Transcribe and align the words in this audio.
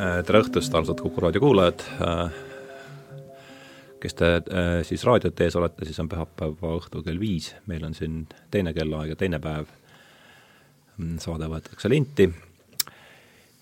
tere 0.00 0.40
õhtust, 0.40 0.72
armsad 0.74 1.00
Kuku 1.02 1.20
raadio 1.20 1.42
kuulajad, 1.42 1.82
kes 4.00 4.16
te 4.16 4.30
siis 4.88 5.02
raadiote 5.04 5.44
ees 5.44 5.56
olete, 5.60 5.84
siis 5.84 5.98
on 6.00 6.08
pühapäeva 6.08 6.76
õhtul 6.78 7.04
kell 7.04 7.20
viis, 7.20 7.50
meil 7.68 7.84
on 7.84 7.96
siin 7.96 8.22
teine 8.52 8.72
kellaaeg 8.76 9.12
ja 9.12 9.18
teine 9.20 9.40
päev, 9.42 9.68
mm, 10.96 11.18
saade 11.20 11.50
võetakse 11.52 11.92
linti. 11.92 12.30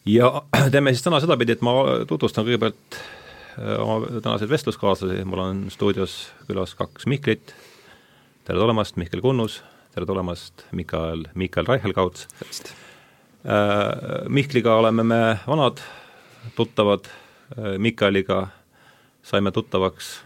Ja 0.09 0.30
teeme 0.74 0.95
siis 0.95 1.06
täna 1.06 1.18
sedapidi, 1.24 1.56
et 1.56 1.64
ma 1.66 1.74
tutvustan 2.09 2.46
kõigepealt 2.46 3.00
oma 3.82 3.98
tänaseid 4.23 4.52
vestluskaaslasi, 4.52 5.24
mul 5.27 5.42
on 5.42 5.64
stuudios 5.74 6.20
külas 6.46 6.77
kaks 6.78 7.09
Mihklit, 7.10 7.55
tere 8.46 8.62
tulemast, 8.62 9.00
Mihkel 9.00 9.24
Kunnus, 9.24 9.62
tere 9.96 10.06
tulemast, 10.06 10.68
Mikael, 10.70 11.27
Mikael 11.34 11.66
Reichelkauts. 11.66 12.28
Mihkliga 14.28 14.74
oleme 14.78 15.02
me 15.06 15.24
vanad 15.46 15.82
tuttavad 16.56 17.06
äh, 17.09 17.78
Mikaliga 17.78 18.48
saime 19.23 19.51
tuttavaks 19.51 20.24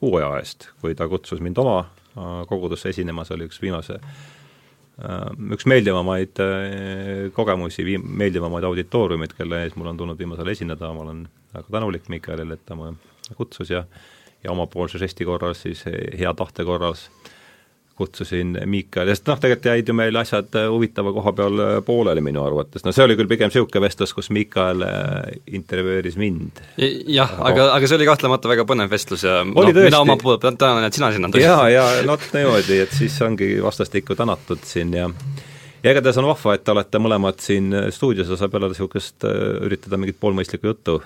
kuu 0.00 0.16
aja 0.16 0.32
eest, 0.38 0.68
kui 0.80 0.94
ta 0.94 1.08
kutsus 1.08 1.40
mind 1.40 1.58
oma 1.58 1.78
äh, 1.80 2.42
kogudusse 2.48 2.92
esinema, 2.92 3.24
see 3.24 3.36
oli 3.36 3.48
üks 3.50 3.60
viimase, 3.62 4.00
äh, 4.00 5.22
üks 5.56 5.68
meeldivamaid 5.68 6.42
kogemusi, 7.36 7.84
viim-, 7.84 8.10
meeldivamaid 8.24 8.68
auditooriumeid, 8.68 9.36
kelle 9.38 9.64
ees 9.64 9.76
mul 9.76 9.92
on 9.92 10.02
tulnud 10.02 10.18
viimasel 10.18 10.52
esineda, 10.52 10.92
ma 10.94 11.06
olen 11.06 11.24
väga 11.54 11.78
tänulik 11.78 12.10
Mikalile, 12.12 12.58
et 12.58 12.66
ta 12.66 12.78
mu 12.78 12.92
kutsus 13.36 13.72
ja 13.72 13.86
ja 14.44 14.52
omapoolse 14.52 14.98
žesti 15.00 15.24
korras 15.24 15.64
siis 15.64 15.80
hea 15.88 16.30
tahte 16.36 16.64
korras 16.64 17.06
äh, 17.08 17.35
kutsusin 17.96 18.58
Miikali, 18.68 19.10
sest 19.14 19.28
noh, 19.30 19.38
tegelikult 19.40 19.68
jäid 19.70 19.88
ju 19.88 19.94
meil 19.96 20.16
asjad 20.20 20.52
äh, 20.58 20.66
huvitava 20.72 21.12
koha 21.16 21.32
peal 21.36 21.62
äh, 21.64 21.72
pooleli 21.84 22.20
minu 22.24 22.42
arvates, 22.44 22.84
no 22.84 22.92
see 22.92 23.04
oli 23.06 23.16
küll 23.16 23.30
pigem 23.30 23.48
niisugune 23.48 23.82
vestlus, 23.86 24.12
kus 24.16 24.28
Miikal 24.36 24.84
äh, 24.84 25.38
intervjueeris 25.56 26.18
mind. 26.20 26.60
jah, 26.76 27.32
aga, 27.40 27.70
aga 27.72 27.88
see 27.88 27.96
oli 27.96 28.08
kahtlemata 28.08 28.52
väga 28.52 28.66
põnev 28.68 28.92
vestlus 28.92 29.24
ja 29.24 29.40
oli 29.46 29.72
no, 29.72 29.86
mina 29.88 30.02
oma 30.04 30.18
poolt 30.20 30.44
tänan, 30.44 30.84
et 30.84 30.96
sina 30.98 31.10
sinna 31.14 31.32
tõstsid. 31.32 31.48
jaa, 31.48 31.68
ja 31.72 31.86
no 32.06 32.18
niimoodi, 32.20 32.80
et 32.84 32.96
siis 32.96 33.16
ongi 33.24 33.54
vastastikku 33.64 34.18
tänatud 34.18 34.64
siin 34.68 34.92
ja 34.96 35.08
ja 35.82 35.92
igatahes 35.94 36.20
on 36.20 36.28
vahva, 36.28 36.56
et 36.56 36.64
te 36.66 36.74
olete 36.76 37.00
mõlemad 37.00 37.40
siin 37.40 37.72
stuudios 37.94 38.28
ja 38.28 38.36
saab 38.36 38.58
jälle 38.58 38.74
niisugust 38.74 39.24
üritada 39.64 39.96
mingit 40.00 40.20
poolmõistlikku 40.20 40.74
juttu 40.74 41.00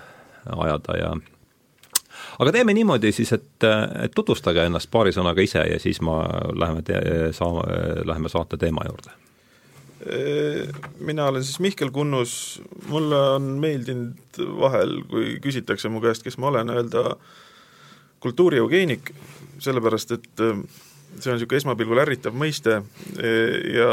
ajada 0.56 0.98
ja 0.98 1.14
aga 2.41 2.52
teeme 2.56 2.74
niimoodi 2.77 3.12
siis, 3.12 3.33
et, 3.36 3.66
et 4.05 4.14
tutvustage 4.16 4.64
ennast 4.69 4.91
paari 4.92 5.12
sõnaga 5.12 5.44
ise 5.44 5.64
ja 5.69 5.80
siis 5.83 6.00
ma 6.05 6.22
läheme 6.56 6.84
te-, 6.86 7.02
saa-, 7.36 7.66
läheme 8.08 8.33
saate 8.33 8.60
teema 8.60 8.86
juurde. 8.88 9.16
Mina 11.05 11.27
olen 11.28 11.44
siis 11.44 11.58
Mihkel 11.61 11.91
Kunnus, 11.92 12.62
mulle 12.88 13.18
on 13.36 13.50
meeldinud 13.61 14.41
vahel, 14.62 15.02
kui 15.11 15.34
küsitakse 15.44 15.92
mu 15.92 16.00
käest, 16.00 16.24
kes 16.24 16.38
ma 16.41 16.48
olen, 16.48 16.72
öelda 16.72 17.18
kultuurieugeenik, 18.24 19.12
sellepärast 19.61 20.16
et 20.16 20.30
see 20.41 21.33
on 21.33 21.36
niisugune 21.36 21.61
esmapilgul 21.61 22.00
ärritav 22.00 22.36
mõiste 22.36 22.78
ja 23.74 23.91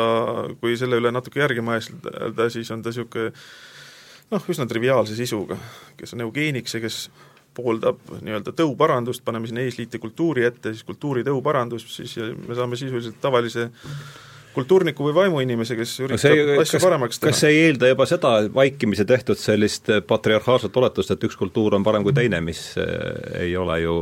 kui 0.62 0.78
selle 0.80 1.00
üle 1.02 1.12
natuke 1.12 1.42
järgi 1.42 1.64
mõelda, 1.66 2.48
siis 2.54 2.72
on 2.72 2.84
ta 2.86 2.94
niisugune 2.94 3.34
noh, 4.32 4.48
üsna 4.52 4.68
triviaalse 4.70 5.16
sisuga, 5.18 5.58
kes 6.00 6.16
on 6.16 6.24
eugeenik, 6.28 6.72
see, 6.72 6.84
kes 6.84 7.08
pooldab 7.58 8.00
nii-öelda 8.22 8.54
tõuparandust, 8.58 9.26
paneme 9.26 9.50
sinna 9.50 9.66
eesliite 9.66 10.00
kultuuri 10.02 10.46
ette, 10.48 10.74
siis 10.76 10.86
kultuuri 10.88 11.26
tõuparandus, 11.28 11.88
siis 11.98 12.16
me 12.22 12.58
saame 12.58 12.80
sisuliselt 12.80 13.20
tavalise 13.24 13.70
kultuurniku 14.58 15.10
või 15.10 15.16
vaimuinimese, 15.18 15.78
kes 15.78 15.98
üritab 16.02 16.22
see, 16.24 16.46
asju 16.58 16.80
kas, 16.80 16.86
paremaks 16.86 17.20
teha. 17.22 17.34
kas 17.34 17.42
see 17.44 17.54
ei 17.54 17.66
eelda 17.68 17.92
juba 17.92 18.08
seda 18.10 18.32
vaikimisi 18.54 19.06
tehtud 19.10 19.38
sellist 19.38 19.92
patriarhaalset 20.10 20.80
oletust, 20.82 21.14
et 21.14 21.28
üks 21.28 21.38
kultuur 21.38 21.78
on 21.78 21.86
parem 21.86 22.06
kui 22.06 22.16
teine, 22.18 22.42
mis 22.42 22.64
eh, 22.82 23.44
ei 23.44 23.54
ole 23.60 23.82
ju 23.84 24.00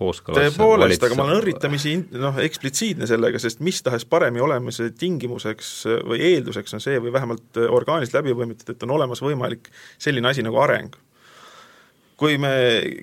kooskõlas 0.00 0.48
tõepoolest, 0.48 1.04
aga 1.06 1.18
ma 1.18 1.26
olen 1.26 1.40
õrritamisi 1.42 1.94
noh, 2.16 2.40
eksplitsiitne 2.42 3.08
sellega, 3.10 3.40
sest 3.42 3.60
mis 3.64 3.82
tahes 3.84 4.06
paremi 4.08 4.42
olemise 4.42 4.90
tingimuseks 4.98 5.72
või 6.08 6.22
eelduseks 6.32 6.78
on 6.78 6.84
see 6.84 7.00
või 7.02 7.12
vähemalt 7.14 7.60
orgaaniliselt 7.68 8.22
läbi 8.22 8.36
põimitud, 8.38 8.72
et 8.72 8.86
on 8.86 8.96
olemas 8.96 9.22
võimalik 9.24 9.68
selline 10.00 10.32
asi 10.32 10.44
nagu 10.46 10.60
areng 10.62 10.96
kui 12.22 12.38
me 12.40 12.52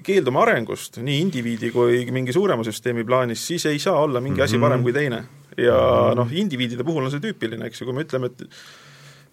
keeldume 0.05 0.39
arengust 0.43 1.01
nii 1.03 1.19
indiviidi 1.25 1.73
kui 1.75 2.05
mingi 2.15 2.35
suurema 2.35 2.63
süsteemi 2.65 3.03
plaanis, 3.07 3.43
siis 3.51 3.67
ei 3.69 3.79
saa 3.83 3.99
olla 3.99 4.21
mingi 4.23 4.43
asi 4.45 4.59
parem 4.61 4.85
kui 4.85 4.95
teine. 4.95 5.23
ja 5.59 5.79
noh, 6.15 6.29
indiviidide 6.31 6.85
puhul 6.87 7.03
on 7.03 7.11
see 7.11 7.23
tüüpiline, 7.23 7.67
eks 7.67 7.81
ju, 7.81 7.89
kui 7.89 7.97
me 7.97 8.05
ütleme, 8.05 8.29
et 8.31 8.45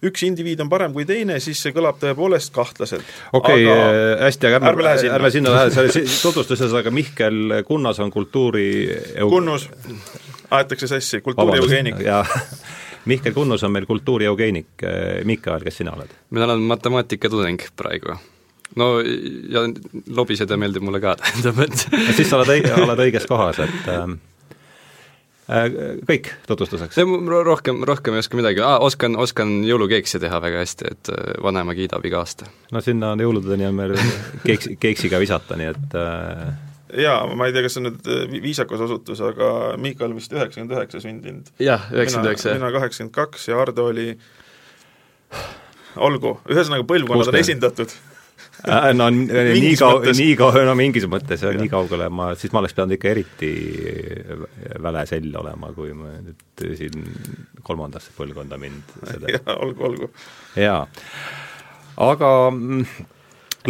üks 0.09 0.25
indiviid 0.27 0.59
on 0.61 0.69
parem 0.69 0.93
kui 0.93 1.05
teine, 1.07 1.39
siis 1.43 1.61
see 1.63 1.73
kõlab 1.75 2.01
tõepoolest 2.01 2.51
kahtlaselt. 2.55 3.15
okei 3.37 3.63
okay, 3.63 3.71
äh,, 3.71 4.25
hästi, 4.25 4.49
aga 4.49 4.59
ärme, 4.59 4.87
ärme, 4.91 5.11
ärme 5.17 5.33
sinna 5.33 5.55
lähe, 5.55 5.71
sa 5.71 6.05
tutvustuses, 6.25 6.75
aga 6.81 6.91
Mihkel 6.93 7.61
Kunnas 7.67 8.03
on 8.03 8.11
kultuuri 8.11 8.69
Kunnus, 9.23 9.69
aetakse 10.51 10.91
sassi, 10.91 11.23
kultuurieugeenik. 11.25 12.03
Mihkel 13.09 13.31
Kunnus 13.31 13.63
on 13.63 13.71
meil 13.71 13.87
kultuurieugeenik, 13.87 14.83
Mikael, 15.23 15.63
kes 15.63 15.79
sina 15.79 15.95
oled? 15.95 16.11
mina 16.35 16.49
olen 16.49 16.65
matemaatikatudeng 16.75 17.69
praegu 17.79 18.17
no 18.77 18.87
ja 19.01 19.65
lobiseda 20.15 20.57
meeldib 20.59 20.85
mulle 20.85 21.01
ka, 21.03 21.15
tähendab, 21.21 21.61
et 21.65 21.85
siis 22.17 22.29
sa 22.29 22.39
oled 22.39 22.53
õige, 22.57 22.73
oled 22.85 23.05
õiges 23.07 23.27
kohas, 23.29 23.59
et 23.65 23.89
ähm, 23.93 24.17
äh, 25.49 25.67
kõik 26.07 26.31
tutvustuseks? 26.49 26.99
rohkem, 27.49 27.81
rohkem 27.87 28.17
ei 28.17 28.23
oska 28.23 28.39
midagi 28.39 28.63
ah,, 28.65 28.77
oskan, 28.83 29.17
oskan 29.19 29.59
jõulukeekse 29.67 30.21
teha 30.23 30.41
väga 30.43 30.63
hästi, 30.63 30.93
et 30.93 31.11
äh, 31.13 31.33
vanaema 31.43 31.75
kiidab 31.77 32.05
iga 32.07 32.23
aasta. 32.23 32.49
no 32.71 32.83
sinna 32.85 33.13
on 33.15 33.25
jõuludeni 33.25 33.69
on 33.69 33.77
meil 33.81 33.97
keeks, 34.45 34.73
keeksiga 34.79 35.21
visata, 35.23 35.59
nii 35.59 35.69
et 35.73 35.99
äh... 36.01 36.47
jaa, 37.05 37.21
ma 37.33 37.49
ei 37.49 37.55
tea, 37.55 37.65
kas 37.65 37.77
see 37.77 37.83
on 37.83 37.91
nüüd 37.91 38.11
äh, 38.13 38.41
viisakas 38.47 38.83
osutus, 38.89 39.23
aga 39.33 39.53
Miikal 39.81 40.15
vist 40.17 40.33
üheksakümmend 40.35 40.77
üheksa 40.77 41.03
sündinud. 41.03 41.53
jah, 41.63 41.89
üheksakümmend 41.93 42.33
üheksa. 42.33 42.57
mina 42.59 42.73
kaheksakümmend 42.77 43.15
kaks 43.17 43.49
ja 43.51 43.61
Ardo 43.61 43.89
oli 43.93 44.11
olgu, 45.97 46.37
ühesõnaga 46.51 46.85
põlvkonnad 46.87 47.31
on 47.33 47.39
esindatud 47.39 47.93
no 48.97 49.07
nii 49.11 49.75
kaua, 49.77 50.13
nii 50.17 50.35
kaua, 50.39 50.63
no 50.67 50.73
mingis 50.77 51.05
mõttes 51.09 51.43
ja 51.45 51.51
nii 51.55 51.69
kaugele 51.71 52.09
ma, 52.13 52.31
siis 52.39 52.53
ma 52.53 52.61
oleks 52.61 52.75
pidanud 52.75 52.95
ikka 52.97 53.11
eriti 53.11 53.51
väle 54.83 55.03
sell 55.09 55.35
olema, 55.41 55.71
kui 55.75 55.93
ma 55.97 56.15
nüüd 56.23 56.65
siin 56.79 57.05
kolmandasse 57.65 58.15
põlvkonda 58.17 58.59
mind 58.61 58.95
selle... 59.03 59.39
olgu, 59.63 59.85
olgu. 59.91 60.09
jaa. 60.57 60.81
aga 62.07 62.31
mm, 62.51 62.85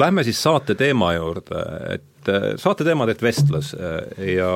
lähme 0.04 0.24
siis 0.28 0.40
saate 0.44 0.78
teema 0.80 1.12
juurde, 1.18 1.64
et 1.98 2.32
äh, 2.32 2.50
saate 2.62 2.88
teema 2.88 3.08
on 3.08 3.16
vestlus 3.22 3.74
äh, 3.76 4.30
ja, 4.38 4.54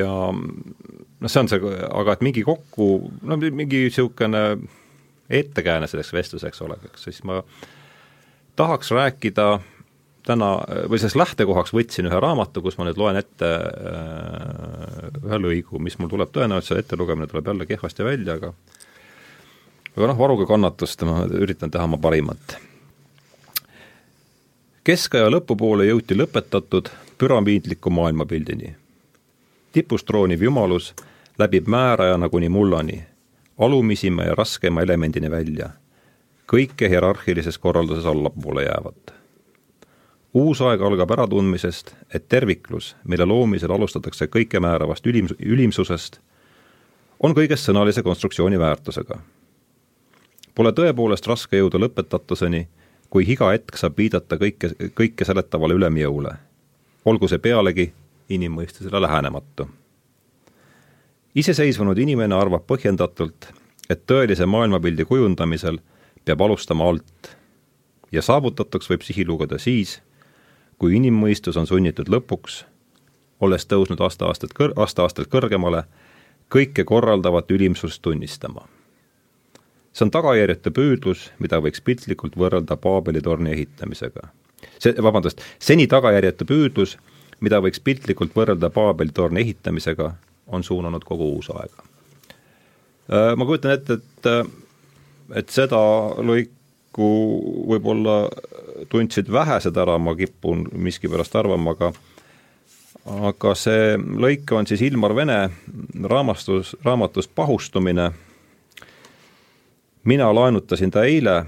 ja 0.00 0.10
noh, 0.34 1.30
see 1.30 1.44
on 1.44 1.52
see, 1.52 1.76
aga 1.90 2.18
et 2.18 2.26
mingi 2.26 2.42
kokku, 2.46 2.90
no 3.22 3.38
mingi 3.38 3.86
niisugune 3.86 4.44
ettekääne 5.30 5.86
selleks 5.88 6.12
vestluseks 6.12 6.60
oleks, 6.66 7.06
siis 7.06 7.22
ma 7.24 7.38
äh, 7.38 7.70
tahaks 8.56 8.90
rääkida 8.90 9.60
täna, 10.26 10.50
või 10.88 10.98
selles 10.98 11.16
lähtekohaks 11.18 11.74
võtsin 11.74 12.08
ühe 12.08 12.20
raamatu, 12.20 12.62
kus 12.64 12.78
ma 12.78 12.86
nüüd 12.88 12.98
loen 13.00 13.18
ette 13.20 13.50
äh, 13.50 15.08
ühe 15.24 15.40
lõigu, 15.40 15.80
mis 15.82 15.98
mul 15.98 16.12
tuleb 16.12 16.32
tõenäoliselt, 16.32 16.70
see 16.70 16.84
ettelugemine 16.84 17.28
tuleb 17.30 17.50
jälle 17.52 17.66
kehvasti 17.68 18.06
välja, 18.06 18.38
aga 18.38 18.54
aga 19.94 20.10
noh, 20.10 20.18
varuge 20.18 20.46
kannatust, 20.50 21.04
ma 21.06 21.24
üritan 21.28 21.70
teha 21.70 21.84
oma 21.84 22.00
parimat. 22.00 22.56
keskaja 24.84 25.28
lõpupoole 25.30 25.86
jõuti 25.88 26.16
lõpetatud 26.16 26.90
püramiidliku 27.18 27.90
maailmapildini. 27.90 28.76
tipust 29.72 30.06
trooniv 30.06 30.42
jumalus 30.42 30.94
läbib 31.38 31.68
määrajana 31.68 32.28
kuni 32.28 32.48
mullani, 32.48 33.04
alumisima 33.58 34.22
ja 34.22 34.34
raskema 34.34 34.82
elemendini 34.82 35.30
välja 35.30 35.70
kõike 36.50 36.88
hierarhilises 36.88 37.58
korralduses 37.58 38.06
allapoole 38.06 38.62
jäävat. 38.62 39.14
uus 40.34 40.60
aeg 40.60 40.80
algab 40.82 41.10
äratundmisest, 41.10 41.94
et 42.14 42.28
terviklus, 42.28 42.96
mille 43.04 43.24
loomisel 43.24 43.70
alustatakse 43.70 44.26
kõikemääravast 44.26 45.06
ülim, 45.06 45.28
ülimsusest, 45.38 46.18
on 47.22 47.34
kõigest 47.34 47.70
sõnalise 47.70 48.02
konstruktsiooni 48.02 48.58
väärtusega. 48.58 49.18
Pole 50.54 50.72
tõepoolest 50.72 51.26
raske 51.26 51.56
jõuda 51.56 51.78
lõpetatuseni, 51.78 52.66
kui 53.10 53.24
iga 53.30 53.52
hetk 53.52 53.78
saab 53.78 53.96
viidata 53.98 54.36
kõike, 54.36 54.72
kõike 54.94 55.24
seletavale 55.24 55.74
ülemjõule, 55.74 56.34
olgu 57.04 57.28
see 57.28 57.38
pealegi 57.38 57.92
inimmõistusele 58.28 59.00
lähenematu. 59.00 59.68
iseseisvunud 61.34 61.98
inimene 61.98 62.34
arvab 62.34 62.66
põhjendatult, 62.66 63.46
et 63.90 64.06
tõelise 64.06 64.46
maailmapildi 64.46 65.04
kujundamisel 65.04 65.78
peab 66.24 66.40
alustama 66.40 66.88
alt 66.88 67.36
ja 68.12 68.22
saavutatuks 68.22 68.90
võib 68.90 69.02
sihi 69.04 69.26
lugeda 69.26 69.58
siis, 69.58 69.98
kui 70.78 70.96
inimmõistus 70.98 71.56
on 71.60 71.66
sunnitud 71.66 72.10
lõpuks, 72.12 72.62
olles 73.40 73.66
tõusnud 73.66 74.00
aasta-aastalt 74.00 74.54
kõr-, 74.56 74.74
aasta-aastalt 74.76 75.30
kõrgemale, 75.32 75.84
kõike 76.52 76.84
korraldavat 76.84 77.50
ülimsust 77.50 78.02
tunnistama. 78.02 78.68
see 79.92 80.04
on 80.04 80.10
tagajärjete 80.10 80.70
püüdlus, 80.70 81.30
mida 81.38 81.60
võiks 81.62 81.80
piltlikult 81.80 82.36
võrrelda 82.36 82.76
Paabeli 82.76 83.20
torni 83.20 83.52
ehitamisega. 83.52 84.28
see, 84.78 84.94
vabandust, 85.02 85.40
seni 85.58 85.86
tagajärjetu 85.86 86.44
püüdlus, 86.44 86.98
mida 87.40 87.60
võiks 87.60 87.80
piltlikult 87.80 88.34
võrrelda 88.34 88.70
Paabeli 88.70 89.10
torni 89.12 89.40
ehitamisega, 89.40 90.14
on 90.46 90.62
suunanud 90.62 91.04
kogu 91.04 91.30
uusaega. 91.36 91.84
Äh, 93.12 93.36
ma 93.36 93.44
kujutan 93.44 93.72
ette, 93.72 93.92
et, 93.92 94.26
et 95.34 95.48
seda 95.52 95.80
lõiku 96.20 97.10
võib-olla 97.70 98.24
tundsid 98.92 99.30
vähesed 99.32 99.76
ära, 99.76 99.96
ma 99.98 100.14
kipun 100.18 100.66
miskipärast 100.72 101.36
arvama, 101.36 101.76
aga 101.76 101.92
aga 103.04 103.52
see 103.58 103.96
lõik 103.98 104.48
on 104.56 104.64
siis 104.68 104.80
Ilmar 104.86 105.12
Vene 105.16 105.38
raamastus, 106.08 106.74
raamatust 106.84 107.34
Pahustumine. 107.34 108.12
mina 110.04 110.34
laenutasin 110.34 110.90
ta 110.90 111.04
eile 111.04 111.44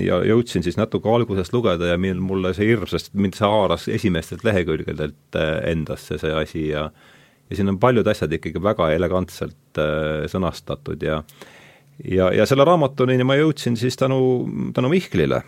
ja 0.00 0.20
jõudsin 0.24 0.62
siis 0.62 0.76
natuke 0.76 1.08
algusest 1.08 1.52
lugeda 1.52 1.86
ja 1.86 1.98
mil 1.98 2.20
mulle 2.20 2.52
see 2.54 2.68
hirmsasti, 2.70 3.16
mind 3.18 3.34
see 3.34 3.48
haaras 3.48 3.88
esimestelt 3.88 4.44
lehekülgedelt 4.44 5.36
äh, 5.36 5.70
endasse 5.72 6.18
see 6.18 6.32
asi 6.32 6.68
ja 6.68 6.90
ja 7.50 7.56
siin 7.56 7.68
on 7.68 7.78
paljud 7.78 8.06
asjad 8.06 8.32
ikkagi 8.32 8.62
väga 8.62 8.90
elegantselt 8.94 9.78
äh, 9.78 10.26
sõnastatud 10.30 11.02
ja 11.02 11.22
ja, 12.04 12.32
ja 12.34 12.46
selle 12.46 12.64
raamatuni 12.64 13.18
ma 13.24 13.36
jõudsin 13.38 13.76
siis 13.76 13.96
tänu, 13.96 14.18
tänu 14.74 14.88
Mihklile, 14.92 15.42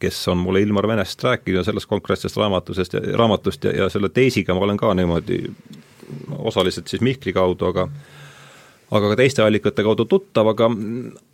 kes 0.00 0.20
on 0.28 0.38
mulle 0.42 0.60
Ilmar 0.60 0.88
Venest 0.88 1.22
rääkinud 1.24 1.60
ja 1.60 1.64
sellest 1.64 1.90
konkreetsest 1.90 2.36
raamatusest, 2.36 2.98
raamatust 3.14 3.64
ja, 3.64 3.76
ja 3.84 3.88
selle 3.92 4.08
teesiga 4.08 4.54
ma 4.54 4.66
olen 4.66 4.80
ka 4.80 4.94
niimoodi 4.94 5.42
osaliselt 6.38 6.88
siis 6.88 7.02
Mihkli 7.02 7.32
kaudu, 7.32 7.72
aga 7.72 7.88
aga 8.94 9.10
ka 9.10 9.16
teiste 9.18 9.42
allikate 9.42 9.82
kaudu 9.82 10.06
tuttav, 10.06 10.46
aga, 10.52 10.68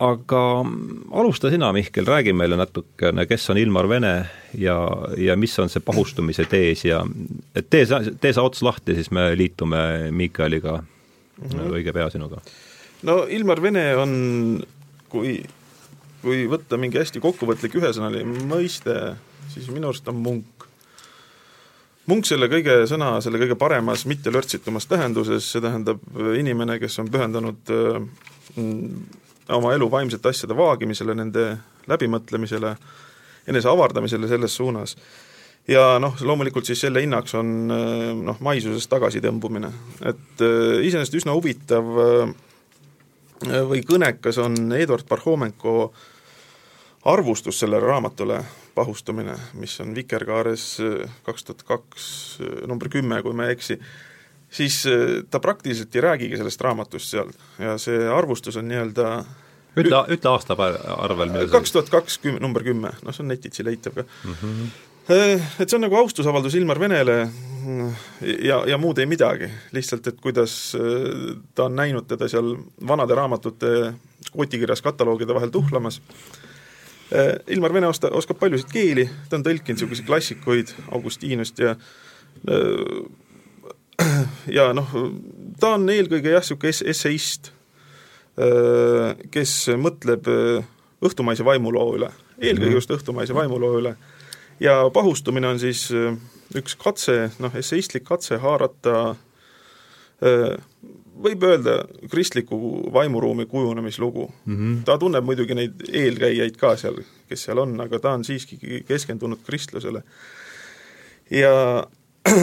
aga 0.01 0.41
alusta 1.21 1.51
sina, 1.53 1.69
Mihkel, 1.75 2.07
räägi 2.09 2.33
meile 2.33 2.57
natukene, 2.57 3.27
kes 3.29 3.45
on 3.53 3.59
Ilmar 3.61 3.89
Vene 3.89 4.13
ja, 4.57 4.77
ja 5.21 5.37
mis 5.37 5.53
on 5.61 5.69
see 5.69 5.83
pahustumise 5.85 6.47
tees 6.49 6.85
ja 6.87 7.03
et 7.55 7.69
tee 7.69 7.85
sa, 7.89 8.01
tee 8.01 8.33
sa 8.33 8.45
ots 8.45 8.63
lahti, 8.65 8.97
siis 8.97 9.11
me 9.13 9.29
liitume 9.37 10.11
Miikaliga 10.11 10.79
mm 10.81 11.49
-hmm. 11.49 11.73
õige 11.77 11.93
pea 11.93 12.09
sinuga. 12.09 12.41
No 13.07 13.23
Ilmar 13.29 13.61
Vene 13.63 13.85
on, 13.99 14.13
kui, 15.11 15.37
kui 16.23 16.45
võtta 16.51 16.79
mingi 16.81 17.01
hästi 17.01 17.21
kokkuvõtlik 17.23 17.77
ühesõnaline 17.79 18.47
mõiste, 18.49 19.15
siis 19.53 19.69
minu 19.71 19.91
arust 19.91 20.07
on 20.11 20.21
munk 20.23 20.53
munk 22.09 22.27
selle 22.27 22.49
kõige 22.51 22.83
sõna, 22.89 23.15
selle 23.23 23.39
kõige 23.41 23.57
paremas, 23.59 24.05
mitte 24.09 24.31
lörtsitumas 24.33 24.87
tähenduses, 24.89 25.47
see 25.53 25.63
tähendab 25.63 26.01
äh, 26.17 26.33
inimene, 26.41 26.79
kes 26.81 26.99
on 27.03 27.11
pühendanud 27.11 27.73
äh, 27.73 28.63
oma 29.53 29.73
elu 29.75 29.89
vaimsete 29.91 30.31
asjade 30.33 30.57
vaagimisele, 30.57 31.15
nende 31.17 31.45
läbimõtlemisele, 31.91 32.75
enese 33.51 33.71
avardamisele 33.71 34.29
selles 34.31 34.55
suunas. 34.55 34.97
ja 35.67 35.97
noh, 35.99 36.15
loomulikult 36.19 36.67
siis 36.67 36.81
selle 36.83 37.01
hinnaks 37.03 37.35
on 37.39 37.71
äh, 37.71 38.09
noh, 38.19 38.39
maisusest 38.43 38.91
tagasitõmbumine. 38.91 39.71
et 40.03 40.43
iseenesest 40.43 41.21
üsna 41.21 41.35
huvitav 41.35 42.35
või 43.69 43.83
kõnekas 43.87 44.39
on 44.41 44.71
Eduard 44.77 45.07
Parhomenko 45.09 45.93
arvustus 47.05 47.59
sellele 47.59 47.83
raamatule, 47.83 48.39
pahustumine, 48.75 49.35
mis 49.59 49.75
on 49.83 49.95
Vikerkaares 49.95 50.65
äh, 50.81 51.11
kaks 51.23 51.43
tuhat 51.43 51.63
kaks 51.67 52.05
äh, 52.41 52.67
number 52.67 52.89
kümme, 52.89 53.21
kui 53.23 53.35
ma 53.35 53.47
ei 53.47 53.57
eksi, 53.57 53.77
siis 54.49 54.83
äh, 54.89 55.21
ta 55.29 55.41
praktiliselt 55.43 55.95
ei 55.95 56.05
räägigi 56.05 56.39
sellest 56.39 56.61
raamatust 56.61 57.11
seal 57.13 57.33
ja 57.59 57.75
see 57.81 58.07
arvustus 58.09 58.57
on 58.57 58.69
nii-öelda 58.71 59.09
ütle, 59.77 59.99
ütle 60.15 60.31
aastaarvel. 60.31 61.35
kaks 61.51 61.75
tuhat 61.75 61.91
kaks, 61.93 62.19
number 62.39 62.65
kümme, 62.65 62.95
noh 63.03 63.15
see 63.15 63.25
on 63.25 63.31
netitsi 63.33 63.65
leitav 63.67 63.99
ka 63.99 64.07
mm. 64.07 64.35
-hmm. 64.41 64.73
Et 65.03 65.67
see 65.67 65.75
on 65.75 65.83
nagu 65.83 65.97
austusavaldus 65.99 66.55
Ilmar 66.55 66.79
Venele. 66.79 67.17
Ja, 68.43 68.61
ja 68.67 68.77
muud 68.79 68.99
ei 68.99 69.07
midagi, 69.07 69.47
lihtsalt 69.75 70.07
et 70.07 70.19
kuidas 70.19 70.75
ta 71.55 71.67
on 71.69 71.75
näinud 71.75 72.07
teda 72.07 72.27
seal 72.31 72.57
vanade 72.87 73.15
raamatute 73.15 73.93
kootikirjas 74.31 74.81
kataloogide 74.83 75.35
vahel 75.35 75.51
tuhlamas. 75.51 76.01
Äh, 77.13 77.35
Ilmar 77.47 77.73
Vene 77.73 77.87
osta-, 77.87 78.11
oskab 78.11 78.39
paljusid 78.39 78.71
keeli, 78.71 79.07
ta 79.29 79.37
on 79.37 79.45
tõlkinud 79.45 79.77
niisuguseid 79.77 80.07
klassikuid 80.07 80.73
Augustinust 80.91 81.59
ja 81.59 81.75
ja 84.57 84.71
noh, 84.73 84.95
ta 85.59 85.75
on 85.77 85.85
eelkõige 85.93 86.33
jah, 86.33 86.41
niisugune 86.43 86.71
es-, 86.73 86.81
esseist, 86.95 87.51
kes 89.31 89.53
mõtleb 89.77 90.27
õhtumaise 91.03 91.45
vaimuloo 91.45 91.91
üle, 91.99 92.09
eelkõige 92.39 92.71
mhm. 92.71 92.79
just 92.79 92.95
õhtumaise 92.95 93.35
vaimuloo 93.37 93.77
üle. 93.83 93.93
Ja 94.63 94.77
pahustumine 94.93 95.51
on 95.51 95.59
siis 95.59 95.89
üks 96.55 96.77
katse, 96.79 97.27
noh, 97.43 97.53
esseistlik 97.59 98.05
katse 98.07 98.37
haarata 98.39 99.15
võib 101.23 101.43
öelda 101.45 101.77
kristliku 102.11 102.57
vaimuruumi 102.93 103.45
kujunemislugu 103.45 104.27
mm. 104.45 104.55
-hmm. 104.55 104.83
ta 104.85 104.97
tunneb 104.97 105.25
muidugi 105.25 105.55
neid 105.55 105.83
eelkäijaid 105.91 106.57
ka 106.57 106.75
seal, 106.77 107.01
kes 107.29 107.43
seal 107.47 107.61
on, 107.63 107.75
aga 107.81 107.99
ta 107.99 108.13
on 108.17 108.23
siiski 108.23 108.83
keskendunud 108.87 109.43
kristlusele. 109.45 110.03
ja 111.29 111.87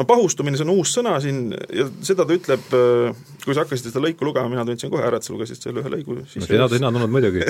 no 0.00 0.06
pahustumine, 0.08 0.56
see 0.56 0.64
on 0.64 0.72
uus 0.72 0.94
sõna 0.96 1.18
siin 1.20 1.50
ja 1.52 1.86
seda 2.06 2.24
ta 2.24 2.36
ütleb, 2.36 2.66
kui 3.44 3.52
sa 3.52 3.62
hakkasid 3.64 3.90
seda 3.90 4.02
lõiku 4.02 4.26
lugema, 4.28 4.48
mina 4.52 4.64
tundsin 4.68 4.92
kohe 4.92 5.04
ära, 5.06 5.20
et 5.20 5.28
sa 5.28 5.34
lugesid 5.34 5.60
selle 5.60 5.84
ühe 5.84 5.92
lõigu 5.92 6.16
no 6.16 6.26
sina, 6.30 6.66
sina 6.72 6.90
tundnud 6.90 7.12
muidugi. 7.12 7.44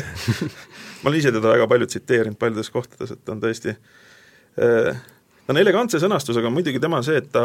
Ma 1.01 1.11
olen 1.11 1.21
ise 1.21 1.33
teda 1.33 1.55
väga 1.55 1.71
palju 1.71 1.89
tsiteerinud 1.91 2.39
paljudes 2.41 2.73
kohtades, 2.75 3.15
et 3.15 3.23
ta 3.25 3.37
on 3.37 3.43
tõesti 3.45 3.77
ta 4.57 5.55
on 5.55 5.61
elegantse 5.61 6.01
sõnastusega, 6.03 6.51
muidugi 6.53 6.81
tema 6.83 7.01
on 7.01 7.07
see, 7.07 7.21
et 7.21 7.31
ta 7.35 7.45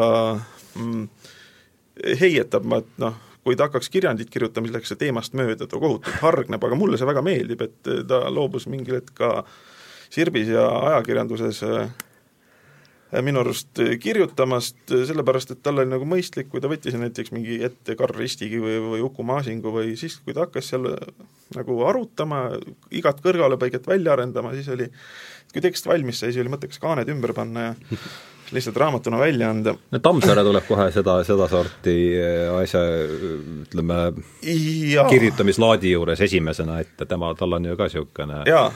mm, 0.77 1.05
heietab 2.21 2.67
ma, 2.67 2.81
et 2.83 2.99
noh, 3.01 3.15
kui 3.45 3.57
ta 3.57 3.69
hakkaks 3.69 3.91
kirjandit 3.93 4.31
kirjutama, 4.33 4.67
siis 4.67 4.75
läheks 4.75 4.91
see 4.93 5.01
teemast 5.05 5.37
mööda, 5.37 5.67
ta 5.69 5.79
kohutavalt 5.79 6.21
hargneb, 6.23 6.65
aga 6.67 6.77
mulle 6.79 6.99
see 6.99 7.09
väga 7.09 7.23
meeldib, 7.25 7.61
et 7.65 7.91
ta 8.09 8.23
loobus 8.33 8.67
mingil 8.71 8.99
hetk 8.99 9.13
ka 9.17 9.31
Sirbis 10.13 10.47
ja 10.47 10.63
ajakirjanduses 10.91 11.63
äh, 11.65 11.89
minu 13.23 13.39
arust 13.43 13.79
kirjutamast, 14.01 14.77
sellepärast 14.89 15.53
et 15.53 15.61
tal 15.63 15.79
oli 15.79 15.91
nagu 15.91 16.07
mõistlik, 16.09 16.49
kui 16.51 16.63
ta 16.63 16.71
võttis 16.71 16.97
näiteks 16.99 17.31
mingi 17.35 17.59
ette 17.63 17.95
Karl 17.99 18.17
Ristigi 18.17 18.59
või, 18.61 18.77
või 18.83 19.03
Uku 19.05 19.23
Maasingu 19.27 19.73
või 19.75 19.95
siis, 19.99 20.17
kui 20.25 20.35
ta 20.35 20.45
hakkas 20.47 20.73
seal 20.73 20.89
nagu 21.55 21.81
arutama, 21.87 22.45
igat 22.95 23.21
kõrvalepõiget 23.23 23.87
välja 23.87 24.15
arendama, 24.15 24.53
siis 24.57 24.69
oli, 24.73 24.89
kui 25.53 25.63
tekst 25.63 25.87
valmis 25.87 26.19
sai, 26.21 26.33
siis 26.33 26.43
oli 26.43 26.53
mõttekas 26.55 26.81
kaaned 26.81 27.11
ümber 27.13 27.35
panna 27.37 27.69
ja 27.69 27.75
lihtsalt 28.51 28.77
raamatuna 28.77 29.19
välja 29.19 29.49
anda. 29.49 29.75
no 29.91 29.99
Tammsaare 29.99 30.43
tuleb 30.43 30.67
kohe 30.67 30.89
seda, 30.93 31.17
sedasorti 31.25 31.95
äh, 32.19 32.51
asja 32.59 32.83
ütleme, 33.65 33.99
kirjutamislaadi 35.09 35.95
juures 35.95 36.21
esimesena 36.21 36.79
ette, 36.83 37.07
tema, 37.09 37.33
tal 37.37 37.57
on 37.57 37.65
ju 37.71 37.77
ka 37.77 37.89
niisugune 37.89 38.43
jaa, 38.49 38.67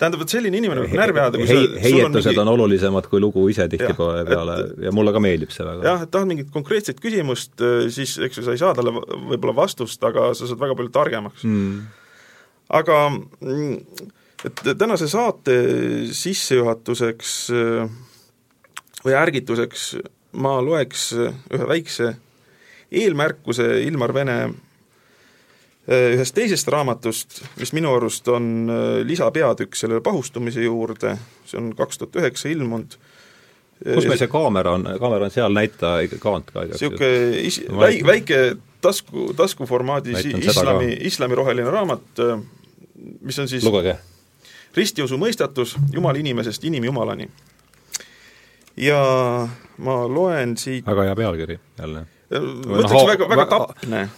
tähendab, 0.00 0.24
et 0.24 0.32
selline 0.34 0.58
inimene 0.58 0.84
võib 0.84 0.96
närvi 0.98 1.22
ajada, 1.22 1.40
kui 1.40 1.48
Hei, 1.48 1.66
sa 1.68 1.82
heietused 1.84 2.16
on, 2.16 2.30
mingi... 2.30 2.42
on 2.42 2.52
olulisemad 2.54 3.08
kui 3.10 3.22
lugu 3.22 3.44
ise 3.52 3.66
tihtipeale 3.70 4.24
ja, 4.26 4.56
ja 4.88 4.94
mulle 4.94 5.14
ka 5.14 5.22
meeldib 5.22 5.52
see 5.54 5.66
väga. 5.66 5.84
jah, 5.86 6.06
et 6.06 6.12
tahad 6.14 6.30
mingit 6.30 6.50
konkreetset 6.54 7.02
küsimust, 7.02 7.54
äh, 7.62 7.86
siis 7.94 8.16
eks 8.26 8.40
ju, 8.40 8.46
sa 8.46 8.56
ei 8.56 8.62
saa 8.62 8.74
talle 8.76 8.94
võib-olla 8.94 9.56
vastust, 9.62 10.02
aga 10.06 10.32
sa 10.34 10.48
saad 10.50 10.60
väga 10.60 10.78
palju 10.80 10.94
targemaks 10.94 11.46
mm.. 11.46 11.78
aga 12.80 12.98
et 14.44 14.66
tänase 14.80 15.08
saate 15.12 15.56
sissejuhatuseks 16.16 17.38
äh, 17.54 17.96
või 19.04 19.16
ärgituseks 19.20 19.88
ma 20.42 20.58
loeks 20.64 21.10
ühe 21.14 21.66
väikse 21.70 22.14
eelmärkuse 22.94 23.66
Ilmar 23.86 24.14
Vene 24.14 24.38
ühest 25.88 26.34
teisest 26.36 26.68
raamatust, 26.72 27.42
mis 27.60 27.74
minu 27.76 27.92
arust 27.96 28.28
on 28.32 28.70
eh, 28.72 29.02
lisapeatükk 29.04 29.76
selle 29.76 30.00
pahustumise 30.04 30.64
juurde, 30.64 31.16
see 31.48 31.60
on 31.60 31.74
kaks 31.76 32.00
tuhat 32.00 32.22
üheksa 32.22 32.48
ilmunud. 32.52 32.96
kus 33.84 34.06
meil 34.08 34.20
see 34.20 34.30
kaamera 34.32 34.78
on, 34.78 34.86
kaamera 35.00 35.28
on 35.28 35.34
seal, 35.34 35.52
näita 35.52 35.98
kaant 36.22 36.48
ka. 36.54 36.64
niisugune 36.70 37.42
is-, 37.42 37.60
väi-, 37.68 38.00
väike 38.06 38.40
tasku, 38.84 39.32
taskuformaadis 39.36 40.24
islami, 40.24 40.94
islamiroheline 41.10 41.70
raamat, 41.70 42.24
mis 43.20 43.38
on 43.38 43.50
siis 43.50 43.64
lugege. 43.66 43.98
ristiusu 44.76 45.20
mõistatus 45.20 45.76
Jumala 45.92 46.18
inimesest 46.18 46.64
inimjumalani 46.64 47.28
ja 48.80 49.00
ma 49.84 50.02
loen 50.08 50.56
siit 50.56 50.86
väga 50.86 51.10
hea 51.10 51.16
pealkiri 51.18 51.58
jälle. 51.78 52.06
ma 52.32 52.78
ütleks 52.80 53.10
väga, 53.12 53.28
väga 53.28 53.50
tapne 53.52 54.08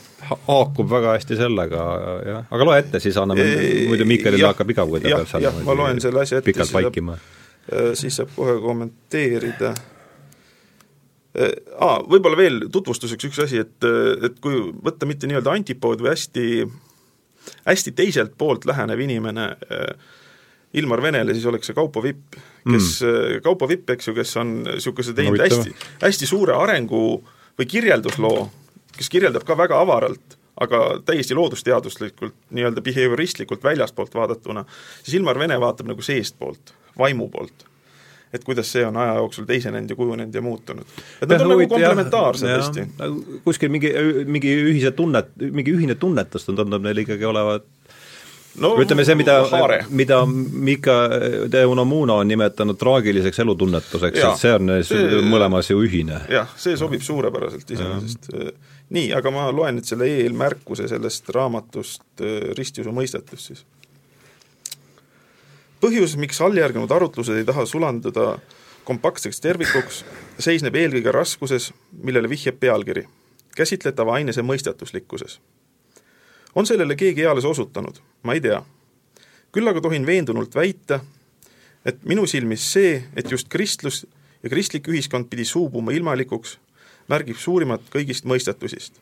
haakub 0.47 0.89
väga 0.91 1.17
hästi 1.17 1.37
sellega, 1.39 1.83
jah, 2.27 2.47
aga 2.51 2.69
loe 2.69 2.79
ette, 2.81 3.01
siis 3.03 3.17
anname, 3.21 3.45
muidu 3.91 4.07
Miikalil 4.09 4.47
hakkab 4.49 4.73
igav, 4.73 4.91
kui 4.93 5.03
ta 5.05 5.13
peab 5.13 5.29
seal 5.31 5.45
jah, 5.49 5.59
ma 5.67 5.77
loen 5.77 6.01
selle 6.03 6.23
asja 6.23 6.41
ette, 6.41 6.49
pikalt 6.49 6.73
vaikima. 6.75 7.19
Äh, 7.67 7.93
siis 7.99 8.17
saab 8.21 8.33
kohe 8.37 8.57
kommenteerida. 8.63 9.75
Aa, 11.37 11.97
võib-olla 12.09 12.37
veel 12.39 12.63
tutvustuseks 12.73 13.27
üks 13.29 13.43
asi, 13.45 13.59
et, 13.61 13.85
et 14.25 14.39
kui 14.41 14.57
võtta 14.87 15.05
mitte 15.05 15.29
nii-öelda 15.29 15.53
antipood 15.53 16.01
või 16.01 16.15
hästi, 16.15 16.45
hästi 17.67 17.93
teiselt 17.93 18.39
poolt 18.41 18.65
lähenev 18.65 19.03
inimene, 19.05 19.51
Ilmar 20.77 21.03
Venele, 21.05 21.35
siis 21.37 21.45
oleks 21.49 21.69
see 21.69 21.77
Kaupo 21.77 22.03
Vipp, 22.05 22.37
kes 22.65 22.89
mm., 23.05 23.43
Kaupo 23.45 23.69
Vipp, 23.69 23.91
eks 23.95 24.09
ju, 24.09 24.15
kes 24.17 24.33
on 24.41 24.53
niisuguse 24.67 25.15
teinud 25.17 25.37
Huvitav. 25.37 25.61
hästi, 25.63 25.91
hästi 26.03 26.29
suure 26.29 26.57
arengu 26.57 27.03
või 27.57 27.69
kirjeldusloo, 27.71 28.47
kes 28.97 29.09
kirjeldab 29.13 29.45
ka 29.47 29.57
väga 29.59 29.79
avaralt, 29.81 30.37
aga 30.61 30.83
täiesti 31.05 31.37
loodusteaduslikult, 31.37 32.35
nii-öelda 32.51 32.83
behavioristlikult 32.83 33.65
väljastpoolt 33.65 34.15
vaadatuna, 34.15 34.65
siis 35.03 35.19
Ilmar 35.21 35.39
Vene 35.39 35.61
vaatab 35.61 35.91
nagu 35.93 36.03
seestpoolt, 36.03 36.75
vaimu 36.99 37.29
poolt. 37.29 37.67
et 38.35 38.45
kuidas 38.45 38.69
see 38.73 38.83
on 38.85 38.97
aja 39.01 39.15
jooksul 39.17 39.45
teisenenud 39.49 39.91
ja 39.91 39.97
kujunenud 39.97 40.35
ja 40.35 40.41
muutunud. 40.43 40.85
et 41.23 41.29
nad 41.29 41.41
on 41.41 41.49
nagu 41.49 41.69
komplementaarsed 41.69 42.49
hästi. 42.49 42.87
kuskil 43.45 43.69
mingi, 43.69 43.93
mingi 44.25 44.57
ühise 44.73 44.91
tunnet, 44.91 45.31
mingi 45.51 45.73
ühine 45.73 45.95
tunnetus 45.95 46.45
tundub 46.45 46.83
neil 46.83 47.05
ikkagi 47.05 47.25
olevat 47.25 47.65
no 48.61 48.73
ütleme 48.81 49.05
see, 49.07 49.17
mida 49.19 49.37
mida 49.89 50.21
Mika 50.27 50.97
de 51.53 51.65
Unamuno 51.67 52.19
on 52.23 52.29
nimetanud 52.29 52.79
traagiliseks 52.81 53.39
elutunnetuseks, 53.45 54.19
et 54.19 54.41
see 54.41 54.55
on 54.55 54.67
neil 54.71 54.85
See- 54.87 55.23
mõlemas 55.27 55.71
ju 55.71 55.81
ühine. 55.83 56.21
jah, 56.33 56.49
see 56.57 56.77
sobib 56.77 57.05
suurepäraselt 57.05 57.71
iseenesest. 57.71 58.31
Nii, 58.91 59.11
aga 59.17 59.33
ma 59.35 59.49
loen 59.55 59.79
nüüd 59.79 59.89
selle 59.89 60.09
eelmärkuse 60.21 60.89
sellest 60.91 61.31
raamatust 61.35 62.23
äh, 62.23 62.53
Ristiusu 62.59 62.95
mõistetest 62.95 63.51
siis. 63.51 63.65
põhjus, 65.81 66.17
miks 66.17 66.41
alljärgnenud 66.41 66.91
arutlused 66.91 67.37
ei 67.37 67.45
taha 67.45 67.67
sulanduda 67.67 68.37
kompaktseks 68.87 69.41
tervikuks, 69.43 70.05
seisneb 70.39 70.77
eelkõige 70.79 71.13
raskuses, 71.13 71.73
millele 72.03 72.31
vihjab 72.31 72.59
pealkiri, 72.63 73.07
käsitletava 73.57 74.15
ainese 74.15 74.43
mõistatuslikkuses. 74.47 75.41
on 76.55 76.67
sellele 76.67 76.97
keegi 76.97 77.23
eales 77.23 77.45
osutanud? 77.45 77.99
ma 78.23 78.35
ei 78.35 78.41
tea. 78.41 78.63
küll 79.53 79.69
aga 79.69 79.81
tohin 79.81 80.07
veendunult 80.07 80.55
väita, 80.55 81.01
et 81.85 82.05
minu 82.05 82.27
silmis 82.27 82.73
see, 82.73 83.03
et 83.17 83.31
just 83.31 83.49
kristlus 83.49 84.07
ja 84.43 84.51
kristlik 84.51 84.89
ühiskond 84.89 85.29
pidi 85.31 85.45
suubuma 85.45 85.93
ilmalikuks, 85.93 86.59
märgib 87.09 87.37
suurimat 87.37 87.83
kõigist 87.91 88.25
mõistatusist. 88.25 88.93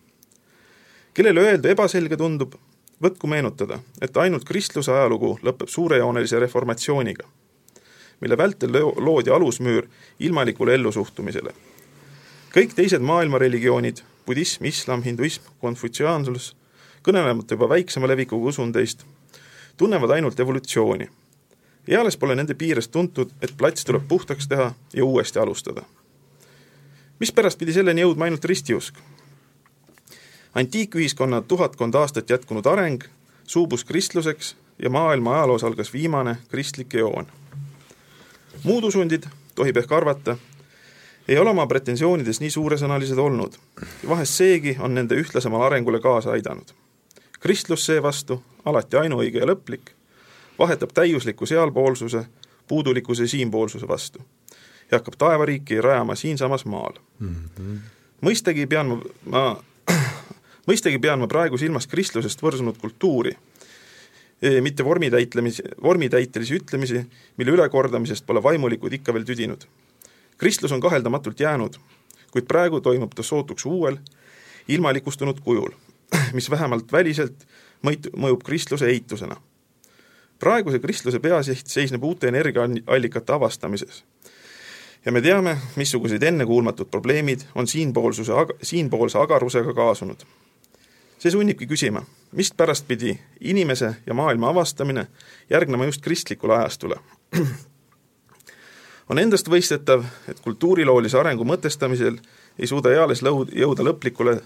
kellele 1.15 1.41
öelda 1.41 1.69
ebaselge 1.71 2.17
tundub, 2.17 2.55
võtku 3.03 3.27
meenutada, 3.27 3.79
et 4.03 4.17
ainult 4.17 4.45
kristluse 4.45 4.93
ajalugu 4.93 5.39
lõpeb 5.43 5.69
suurejoonelise 5.69 6.39
reformatsiooniga, 6.39 7.29
mille 8.21 8.37
vältel 8.37 8.73
loo- 8.73 8.95
loodi 8.97 9.31
alusmüür 9.31 9.89
ilmalikule 10.19 10.75
ellusuhtumisele. 10.75 11.53
kõik 12.55 12.75
teised 12.75 13.01
maailma 13.01 13.39
religioonid, 13.39 14.03
budism, 14.27 14.65
islam, 14.65 15.03
hinduism, 15.03 15.43
konfutsiaansus, 15.61 16.57
kõnelemata 17.03 17.55
juba 17.55 17.69
väiksema 17.69 18.09
levikuga 18.09 18.49
usundeist, 18.49 19.05
tunnevad 19.77 20.11
ainult 20.11 20.41
evolutsiooni. 20.41 21.09
eales 21.89 22.17
pole 22.17 22.35
nende 22.35 22.55
piires 22.55 22.89
tuntud, 22.89 23.31
et 23.43 23.57
plats 23.57 23.85
tuleb 23.85 24.09
puhtaks 24.09 24.49
teha 24.49 24.75
ja 24.95 25.05
uuesti 25.05 25.39
alustada. 25.39 25.83
Mispärast 27.19 27.59
pidi 27.59 27.73
selleni 27.73 28.01
jõudma 28.01 28.25
ainult 28.25 28.45
ristiusk? 28.45 28.95
antiikühiskonna 30.55 31.41
tuhatkond 31.41 31.95
aastat 31.95 32.31
jätkunud 32.31 32.67
areng 32.67 33.03
suubus 33.47 33.85
kristluseks 33.85 34.57
ja 34.83 34.91
maailma 34.91 35.35
ajaloos 35.35 35.65
algas 35.65 35.93
viimane 35.93 36.37
kristlik 36.49 36.95
eoon. 36.95 37.27
muud 38.63 38.85
usundid, 38.85 39.23
tohib 39.55 39.77
ehk 39.77 39.93
arvata, 39.93 40.37
ei 41.29 41.39
ole 41.39 41.51
oma 41.51 41.67
pretensioonides 41.67 42.41
nii 42.41 42.51
suuresõnalised 42.51 43.19
olnud 43.19 43.59
ja 44.03 44.09
vahest 44.09 44.35
seegi 44.35 44.77
on 44.81 44.95
nende 44.95 45.15
ühtlasemale 45.15 45.65
arengule 45.65 46.01
kaasa 46.01 46.31
aidanud. 46.31 46.75
kristlus 47.41 47.87
seevastu, 47.87 48.43
alati 48.65 48.97
ainuõige 48.97 49.39
ja 49.39 49.47
lõplik, 49.47 49.91
vahetab 50.59 50.91
täiusliku 50.95 51.47
sealpoolsuse 51.47 52.27
puudulikkuse 52.69 53.27
siinpoolsuse 53.27 53.89
vastu 53.89 54.23
ja 54.95 55.03
hakkab 55.03 55.19
taevariiki 55.19 55.81
rajama 55.85 56.15
siinsamas 56.15 56.65
maal 56.65 56.99
mm. 57.19 57.35
-hmm. 57.35 57.79
mõistagi 58.25 58.67
pean 58.71 58.93
ma, 58.93 59.01
ma 59.31 59.45
mõistagi 60.71 61.01
pean 61.01 61.21
ma 61.21 61.29
praegu 61.31 61.59
silmas 61.61 61.87
kristlusest 61.91 62.43
võrsunud 62.43 62.79
kultuuri, 62.81 63.35
mitte 64.61 64.85
vormitäitlemis, 64.85 65.63
vormitäitelisi 65.83 66.55
ütlemisi, 66.55 67.05
mille 67.37 67.57
ülekordamisest 67.57 68.27
pole 68.27 68.43
vaimulikud 68.43 68.93
ikka 68.93 69.15
veel 69.15 69.25
tüdinud. 69.25 69.67
kristlus 70.39 70.73
on 70.73 70.81
kaheldamatult 70.81 71.41
jäänud, 71.41 71.77
kuid 72.31 72.47
praegu 72.47 72.81
toimub 72.81 73.15
ta 73.15 73.23
sootuks 73.23 73.67
uuel, 73.67 73.97
ilmalikustunud 74.69 75.41
kujul, 75.41 75.71
mis 76.37 76.51
vähemalt 76.51 76.93
väliselt 76.93 77.47
mõit-, 77.87 78.11
mõjub 78.17 78.43
kristluse 78.45 78.87
eitusena. 78.87 79.37
praeguse 80.39 80.79
kristluse 80.79 81.19
peasiht 81.21 81.67
seisneb 81.67 82.05
uute 82.05 82.29
energiaallikate 82.29 83.33
avastamises 83.33 84.05
ja 85.05 85.13
me 85.13 85.21
teame, 85.21 85.59
missuguseid 85.77 86.23
ennekuulmatud 86.23 86.87
probleemid 86.91 87.41
on 87.55 87.67
siinpoolsuse, 87.67 88.33
siinpoolse 88.63 89.19
agarusega 89.19 89.75
kaasunud. 89.75 90.25
see 91.19 91.31
sunnibki 91.31 91.67
küsima, 91.67 92.03
mispärast 92.33 92.85
pidi 92.89 93.19
inimese 93.41 93.95
ja 94.07 94.15
maailma 94.15 94.49
avastamine 94.49 95.07
järgnema 95.51 95.85
just 95.85 96.01
kristlikule 96.01 96.57
ajastule. 96.57 96.97
on 99.11 99.19
endastmõistetav, 99.19 100.05
et 100.29 100.41
kultuuriloolise 100.41 101.19
arengu 101.19 101.45
mõtestamisel 101.45 102.19
ei 102.59 102.67
suuda 102.67 102.93
eales 102.93 103.23
lõud, 103.23 103.53
jõuda 103.57 103.85
lõplikule, 103.85 104.41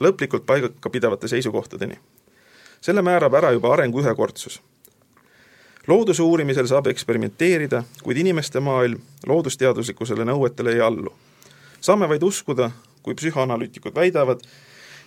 lõplikult 0.00 0.46
paika 0.46 0.90
pidavate 0.90 1.28
seisukohtadeni. 1.28 1.98
selle 2.80 3.02
määrab 3.02 3.34
ära 3.34 3.52
juba 3.52 3.72
arengu 3.72 4.00
ühekordsus 4.00 4.60
looduse 5.88 6.22
uurimisel 6.22 6.66
saab 6.68 6.86
eksperimenteerida, 6.92 7.82
kuid 8.02 8.20
inimeste 8.20 8.60
maailm 8.60 9.00
loodusteaduslikkusele 9.26 10.24
nõuetele 10.28 10.76
ei 10.76 10.80
allu. 10.80 11.12
saame 11.80 12.08
vaid 12.08 12.22
uskuda, 12.22 12.70
kui 13.02 13.14
psühhoanalüütikud 13.14 13.94
väidavad, 13.94 14.40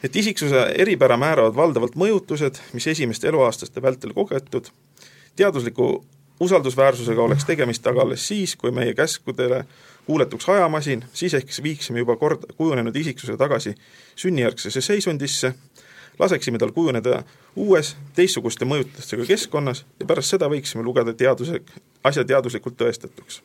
et 0.04 0.16
isiksuse 0.16 0.62
eripära 0.78 1.18
määravad 1.18 1.56
valdavalt 1.56 1.96
mõjutused, 1.96 2.58
mis 2.74 2.88
esimeste 2.88 3.28
eluaastaste 3.28 3.82
vältel 3.82 4.14
kogetud, 4.14 4.72
teadusliku 5.36 6.06
usaldusväärsusega 6.40 7.22
oleks 7.22 7.46
tegemist 7.46 7.88
aga 7.88 8.02
alles 8.02 8.28
siis, 8.28 8.56
kui 8.56 8.72
meie 8.72 8.94
käskudele 8.98 9.66
kuuletuks 10.06 10.50
ajamasin, 10.50 11.04
siis 11.14 11.34
ehk 11.38 11.52
viiksime 11.64 12.02
juba 12.02 12.16
kord 12.18 12.48
kujunenud 12.58 12.96
isiksuse 12.96 13.38
tagasi 13.38 13.76
sünnijärgsesse 14.16 14.82
seisundisse, 14.82 15.54
laseksime 16.22 16.58
tal 16.58 16.72
kujuneda 16.72 17.24
uues, 17.56 17.96
teistsuguste 18.16 18.66
mõjutustega 18.66 19.26
keskkonnas 19.26 19.86
ja 20.00 20.06
pärast 20.06 20.36
seda 20.36 20.50
võiksime 20.52 20.84
lugeda 20.86 21.14
teaduse, 21.18 21.62
asja 22.04 22.26
teaduslikult 22.26 22.78
tõestatuks. 22.78 23.42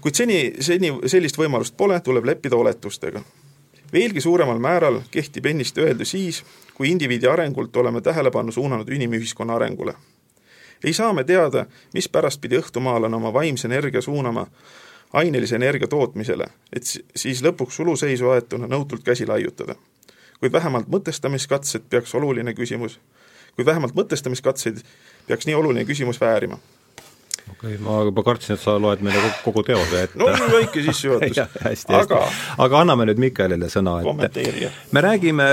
kuid 0.00 0.14
seni, 0.14 0.38
seni 0.60 0.90
sellist 1.06 1.38
võimalust 1.38 1.76
pole, 1.76 2.00
tuleb 2.00 2.24
leppida 2.24 2.56
oletustega. 2.56 3.22
veelgi 3.92 4.20
suuremal 4.20 4.58
määral 4.58 5.00
kehtib 5.10 5.46
ennist 5.46 5.78
öeldu 5.78 6.04
siis, 6.04 6.42
kui 6.74 6.90
indiviidi 6.90 7.26
arengult 7.26 7.76
oleme 7.76 8.00
tähelepanu 8.00 8.52
suunanud 8.52 8.88
inimühiskonna 8.88 9.54
arengule. 9.54 9.94
ei 10.84 10.92
saa 10.92 11.12
me 11.12 11.24
teada, 11.24 11.66
mispärast 11.94 12.40
pidi 12.40 12.58
õhtumaalane 12.58 13.16
oma 13.16 13.32
vaimse 13.32 13.68
energia 13.68 14.00
suunama 14.00 14.46
ainelise 15.12 15.56
energia 15.56 15.88
tootmisele, 15.88 16.46
et 16.72 16.82
siis 17.16 17.42
lõpuks 17.42 17.76
suluseisu 17.76 18.28
aetuna 18.28 18.66
nõutult 18.66 19.02
käsi 19.04 19.26
laiutada 19.26 19.74
kuid 20.40 20.52
vähemalt 20.52 20.88
mõtestamiskatsed 20.92 21.88
peaks 21.90 22.14
oluline 22.14 22.54
küsimus, 22.56 22.98
kuid 23.56 23.68
vähemalt 23.68 23.96
mõtestamiskatseid 23.96 24.82
peaks 25.28 25.48
nii 25.48 25.56
oluline 25.58 25.84
küsimus 25.88 26.20
väärima. 26.20 26.58
okei 27.50 27.74
okay,, 27.74 27.78
ma 27.84 28.00
juba 28.08 28.22
kartsin, 28.26 28.56
et 28.56 28.62
sa 28.62 28.76
loed 28.80 29.02
meile 29.04 29.20
kogu, 29.20 29.40
kogu 29.44 29.64
teose 29.70 30.02
ette. 30.06 30.18
no 30.18 30.28
väike 30.52 30.84
sissejuhatus 30.88 31.42
hästi, 31.68 31.96
aga, 32.00 32.20
aga 32.66 32.84
anname 32.84 33.08
nüüd 33.10 33.24
Mikaelile 33.28 33.70
sõna, 33.72 33.98
et 34.26 34.38
me 34.92 35.04
räägime 35.04 35.50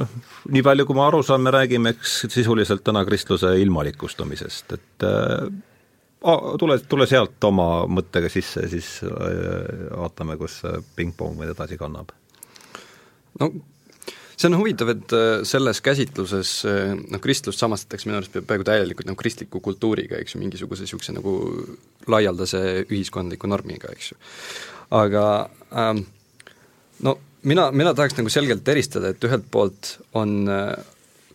noh, 0.00 0.16
nii 0.54 0.64
palju, 0.66 0.88
kui 0.88 0.98
ma 0.98 1.06
aru 1.10 1.22
saan, 1.26 1.46
me 1.46 1.54
räägime 1.54 1.94
eks 1.94 2.24
sisuliselt 2.28 2.84
täna 2.86 3.04
kristluse 3.08 3.54
ilmalikustumisest, 3.62 4.76
et 4.78 5.06
äh, 5.08 5.46
tule, 6.60 6.78
tule 6.88 7.06
sealt 7.08 7.50
oma 7.50 7.86
mõttega 7.90 8.30
sisse, 8.32 8.68
siis 8.70 8.98
äh, 9.06 9.88
vaatame, 9.94 10.36
kus 10.40 10.60
pingpong 10.98 11.38
meid 11.40 11.54
edasi 11.54 11.80
kannab 11.80 12.12
no 13.40 13.50
see 14.34 14.48
on 14.50 14.56
huvitav, 14.58 14.90
et 14.90 15.12
selles 15.46 15.80
käsitluses 15.84 16.54
noh, 16.66 17.20
kristlust 17.22 17.60
samastatakse 17.62 18.08
minu 18.08 18.18
arust 18.18 18.34
peaaegu 18.34 18.66
täielikult 18.66 19.06
nagu 19.06 19.18
kristliku 19.20 19.60
kultuuriga, 19.62 20.18
eks 20.18 20.34
ju, 20.34 20.40
mingisuguse 20.42 20.82
niisuguse 20.82 21.14
nagu 21.14 21.36
laialdase 22.10 22.64
ühiskondliku 22.88 23.50
normiga, 23.50 23.92
eks 23.94 24.10
ju. 24.10 24.18
aga 24.98 25.24
ähm, 25.70 26.02
no 27.06 27.14
mina, 27.46 27.68
mina 27.70 27.94
tahaks 27.94 28.18
nagu 28.18 28.32
selgelt 28.32 28.68
eristada, 28.68 29.12
et 29.14 29.24
ühelt 29.28 29.46
poolt 29.54 29.94
on 30.18 30.42
äh, 30.50 30.74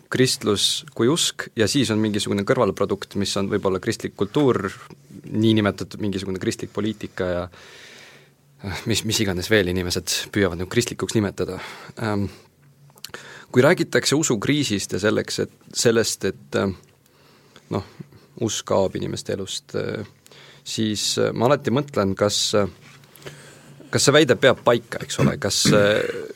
kristlus 0.09 0.85
kui 0.97 1.09
usk 1.11 1.49
ja 1.57 1.67
siis 1.69 1.91
on 1.93 2.01
mingisugune 2.01 2.45
kõrvalprodukt, 2.47 3.15
mis 3.21 3.35
on 3.37 3.49
võib-olla 3.51 3.81
kristlik 3.83 4.15
kultuur, 4.17 4.65
niinimetatud 5.29 6.01
mingisugune 6.01 6.41
kristlik 6.41 6.73
poliitika 6.73 7.29
ja 7.29 7.43
mis, 8.89 9.03
mis 9.07 9.21
iganes 9.23 9.49
veel 9.51 9.71
inimesed 9.71 10.31
püüavad 10.33 10.61
nagu 10.61 10.71
kristlikuks 10.71 11.17
nimetada 11.17 11.59
ähm,. 12.03 12.29
Kui 13.49 13.63
räägitakse 13.65 14.13
usukriisist 14.13 14.91
ja 14.93 14.99
selleks, 15.01 15.39
et 15.41 15.53
sellest, 15.73 16.27
et 16.29 16.57
äh, 16.59 16.69
noh, 17.73 17.87
usk 18.45 18.67
kaob 18.69 18.93
inimeste 18.99 19.33
elust, 19.33 19.73
siis 20.61 21.05
ma 21.33 21.47
alati 21.47 21.73
mõtlen, 21.73 22.13
kas 22.13 22.53
kas 23.89 24.05
see 24.05 24.13
väide 24.13 24.37
peab 24.37 24.61
paika, 24.61 25.01
eks 25.01 25.17
ole, 25.23 25.33
kas 25.41 25.63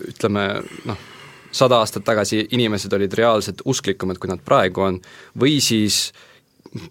ütleme 0.09 0.47
noh, 0.89 1.05
sada 1.53 1.79
aastat 1.83 2.05
tagasi 2.05 2.47
inimesed 2.57 2.93
olid 2.97 3.13
reaalselt 3.17 3.61
usklikumad, 3.69 4.17
kui 4.17 4.31
nad 4.31 4.41
praegu 4.43 4.87
on, 4.87 4.99
või 5.39 5.59
siis 5.61 6.07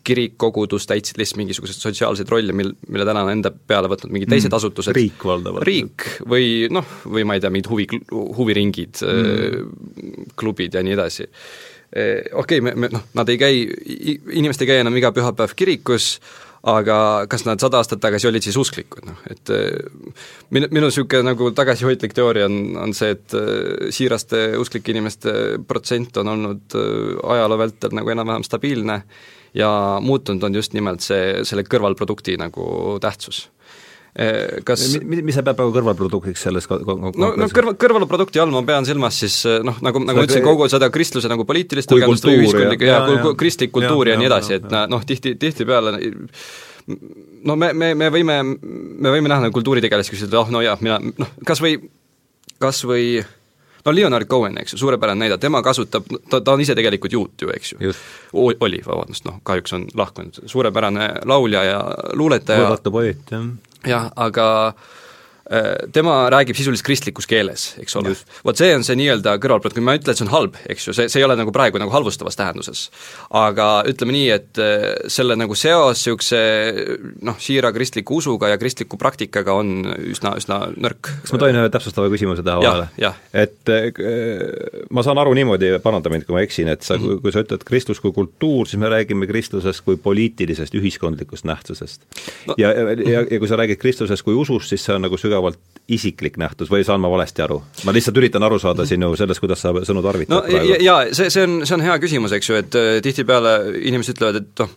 kirik, 0.07 0.37
kogudus 0.41 0.87
täitsid 0.87 1.19
lihtsalt 1.19 1.41
mingisuguseid 1.41 1.81
sotsiaalseid 1.81 2.31
rolle, 2.31 2.55
mil, 2.57 2.73
mille 2.89 3.07
täna 3.09 3.25
on 3.27 3.33
enda 3.33 3.51
peale 3.51 3.91
võtnud 3.91 4.15
mingid 4.15 4.31
teised 4.31 4.51
mm, 4.51 4.59
asutused. 4.59 4.95
riik 4.97 5.27
valdavalt. 5.27 5.67
riik 5.67 6.07
või 6.29 6.69
noh, 6.73 6.87
või 7.07 7.27
ma 7.27 7.37
ei 7.37 7.43
tea, 7.43 7.51
mingid 7.55 7.71
huvi, 7.73 7.89
huviringid 8.13 9.03
mm., 9.03 10.31
klubid 10.39 10.79
ja 10.79 10.85
nii 10.87 10.97
edasi. 10.97 11.27
Okei 11.93 12.33
okay,, 12.41 12.63
me, 12.65 12.77
me 12.79 12.93
noh, 12.95 13.05
nad 13.19 13.29
ei 13.29 13.41
käi, 13.41 13.67
inimesed 14.39 14.65
ei 14.65 14.71
käi 14.71 14.81
enam 14.85 14.97
iga 14.97 15.11
pühapäev 15.13 15.53
kirikus, 15.59 16.15
aga 16.63 16.97
kas 17.29 17.43
nad 17.45 17.61
sada 17.61 17.83
aastat 17.83 18.01
tagasi 18.01 18.31
olid 18.31 18.47
siis 18.47 18.57
usklikud, 18.57 19.03
noh 19.09 19.27
et 19.27 19.51
minu, 20.55 20.71
minu 20.71 20.87
niisugune 20.87 21.27
nagu 21.33 21.51
tagasihoidlik 21.59 22.15
teooria 22.15 22.47
on, 22.47 22.59
on 22.87 22.95
see, 22.95 23.17
et 23.17 23.35
siiraste 23.91 24.53
usklike 24.63 24.95
inimeste 24.95 25.35
protsent 25.67 26.23
on 26.23 26.37
olnud 26.37 26.79
ajaloo 26.79 27.59
vältel 27.67 27.99
nagu 27.99 28.15
enam-vähem 28.15 28.47
stabiilne 28.47 29.03
ja 29.57 29.71
muutunud 30.03 30.45
on 30.49 30.55
just 30.57 30.77
nimelt 30.77 31.05
see, 31.05 31.43
selle 31.49 31.65
kõrvalprodukti 31.69 32.39
nagu 32.41 32.65
tähtsus. 33.03 33.47
Kas 34.69 34.83
mis, 35.01 35.23
mis 35.25 35.37
see 35.39 35.45
peab 35.45 35.61
nagu 35.63 35.73
kõrvalproduktiks 35.73 36.43
selles 36.45 36.67
no, 36.69 37.13
no 37.17 37.47
kõrval, 37.49 37.79
kõrvalprodukti 37.81 38.43
all 38.43 38.53
ma 38.53 38.61
pean 38.69 38.85
silmas 38.85 39.17
siis 39.23 39.39
eh, 39.49 39.63
noh, 39.65 39.79
nagu, 39.81 40.03
nagu 40.05 40.21
ma 40.21 40.27
ütlesin, 40.27 40.45
kogu 40.45 40.67
seda 40.69 40.91
kristluse 40.93 41.31
nagu 41.33 41.47
poliitilist 41.49 41.89
tõlgendust 41.89 42.29
või 42.29 42.43
ühiskondlikku 42.43 42.85
ja, 42.85 42.99
ja, 43.09 43.15
ja 43.17 43.33
kristlik 43.41 43.73
kultuur 43.73 44.11
ja, 44.11 44.19
ja, 44.19 44.21
nii 44.21 44.29
edasi, 44.29 44.59
et 44.61 44.69
noh, 44.93 45.07
tihti, 45.09 45.33
tihtipeale 45.41 45.95
no 47.49 47.57
me, 47.57 47.73
me, 47.73 47.95
me 47.97 48.11
võime, 48.13 48.37
me 48.45 49.15
võime 49.15 49.33
näha 49.33 49.47
nagu 49.47 49.57
kultuuritegelasi, 49.57 50.13
kes 50.13 50.27
ütlevad, 50.27 50.43
ah 50.43 50.51
oh, 50.51 50.55
no 50.59 50.65
jah, 50.67 50.85
mina 50.85 51.01
noh, 51.01 51.33
kas 51.49 51.65
või, 51.65 51.79
kas 52.61 52.83
või 52.85 53.23
no 53.85 53.95
Leonard 53.95 54.29
Cohen, 54.31 54.59
eks 54.63 54.75
ju, 54.75 54.79
suurepärane 54.79 55.25
näide, 55.25 55.39
tema 55.43 55.63
kasutab, 55.63 56.07
ta, 56.31 56.41
ta 56.41 56.55
on 56.55 56.61
ise 56.65 56.77
tegelikult 56.79 57.13
juut 57.13 57.43
ju, 57.43 57.51
eks 57.55 57.75
ju. 57.75 57.93
oli, 58.33 58.81
vabandust, 58.87 59.27
noh, 59.29 59.41
kahjuks 59.43 59.77
on 59.79 59.87
lahkunud, 59.99 60.43
suurepärane 60.47 61.13
laulja 61.29 61.65
ja 61.65 61.85
luuletaja. 62.19 62.67
võõratu 62.67 62.95
poeet, 62.95 63.31
jah. 63.35 63.49
jah, 63.87 64.11
aga 64.17 64.49
Äh, 64.73 65.02
tema 65.93 66.31
räägib 66.33 66.57
sisuliselt 66.57 66.87
kristlikus 66.87 67.27
keeles, 67.29 67.73
eks 67.83 67.97
ole. 68.01 68.15
vot 68.47 68.59
see 68.59 68.73
on 68.77 68.85
see 68.87 68.97
nii-öelda 69.01 69.35
kõrvalprodukt, 69.43 69.79
kui 69.79 69.85
ma 69.85 69.97
ütlen, 69.99 70.15
et 70.15 70.21
see 70.21 70.27
on 70.27 70.33
halb, 70.33 70.57
eks 70.71 70.89
ju, 70.89 70.95
see, 70.97 71.09
see 71.13 71.21
ei 71.21 71.27
ole 71.27 71.37
nagu 71.39 71.53
praegu 71.55 71.81
nagu 71.81 71.93
halvustavas 71.93 72.39
tähenduses. 72.39 72.87
aga 73.37 73.69
ütleme 73.91 74.15
nii, 74.17 74.29
et 74.33 74.61
äh, 74.63 74.87
selle 75.13 75.37
nagu 75.39 75.57
seos 75.59 76.03
niisuguse 76.03 76.41
noh, 77.27 77.39
siira 77.43 77.73
kristliku 77.75 78.19
usuga 78.21 78.51
ja 78.53 78.59
kristliku 78.61 78.99
praktikaga 79.01 79.55
on 79.61 79.85
üsna, 80.13 80.35
üsna 80.41 80.61
nõrk. 80.77 81.11
kas 81.25 81.35
ma 81.35 81.41
tohin 81.43 81.61
ühe 81.61 81.73
täpsustava 81.73 82.11
küsimuse 82.13 82.45
teha 82.47 82.59
vahele? 82.63 83.13
et 83.33 83.73
äh, 83.73 83.91
ma 84.91 85.05
saan 85.07 85.21
aru 85.23 85.35
niimoodi, 85.39 85.75
paranda 85.85 86.13
mind, 86.13 86.27
kui 86.29 86.37
ma 86.37 86.45
eksin, 86.47 86.71
et 86.73 86.83
sa 86.83 86.97
mm, 86.97 87.03
-hmm. 87.03 87.21
kui, 87.21 87.29
kui 87.29 87.35
sa 87.35 87.45
ütled 87.45 87.67
kristlus 87.69 88.01
kui 88.01 88.13
kultuur, 88.13 88.69
siis 88.69 88.81
me 88.81 88.91
räägime 88.93 89.29
kristlusest 89.31 89.85
kui 89.85 89.97
poliitilisest 89.97 90.75
ühiskondlikust 90.79 91.45
nähtusest 91.49 92.07
no.. 92.47 92.55
ja, 92.59 92.73
ja, 92.73 93.25
ja 93.29 93.39
kui 93.39 93.49
sa 93.49 93.61
räägid 93.61 93.81
kristlusest 93.83 94.23
kui 94.23 94.35
usust, 94.35 94.69
siis 94.73 94.85
see 94.85 94.95
on 94.97 95.05
nagu 95.07 95.19
sügav 95.21 95.42
sügavalt 95.43 95.73
isiklik 95.91 96.37
nähtus 96.39 96.71
või 96.71 96.85
saan 96.87 97.01
ma 97.03 97.11
valesti 97.11 97.43
aru? 97.43 97.59
ma 97.85 97.93
lihtsalt 97.95 98.17
üritan 98.21 98.45
aru 98.47 98.59
saada 98.63 98.85
sinu 98.87 99.11
sellest, 99.19 99.43
kuidas 99.43 99.65
sa 99.65 99.73
sõnu 99.83 100.03
tarvitad 100.05 100.35
no, 100.37 100.41
praegu. 100.47 100.77
jaa, 100.85 100.99
see, 101.17 101.31
see 101.35 101.43
on, 101.47 101.57
see 101.67 101.75
on 101.75 101.83
hea 101.83 101.97
küsimus, 102.03 102.35
eks 102.37 102.51
ju, 102.51 102.59
et 102.63 102.77
äh, 102.79 102.91
tihtipeale 103.03 103.55
inimesed 103.91 104.15
ütlevad, 104.15 104.39
et 104.39 104.63
noh, 104.63 104.71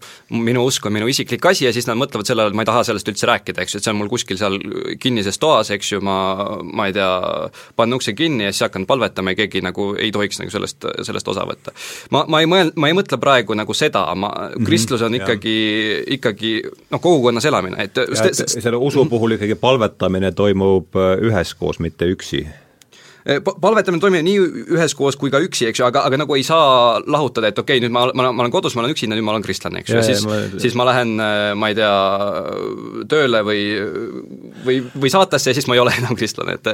minu 0.47 0.63
usk 0.65 0.87
on 0.89 0.95
minu 0.95 1.09
isiklik 1.11 1.45
asi 1.45 1.67
ja 1.67 1.73
siis 1.75 1.85
nad 1.89 1.99
mõtlevad 1.99 2.27
selle 2.27 2.43
all, 2.43 2.53
et 2.53 2.57
ma 2.57 2.65
ei 2.65 2.69
taha 2.71 2.81
sellest 2.89 3.11
üldse 3.11 3.29
rääkida, 3.29 3.61
eks 3.61 3.75
ju, 3.75 3.81
et 3.81 3.87
see 3.87 3.93
on 3.93 3.99
mul 3.99 4.09
kuskil 4.11 4.39
seal 4.41 4.57
kinnises 5.01 5.37
toas, 5.41 5.69
eks 5.75 5.93
ju, 5.93 6.01
ma, 6.05 6.17
ma 6.65 6.89
ei 6.89 6.97
tea, 6.97 7.11
panen 7.77 7.99
ukse 7.99 8.15
kinni 8.17 8.49
ja 8.49 8.55
siis 8.55 8.65
hakkan 8.65 8.87
palvetama 8.89 9.35
ja 9.35 9.39
keegi 9.43 9.61
nagu 9.65 9.91
ei 10.01 10.09
tohiks 10.15 10.41
nagu 10.41 10.53
sellest, 10.53 10.89
sellest 11.05 11.31
osa 11.35 11.45
võtta. 11.45 11.75
ma, 12.15 12.25
ma 12.27 12.41
ei 12.41 12.49
mõel-, 12.49 12.73
ma 12.81 12.89
ei 12.89 12.97
mõtle 12.97 13.21
praegu 13.21 13.57
nagu 13.57 13.77
seda, 13.77 14.07
ma, 14.17 14.33
mhm, 14.49 14.65
kristlus 14.65 15.05
on 15.05 15.21
ikkagi, 15.21 15.55
ikkagi 16.17 16.57
noh, 16.65 16.97
kogukonnas 16.97 17.45
elamine, 17.45 17.77
et 17.85 18.01
ja, 18.01 18.27
et 18.31 18.57
selle 18.57 18.81
usu 18.81 19.05
puhul 19.09 19.37
ikkagi 19.37 19.59
palvetamine 19.61 20.33
toimub 20.35 20.44
äh, 20.95 21.17
üheskoos, 21.21 21.79
mitte 21.79 22.05
üksi 22.05 22.45
palvetamine 23.25 24.01
toimub 24.01 24.21
nii 24.25 24.41
üheskoos 24.75 25.17
kui 25.17 25.31
ka 25.33 25.39
üksi, 25.41 25.65
eks 25.71 25.81
ju, 25.81 25.85
aga, 25.87 26.03
aga 26.05 26.19
nagu 26.21 26.35
ei 26.37 26.43
saa 26.45 26.99
lahutada, 27.01 27.49
et 27.49 27.57
okei 27.57 27.79
okay,, 27.79 27.83
nüüd 27.83 27.93
ma, 27.95 28.05
ma, 28.13 28.27
ma 28.29 28.43
olen 28.43 28.53
kodus, 28.53 28.75
ma 28.77 28.83
olen 28.83 28.93
üksinda, 28.93 29.17
nüüd 29.17 29.25
ma 29.25 29.33
olen 29.33 29.45
kristlane, 29.45 29.81
eks 29.81 29.93
ju, 29.95 30.03
siis, 30.05 30.25
ma... 30.29 30.37
siis 30.61 30.75
ma 30.77 30.85
lähen, 30.91 31.15
eh, 31.17 31.53
ma 31.57 31.71
ei 31.71 31.77
tea, 31.79 31.93
tööle 33.09 33.41
või 33.47 33.63
või, 34.65 34.77
või 34.93 35.11
saatesse 35.13 35.49
ja 35.49 35.57
siis 35.57 35.65
ma 35.69 35.77
ei 35.77 35.81
ole 35.81 35.95
enam 36.01 36.17
kristlane, 36.17 36.59
et 36.59 36.69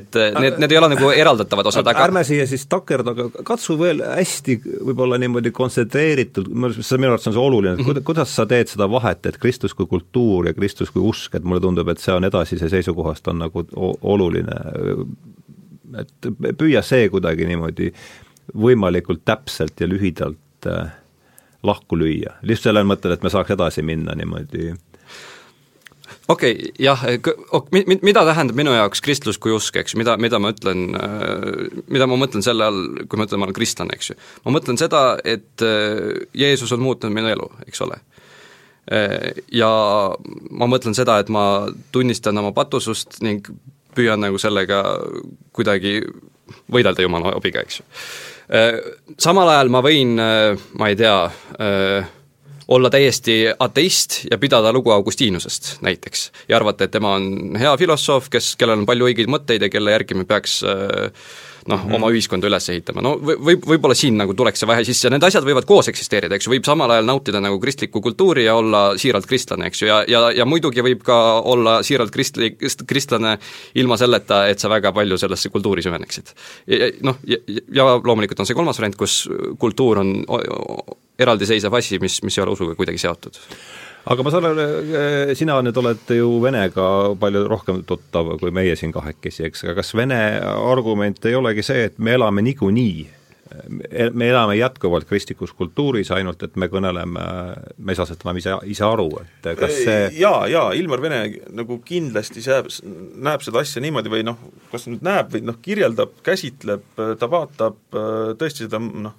et 0.00 0.18
need, 0.40 0.58
need 0.62 0.74
ei 0.74 0.80
ole 0.80 0.90
nagu 0.96 1.10
eraldatavad 1.14 1.70
osad, 1.70 1.86
aga 1.90 2.08
ärme 2.08 2.24
siia 2.26 2.46
siis 2.50 2.66
takerdu, 2.70 3.14
aga 3.14 3.44
katsu 3.46 3.78
veel 3.78 4.02
hästi 4.02 4.58
võib-olla 4.88 5.18
niimoodi 5.22 5.54
kontsentreeritult, 5.54 6.50
see 6.80 6.98
minu 6.98 7.12
arvates 7.12 7.30
on 7.30 7.36
see 7.36 7.44
oluline, 7.44 7.76
et 7.76 7.84
mm 7.84 7.92
-hmm. 7.92 8.06
kuidas 8.10 8.34
sa 8.34 8.48
teed 8.50 8.72
seda 8.72 8.90
vahet, 8.90 9.26
et 9.30 9.38
Kristus 9.38 9.74
kui 9.74 9.86
kultuur 9.86 10.50
ja 10.50 10.54
Kristus 10.58 10.90
kui 10.90 11.02
usk, 11.02 11.34
et 11.34 11.44
mulle 11.44 11.62
tundub, 11.62 11.88
et 11.88 12.02
see 12.02 12.14
on 12.14 12.24
edasise 12.24 12.68
seisukohast 12.68 13.28
on 13.28 13.38
nagu 13.46 13.66
oluline 14.02 14.58
et 16.00 16.28
püüa 16.58 16.82
see 16.84 17.08
kuidagi 17.12 17.46
niimoodi 17.48 17.90
võimalikult 18.60 19.24
täpselt 19.24 19.80
ja 19.80 19.88
lühidalt 19.88 20.68
äh, 20.68 20.92
lahku 21.64 21.98
lüüa, 21.98 22.38
lihtsalt 22.42 22.70
sellel 22.70 22.88
mõttel, 22.88 23.14
et 23.14 23.22
me 23.24 23.32
saaks 23.32 23.54
edasi 23.54 23.84
minna 23.86 24.16
niimoodi 24.18 24.74
okei 26.28 26.52
okay,, 26.52 26.70
jah, 26.78 27.04
mida 28.02 28.24
tähendab 28.26 28.58
minu 28.58 28.74
jaoks 28.74 29.02
kristlus 29.04 29.38
kui 29.40 29.52
usk, 29.54 29.76
eks 29.80 29.94
ju, 29.94 30.00
mida, 30.00 30.16
mida 30.20 30.40
ma 30.42 30.52
ütlen, 30.54 30.86
äh, 30.98 31.82
mida 31.92 32.08
ma 32.10 32.18
mõtlen 32.20 32.44
selle 32.44 32.68
all, 32.68 32.82
kui 33.08 33.20
ma 33.20 33.28
ütlen, 33.28 33.42
ma 33.42 33.48
olen 33.48 33.56
kristlane, 33.56 33.96
eks 33.96 34.12
ju. 34.12 34.18
ma 34.46 34.56
mõtlen 34.56 34.80
seda, 34.80 35.04
et 35.24 35.64
äh, 35.64 36.26
Jeesus 36.36 36.72
on 36.76 36.84
muutnud 36.84 37.14
minu 37.14 37.32
elu, 37.32 37.48
eks 37.68 37.84
ole. 37.86 38.00
Ja 39.48 39.68
ma 40.60 40.66
mõtlen 40.68 40.92
seda, 40.92 41.14
et 41.22 41.30
ma 41.32 41.70
tunnistan 41.88 42.36
oma 42.36 42.50
patusust 42.52 43.16
ning 43.24 43.46
püüan 43.94 44.22
nagu 44.24 44.40
sellega 44.40 44.82
kuidagi 45.54 46.00
võidelda 46.72 47.04
Jumala 47.04 47.34
abiga, 47.36 47.62
eks 47.64 47.80
ju. 47.80 47.86
Äh, 48.54 48.76
samal 49.18 49.48
ajal 49.54 49.72
ma 49.72 49.80
võin, 49.84 50.18
äh, 50.20 50.66
ma 50.78 50.90
ei 50.92 50.98
tea, 51.00 51.16
äh, 51.56 52.12
olla 52.68 52.90
täiesti 52.90 53.44
ateist 53.58 54.22
ja 54.30 54.38
pidada 54.40 54.72
lugu 54.72 54.92
Augustiinusest 54.94 55.82
näiteks 55.84 56.30
ja 56.48 56.56
arvata, 56.56 56.84
et 56.84 56.94
tema 56.94 57.14
on 57.18 57.56
hea 57.60 57.74
filosoof, 57.76 58.30
kes, 58.32 58.54
kellel 58.60 58.82
on 58.82 58.86
palju 58.88 59.10
õigeid 59.10 59.30
mõtteid 59.32 59.66
ja 59.66 59.72
kelle 59.72 59.92
järgi 59.92 60.16
me 60.16 60.24
peaks 60.28 60.62
äh, 60.64 61.10
noh 61.68 61.78
mm, 61.78 61.88
-hmm. 61.88 61.94
oma 61.96 62.10
ühiskonda 62.12 62.48
üles 62.48 62.68
ehitama, 62.68 63.02
no 63.04 63.14
või, 63.20 63.56
võib-olla 63.56 63.96
siin 63.96 64.18
nagu 64.20 64.34
tuleks 64.36 64.60
see 64.60 64.68
vahe 64.68 64.84
sisse, 64.84 65.10
need 65.10 65.24
asjad 65.24 65.44
võivad 65.46 65.66
koos 65.68 65.88
eksisteerida, 65.88 66.36
eks 66.36 66.48
ju, 66.48 66.52
võib 66.54 66.66
samal 66.68 66.90
ajal 66.90 67.08
nautida 67.08 67.40
nagu 67.40 67.60
kristlikku 67.60 68.02
kultuuri 68.04 68.44
ja 68.44 68.56
olla 68.60 68.82
siiralt 69.00 69.26
kristlane, 69.26 69.70
eks 69.70 69.82
ju, 69.82 69.88
ja, 69.88 70.02
ja, 70.08 70.24
ja 70.40 70.44
muidugi 70.48 70.84
võib 70.84 71.04
ka 71.06 71.18
olla 71.40 71.78
siiralt 71.82 72.12
kristlik, 72.14 72.60
kristlane 72.86 73.38
ilma 73.74 73.96
selleta, 74.00 74.44
et 74.48 74.60
sa 74.60 74.68
väga 74.72 74.92
palju 74.92 75.18
sellesse 75.18 75.48
kultuuri 75.48 75.82
süveneksid. 75.82 76.34
Noh, 77.02 77.16
ja, 77.28 77.38
ja 77.72 77.88
loomulikult 77.96 78.40
on 78.40 78.48
see 78.48 78.56
kolmas 78.56 78.78
variant, 78.78 78.98
kus 79.00 79.24
kultuur 79.58 80.02
on 80.04 80.12
eraldiseisev 81.18 81.74
asi, 81.74 81.98
mis, 82.02 82.20
mis 82.26 82.38
ei 82.38 82.44
ole 82.44 82.56
usuga 82.56 82.74
kuidagi 82.78 83.00
seotud 83.00 83.40
aga 84.04 84.24
ma 84.24 84.32
saan 84.32 84.48
aru, 84.50 84.68
äh, 84.92 85.34
sina 85.38 85.58
nüüd 85.64 85.78
oled 85.80 86.14
ju 86.18 86.30
Venega 86.44 86.86
palju 87.20 87.44
rohkem 87.50 87.82
tuttav 87.88 88.34
kui 88.40 88.52
meie 88.54 88.76
siin 88.78 88.92
kahekesi, 88.94 89.48
eks, 89.48 89.66
aga 89.66 89.78
kas 89.80 89.94
Vene 89.96 90.20
argument 90.44 91.24
ei 91.28 91.36
olegi 91.38 91.64
see, 91.64 91.90
et 91.90 91.98
me 91.98 92.16
elame 92.18 92.44
niikuinii? 92.44 93.22
Me 94.16 94.26
elame 94.26 94.56
jätkuvalt 94.56 95.04
kristlikus 95.06 95.52
kultuuris, 95.54 96.08
ainult 96.10 96.40
et 96.42 96.56
me 96.58 96.66
kõneleme, 96.72 97.24
me 97.76 97.92
ei 97.92 97.94
saa 97.94 98.08
sellest 98.08 98.24
enam 98.24 98.40
ise, 98.40 98.54
ise 98.72 98.82
aru, 98.88 99.04
et 99.20 99.46
kas 99.60 99.76
see 99.84 100.08
jaa, 100.18 100.48
jaa, 100.50 100.72
Ilmar 100.74 101.02
Vene 101.04 101.20
nagu 101.54 101.76
kindlasti 101.86 102.42
näeb, 102.42 102.72
näeb 103.28 103.44
seda 103.46 103.62
asja 103.62 103.84
niimoodi 103.84 104.10
või 104.10 104.24
noh, 104.26 104.40
kas 104.72 104.88
nüüd 104.90 105.04
näeb 105.06 105.30
või 105.36 105.44
noh, 105.46 105.60
kirjeldab, 105.62 106.16
käsitleb, 106.26 106.88
ta 106.98 107.30
vaatab 107.30 107.78
tõesti 108.40 108.66
seda 108.66 108.82
noh, 108.82 109.14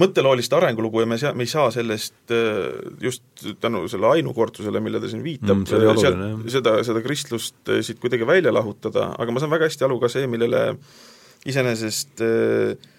mõtteloolist 0.00 0.54
arengulugu 0.56 1.02
ja 1.04 1.08
me 1.08 1.18
sea-, 1.20 1.34
me 1.36 1.46
ei 1.46 1.50
saa 1.50 1.68
sellest 1.74 2.32
äh, 2.34 2.72
just 3.02 3.44
tänu 3.62 3.84
selle 3.90 4.10
ainukordsusele, 4.16 4.82
mille 4.82 5.00
ta 5.02 5.10
siin 5.10 5.22
viitab 5.24 5.62
mm,, 5.62 5.68
sealt, 5.70 6.48
seda, 6.52 6.76
seda 6.86 7.02
kristlust 7.04 7.70
äh, 7.70 7.82
siit 7.86 8.00
kuidagi 8.02 8.26
välja 8.28 8.52
lahutada, 8.54 9.12
aga 9.18 9.34
ma 9.34 9.42
saan 9.42 9.54
väga 9.54 9.68
hästi 9.70 9.86
aru 9.86 10.00
ka 10.02 10.10
see, 10.12 10.26
millele 10.30 10.66
iseenesest 11.46 12.24
äh, 12.26 12.90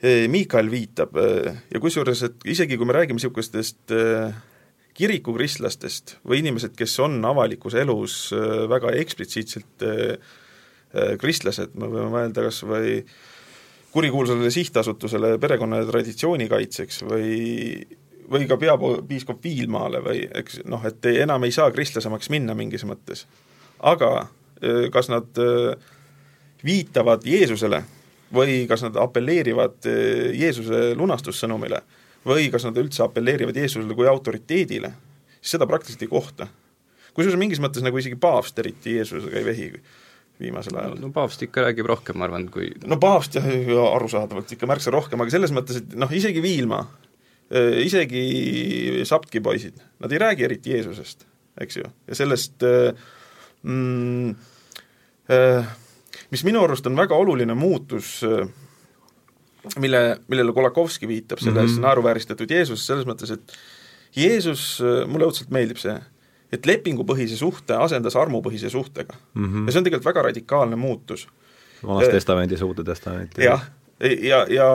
Miikal 0.00 0.70
viitab 0.72 1.12
ja 1.12 1.76
kusjuures, 1.76 2.22
et 2.24 2.44
isegi 2.48 2.78
kui 2.80 2.86
me 2.88 2.94
räägime 2.96 3.18
niisugustest 3.18 3.92
kirikukristlastest 4.96 6.14
või 6.24 6.38
inimesed, 6.40 6.72
kes 6.72 6.94
on 7.04 7.18
avalikus 7.28 7.76
elus 7.76 8.14
väga 8.72 8.94
eksplitsiitselt 9.02 9.84
kristlased, 11.20 11.76
me 11.76 11.90
võime 11.92 12.08
mõelda 12.14 12.46
kas 12.46 12.62
või 12.64 12.94
äh, 13.02 13.12
kurikuulsale 13.92 14.50
sihtasutusele 14.50 15.38
perekonna 15.38 15.82
ja 15.82 15.88
traditsiooni 15.88 16.48
kaitseks 16.48 17.02
või 17.08 17.30
või 18.30 18.46
ka 18.46 18.56
peapiiskop 18.56 19.42
Viilmaale 19.44 19.98
või 20.04 20.20
eks 20.38 20.60
noh, 20.70 20.84
et 20.86 21.06
ei, 21.10 21.22
enam 21.24 21.42
ei 21.44 21.50
saa 21.50 21.70
kristlasemaks 21.74 22.30
minna 22.30 22.54
mingis 22.54 22.84
mõttes. 22.86 23.26
aga 23.82 24.28
kas 24.92 25.08
nad 25.08 25.40
viitavad 26.64 27.24
Jeesusele 27.26 27.82
või 28.34 28.66
kas 28.68 28.84
nad 28.86 28.96
apelleerivad 29.00 29.88
Jeesuse 30.36 30.94
lunastussõnumile 30.94 31.82
või 32.26 32.50
kas 32.52 32.66
nad 32.68 32.76
üldse 32.78 33.02
apelleerivad 33.02 33.56
Jeesusele 33.56 33.96
kui 33.96 34.08
autoriteedile, 34.08 34.92
siis 35.40 35.56
seda 35.56 35.66
praktiliselt 35.66 36.02
ei 36.04 36.12
kohta. 36.12 36.46
kusjuures 37.14 37.38
mingis 37.38 37.60
mõttes 37.60 37.82
nagu 37.82 37.98
isegi 37.98 38.16
paavst 38.16 38.58
eriti 38.58 38.94
Jeesusega 38.96 39.38
ei 39.38 39.44
vehi 39.44 39.72
viimasel 40.40 40.78
ajal. 40.80 40.96
no 41.00 41.10
paavst 41.14 41.44
ikka 41.46 41.66
räägib 41.66 41.88
rohkem, 41.90 42.18
ma 42.18 42.26
arvan, 42.28 42.48
kui 42.52 42.70
no 42.88 42.98
paavst 43.00 43.38
jah, 43.38 43.46
arusaadavalt 43.90 44.54
ikka 44.56 44.68
märksa 44.70 44.92
rohkem, 44.94 45.20
aga 45.22 45.34
selles 45.34 45.54
mõttes, 45.54 45.80
et 45.82 45.96
noh, 45.98 46.10
isegi 46.16 46.42
Viilma, 46.44 46.80
äh, 47.52 47.80
isegi 47.84 49.04
Saptki 49.08 49.42
poisid, 49.44 49.80
nad 50.02 50.12
ei 50.12 50.22
räägi 50.22 50.46
eriti 50.48 50.74
Jeesusest, 50.74 51.26
eks 51.60 51.80
ju, 51.80 51.90
ja 52.08 52.18
sellest 52.18 52.66
äh, 52.66 52.92
mm, 53.66 54.34
äh, 55.34 55.74
mis 56.32 56.46
minu 56.48 56.64
arust 56.64 56.88
on 56.90 56.98
väga 56.98 57.18
oluline 57.18 57.56
muutus, 57.58 58.20
mille, 59.80 60.00
millele 60.30 60.56
Kolakovski 60.56 61.08
viitab 61.08 61.42
selles 61.42 61.74
mm 61.74 61.76
-hmm. 61.76 61.88
naeruvääristatud 61.88 62.50
Jeesus, 62.50 62.86
selles 62.86 63.06
mõttes, 63.06 63.32
et 63.34 63.52
Jeesus, 64.16 64.80
mulle 65.06 65.28
õudselt 65.28 65.52
meeldib 65.54 65.78
see, 65.78 65.94
et 66.52 66.66
lepingupõhise 66.66 67.36
suhte 67.38 67.76
asendas 67.76 68.16
armupõhise 68.16 68.70
suhtega 68.70 69.14
mm. 69.34 69.44
-hmm. 69.44 69.66
ja 69.66 69.72
see 69.72 69.82
on 69.82 69.84
tegelikult 69.84 70.10
väga 70.10 70.22
radikaalne 70.28 70.76
muutus. 70.76 71.28
vanas 71.82 72.08
äh, 72.08 72.12
testamendis, 72.12 72.62
Uude 72.62 72.84
testamenti. 72.84 73.44
jah, 73.44 73.70
ja, 74.00 74.08
ja, 74.18 74.46
ja, 74.48 74.68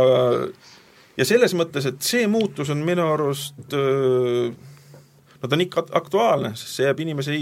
ja 1.17 1.25
selles 1.25 1.53
mõttes, 1.53 1.85
et 1.85 2.01
see 2.01 2.27
muutus 2.27 2.69
on 2.69 2.77
minu 2.77 3.07
arust 3.13 3.75
no 5.41 5.49
ta 5.49 5.55
on 5.55 5.61
ikka 5.61 5.85
aktuaalne, 5.91 6.55
sest 6.55 6.79
see 6.79 6.87
jääb 6.87 6.99
inimese 7.05 7.37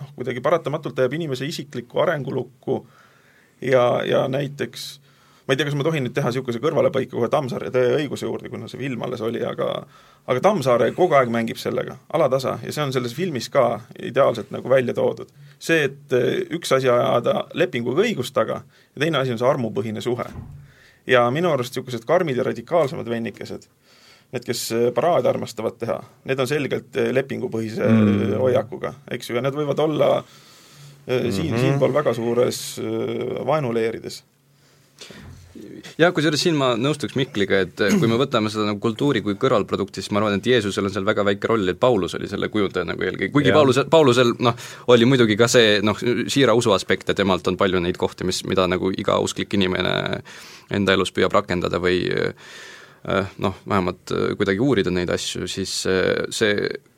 noh, 0.00 0.12
kuidagi 0.16 0.40
paratamatult 0.40 0.98
jääb 0.98 1.12
inimese 1.18 1.46
isiklikku 1.46 2.00
arengulukku 2.00 2.86
ja, 3.60 4.02
ja 4.06 4.28
näiteks 4.28 5.00
ma 5.50 5.54
ei 5.54 5.58
tea, 5.58 5.66
kas 5.66 5.74
ma 5.74 5.82
tohin 5.82 6.04
nüüd 6.06 6.12
teha 6.14 6.30
niisuguse 6.30 6.60
kõrvalepõike 6.62 7.10
kohe 7.10 7.26
Tammsaare 7.26 7.72
Tõe 7.74 7.96
õiguse 7.96 8.28
juurde, 8.28 8.46
kuna 8.52 8.68
see 8.70 8.78
film 8.78 9.00
alles 9.02 9.22
oli, 9.26 9.40
aga 9.42 9.66
aga 10.30 10.42
Tammsaare 10.44 10.92
kogu 10.94 11.16
aeg 11.18 11.32
mängib 11.34 11.58
sellega, 11.58 11.96
alatasa, 12.14 12.52
ja 12.62 12.70
see 12.70 12.84
on 12.84 12.94
selles 12.94 13.16
filmis 13.16 13.48
ka 13.50 13.64
ideaalselt 13.98 14.52
nagu 14.54 14.70
välja 14.70 14.94
toodud. 14.94 15.32
see, 15.58 15.88
et 15.88 16.14
eh, 16.14 16.44
üks 16.54 16.70
asi 16.76 16.86
ajada 16.88 17.48
lepinguga 17.58 18.04
õigust 18.06 18.34
taga 18.34 18.62
ja 18.62 19.02
teine 19.02 19.18
asi 19.18 19.34
on 19.34 19.42
see 19.42 19.50
armupõhine 19.50 20.00
suhe. 20.00 20.28
ja 21.06 21.26
minu 21.34 21.50
arust 21.50 21.74
niisugused 21.74 22.06
karmid 22.06 22.38
ja 22.38 22.46
radikaalsemad 22.46 23.10
vennikesed, 23.10 23.66
need, 24.30 24.46
kes 24.46 24.64
eh, 24.70 24.88
paraade 24.94 25.34
armastavad 25.34 25.82
teha, 25.82 25.98
need 26.30 26.38
on 26.38 26.46
selgelt 26.46 26.94
eh, 26.94 27.10
lepingupõhise 27.10 27.90
mm. 27.90 28.38
hoiakuga, 28.38 28.94
eks 29.10 29.32
ju, 29.32 29.40
ja 29.40 29.42
need 29.42 29.58
võivad 29.58 29.82
olla 29.82 30.12
siin 31.10 31.26
mm 31.26 31.56
-hmm., 31.56 31.58
siinpool 31.58 31.94
väga 31.94 32.14
suures 32.14 32.78
vaenuleerides 33.46 34.22
jah, 36.00 36.12
kusjuures 36.16 36.42
siin 36.42 36.56
ma 36.58 36.72
nõustuks 36.78 37.16
Mihkliga, 37.18 37.62
et 37.66 37.82
kui 38.00 38.10
me 38.10 38.18
võtame 38.20 38.52
seda 38.52 38.66
nagu 38.68 38.82
kultuuri 38.82 39.22
kui 39.24 39.36
kõrvalprodukti, 39.40 40.02
siis 40.02 40.12
ma 40.14 40.22
arvan, 40.22 40.38
et 40.38 40.48
Jeesusel 40.50 40.88
on 40.88 40.94
seal 40.94 41.06
väga 41.08 41.24
väike 41.26 41.50
roll, 41.50 41.72
et 41.72 41.80
Paulus 41.80 42.16
oli 42.18 42.30
selle 42.30 42.50
kujundaja 42.52 42.88
nagu 42.88 43.06
eelkõige, 43.06 43.32
kuigi 43.34 43.52
ja. 43.52 43.56
Paulusel, 43.58 43.86
Paulusel 43.92 44.34
noh, 44.38 44.58
oli 44.92 45.08
muidugi 45.08 45.38
ka 45.40 45.48
see 45.50 45.78
noh, 45.86 45.98
siira 46.30 46.56
usu 46.58 46.74
aspekt 46.76 47.12
ja 47.12 47.18
temalt 47.18 47.48
on 47.50 47.58
palju 47.60 47.82
neid 47.82 48.00
kohti, 48.00 48.26
mis, 48.28 48.42
mida 48.48 48.66
nagu 48.70 48.92
iga 48.92 49.18
usklik 49.22 49.56
inimene 49.58 49.94
enda 50.70 50.94
elus 50.94 51.12
püüab 51.14 51.34
rakendada 51.34 51.80
või 51.82 52.04
noh, 53.40 53.56
vähemalt 53.68 54.12
kuidagi 54.36 54.60
uurida 54.60 54.92
neid 54.92 55.10
asju, 55.14 55.48
siis 55.48 55.72
see 56.36 56.54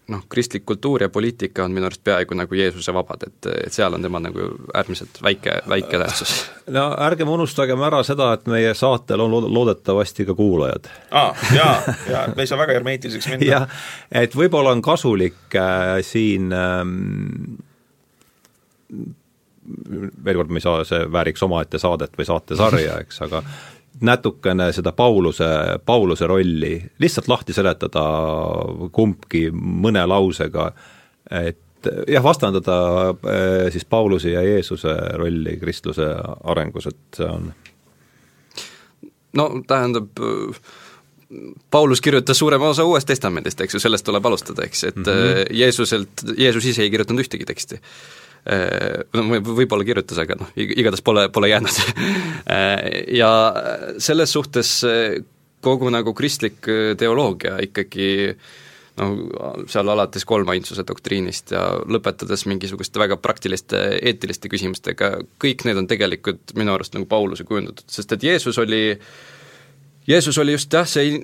noh, 0.09 0.23
kristlik 0.29 0.65
kultuur 0.67 1.03
ja 1.03 1.09
poliitika 1.09 1.65
on 1.65 1.73
minu 1.73 1.87
arust 1.87 2.03
peaaegu 2.05 2.35
nagu 2.35 2.55
Jeesuse 2.55 2.95
vabad, 2.95 3.27
et, 3.27 3.49
et 3.67 3.73
seal 3.73 3.95
on 3.95 4.03
tema 4.03 4.21
nagu 4.23 4.49
äärmiselt 4.75 5.23
väike, 5.23 5.61
väike 5.69 6.01
tähtsus. 6.03 6.35
no 6.77 6.89
ärgem 7.07 7.31
unustagem 7.31 7.83
ära 7.87 8.03
seda, 8.07 8.33
et 8.37 8.47
meie 8.51 8.75
saatel 8.79 9.23
on 9.25 9.37
loodetavasti 9.55 10.27
ka 10.29 10.37
kuulajad. 10.39 10.91
aa, 11.11 11.35
jaa, 11.55 11.75
jaa, 12.15 12.29
me 12.37 12.45
ei 12.45 12.51
saa 12.51 12.61
väga 12.61 12.79
hermeetiliseks 12.79 13.31
minna. 13.35 13.51
jah, 13.53 13.83
et 14.25 14.37
võib-olla 14.37 14.75
on 14.75 14.83
kasulik 14.83 15.59
äh, 15.59 15.99
siin 16.07 16.53
ähm, 16.57 16.97
veel 20.25 20.41
kord, 20.41 20.51
me 20.51 20.59
ei 20.59 20.65
saa, 20.65 20.83
see 20.87 21.05
vääriks 21.13 21.43
omaette 21.47 21.79
saadet 21.79 22.19
või 22.19 22.27
saatesarja, 22.27 22.99
eks, 23.05 23.23
aga 23.29 23.43
natukene 24.03 24.71
seda 24.73 24.93
Pauluse, 24.93 25.49
Pauluse 25.87 26.27
rolli 26.27 26.75
lihtsalt 26.99 27.29
lahti 27.29 27.55
seletada 27.57 28.05
kumbki 28.93 29.49
mõne 29.55 30.05
lausega, 30.07 30.71
et 31.31 31.91
jah, 32.09 32.23
vastandada 32.25 32.77
eh, 33.11 33.67
siis 33.75 33.85
Pauluse 33.85 34.35
ja 34.35 34.43
Jeesuse 34.47 34.95
rolli 35.19 35.57
kristluse 35.61 36.09
arengus, 36.45 36.89
et 36.91 37.19
see 37.19 37.29
on 37.29 37.53
no 39.39 39.49
tähendab, 39.67 40.11
Paulus 41.71 42.01
kirjutas 42.05 42.39
suurema 42.39 42.69
osa 42.69 42.85
Uuest 42.85 43.09
Testamendist, 43.09 43.61
eks 43.61 43.75
ju, 43.75 43.81
sellest 43.81 44.05
tuleb 44.05 44.27
alustada, 44.29 44.67
eks, 44.67 44.85
et 44.85 44.97
mm 44.97 45.05
-hmm. 45.05 45.55
Jeesuselt, 45.57 46.27
Jeesus 46.37 46.65
ise 46.65 46.83
ei 46.83 46.91
kirjutanud 46.91 47.25
ühtegi 47.25 47.45
teksti 47.49 47.81
no 49.15 49.39
võib-olla 49.43 49.87
kirjutas, 49.87 50.19
aga 50.23 50.37
noh, 50.41 50.49
igatahes 50.57 51.05
pole, 51.05 51.29
pole 51.35 51.53
jäänud. 51.53 51.83
Äh, 52.53 53.05
ja 53.15 53.29
selles 54.03 54.33
suhtes 54.35 54.71
äh, 54.85 55.21
kogu 55.63 55.87
nagu 55.95 56.11
kristlik 56.19 56.67
teoloogia 56.99 57.55
ikkagi 57.63 58.09
noh, 58.99 59.13
seal 59.71 59.93
alates 59.95 60.27
kolmainsuse 60.27 60.83
doktriinist 60.89 61.55
ja 61.55 61.63
lõpetades 61.87 62.43
mingisuguste 62.51 62.99
väga 62.99 63.17
praktiliste 63.23 63.79
eetiliste 64.03 64.51
küsimustega, 64.53 65.13
kõik 65.41 65.63
need 65.69 65.79
on 65.85 65.89
tegelikult 65.89 66.51
minu 66.59 66.75
arust 66.75 66.99
nagu 66.99 67.07
Pauluse 67.09 67.47
kujundatud, 67.47 67.87
sest 67.95 68.17
et 68.17 68.27
Jeesus 68.27 68.59
oli 68.59 68.83
äh, 68.97 69.07
Jeesus 70.07 70.39
oli 70.39 70.57
just 70.57 70.73
jah, 70.75 70.87
see 70.89 71.19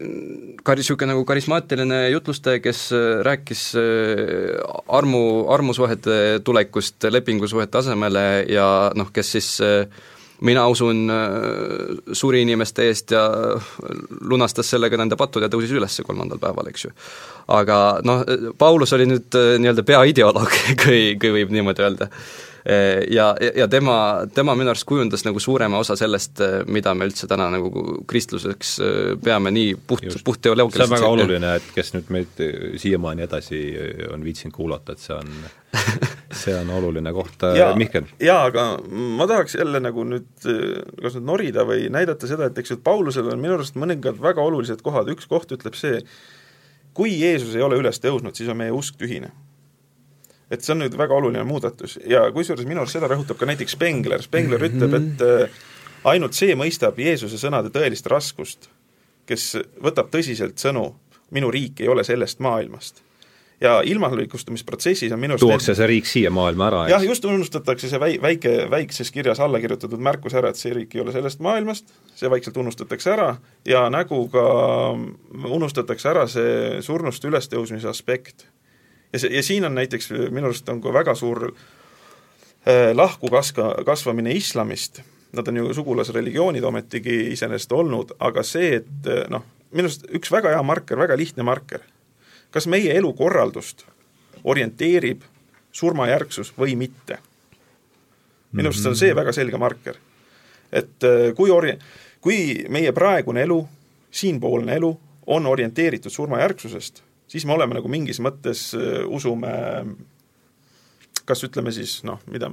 kar-, 0.63 0.79
niisugune 0.79 1.11
nagu 1.11 1.25
karismaatiline 1.27 2.05
jutlustaja, 2.13 2.61
kes 2.63 2.85
äh, 2.95 3.09
rääkis 3.27 3.65
äh, 3.79 4.61
armu, 4.89 5.49
armusuhete 5.51 6.39
tulekust 6.47 7.09
lepingusuhete 7.11 7.81
asemele 7.83 8.29
ja 8.53 8.69
noh, 8.95 9.11
kes 9.15 9.35
siis 9.35 9.51
äh, 9.67 10.05
mina 10.47 10.69
usun, 10.71 11.11
suri 12.15 12.45
inimeste 12.45 12.85
eest 12.87 13.11
ja 13.11 13.25
lunastas 14.31 14.69
sellega 14.71 15.01
nende 15.01 15.17
patud 15.19 15.43
ja 15.43 15.49
tõusis 15.51 15.73
üles 15.75 15.99
kolmandal 16.07 16.39
päeval, 16.39 16.69
eks 16.71 16.85
ju. 16.85 16.93
aga 17.51 17.79
noh, 18.07 18.23
Paulus 18.59 18.95
oli 18.95 19.09
nüüd 19.11 19.35
nii-öelda 19.35 19.83
peaideoloog, 19.83 20.55
kui, 20.85 21.01
kui 21.19 21.35
võib 21.41 21.51
niimoodi 21.57 21.83
öelda 21.83 22.07
ja, 23.11 23.37
ja 23.57 23.69
tema, 23.69 24.27
tema 24.35 24.55
minu 24.59 24.69
arust 24.69 24.85
kujundas 24.89 25.23
nagu 25.25 25.41
suurema 25.41 25.79
osa 25.81 25.97
sellest, 25.97 26.41
eh, 26.45 26.57
mida 26.69 26.93
me 26.95 27.07
üldse 27.09 27.29
täna 27.31 27.47
nagu 27.55 27.71
kristluseks 28.09 28.73
eh, 28.85 28.99
peame 29.25 29.53
nii 29.55 29.71
puht, 29.89 30.05
puhtteoloogiliselt 30.25 30.85
see 30.85 30.99
on 30.99 30.99
väga 30.99 31.13
oluline, 31.15 31.55
et 31.61 31.71
kes 31.73 31.95
nüüd 31.97 32.13
meid 32.13 32.43
siiamaani 32.83 33.25
edasi 33.25 33.63
on 34.13 34.27
viitsinud 34.27 34.57
kuulata, 34.57 34.93
et 34.93 35.05
see 35.07 35.17
on 35.17 35.33
see 36.43 36.55
on 36.59 36.71
oluline 36.77 37.13
koht, 37.17 37.49
Mihkel. 37.81 38.09
jaa, 38.21 38.45
aga 38.51 38.69
ma 39.17 39.29
tahaks 39.31 39.57
jälle 39.57 39.81
nagu 39.85 40.05
nüüd 40.09 40.29
kas 40.45 41.17
nüüd 41.17 41.29
norida 41.29 41.65
või 41.69 41.89
näidata 41.93 42.29
seda, 42.29 42.51
et 42.51 42.61
eks 42.61 42.75
ju, 42.75 42.81
et 42.81 42.85
Paulusel 42.85 43.33
on 43.33 43.41
minu 43.41 43.57
arust 43.57 43.81
mõningad 43.81 44.21
väga 44.21 44.45
olulised 44.45 44.85
kohad, 44.85 45.09
üks 45.13 45.29
koht 45.31 45.57
ütleb 45.57 45.77
see, 45.79 46.05
kui 46.93 47.17
Jeesus 47.17 47.57
ei 47.57 47.65
ole 47.65 47.81
üles 47.81 48.01
tõusnud, 48.05 48.37
siis 48.37 48.53
on 48.53 48.61
meie 48.61 48.77
usk 48.77 49.01
tühine 49.01 49.33
et 50.51 50.65
see 50.65 50.75
on 50.75 50.83
nüüd 50.83 50.97
väga 50.99 51.17
oluline 51.17 51.45
muudatus. 51.49 51.99
Ja 52.09 52.27
kusjuures 52.33 52.67
minu 52.69 52.83
arust 52.83 52.97
seda 52.97 53.11
rõhutab 53.11 53.41
ka 53.41 53.49
näiteks 53.49 53.77
Spengler, 53.77 54.23
Spengler 54.25 54.63
mm 54.63 54.67
-hmm. 54.67 54.77
ütleb, 54.77 54.95
et 54.95 55.51
äh, 55.51 55.59
ainult 56.05 56.39
see 56.39 56.55
mõistab 56.57 56.99
Jeesuse 56.99 57.41
sõnade 57.41 57.73
tõelist 57.75 58.09
raskust, 58.11 58.71
kes 59.27 59.59
võtab 59.83 60.09
tõsiselt 60.15 60.57
sõnu, 60.57 60.95
minu 61.31 61.51
riik 61.51 61.81
ei 61.81 61.89
ole 61.89 62.05
sellest 62.05 62.41
maailmast. 62.41 63.03
Ja 63.61 63.81
ilmavalikustumisprotsessis 63.83 65.13
on 65.13 65.19
minu 65.19 65.35
arust 65.35 65.43
tuuakse 65.43 65.75
see 65.75 65.87
riik 65.91 66.07
siia 66.07 66.31
maailma 66.31 66.69
ära, 66.69 66.83
eks? 66.85 66.93
jah, 66.93 67.05
just 67.05 67.25
unustatakse 67.25 67.89
see 67.91 67.99
väi-, 67.99 68.21
väike, 68.23 68.53
väikses 68.71 69.11
kirjas 69.11 69.41
alla 69.41 69.59
kirjutatud 69.61 69.99
märkus 69.99 70.35
ära, 70.39 70.53
et 70.55 70.57
see 70.57 70.71
riik 70.73 70.95
ei 70.95 71.03
ole 71.03 71.13
sellest 71.13 71.43
maailmast, 71.43 71.91
see 72.15 72.31
vaikselt 72.31 72.57
unustatakse 72.57 73.11
ära 73.11 73.33
ja 73.67 73.89
näguga 73.91 74.45
unustatakse 75.59 76.09
ära 76.09 76.29
see 76.31 76.79
surnust 76.87 77.25
ülestõusmise 77.25 77.91
aspekt 77.91 78.47
ja 79.13 79.19
see, 79.19 79.31
ja 79.37 79.43
siin 79.43 79.65
on 79.65 79.75
näiteks 79.75 80.11
minu 80.31 80.51
arust 80.51 80.69
on 80.69 80.81
ka 80.83 80.93
väga 80.93 81.15
suur 81.15 81.51
äh, 81.51 82.91
lahku 82.95 83.31
kaska, 83.33 83.75
kasvamine 83.87 84.33
islamist, 84.33 85.01
nad 85.33 85.49
on 85.49 85.57
ju 85.57 85.75
sugulasreligioonid 85.75 86.65
ometigi 86.65 87.21
iseenesest 87.33 87.73
olnud, 87.73 88.17
aga 88.19 88.43
see, 88.43 88.75
et 88.83 89.09
äh, 89.09 89.25
noh, 89.33 89.45
minu 89.73 89.89
arust 89.89 90.07
üks 90.15 90.33
väga 90.33 90.57
hea 90.57 90.63
marker, 90.63 91.01
väga 91.01 91.17
lihtne 91.17 91.47
marker, 91.47 91.85
kas 92.51 92.67
meie 92.67 92.95
elukorraldust 92.97 93.85
orienteerib 94.45 95.25
surmajärgsus 95.73 96.53
või 96.59 96.77
mitte. 96.77 97.19
minu 98.53 98.71
arust 98.71 98.87
on 98.87 98.97
see 98.97 99.15
väga 99.15 99.33
selge 99.33 99.59
marker. 99.59 99.97
et 100.73 101.05
äh, 101.05 101.35
kui 101.37 101.51
ori-, 101.51 101.79
kui 102.21 102.65
meie 102.69 102.93
praegune 102.93 103.43
elu, 103.43 103.61
siinpoolne 104.11 104.75
elu 104.75 104.97
on 105.27 105.47
orienteeritud 105.47 106.13
surmajärgsusest, 106.13 107.03
siis 107.29 107.47
me 107.47 107.55
oleme 107.55 107.77
nagu 107.77 107.91
mingis 107.93 108.23
mõttes, 108.25 108.71
usume 109.07 109.53
kas 111.29 111.45
ütleme 111.47 111.73
siis 111.75 112.01
noh, 112.09 112.21
mida 112.33 112.51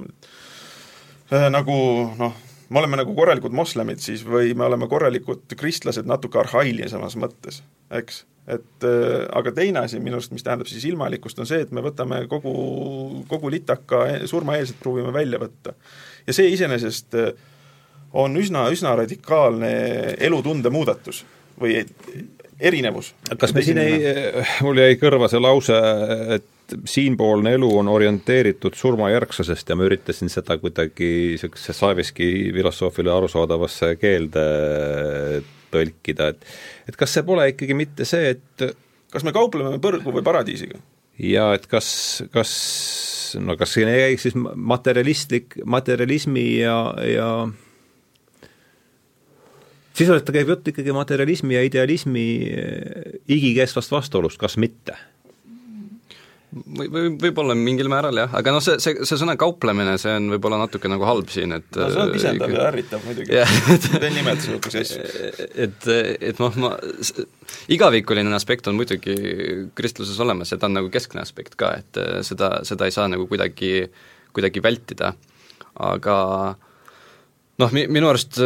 äh, 1.32 1.48
nagu 1.52 1.76
noh, 2.18 2.38
me 2.68 2.80
oleme 2.82 3.00
nagu 3.00 3.14
korralikud 3.16 3.54
moslemid 3.56 4.02
siis 4.04 4.24
või 4.26 4.54
me 4.58 4.66
oleme 4.68 4.88
korralikud 4.90 5.56
kristlased 5.58 6.08
natuke 6.08 6.40
arhailisemas 6.42 7.16
mõttes, 7.20 7.62
eks. 8.00 8.24
et 8.52 8.88
äh, 8.88 9.24
aga 9.38 9.54
teine 9.56 9.84
asi 9.86 10.00
minu 10.02 10.20
arust, 10.20 10.34
mis 10.36 10.44
tähendab 10.46 10.70
siis 10.70 10.86
ilmalikkust, 10.90 11.40
on 11.40 11.48
see, 11.48 11.62
et 11.64 11.74
me 11.74 11.84
võtame 11.84 12.24
kogu, 12.30 12.54
kogu 13.30 13.52
litaka 13.54 14.06
surmaeelselt 14.28 14.80
proovime 14.82 15.14
välja 15.14 15.40
võtta. 15.42 15.76
ja 16.26 16.36
see 16.36 16.52
iseenesest 16.54 17.20
äh, 17.22 17.32
on 18.16 18.36
üsna, 18.38 18.68
üsna 18.72 18.94
radikaalne 18.96 19.72
elutunde 20.28 20.70
muudatus 20.72 21.24
või 21.60 21.80
erinevus. 22.60 23.14
kas 23.38 23.54
me 23.54 23.62
siin 23.64 23.80
ei, 23.82 23.98
mul 24.64 24.80
jäi 24.80 24.98
kõrva 25.00 25.28
see 25.30 25.40
lause, 25.42 25.80
et 26.36 26.76
siinpoolne 26.88 27.52
elu 27.56 27.68
on 27.78 27.90
orienteeritud 27.92 28.74
surmajärgsusest 28.74 29.68
ja 29.70 29.76
ma 29.78 29.86
üritasin 29.86 30.32
seda 30.32 30.56
kuidagi 30.58 31.10
niisuguse 31.34 31.74
Saviski 31.76 32.30
filosoofile 32.56 33.12
arusaadavasse 33.14 33.92
keelde 34.00 34.46
tõlkida, 35.74 36.32
et 36.32 36.90
et 36.90 36.98
kas 36.98 37.14
see 37.14 37.26
pole 37.26 37.48
ikkagi 37.52 37.76
mitte 37.78 38.06
see, 38.08 38.34
et 38.34 38.66
kas 39.12 39.26
me 39.26 39.34
kaupleme 39.36 39.78
põrgu 39.82 40.14
või 40.18 40.24
paradiisiga? 40.26 40.80
ja 41.22 41.52
et 41.56 41.68
kas, 41.70 41.88
kas 42.32 42.56
no 43.40 43.56
kas 43.58 43.76
siin 43.76 43.90
ei 43.90 44.02
käiks 44.08 44.26
siis 44.28 44.36
materialistlik, 44.36 45.58
materialismi 45.64 46.46
ja, 46.58 46.78
ja 47.08 47.30
sisuliselt 49.96 50.32
käib 50.34 50.54
jutt 50.54 50.72
ikkagi 50.72 50.94
materialismi 50.94 51.56
ja 51.56 51.66
idealismi 51.66 52.24
igikestvast 53.32 53.94
vastuolust, 53.94 54.40
kas 54.40 54.58
mitte? 54.60 54.96
Või, 56.56 56.86
või 56.88 57.08
võib-olla 57.20 57.56
mingil 57.58 57.88
määral 57.90 58.16
jah, 58.16 58.32
aga 58.38 58.52
noh, 58.54 58.62
see, 58.64 58.78
see, 58.80 59.02
see 59.04 59.18
sõna 59.20 59.34
kauplemine, 59.36 59.96
see 60.00 60.14
on 60.16 60.30
võib-olla 60.32 60.60
natuke 60.62 60.88
nagu 60.88 61.04
halb 61.04 61.28
siin, 61.32 61.52
et 61.58 61.76
no 61.76 61.88
see 61.92 62.00
on 62.00 62.12
pisendav 62.14 62.54
ja 62.54 62.62
ärritav 62.70 63.02
muidugi. 63.04 63.42
Te 63.90 64.10
nimetate 64.14 64.54
niisuguseid 64.54 64.86
asju. 64.86 65.48
et, 65.66 65.88
et 66.30 66.40
noh, 66.40 66.56
ma, 66.62 66.70
igavikuline 67.76 68.32
aspekt 68.38 68.70
on 68.70 68.78
muidugi 68.78 69.16
kristluses 69.76 70.20
olemas 70.22 70.54
ja 70.54 70.60
ta 70.60 70.70
on 70.70 70.78
nagu 70.78 70.92
keskne 70.92 71.20
aspekt 71.26 71.58
ka, 71.60 71.74
et 71.82 72.00
seda, 72.24 72.54
seda 72.68 72.88
ei 72.88 72.94
saa 72.94 73.10
nagu 73.12 73.26
kuidagi, 73.28 73.90
kuidagi 74.36 74.64
vältida, 74.64 75.12
aga 75.90 76.16
noh, 77.62 77.72
mi-, 77.72 77.86
minu 77.88 78.10
arust, 78.10 78.40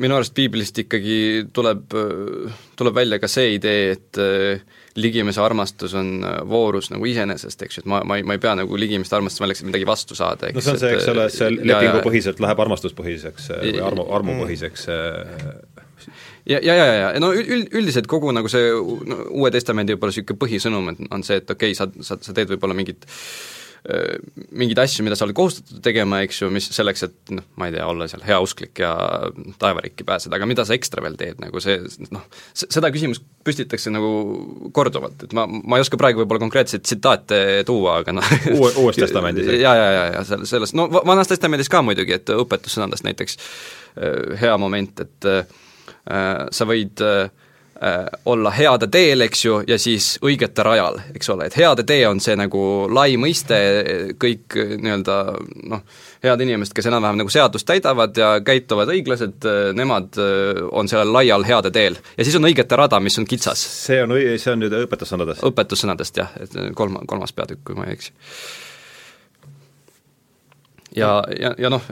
minu 0.00 0.16
arust 0.16 0.34
piiblist 0.36 0.78
ikkagi 0.84 1.18
tuleb, 1.54 1.98
tuleb 2.78 2.96
välja 2.96 3.20
ka 3.22 3.30
see 3.30 3.54
idee, 3.58 3.92
et 3.96 4.22
ligimese 4.96 5.42
armastus 5.42 5.94
on 5.94 6.24
äh, 6.24 6.36
voorus 6.48 6.90
nagu 6.92 7.06
iseenesest, 7.08 7.62
eks 7.66 7.78
ju, 7.78 7.84
et 7.84 7.90
ma, 7.90 8.00
ma 8.06 8.18
ei, 8.18 8.26
ma 8.26 8.36
ei 8.36 8.42
pea 8.42 8.54
nagu 8.58 8.78
ligimest 8.78 9.14
armastama 9.16 9.48
selleks, 9.48 9.62
et 9.62 9.70
midagi 9.70 9.88
vastu 9.88 10.16
saada, 10.18 10.50
eks 10.50 10.58
no 10.58 10.64
see 10.64 10.74
on 10.74 10.82
see, 10.82 10.92
eks 10.98 11.08
ole, 11.10 11.24
see 11.34 11.50
lepingupõhiselt 11.56 12.42
läheb 12.44 12.62
armastuspõhiseks 12.66 13.50
äh, 13.56 13.64
või 13.64 13.82
armu, 13.88 14.06
armupõhiseks 14.18 14.86
äh, 14.94 15.48
ja, 16.46 16.60
ja, 16.60 16.76
ja, 16.78 16.86
ja 16.92 17.10
no 17.22 17.32
üld, 17.34 17.72
üldiselt 17.74 18.06
kogu 18.10 18.30
nagu 18.36 18.50
see 18.52 18.70
Uue 18.74 19.50
Testamendi 19.54 19.96
võib-olla 19.96 20.14
niisugune 20.14 20.42
põhisõnum, 20.44 20.94
et 20.94 21.04
on 21.10 21.26
see, 21.26 21.42
et 21.42 21.50
okei 21.50 21.74
okay,, 21.74 21.80
sa, 21.80 21.90
sa, 22.06 22.20
sa 22.22 22.36
teed 22.36 22.54
võib-olla 22.54 22.78
mingit 22.78 23.08
äh, 23.08 23.10
Äh, 23.10 23.63
mingeid 23.84 24.78
asju, 24.80 25.04
mida 25.04 25.16
sa 25.16 25.26
oled 25.26 25.36
kohustatud 25.36 25.82
tegema, 25.84 26.22
eks 26.24 26.38
ju, 26.40 26.46
mis 26.52 26.70
selleks, 26.72 27.02
et 27.04 27.32
noh, 27.36 27.44
ma 27.60 27.68
ei 27.68 27.74
tea, 27.74 27.84
olla 27.84 28.06
seal 28.08 28.22
heausklik 28.24 28.80
ja 28.80 28.94
taevarikki 29.60 30.06
pääseda, 30.08 30.38
aga 30.38 30.48
mida 30.48 30.64
sa 30.64 30.72
ekstra 30.76 31.04
veel 31.04 31.18
teed, 31.20 31.36
nagu 31.42 31.60
see 31.60 31.76
noh, 32.14 32.24
seda 32.56 32.88
küsimust 32.94 33.26
püstitakse 33.44 33.92
nagu 33.92 34.70
korduvalt, 34.76 35.26
et 35.26 35.36
ma, 35.36 35.44
ma 35.44 35.76
ei 35.76 35.84
oska 35.84 36.00
praegu 36.00 36.22
võib-olla 36.22 36.46
konkreetseid 36.46 36.86
tsitaate 36.86 37.42
tuua, 37.68 37.98
aga 38.00 38.16
noh 38.16 38.32
Uue, 38.54 38.72
Uues 38.86 38.96
Testamendis? 39.02 39.52
ja, 39.60 39.76
ja, 39.76 39.88
ja, 39.98 40.04
ja 40.16 40.24
selles, 40.24 40.48
selles, 40.54 40.72
no 40.78 40.88
Vanas 40.94 41.28
Testamendis 41.28 41.68
ka 41.72 41.84
muidugi, 41.84 42.16
et 42.16 42.32
õpetussõnadest 42.32 43.04
näiteks 43.04 43.36
äh, 43.36 44.40
hea 44.40 44.56
moment, 44.60 45.04
et 45.04 45.28
äh, 45.28 45.44
sa 46.56 46.68
võid 46.68 47.04
äh, 47.04 47.28
Äh, 47.82 48.06
olla 48.24 48.50
heade 48.50 48.86
teel, 48.86 49.24
eks 49.24 49.40
ju, 49.44 49.56
ja 49.66 49.74
siis 49.82 50.12
õigete 50.22 50.62
rajal, 50.62 50.94
eks 51.10 51.28
ole, 51.34 51.48
et 51.48 51.56
heade 51.58 51.82
tee 51.82 52.04
on 52.06 52.20
see 52.22 52.36
nagu 52.38 52.60
lai 52.86 53.16
mõiste, 53.18 53.56
kõik 54.22 54.54
nii-öelda 54.78 55.16
noh, 55.72 55.80
head 56.22 56.44
inimesed, 56.46 56.70
kes 56.76 56.86
enam-vähem 56.86 57.18
nagu 57.18 57.32
seadust 57.34 57.66
täidavad 57.66 58.14
ja 58.14 58.28
käituvad 58.46 58.92
õiglaselt, 58.94 59.48
nemad 59.74 60.20
äh, 60.22 60.60
on 60.70 60.86
sellel 60.86 61.10
laial 61.16 61.42
heade 61.48 61.72
teel. 61.74 61.98
ja 62.14 62.26
siis 62.28 62.36
on 62.38 62.46
õigete 62.46 62.78
rada, 62.78 63.00
mis 63.02 63.18
on 63.18 63.26
kitsas. 63.26 63.64
see 63.80 63.98
on, 64.04 64.14
see 64.38 64.54
on 64.54 64.62
nüüd 64.62 64.78
õpetussõnadest? 64.84 65.42
õpetussõnadest 65.50 66.22
jah, 66.22 66.30
et 66.46 66.54
kolma, 66.78 67.02
kolmas 67.10 67.34
peatükk, 67.34 67.64
kui 67.66 67.80
ma 67.80 67.88
ei 67.88 67.98
eksi. 67.98 68.14
ja, 71.02 71.10
ja, 71.40 71.56
ja 71.58 71.74
noh, 71.74 71.90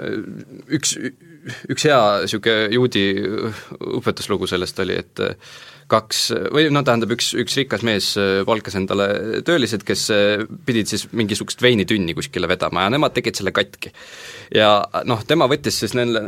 üks, 0.78 0.94
üks 1.74 1.90
hea 1.90 2.00
niisugune 2.22 2.70
juudi 2.78 3.06
õpetuslugu 3.98 4.46
sellest 4.46 4.78
oli, 4.86 5.02
et 5.02 5.26
kaks, 5.92 6.22
või 6.54 6.66
noh, 6.72 6.84
tähendab 6.86 7.12
üks, 7.14 7.32
üks 7.38 7.56
rikas 7.60 7.84
mees 7.86 8.12
äh, 8.20 8.40
palkas 8.48 8.76
endale 8.78 9.06
töölised, 9.46 9.84
kes 9.86 10.04
äh, 10.14 10.44
pidid 10.66 10.90
siis 10.90 11.06
mingisugust 11.12 11.62
veinitünni 11.62 12.16
kuskile 12.16 12.48
vedama 12.50 12.86
ja 12.86 12.92
nemad 12.94 13.14
tegid 13.16 13.38
selle 13.38 13.52
katki. 13.54 13.92
ja 14.56 14.70
noh, 15.08 15.22
tema 15.28 15.48
võttis 15.50 15.78
siis 15.82 15.96
neile, 15.98 16.24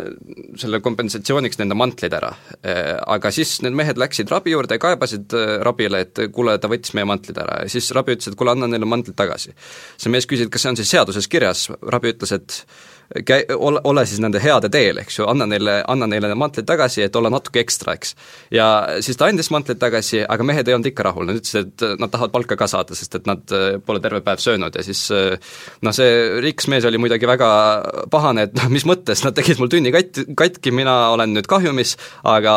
selle 0.61 0.81
kompensatsiooniks 0.85 1.61
nende 1.61 1.79
mantleid 1.79 2.17
ära. 2.17 2.33
Äh, 2.61 2.95
aga 3.17 3.33
siis 3.35 3.57
need 3.65 3.77
mehed 3.77 4.01
läksid 4.01 4.33
rabi 4.33 4.55
juurde 4.55 4.79
ja 4.79 4.85
kaebasid 4.85 5.35
rabile, 5.65 6.05
et 6.07 6.25
kuule, 6.35 6.57
ta 6.61 6.71
võttis 6.71 6.95
meie 6.97 7.09
mantlid 7.09 7.39
ära 7.41 7.63
ja 7.65 7.73
siis 7.73 7.91
rabi 7.97 8.17
ütles, 8.17 8.31
et 8.31 8.39
kuule, 8.39 8.55
anna 8.55 8.71
neile 8.71 8.89
mantlid 8.89 9.17
tagasi. 9.19 9.55
see 9.97 10.13
mees 10.13 10.29
küsis, 10.31 10.49
et 10.49 10.55
kas 10.55 10.67
see 10.67 10.75
on 10.75 10.81
siis 10.81 10.93
seaduses 10.95 11.31
kirjas, 11.31 11.69
rabi 11.93 12.15
ütles, 12.15 12.35
et 12.37 12.65
käi-, 13.25 13.45
ole, 13.57 13.81
ole 13.85 14.05
siis 14.07 14.21
nende 14.23 14.41
heade 14.43 14.71
teel, 14.73 14.99
eks 15.03 15.19
ju, 15.19 15.27
anna 15.31 15.47
neile, 15.49 15.79
anna 15.91 16.09
neile 16.11 16.31
need 16.31 16.41
mantlid 16.41 16.69
tagasi, 16.69 17.05
et 17.07 17.17
olla 17.17 17.31
natuke 17.33 17.63
ekstra, 17.63 17.95
eks. 17.99 18.15
ja 18.55 18.69
siis 19.05 19.19
ta 19.21 19.29
andis 19.31 19.51
mantlid 19.55 19.81
tagasi, 19.83 20.23
aga 20.25 20.47
mehed 20.47 20.69
ei 20.69 20.77
olnud 20.77 20.91
ikka 20.91 21.07
rahul, 21.09 21.29
nad 21.29 21.41
ütlesid, 21.41 21.73
et 21.75 22.03
nad 22.03 22.13
tahavad 22.13 22.35
palka 22.35 22.59
ka 22.61 22.69
saada, 22.71 22.97
sest 22.99 23.19
et 23.21 23.31
nad 23.31 23.57
äh, 23.57 23.79
pole 23.85 24.03
terve 24.05 24.23
päev 24.27 24.43
söönud 24.43 24.77
ja 24.77 24.85
siis 24.87 25.07
äh, 25.15 25.39
noh, 25.85 25.97
see 25.97 26.41
rikas 26.45 26.71
mees 26.73 26.87
oli 26.89 27.01
muidugi 27.03 27.29
väga 27.31 27.51
pahane, 28.13 28.49
et 28.49 28.57
noh, 28.59 28.71
mis 28.73 28.87
mõttes, 28.89 29.25
nad 29.27 29.37
tegid 29.37 29.61
mul 29.63 29.73
tünni 29.73 29.95
kat-, 29.95 30.25
katki, 30.39 30.75
mina 30.75 30.97
olen 31.15 31.37
nüüd 31.37 31.51
kahjumis, 31.51 31.97
aga 32.29 32.57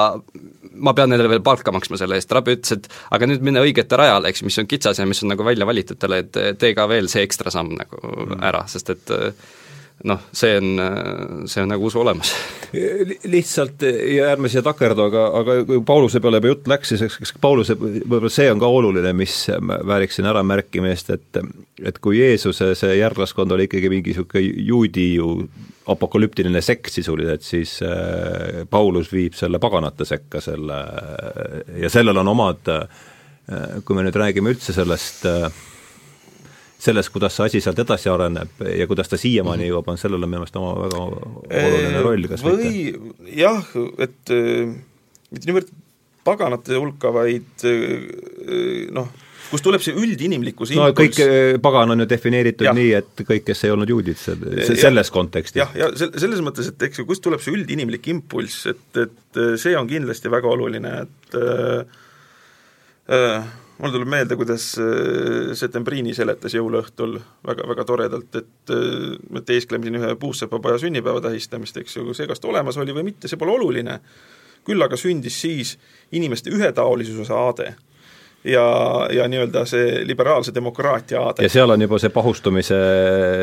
ma 0.78 0.94
pean 0.94 1.10
nendele 1.12 1.32
veel 1.32 1.44
palka 1.46 1.74
maksma 1.74 2.00
selle 2.00 2.18
eest, 2.20 2.32
Rabbi 2.34 2.58
ütles, 2.58 2.76
et 2.78 2.90
aga 3.16 3.30
nüüd 3.30 3.46
mine 3.46 3.62
õigete 3.66 3.98
rajale, 4.00 4.32
eks, 4.32 4.44
mis 4.46 4.58
on 4.62 4.70
kitsas 4.70 5.02
ja 5.02 5.08
mis 5.10 5.24
on 5.24 5.34
nagu 5.34 5.46
välja 5.46 5.68
valitutele, 5.70 6.22
et 6.24 6.42
tee 6.62 6.76
ka 6.78 6.88
veel 6.90 7.10
see 7.12 7.26
ekstra 7.26 7.54
samm 7.54 7.74
nagu 7.78 8.28
ära, 8.38 8.66
sest 8.70 8.94
et 8.94 9.16
äh, 9.16 9.48
noh, 10.04 10.20
see 10.36 10.58
on, 10.60 10.82
see 11.50 11.64
on 11.64 11.72
nagu 11.74 11.88
usu 11.88 12.02
olemas. 12.04 12.34
lihtsalt 13.26 13.82
ja 13.88 14.28
ärme 14.34 14.52
siia 14.52 14.62
takerdu, 14.66 15.08
aga, 15.08 15.24
aga 15.40 15.56
kui 15.66 15.80
Pauluse 15.88 16.22
peale 16.22 16.42
juba 16.42 16.52
jutt 16.52 16.68
läks, 16.70 16.92
siis 16.94 17.06
eks, 17.08 17.18
eks 17.24 17.34
Pauluse, 17.42 17.78
võib-olla 17.80 18.32
see 18.34 18.50
on 18.52 18.62
ka 18.62 18.70
oluline, 18.80 19.14
mis 19.18 19.40
vääriks 19.58 20.20
siin 20.20 20.30
äramärkimist, 20.30 21.14
et 21.16 21.42
et 21.86 21.98
kui 22.02 22.20
Jeesuse 22.20 22.72
see 22.78 22.98
järglaskond 22.98 23.54
oli 23.54 23.68
ikkagi 23.70 23.90
mingi 23.94 24.14
niisugune 24.14 24.66
juudi 24.68 25.12
ju 25.16 25.32
apokalüptiline 25.88 26.62
sekt 26.62 26.92
sisuliselt, 26.92 27.46
siis 27.46 27.78
äh, 27.86 28.66
Paulus 28.70 29.12
viib 29.14 29.38
selle 29.38 29.60
paganate 29.64 30.06
sekka 30.08 30.42
selle 30.44 30.82
ja 31.80 31.92
sellel 31.92 32.20
on 32.24 32.34
omad, 32.34 32.74
äh, 32.74 33.80
kui 33.86 33.96
me 33.96 34.04
nüüd 34.06 34.18
räägime 34.20 34.52
üldse 34.52 34.76
sellest 34.76 35.26
äh, 35.30 35.48
selles, 36.80 37.10
kuidas 37.10 37.36
see 37.38 37.50
asi 37.50 37.62
sealt 37.64 37.80
edasi 37.82 38.10
areneb 38.12 38.64
ja 38.70 38.88
kuidas 38.90 39.10
ta 39.10 39.20
siiamaani 39.20 39.66
mhm. 39.66 39.72
jõuab, 39.72 39.92
on 39.94 40.02
sellel 40.02 40.22
on 40.22 40.30
minu 40.30 40.44
meelest 40.44 40.60
oma 40.60 40.74
väga 40.84 41.04
oluline 41.04 42.04
roll, 42.06 42.28
kas 42.32 42.46
või 42.46 42.58
mitte? 42.64 43.32
jah, 43.40 43.72
et 44.04 44.34
äh, 44.36 44.76
mitte 45.34 45.50
niivõrd 45.50 45.72
paganate 46.28 46.78
hulka, 46.78 47.14
vaid 47.16 47.66
äh, 47.66 48.92
noh, 48.94 49.10
kust 49.52 49.66
tuleb 49.66 49.84
see 49.84 49.96
üldinimlikkus 49.98 50.74
no 50.78 50.90
kõik 50.96 51.20
pagan 51.64 51.94
on 51.94 52.04
ju 52.04 52.08
defineeritud 52.10 52.68
ja. 52.68 52.74
nii, 52.76 52.90
et 53.00 53.22
kõik, 53.28 53.46
kes 53.48 53.66
ei 53.66 53.74
olnud 53.74 53.92
juudid, 53.92 54.20
selles 54.20 55.12
kontekstis. 55.14 55.62
jah, 55.62 55.72
ja 55.78 55.92
selles 55.96 56.42
mõttes, 56.46 56.72
et 56.74 56.90
eks 56.90 57.02
ju, 57.02 57.08
kust 57.10 57.24
tuleb 57.26 57.44
see 57.44 57.56
üldinimlik 57.56 58.10
impulss, 58.14 58.68
et, 58.74 58.90
et 59.02 59.42
see 59.62 59.78
on 59.80 59.90
kindlasti 59.90 60.32
väga 60.34 60.52
oluline, 60.52 60.94
et 61.06 61.40
äh, 61.40 62.04
äh, 63.18 63.56
mul 63.78 63.94
tuleb 63.94 64.10
meelde, 64.10 64.38
kuidas 64.40 64.70
äh, 64.82 65.54
Setembriini 65.58 66.16
seletas 66.18 66.56
jõuluõhtul 66.58 67.18
väga, 67.48 67.68
väga 67.74 67.86
toredalt, 67.88 68.40
et 68.40 68.74
äh, 68.74 69.18
me 69.34 69.44
teeskleme 69.46 69.88
siin 69.88 70.00
ühe 70.00 70.14
puussepapaja 70.20 70.82
sünnipäeva 70.82 71.22
tähistamist, 71.28 71.78
eks 71.82 72.00
ju, 72.00 72.08
see, 72.18 72.30
kas 72.30 72.42
ta 72.42 72.50
olemas 72.52 72.80
oli 72.82 72.96
või 72.96 73.10
mitte, 73.12 73.30
see 73.30 73.40
pole 73.40 73.54
oluline, 73.58 74.00
küll 74.68 74.84
aga 74.84 74.98
sündis 75.00 75.38
siis 75.42 75.76
inimeste 76.12 76.52
ühetaolisuse 76.54 77.34
aade 77.36 77.76
ja, 78.48 78.66
ja 79.14 79.28
nii-öelda 79.30 79.64
see 79.70 80.02
liberaalse 80.08 80.54
demokraatia 80.56 81.22
aade. 81.22 81.46
ja 81.46 81.52
seal 81.52 81.70
on 81.74 81.82
juba 81.82 82.00
see 82.02 82.12
pahustumise, 82.14 82.82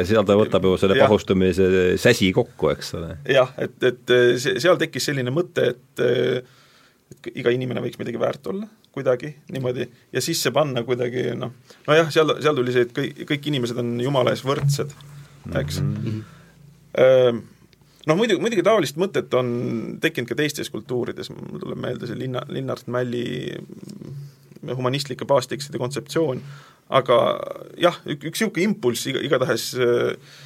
seal 0.08 0.26
ta 0.26 0.36
võtab 0.38 0.66
ju 0.66 0.74
selle 0.80 0.98
ja. 0.98 1.06
pahustumise 1.06 1.70
säsi 2.00 2.32
kokku, 2.36 2.72
eks 2.74 2.94
ole. 2.98 3.14
jah, 3.30 3.54
et, 3.58 3.78
et 3.82 4.14
see, 4.42 4.58
seal 4.62 4.80
tekkis 4.80 5.10
selline 5.10 5.34
mõte, 5.34 5.72
et 5.74 6.04
iga 7.34 7.52
inimene 7.54 7.82
võiks 7.84 7.98
midagi 8.00 8.20
väärt 8.20 8.46
olla 8.52 8.68
kuidagi 8.94 9.32
niimoodi 9.52 9.88
ja 10.12 10.22
sisse 10.22 10.52
panna 10.54 10.84
kuidagi 10.86 11.32
noh, 11.38 11.54
nojah, 11.88 12.12
seal, 12.14 12.36
seal 12.42 12.58
tuli 12.58 12.74
see, 12.74 12.86
et 12.86 12.92
kõik, 12.94 13.24
kõik 13.30 13.48
inimesed 13.50 13.80
on 13.82 13.96
Jumala 14.02 14.34
ees 14.34 14.44
võrdsed, 14.46 14.94
eks 15.60 15.80
mm. 15.82 15.96
-hmm. 16.04 17.42
Noh 18.04 18.18
muidugi, 18.20 18.40
muidugi 18.40 18.62
taolist 18.62 18.98
mõtet 19.00 19.32
on 19.34 19.48
tekkinud 20.00 20.28
ka 20.28 20.36
teistes 20.36 20.68
kultuurides, 20.70 21.30
mul 21.32 21.62
tuleb 21.62 21.78
meelde 21.80 22.06
see 22.06 22.18
linna, 22.20 22.42
Linnart 22.52 22.86
Mälli 22.92 23.24
humanistlike 24.76 25.24
baastekstide 25.24 25.80
kontseptsioon, 25.80 26.42
aga 26.92 27.18
jah, 27.80 27.96
üks 28.04 28.42
niisugune 28.42 28.68
impulss 28.68 29.08
iga, 29.08 29.22
igatahes 29.24 29.70
äh, 29.80 30.36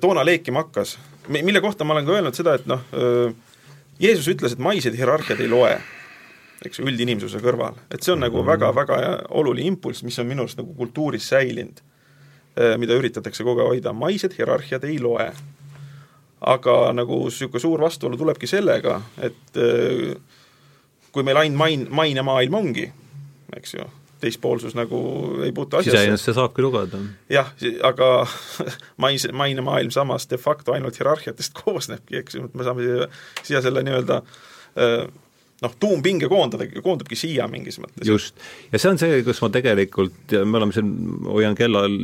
toona 0.00 0.24
leekima 0.24 0.64
hakkas, 0.64 0.96
mille 1.28 1.60
kohta 1.60 1.84
ma 1.84 1.94
olen 1.94 2.08
ka 2.08 2.16
öelnud 2.16 2.36
seda, 2.36 2.56
et 2.56 2.66
noh, 2.70 2.82
Jeesus 4.00 4.28
ütles, 4.32 4.54
et 4.56 4.62
maised 4.62 4.96
hierarhiad 4.96 5.42
ei 5.44 5.48
loe, 5.50 5.74
eks 6.64 6.80
ju, 6.80 6.86
üldinimsuse 6.88 7.40
kõrval. 7.44 7.76
et 7.92 8.02
see 8.02 8.14
on 8.14 8.22
nagu 8.24 8.44
väga-väga 8.46 8.98
oluline 9.28 9.74
impulss, 9.74 10.04
mis 10.06 10.18
on 10.18 10.28
minu 10.28 10.46
arust 10.46 10.60
nagu 10.60 10.74
kultuuris 10.74 11.28
säilinud, 11.28 11.82
mida 12.80 12.96
üritatakse 12.96 13.44
kogu 13.44 13.60
aeg 13.60 13.74
hoida, 13.74 13.92
maised 13.92 14.34
hierarhiad 14.38 14.84
ei 14.88 14.98
loe. 14.98 15.30
aga 16.40 16.74
nagu 16.96 17.24
niisugune 17.26 17.60
suur 17.60 17.80
vastuolu 17.84 18.16
tulebki 18.16 18.48
sellega, 18.48 19.02
et 19.20 19.58
kui 21.12 21.22
meil 21.26 21.36
ainult 21.36 21.58
main, 21.58 21.86
mainemaailm 21.90 22.54
ongi, 22.54 22.86
eks 23.56 23.74
ju, 23.74 23.84
teispoolsus 24.20 24.76
nagu 24.78 25.00
ei 25.44 25.52
puutu 25.56 25.80
asjasse. 25.80 25.96
iseenesest 25.96 26.30
see 26.30 26.36
saabki 26.36 26.64
lugeda. 26.64 27.00
jah, 27.32 27.50
aga 27.86 28.10
mais, 29.02 29.26
mainemaailm 29.32 29.90
samas 29.94 30.28
de 30.30 30.38
facto 30.38 30.76
ainult 30.76 31.00
hierarhiatest 31.00 31.56
koosnebki, 31.64 32.20
eks 32.22 32.38
ju, 32.38 32.46
et 32.50 32.54
me 32.54 32.66
saame 32.66 32.86
siia, 32.86 33.10
siia 33.42 33.64
selle 33.64 33.84
nii-öelda 33.86 34.22
noh, 35.64 35.74
tuumpinge 35.80 36.28
koondada, 36.30 36.66
koondubki 36.82 37.16
siia 37.18 37.46
mingis 37.50 37.78
mõttes. 37.82 38.04
just, 38.06 38.36
ja 38.72 38.80
see 38.80 38.92
on 38.92 39.00
see, 39.00 39.20
kus 39.26 39.40
ma 39.44 39.50
tegelikult, 39.52 40.34
me 40.44 40.60
oleme 40.60 40.76
siin, 40.76 40.92
hoian 41.26 41.56
kellal 41.58 41.98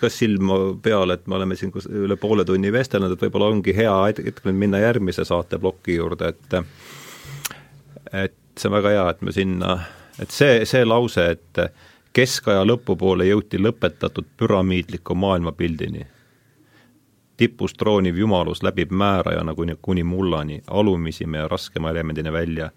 ka 0.00 0.10
silma 0.12 0.58
peal, 0.84 1.14
et 1.14 1.26
me 1.30 1.38
oleme 1.38 1.56
siin 1.58 1.72
kus 1.74 1.88
üle 1.88 2.18
poole 2.20 2.44
tunni 2.48 2.72
vestelnud, 2.74 3.14
et 3.14 3.24
võib-olla 3.26 3.52
ongi 3.54 3.74
hea 3.76 3.94
hetk 4.10 4.42
nüüd 4.46 4.60
minna 4.66 4.82
järgmise 4.82 5.26
saateploki 5.28 5.98
juurde, 5.98 6.34
et 6.34 6.58
et 8.24 8.36
see 8.58 8.68
on 8.70 8.76
väga 8.78 8.92
hea, 8.96 9.08
et 9.12 9.24
me 9.24 9.34
sinna 9.34 9.78
et 10.22 10.30
see, 10.30 10.64
see 10.66 10.84
lause, 10.84 11.24
et 11.30 11.62
keskaja 12.12 12.64
lõpupoole 12.66 13.28
jõuti 13.28 13.60
lõpetatud 13.60 14.26
püramiidliku 14.36 15.14
maailmapildini. 15.14 16.06
tipus 17.38 17.74
trooniv 17.78 18.16
jumalus 18.18 18.62
läbib 18.66 18.90
määrajana 18.90 19.54
kuni, 19.54 19.76
kuni 19.82 20.02
mullani, 20.02 20.62
alumisima 20.66 21.36
ja 21.36 21.48
raskema 21.48 21.90
elemendini 21.90 22.32
välja, 22.32 22.70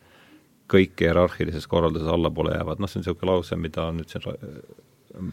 kõik 0.69 1.01
hierarhilises 1.01 1.67
korralduses 1.67 2.07
allapoole 2.07 2.53
jäävad, 2.53 2.79
noh, 2.79 2.89
see 2.89 2.99
on 2.99 3.01
niisugune 3.01 3.31
lause, 3.31 3.57
mida 3.57 3.87
on 3.89 3.97
nüüd 3.97 4.13
siin 4.13 4.27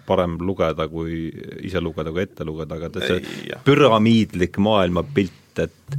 parem 0.06 0.38
lugeda 0.40 0.88
kui 0.88 1.28
ise 1.62 1.80
lugeda 1.80 2.12
kui 2.14 2.24
ette 2.24 2.46
lugeda, 2.46 2.78
aga 2.78 3.04
see 3.04 3.20
Ei, 3.20 3.52
püramiidlik 3.64 4.58
maailmapilt, 4.58 5.60
et 5.62 5.98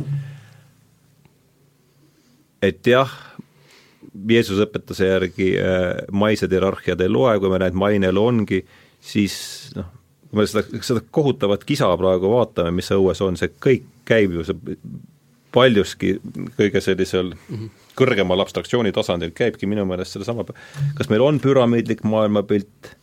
et 2.65 2.87
jah, 2.87 3.11
Jeesuse 4.29 4.65
õpetuse 4.65 5.07
järgi 5.09 5.51
äh, 5.61 6.03
maised 6.11 6.51
hierarhiad 6.51 7.01
ei 7.01 7.11
loe, 7.11 7.37
kui 7.39 7.51
me 7.51 7.59
näed, 7.61 7.77
maine 7.77 8.09
elu 8.09 8.25
ongi, 8.25 8.63
siis 9.01 9.35
noh, 9.75 9.89
kui 10.29 10.41
me 10.41 10.47
seda, 10.49 10.63
seda 10.85 11.03
kohutavat 11.11 11.63
kisa 11.67 11.89
praegu 11.97 12.33
vaatame, 12.33 12.73
mis 12.79 12.91
õues 12.95 13.21
on, 13.25 13.37
see 13.39 13.51
kõik 13.61 13.87
käib 14.09 14.37
ju, 14.37 14.45
see 14.47 14.77
paljuski 15.53 16.15
kõige 16.57 16.81
sellisel 16.81 17.33
mm 17.33 17.55
-hmm. 17.55 17.69
kõrgemal 17.97 18.41
abstraktsiooni 18.41 18.91
tasandil 18.93 19.31
käibki 19.35 19.65
minu 19.65 19.85
meelest 19.85 20.17
sedasama, 20.17 20.45
kas 20.97 21.09
meil 21.09 21.21
on 21.25 21.39
püramiidlik 21.39 22.03
maailmapilt 22.03 22.93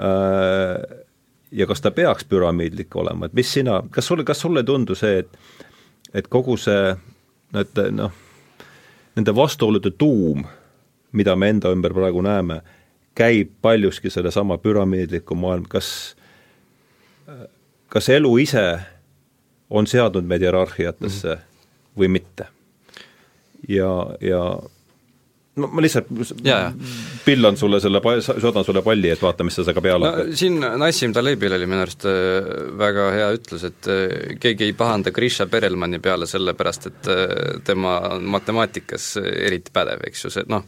äh, 0.00 1.02
ja 1.50 1.66
kas 1.66 1.80
ta 1.80 1.90
peaks 1.90 2.24
püramiidlik 2.24 2.96
olema, 2.96 3.26
et 3.26 3.32
mis 3.32 3.52
sina, 3.52 3.82
kas 3.90 4.06
sulle, 4.06 4.24
kas 4.24 4.40
sulle 4.40 4.60
ei 4.60 4.64
tundu 4.64 4.94
see, 4.94 5.18
et 5.18 5.38
et 6.14 6.28
kogu 6.28 6.56
see, 6.56 6.96
et 7.54 7.78
noh, 7.90 8.12
nende 9.16 9.34
vastuolude 9.34 9.90
tuum, 9.90 10.44
mida 11.12 11.36
me 11.36 11.48
enda 11.48 11.72
ümber 11.72 11.94
praegu 11.96 12.22
näeme, 12.22 12.60
käib 13.16 13.54
paljuski 13.62 14.10
sellesama 14.10 14.58
püramiidliku 14.58 15.34
maailm, 15.34 15.64
kas, 15.68 16.16
kas 17.88 18.08
elu 18.12 18.36
ise 18.44 18.66
on 19.70 19.86
seadnud 19.86 20.24
meid 20.28 20.44
hierarhiatesse 20.44 21.34
mm 21.34 21.40
-hmm. 21.40 21.98
või 21.98 22.08
mitte. 22.08 22.46
ja, 23.68 24.06
ja 24.20 24.58
no 25.56 25.68
ma 25.72 25.82
lihtsalt 25.84 26.08
ja, 26.44 26.58
ja. 26.58 26.72
pillan 27.24 27.56
sulle 27.56 27.80
selle, 27.80 28.00
soodan 28.20 28.64
sulle 28.64 28.82
palli, 28.84 29.10
et 29.12 29.22
vaata, 29.22 29.44
mis 29.46 29.56
sa 29.56 29.64
sellega 29.64 29.82
peale 29.84 30.10
no,. 30.10 30.24
siin 30.36 30.58
Nassim 30.80 31.14
Talebil 31.16 31.56
oli 31.56 31.68
minu 31.68 31.80
arust 31.84 32.04
äh, 32.10 32.50
väga 32.78 33.06
hea 33.14 33.28
ütlus, 33.38 33.64
et 33.68 33.88
äh, 33.92 34.36
keegi 34.42 34.68
ei 34.68 34.74
pahanda 34.76 35.12
Grisha 35.16 35.48
Perelmanni 35.50 36.00
peale 36.04 36.28
sellepärast, 36.28 36.88
et 36.90 37.10
äh, 37.12 37.36
tema 37.64 37.96
on 38.12 38.26
matemaatikas 38.36 39.14
eriti 39.22 39.72
pädev, 39.72 40.04
eks 40.10 40.26
ju, 40.26 40.32
see 40.36 40.44
noh, 40.52 40.66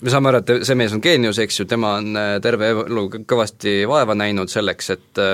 me 0.00 0.14
saame 0.14 0.32
aru, 0.32 0.42
et 0.44 0.66
see 0.68 0.78
mees 0.78 0.96
on 0.96 1.04
geenius, 1.04 1.42
eks 1.42 1.60
ju, 1.60 1.68
tema 1.68 1.96
on 2.00 2.16
terve 2.42 2.72
elu 2.86 3.06
kõvasti 3.28 3.82
vaeva 3.90 4.16
näinud 4.16 4.52
selleks, 4.52 4.90
et 4.96 5.24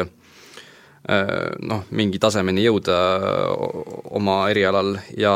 noh, 1.02 1.82
mingi 1.98 2.20
tasemeni 2.22 2.62
jõuda 2.62 2.96
oma 4.14 4.36
erialal 4.52 4.94
ja 5.18 5.32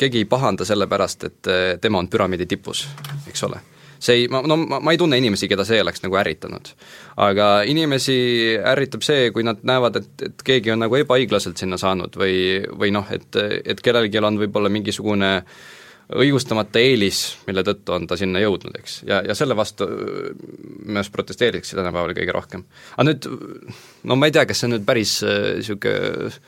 keegi 0.00 0.22
ei 0.22 0.28
pahanda 0.28 0.64
selle 0.64 0.86
pärast, 0.88 1.26
et 1.28 1.50
tema 1.80 2.00
on 2.00 2.08
püramiidi 2.08 2.46
tipus, 2.48 2.86
eks 3.28 3.44
ole. 3.44 3.60
see 4.04 4.22
ei, 4.22 4.24
ma, 4.32 4.40
no 4.44 4.56
ma, 4.56 4.80
ma 4.80 4.92
ei 4.92 4.98
tunne 5.00 5.18
inimesi, 5.20 5.48
keda 5.48 5.64
see 5.68 5.82
oleks 5.82 6.00
nagu 6.06 6.16
ärritanud. 6.16 6.72
aga 7.20 7.50
inimesi 7.68 8.16
ärritab 8.72 9.04
see, 9.04 9.30
kui 9.30 9.44
nad 9.44 9.60
näevad, 9.62 10.00
et, 10.00 10.26
et 10.30 10.42
keegi 10.44 10.72
on 10.72 10.80
nagu 10.86 10.96
ebaõiglaselt 10.96 11.60
sinna 11.60 11.76
saanud 11.76 12.16
või, 12.16 12.64
või 12.72 12.96
noh, 12.96 13.04
et, 13.12 13.28
et 13.64 13.84
kellelgi 13.84 14.24
on 14.24 14.40
võib-olla 14.40 14.72
mingisugune 14.72 15.34
äh, 15.36 15.64
õigustamata 16.12 16.82
eelis, 16.82 17.22
mille 17.46 17.64
tõttu 17.64 17.94
on 17.96 18.06
ta 18.08 18.18
sinna 18.20 18.42
jõudnud, 18.42 18.74
eks, 18.80 18.98
ja, 19.08 19.22
ja 19.24 19.36
selle 19.38 19.56
vastu 19.56 19.86
minu 19.88 21.00
arust 21.00 21.12
protesteeritakse 21.14 21.78
tänapäeval 21.78 22.12
kõige 22.16 22.36
rohkem. 22.36 22.64
aga 22.96 23.08
nüüd, 23.08 23.28
no 24.04 24.18
ma 24.20 24.28
ei 24.28 24.36
tea, 24.36 24.44
kas 24.48 24.60
see 24.60 24.68
on 24.68 24.76
nüüd 24.76 24.86
päris 24.88 25.16
niisugune 25.24 26.28
äh, 26.28 26.38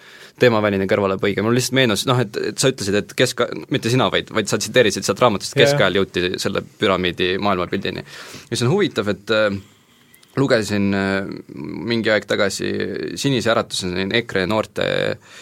teemaväline 0.41 0.87
kõrvalepõige, 0.91 1.45
mul 1.45 1.57
lihtsalt 1.57 1.79
meenus 1.79 2.05
noh, 2.09 2.21
et, 2.21 2.37
et 2.51 2.61
sa 2.61 2.71
ütlesid, 2.73 2.99
et 3.01 3.15
kesk, 3.17 3.41
mitte 3.73 3.93
sina, 3.93 4.11
vaid, 4.13 4.31
vaid 4.37 4.51
sa 4.51 4.59
tsiteerisid 4.61 5.07
sealt 5.07 5.23
raamatust, 5.25 5.57
keskajal 5.57 5.97
jõuti 6.01 6.27
selle 6.43 6.61
püramiidi 6.81 7.37
maailmapildini. 7.43 8.05
mis 8.51 8.65
on 8.67 8.73
huvitav, 8.73 9.09
et 9.15 9.33
äh, 9.33 9.49
lugesin 10.37 10.93
äh, 10.95 11.19
mingi 11.57 12.13
aeg 12.13 12.29
tagasi 12.29 12.73
Sinise 13.17 13.55
Äratuse 13.55 14.09
EKRE 14.21 14.45
noorte 14.51 14.91
äh, 14.93 15.37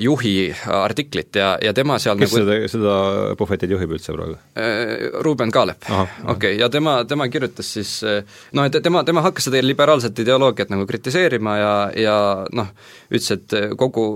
juhi 0.00 0.48
artiklit 0.72 1.36
ja, 1.36 1.50
ja 1.62 1.74
tema 1.76 1.98
seal 2.00 2.16
kes 2.20 2.32
nagu, 2.32 2.44
seda, 2.44 2.70
seda 2.72 2.94
puhvetit 3.36 3.72
juhib 3.74 3.92
üldse 3.96 4.14
praegu? 4.16 4.38
Eh, 4.56 5.08
Ruuben 5.24 5.52
Kaalep, 5.54 5.84
okei 5.84 6.30
okay., 6.32 6.54
ja 6.60 6.70
tema, 6.72 7.02
tema 7.08 7.28
kirjutas 7.28 7.72
siis 7.76 7.98
noh, 8.02 8.64
et 8.64 8.78
tema, 8.82 9.04
tema 9.04 9.24
hakkas 9.26 9.50
seda 9.50 9.60
liberaalset 9.64 10.24
ideoloogiat 10.24 10.72
nagu 10.72 10.86
kritiseerima 10.88 11.58
ja, 11.60 11.74
ja 12.00 12.18
noh, 12.56 12.72
ütles, 13.12 13.34
et 13.36 13.58
kogu 13.76 14.08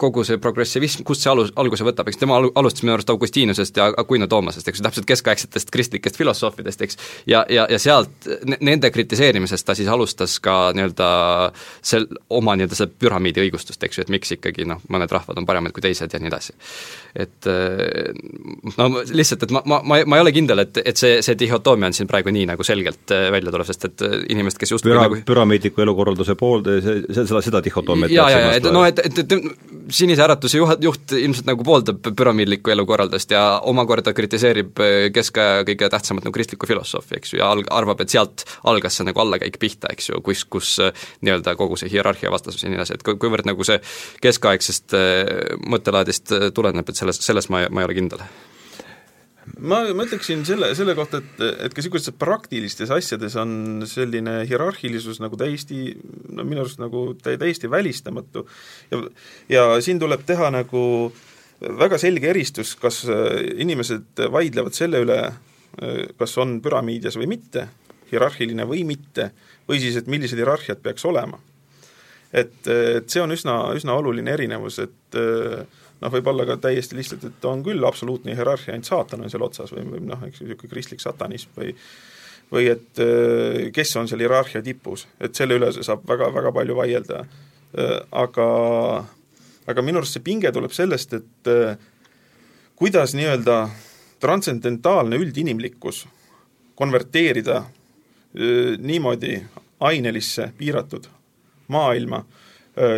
kogu 0.00 0.24
see 0.26 0.40
progressivism, 0.42 1.04
kust 1.06 1.24
see 1.24 1.30
alus, 1.32 1.52
alguse 1.60 1.84
võtab, 1.86 2.08
eks? 2.10 2.20
Tema 2.20 2.38
alu-, 2.40 2.52
alustas 2.58 2.84
minu 2.84 2.94
arust 2.94 3.10
Augustinusest 3.12 3.80
ja 3.80 3.90
Aquino 4.00 4.28
Toomasest, 4.30 4.68
eks? 4.70 4.80
Ju, 4.80 4.86
täpselt 4.86 5.08
keskaegsetest 5.08 5.72
kristlikest 5.74 6.18
filosoofidest, 6.20 6.84
eks, 6.86 7.00
ja, 7.30 7.42
ja, 7.52 7.66
ja 7.70 7.78
sealt, 7.82 8.28
nende 8.60 8.90
kritiseerimisest 8.94 9.68
ta 9.68 9.76
siis 9.78 9.90
alustas 9.92 10.38
ka 10.42 10.56
nii-öelda 10.76 11.10
sel-, 11.92 12.08
oma 12.40 12.56
nii-öelda 12.56 12.78
seda 12.78 12.92
püramiidi 13.04 13.44
õigustust, 13.44 13.82
eks 13.86 14.00
ju, 14.00 14.06
et 14.06 14.12
miks 14.14 14.32
ikkagi 14.36 14.66
noh, 14.68 14.80
mõned 14.92 15.12
rahvad 15.12 15.40
on 15.40 15.48
paremad 15.48 15.74
kui 15.76 15.84
teised 15.84 16.12
ja 16.12 16.22
nii 16.22 16.32
edasi. 16.32 16.56
et 17.20 17.48
no 18.78 18.88
lihtsalt, 19.04 19.44
et 19.46 19.54
ma, 19.54 19.62
ma, 19.66 19.80
ma, 19.84 20.00
ma 20.06 20.18
ei 20.18 20.24
ole 20.24 20.32
kindel, 20.34 20.64
et, 20.64 20.80
et 20.84 21.00
see, 21.00 21.20
see 21.24 21.36
dihhotoomia 21.38 21.90
on 21.90 21.96
siin 21.96 22.08
praegu 22.10 22.32
nii 22.34 22.46
nagu 22.52 22.64
selgelt 22.66 23.12
välja 23.32 23.52
tuleb, 23.52 23.68
sest 23.68 23.88
et 23.90 24.06
inimesed, 24.32 24.60
kes 24.60 24.76
just 24.76 24.86
Püra, 24.86 25.04
nagu 25.04 25.20
püramiidliku 25.26 25.84
elukorralduse 25.84 26.36
pool, 26.40 26.64
see, 26.84 27.02
seda, 27.20 27.42
seda 27.44 27.62
dihhotoomiat 27.64 28.14
jaa, 28.14 28.30
jaa, 28.32 28.54
et 28.58 28.68
noh, 28.70 28.86
et, 28.86 29.02
et, 29.04 29.22
et 29.24 29.89
Sinise 29.90 30.22
Äratuse 30.24 30.58
juht, 30.58 30.82
juht 30.84 31.12
ilmselt 31.18 31.48
nagu 31.48 31.64
pooldab 31.66 32.04
püramiidlikku 32.16 32.72
elukorraldust 32.74 33.32
ja 33.34 33.42
omakorda 33.66 34.12
kritiseerib 34.16 34.78
äh, 34.82 35.08
keskaja 35.14 35.64
kõige 35.68 35.88
tähtsamat 35.92 36.26
nagu 36.26 36.34
kristlikku 36.34 36.68
filosoofi, 36.70 37.16
eks 37.18 37.34
ju, 37.34 37.40
ja 37.42 37.50
alg-, 37.50 37.70
arvab, 37.74 38.02
et 38.04 38.12
sealt 38.12 38.44
algas 38.70 38.98
see 38.98 39.08
nagu 39.08 39.22
allakäik 39.22 39.58
pihta, 39.62 39.90
eks 39.94 40.12
ju, 40.12 40.20
kus, 40.26 40.44
kus 40.50 40.76
äh, 40.84 41.08
nii-öelda 41.26 41.56
kogu 41.58 41.78
see 41.80 41.90
hierarhia 41.92 42.32
vastasus 42.32 42.64
ja 42.64 42.70
nii 42.70 42.80
edasi, 42.80 42.98
et 42.98 43.06
kuivõrd 43.10 43.48
nagu 43.50 43.66
see 43.66 43.80
keskaegsest 44.22 44.96
äh, 44.98 45.58
mõttelaadist 45.66 46.36
tuleneb, 46.54 46.88
et 46.88 47.02
selles, 47.02 47.20
selles 47.24 47.50
ma, 47.50 47.66
ma 47.70 47.84
ei 47.84 47.90
ole 47.90 47.98
kindel 47.98 48.24
ma, 49.60 49.80
ma 49.94 50.06
ütleksin 50.06 50.44
selle, 50.48 50.72
selle 50.78 50.94
kohta, 50.98 51.20
et, 51.20 51.42
et 51.66 51.74
ka 51.74 51.82
niisugustes 51.82 52.16
praktilistes 52.18 52.92
asjades 52.94 53.36
on 53.40 53.84
selline 53.88 54.40
hierarhilisus 54.48 55.20
nagu 55.22 55.38
täiesti, 55.40 55.94
no 56.32 56.46
minu 56.48 56.64
arust 56.64 56.80
nagu 56.82 57.10
täiesti 57.22 57.70
välistamatu 57.70 58.46
ja 58.90 59.02
ja 59.50 59.66
siin 59.84 60.00
tuleb 60.00 60.24
teha 60.26 60.50
nagu 60.54 60.82
väga 61.60 61.98
selge 62.00 62.30
eristus, 62.32 62.74
kas 62.80 63.02
inimesed 63.04 64.24
vaidlevad 64.32 64.76
selle 64.76 65.02
üle, 65.04 65.20
kas 66.18 66.38
on 66.40 66.58
püramiidias 66.64 67.18
või 67.20 67.28
mitte, 67.34 67.66
hierarhiline 68.10 68.66
või 68.68 68.84
mitte, 68.88 69.30
või 69.68 69.80
siis, 69.82 69.98
et 70.00 70.08
millised 70.10 70.40
hierarhiad 70.40 70.80
peaks 70.82 71.04
olema. 71.04 71.38
et, 72.32 72.66
et 72.66 73.10
see 73.10 73.22
on 73.22 73.32
üsna, 73.34 73.74
üsna 73.76 73.94
oluline 73.98 74.32
erinevus, 74.32 74.78
et 74.78 75.20
noh, 76.00 76.12
võib 76.12 76.30
olla 76.32 76.46
ka 76.48 76.56
täiesti 76.68 76.96
lihtsalt, 76.98 77.26
et 77.28 77.44
on 77.48 77.64
küll 77.66 77.84
absoluutne 77.86 78.34
hierarhia, 78.36 78.74
ainult 78.74 78.88
saatan 78.88 79.24
on 79.24 79.32
seal 79.32 79.44
otsas 79.44 79.72
või, 79.74 79.84
või 79.88 80.06
noh, 80.08 80.24
eks 80.28 80.42
niisugune 80.42 80.72
kristlik 80.72 81.02
satanism 81.04 81.52
või 81.58 81.74
või 82.50 82.66
et 82.66 82.98
kes 83.74 83.92
on 83.96 84.08
seal 84.10 84.24
hierarhia 84.24 84.62
tipus, 84.66 85.06
et 85.22 85.38
selle 85.38 85.54
üle 85.60 85.70
saab 85.76 86.02
väga, 86.08 86.32
väga 86.34 86.50
palju 86.56 86.74
vaielda. 86.74 87.20
Aga, 88.18 88.46
aga 89.70 89.84
minu 89.86 90.00
arust 90.00 90.16
see 90.16 90.24
pinge 90.26 90.50
tuleb 90.50 90.74
sellest, 90.74 91.14
et 91.14 91.50
kuidas 92.74 93.14
nii-öelda 93.14 93.60
transcendentaalne 94.20 95.20
üldinimlikkus 95.22 96.02
konverteerida 96.74 97.62
niimoodi 98.82 99.36
ainelisse 99.86 100.50
piiratud 100.58 101.06
maailma, 101.70 102.24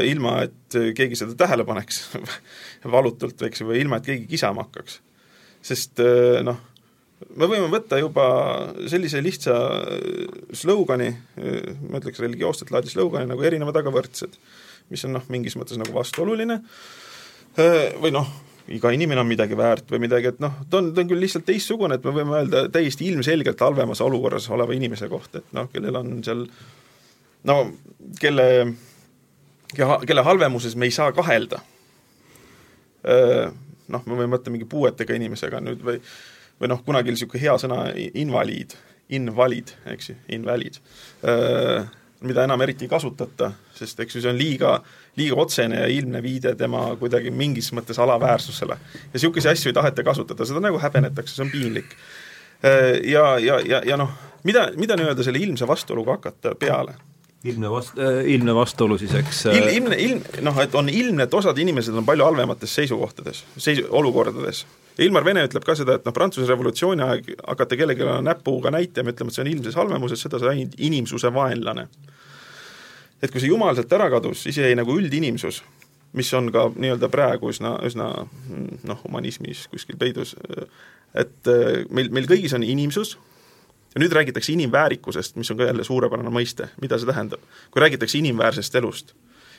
ilma 0.09 0.39
et 0.47 0.62
keegi 0.97 1.19
seda 1.19 1.37
tähele 1.39 1.67
paneks 1.69 2.05
valutult, 2.97 3.41
eks 3.49 3.63
ju, 3.63 3.71
või 3.71 3.81
ilma, 3.83 3.99
et 4.01 4.11
keegi 4.11 4.29
kisama 4.31 4.67
hakkaks. 4.67 5.01
sest 5.63 6.03
noh, 6.43 6.61
me 7.39 7.49
võime 7.49 7.69
võtta 7.73 8.01
juba 8.01 8.27
sellise 8.91 9.23
lihtsa 9.23 9.57
slogani, 10.59 11.13
ma 11.89 12.01
ütleks 12.01 12.23
religioosset 12.23 12.73
laadi 12.75 12.91
slogani 12.91 13.31
nagu 13.31 13.45
erinevad, 13.47 13.79
aga 13.79 13.93
võrdsed, 13.95 14.35
mis 14.91 15.05
on 15.07 15.15
noh, 15.19 15.29
mingis 15.33 15.57
mõttes 15.59 15.79
nagu 15.81 15.95
vastuoluline 15.95 16.59
või 18.03 18.13
noh, 18.15 18.29
iga 18.73 18.93
inimene 18.95 19.23
on 19.23 19.29
midagi 19.29 19.57
väärt 19.59 19.91
või 19.91 20.05
midagi, 20.05 20.31
et 20.33 20.43
noh, 20.43 20.55
ta 20.71 20.79
on, 20.81 20.93
ta 20.95 21.03
on 21.03 21.11
küll 21.11 21.23
lihtsalt 21.23 21.47
teistsugune, 21.49 21.99
et 21.99 22.07
me 22.07 22.15
võime 22.15 22.39
öelda 22.39 22.65
täiesti 22.73 23.09
ilmselgelt 23.11 23.61
halvemas 23.61 24.03
olukorras 24.05 24.49
oleva 24.55 24.77
inimese 24.77 25.09
kohta, 25.11 25.43
et 25.43 25.57
noh, 25.57 25.69
kellel 25.73 25.99
on 25.99 26.15
seal 26.25 26.47
no 27.49 27.59
kelle, 28.21 28.47
kelle 29.77 30.25
halvemuses 30.27 30.77
me 30.77 30.89
ei 30.89 30.95
saa 30.95 31.13
kahelda. 31.17 31.61
Noh, 33.93 34.05
me 34.07 34.15
võime 34.15 34.37
võtta 34.37 34.53
mingi 34.55 34.69
puuetega 34.69 35.17
inimesega 35.19 35.61
nüüd 35.65 35.83
või 35.85 35.99
või 36.63 36.69
noh, 36.71 36.79
kunagi 36.87 37.11
oli 37.11 37.17
niisugune 37.17 37.41
hea 37.43 37.55
sõna 37.59 37.79
invaliid, 38.15 38.77
invalid, 39.17 39.73
eks 39.91 40.13
ju, 40.13 40.15
invalid 40.37 40.77
mida 42.23 42.45
enam 42.45 42.61
eriti 42.63 42.87
ei 42.87 42.91
kasutata, 42.91 43.51
sest 43.75 44.01
eks 44.03 44.17
ju 44.17 44.23
see 44.23 44.31
on 44.31 44.39
liiga, 44.39 44.73
liiga 45.19 45.39
otsene 45.43 45.83
ja 45.83 45.89
ilmne 45.91 46.23
viide 46.25 46.55
tema 46.59 46.85
kuidagi 47.01 47.33
mingis 47.35 47.73
mõttes 47.75 47.99
alaväärsusele. 48.03 48.77
ja 48.79 49.15
niisuguseid 49.15 49.53
asju 49.53 49.71
ei 49.71 49.79
taheta 49.79 50.05
kasutada, 50.07 50.47
seda 50.47 50.63
nagu 50.63 50.79
häbenetakse, 50.83 51.35
see 51.37 51.47
on 51.47 51.51
piinlik. 51.53 51.97
Ja, 53.11 53.39
ja, 53.43 53.59
ja, 53.67 53.83
ja 53.87 53.97
noh, 53.99 54.13
mida, 54.47 54.69
mida 54.79 54.97
nii-öelda 54.99 55.25
selle 55.27 55.43
ilmse 55.43 55.67
vastuoluga 55.69 56.19
hakata 56.19 56.55
peale? 56.55 56.95
Ilmne 57.45 57.71
vast- 57.71 57.99
äh,, 57.99 58.23
ilmne 58.35 58.55
vastuolu 58.55 58.99
siis, 58.99 59.15
eks 59.19 59.47
Il, 59.51 59.67
ilmne, 59.77 59.97
ilm, 59.99 60.23
noh, 60.47 60.61
et 60.63 60.75
on 60.79 60.89
ilmne, 60.89 61.27
et 61.27 61.35
osad 61.35 61.59
inimesed 61.59 61.97
on 61.99 62.07
palju 62.07 62.25
halvemates 62.25 62.75
seisukohtades, 62.79 63.45
seisu, 63.57 63.89
olukordades 63.91 64.65
Ilmar 65.01 65.25
Vene 65.25 65.45
ütleb 65.47 65.65
ka 65.65 65.75
seda, 65.79 65.97
et 65.97 66.05
noh, 66.05 66.13
Prantsuse 66.13 66.49
revolutsiooni 66.51 67.05
aeg 67.07 67.31
hakata 67.41 67.79
kellelegi 67.81 68.09
näpuga 68.27 68.73
näitama, 68.75 69.15
ütlema, 69.15 69.33
et 69.33 69.39
see 69.39 69.45
on 69.45 69.53
ilmses 69.55 69.79
halvemuses, 69.79 70.21
seda 70.27 70.41
sai 70.43 70.67
inimsuse 70.85 71.33
vaenlane. 71.33 71.87
et 73.23 73.31
kui 73.31 73.41
see 73.41 73.53
jumal 73.53 73.77
sealt 73.79 73.93
ära 73.95 74.09
kadus, 74.11 74.43
siis 74.43 74.57
jäi 74.59 74.75
nagu 74.75 74.97
üldinimsus, 74.99 75.63
mis 76.19 76.33
on 76.35 76.51
ka 76.53 76.67
nii-öelda 76.75 77.09
praegu 77.09 77.53
üsna, 77.53 77.77
üsna 77.87 78.09
noh, 78.85 78.99
humanismis 79.05 79.69
kuskil 79.71 79.97
peidus, 79.97 80.35
et 81.15 81.49
äh, 81.49 81.85
meil, 81.89 82.11
meil 82.11 82.27
kõigis 82.29 82.53
on 82.59 82.67
inimsus, 82.67 83.15
ja 83.95 84.01
nüüd 84.01 84.13
räägitakse 84.13 84.53
inimväärikusest, 84.53 85.37
mis 85.37 85.51
on 85.51 85.61
ka 85.61 85.69
jälle 85.69 85.85
suurepärane 85.85 86.33
mõiste, 86.33 86.69
mida 86.81 86.99
see 86.99 87.09
tähendab. 87.09 87.41
kui 87.71 87.81
räägitakse 87.81 88.19
inimväärsest 88.19 88.75
elust, 88.81 89.15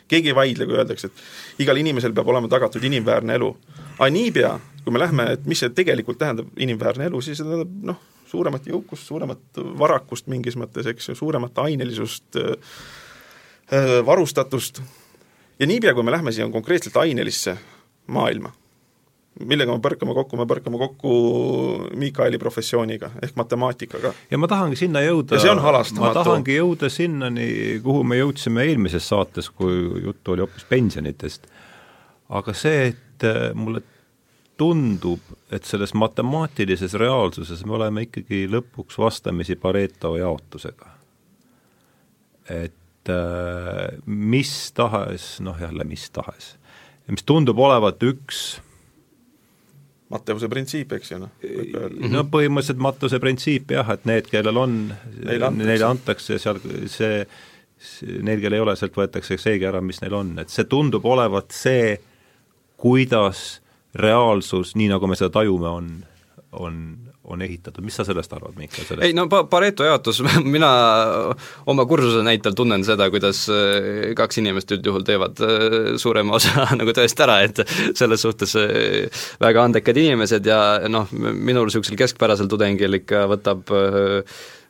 keegi 0.07 0.31
ei 0.31 0.35
vaidle, 0.35 0.65
kui 0.65 0.77
öeldakse, 0.77 1.07
et 1.07 1.61
igal 1.63 1.77
inimesel 1.77 2.13
peab 2.13 2.27
olema 2.27 2.49
tagatud 2.51 2.83
inimväärne 2.83 3.35
elu. 3.39 3.51
aga 3.99 4.09
niipea, 4.09 4.59
kui 4.83 4.93
me 4.93 4.99
lähme, 4.99 5.29
et 5.37 5.45
mis 5.45 5.59
see 5.59 5.69
tegelikult 5.69 6.17
tähendab, 6.17 6.49
inimväärne 6.57 7.05
elu, 7.11 7.21
siis 7.21 7.37
see 7.37 7.47
tähendab 7.47 7.77
noh, 7.91 8.01
suuremat 8.33 8.67
jõukust, 8.67 9.05
suuremat 9.07 9.61
varakust 9.79 10.27
mingis 10.27 10.57
mõttes, 10.57 10.89
eks 10.89 11.11
ju, 11.11 11.15
suuremat 11.15 11.57
ainelisust, 11.65 12.39
varustatust, 14.05 14.81
ja 15.59 15.69
niipea, 15.69 15.93
kui 15.93 16.03
me 16.03 16.11
lähme 16.11 16.33
siia 16.33 16.49
konkreetselt 16.51 16.97
ainelisse 16.97 17.57
maailma, 18.07 18.53
millega 19.41 19.73
me 19.73 19.81
põrkame 19.81 20.13
kokku, 20.13 20.37
me 20.37 20.45
põrkame 20.49 20.79
kokku 20.81 21.13
Miikaeli 21.97 22.37
professiooniga 22.41 23.09
ehk 23.23 23.37
matemaatikaga. 23.39 24.13
ja 24.29 24.37
ma 24.37 24.49
tahangi 24.49 24.77
sinna 24.77 25.01
jõuda, 25.01 25.39
ma 25.97 26.11
tahangi 26.13 26.57
jõuda 26.59 26.89
sinnani, 26.93 27.47
kuhu 27.83 28.03
me 28.07 28.19
jõudsime 28.21 28.67
eelmises 28.69 29.07
saates, 29.09 29.49
kui 29.49 30.03
juttu 30.03 30.35
oli 30.35 30.45
hoopis 30.45 30.67
pensionitest. 30.69 31.49
aga 32.29 32.53
see, 32.57 32.93
et 32.93 33.27
mulle 33.57 33.81
tundub, 34.57 35.21
et 35.51 35.65
selles 35.65 35.95
matemaatilises 35.97 36.93
reaalsuses 37.01 37.63
me 37.65 37.77
oleme 37.79 38.05
ikkagi 38.05 38.45
lõpuks 38.51 38.99
vastamisi 39.01 39.55
Pareto 39.55 40.13
jaotusega. 40.17 40.91
et 42.49 43.09
äh, 43.09 43.97
mis 44.05 44.71
tahes, 44.75 45.39
noh 45.41 45.57
jälle 45.59 45.83
mis 45.83 46.09
tahes, 46.11 46.53
mis 47.07 47.25
tundub 47.25 47.59
olevat 47.59 48.03
üks 48.03 48.61
Matteuse 50.13 50.49
printsiip, 50.51 50.93
eks 50.99 51.13
ju, 51.13 51.17
noh. 51.23 51.31
no 52.13 52.23
põhimõtteliselt 52.29 52.81
Mattuse 52.83 53.19
printsiip 53.23 53.73
jah, 53.73 53.89
et 53.95 54.05
need, 54.09 54.29
kellel 54.29 54.59
on, 54.61 54.77
neile 55.25 55.87
antakse 55.87 56.37
seal 56.41 56.61
see, 56.91 57.23
neil, 58.21 58.41
kel 58.43 58.55
ei 58.57 58.63
ole, 58.63 58.75
sealt 58.79 58.97
võetakse 58.97 59.39
seegi 59.41 59.67
ära, 59.69 59.81
mis 59.81 60.03
neil 60.03 60.15
on, 60.17 60.35
et 60.43 60.53
see 60.53 60.67
tundub 60.69 61.05
olevat 61.09 61.55
see, 61.55 61.97
kuidas 62.83 63.63
reaalsus, 63.95 64.75
nii 64.79 64.91
nagu 64.93 65.09
me 65.09 65.17
seda 65.17 65.31
tajume, 65.39 65.69
on, 65.69 65.89
on, 66.61 66.77
on 67.23 67.41
ehitatud, 67.41 67.83
mis 67.85 67.95
sa 67.95 68.03
sellest 68.03 68.33
arvad, 68.35 68.55
Mihkel, 68.59 68.83
sellest? 68.83 69.05
ei 69.07 69.15
no 69.15 69.27
pa-, 69.31 69.45
Pareto 69.49 69.85
jaotus, 69.87 70.19
mina 70.55 70.69
oma 71.71 71.85
kursuse 71.89 72.23
näitel 72.25 72.55
tunnen 72.57 72.83
seda, 72.87 73.07
kuidas 73.13 73.45
äh, 73.53 74.11
kaks 74.17 74.41
inimest 74.41 74.73
üldjuhul 74.75 75.05
teevad 75.07 75.39
äh, 75.43 75.77
suurema 76.01 76.35
osa 76.39 76.67
nagu 76.79 76.95
tööst 76.95 77.23
ära, 77.23 77.39
et 77.47 77.63
selles 77.95 78.25
suhtes 78.25 78.57
äh, 78.59 79.23
väga 79.43 79.63
andekad 79.69 79.99
inimesed 80.03 80.51
ja 80.51 80.59
noh, 80.91 81.07
minul 81.13 81.69
niisugusel 81.69 81.99
keskpärasel 81.99 82.51
tudengil 82.51 82.99
ikka 82.99 83.25
võtab 83.31 83.71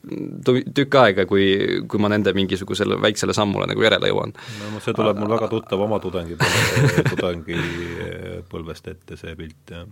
tükk 0.03 0.97
aega, 0.99 1.25
kui, 1.29 1.45
kui 1.87 2.01
ma 2.01 2.11
nende 2.11 2.33
mingisugusele 2.35 2.97
väiksele 3.01 3.35
sammule 3.35 3.67
nagu 3.69 3.85
järele 3.85 4.11
jõuan. 4.11 4.33
no 4.73 4.81
see 4.83 4.95
tuleb 4.97 5.21
mul 5.21 5.31
väga 5.35 5.47
tuttav 5.51 5.85
oma 5.85 5.99
tudengi, 6.03 6.35
tudengipõlvest 7.13 8.91
ette, 8.91 9.19
see 9.19 9.37
pilt, 9.39 9.61
jah. 9.71 9.87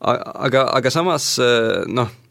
aga, 0.00 0.68
aga 0.76 0.92
samas 0.92 1.34
noh, 1.88 2.12
Äh, 2.12 2.23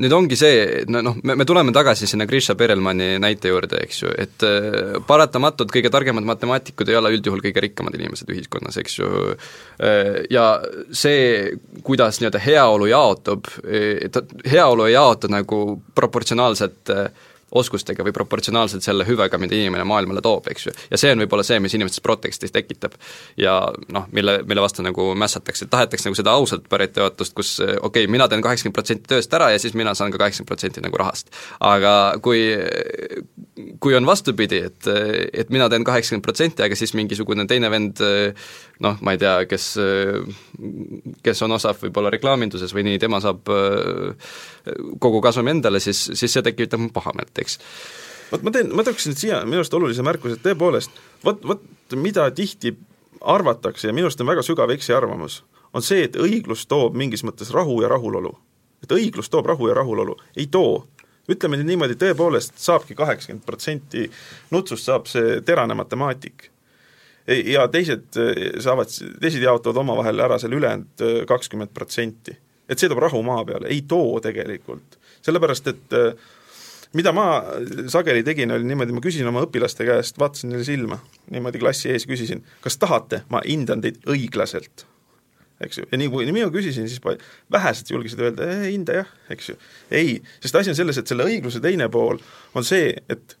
nüüd 0.00 0.12
ongi 0.16 0.36
see, 0.40 0.84
noh, 0.88 1.18
me, 1.22 1.34
me 1.36 1.44
tuleme 1.44 1.72
tagasi 1.76 2.06
sinna 2.08 2.24
Grisha 2.28 2.54
Perelmanni 2.56 3.18
näite 3.20 3.50
juurde, 3.52 3.82
eks 3.84 3.98
ju, 4.02 4.12
et 4.16 4.44
äh, 4.46 4.96
paratamatult 5.06 5.72
kõige 5.74 5.92
targemad 5.92 6.24
matemaatikud 6.24 6.88
ei 6.88 6.96
ole 6.96 7.12
üldjuhul 7.18 7.42
kõige 7.44 7.64
rikkamad 7.66 7.98
inimesed 7.98 8.30
ühiskonnas, 8.32 8.78
eks 8.80 8.96
ju, 9.02 9.10
äh, 9.84 10.22
ja 10.32 10.46
see, 10.96 11.58
kuidas 11.84 12.22
nii-öelda 12.22 12.40
heaolu 12.40 12.88
jaotub, 12.88 13.52
et 13.68 14.16
heaolu 14.48 14.88
ei 14.88 14.96
jaotu 14.96 15.28
nagu 15.32 15.60
proportsionaalselt 15.98 16.94
äh, 16.96 17.28
oskustega 17.50 18.04
või 18.06 18.14
proportsionaalselt 18.14 18.84
selle 18.84 19.06
hüvega, 19.08 19.38
mida 19.38 19.56
inimene 19.56 19.84
maailmale 19.88 20.22
toob, 20.24 20.48
eks 20.52 20.66
ju. 20.66 20.74
ja 20.90 21.00
see 21.00 21.12
on 21.14 21.24
võib-olla 21.24 21.44
see, 21.46 21.60
mis 21.62 21.74
inimestes 21.74 22.02
protesti 22.04 22.50
tekitab. 22.52 22.94
ja 23.40 23.56
noh, 23.92 24.06
mille, 24.12 24.40
mille 24.46 24.62
vastu 24.62 24.84
nagu 24.86 25.10
mässatakse, 25.18 25.66
tahetakse 25.70 26.08
nagu 26.08 26.18
seda 26.18 26.34
ausalt 26.36 26.68
Pareto 26.70 27.02
jaotust, 27.04 27.34
kus 27.34 27.56
okei 27.60 27.80
okay,, 27.86 28.06
mina 28.10 28.28
teen 28.28 28.42
kaheksakümmend 28.44 28.76
protsenti 28.76 29.10
tööst 29.10 29.34
ära 29.34 29.50
ja 29.50 29.58
siis 29.58 29.74
mina 29.74 29.94
saan 29.94 30.12
ka 30.14 30.22
kaheksakümmend 30.22 30.52
protsenti 30.52 30.84
nagu 30.84 31.00
rahast. 31.00 31.32
aga 31.60 31.94
kui, 32.22 32.42
kui 33.80 33.94
on 33.96 34.06
vastupidi, 34.06 34.60
et, 34.68 34.88
et 35.32 35.50
mina 35.52 35.68
teen 35.70 35.84
kaheksakümmend 35.86 36.24
protsenti, 36.24 36.64
aga 36.64 36.76
siis 36.78 36.92
mingisugune 36.98 37.46
teine 37.50 37.70
vend 37.72 38.02
noh, 38.84 39.00
ma 39.04 39.14
ei 39.14 39.20
tea, 39.20 39.34
kes, 39.50 39.66
kes 41.24 41.42
on 41.46 41.56
osav 41.56 41.80
võib-olla 41.84 42.12
reklaaminduses 42.14 42.74
või 42.76 42.86
nii, 42.88 43.00
tema 43.02 43.20
saab 43.24 43.48
kogu 45.00 45.22
kasumi 45.24 45.54
endale, 45.56 45.80
siis, 45.82 46.02
siis 46.14 46.32
see 46.32 46.44
tekitab 46.46 46.86
pahameelt, 46.94 47.32
eks. 47.42 47.58
vot 48.32 48.44
ma 48.46 48.54
teen, 48.54 48.72
ma 48.76 48.86
tooksin 48.86 49.16
siia 49.18 49.42
minu 49.46 49.62
arust 49.62 49.74
olulise 49.76 50.04
märkuse, 50.06 50.38
et 50.38 50.46
tõepoolest, 50.46 51.02
vot, 51.24 51.42
vot 51.46 51.98
mida 51.98 52.28
tihti 52.34 52.74
arvatakse 53.20 53.88
ja 53.88 53.96
minu 53.96 54.08
arust 54.08 54.20
on 54.20 54.30
väga 54.30 54.44
sügav 54.46 54.72
eksiarvamus, 54.74 55.42
on 55.74 55.84
see, 55.86 56.04
et 56.06 56.16
õiglus 56.18 56.66
toob 56.70 56.96
mingis 56.98 57.24
mõttes 57.26 57.52
rahu 57.54 57.80
ja 57.82 57.90
rahulolu. 57.92 58.36
et 58.80 58.92
õiglus 58.96 59.28
toob 59.28 59.44
rahu 59.46 59.68
ja 59.68 59.74
rahulolu, 59.76 60.14
ei 60.36 60.46
too 60.46 60.86
ütleme 61.30 61.58
nüüd 61.60 61.70
niimoodi, 61.72 61.96
tõepoolest 62.00 62.58
saabki 62.60 62.96
kaheksakümmend 62.98 63.46
protsenti 63.46 64.06
nutsust 64.54 64.88
saab 64.88 65.08
see 65.10 65.40
terane 65.46 65.76
matemaatik. 65.78 66.48
Ja 67.46 67.66
teised 67.70 68.16
saavad, 68.64 68.90
teised 69.22 69.44
jaotavad 69.44 69.78
omavahel 69.84 70.24
ära 70.24 70.38
selle 70.40 70.58
ülejäänud 70.58 71.26
kakskümmend 71.30 71.74
protsenti. 71.74 72.36
et 72.70 72.78
see 72.78 72.88
toob 72.88 73.00
rahu 73.02 73.18
maa 73.26 73.44
peale, 73.44 73.66
ei 73.68 73.82
too 73.82 74.20
tegelikult. 74.22 74.98
sellepärast, 75.22 75.66
et 75.66 75.96
mida 76.94 77.12
ma 77.12 77.26
sageli 77.90 78.22
tegin, 78.26 78.50
oli 78.50 78.64
niimoodi, 78.66 78.94
ma 78.94 79.02
küsisin 79.04 79.28
oma 79.30 79.44
õpilaste 79.46 79.86
käest, 79.86 80.18
vaatasin 80.18 80.50
neile 80.50 80.64
silma, 80.64 80.98
niimoodi 81.30 81.58
klassi 81.58 81.90
ees 81.90 82.06
küsisin, 82.06 82.42
kas 82.64 82.78
tahate, 82.78 83.24
ma 83.28 83.42
hindan 83.46 83.82
teid 83.84 84.00
õiglaselt 84.10 84.89
eks 85.60 85.78
ju, 85.78 85.88
ja 85.90 85.98
nii 86.00 86.08
kui 86.12 86.28
mina 86.32 86.48
küsisin, 86.52 86.88
siis 86.88 87.02
vähesed 87.52 87.90
julgesid 87.92 88.22
öelda, 88.24 88.48
hinda 88.64 89.00
jah, 89.00 89.10
eks 89.32 89.52
ju. 89.52 89.58
ei, 89.92 90.16
sest 90.40 90.56
asi 90.56 90.72
on 90.72 90.78
selles, 90.78 91.00
et 91.00 91.10
selle 91.10 91.26
õigluse 91.28 91.60
teine 91.62 91.88
pool 91.92 92.20
on 92.56 92.66
see, 92.66 92.94
et 93.12 93.36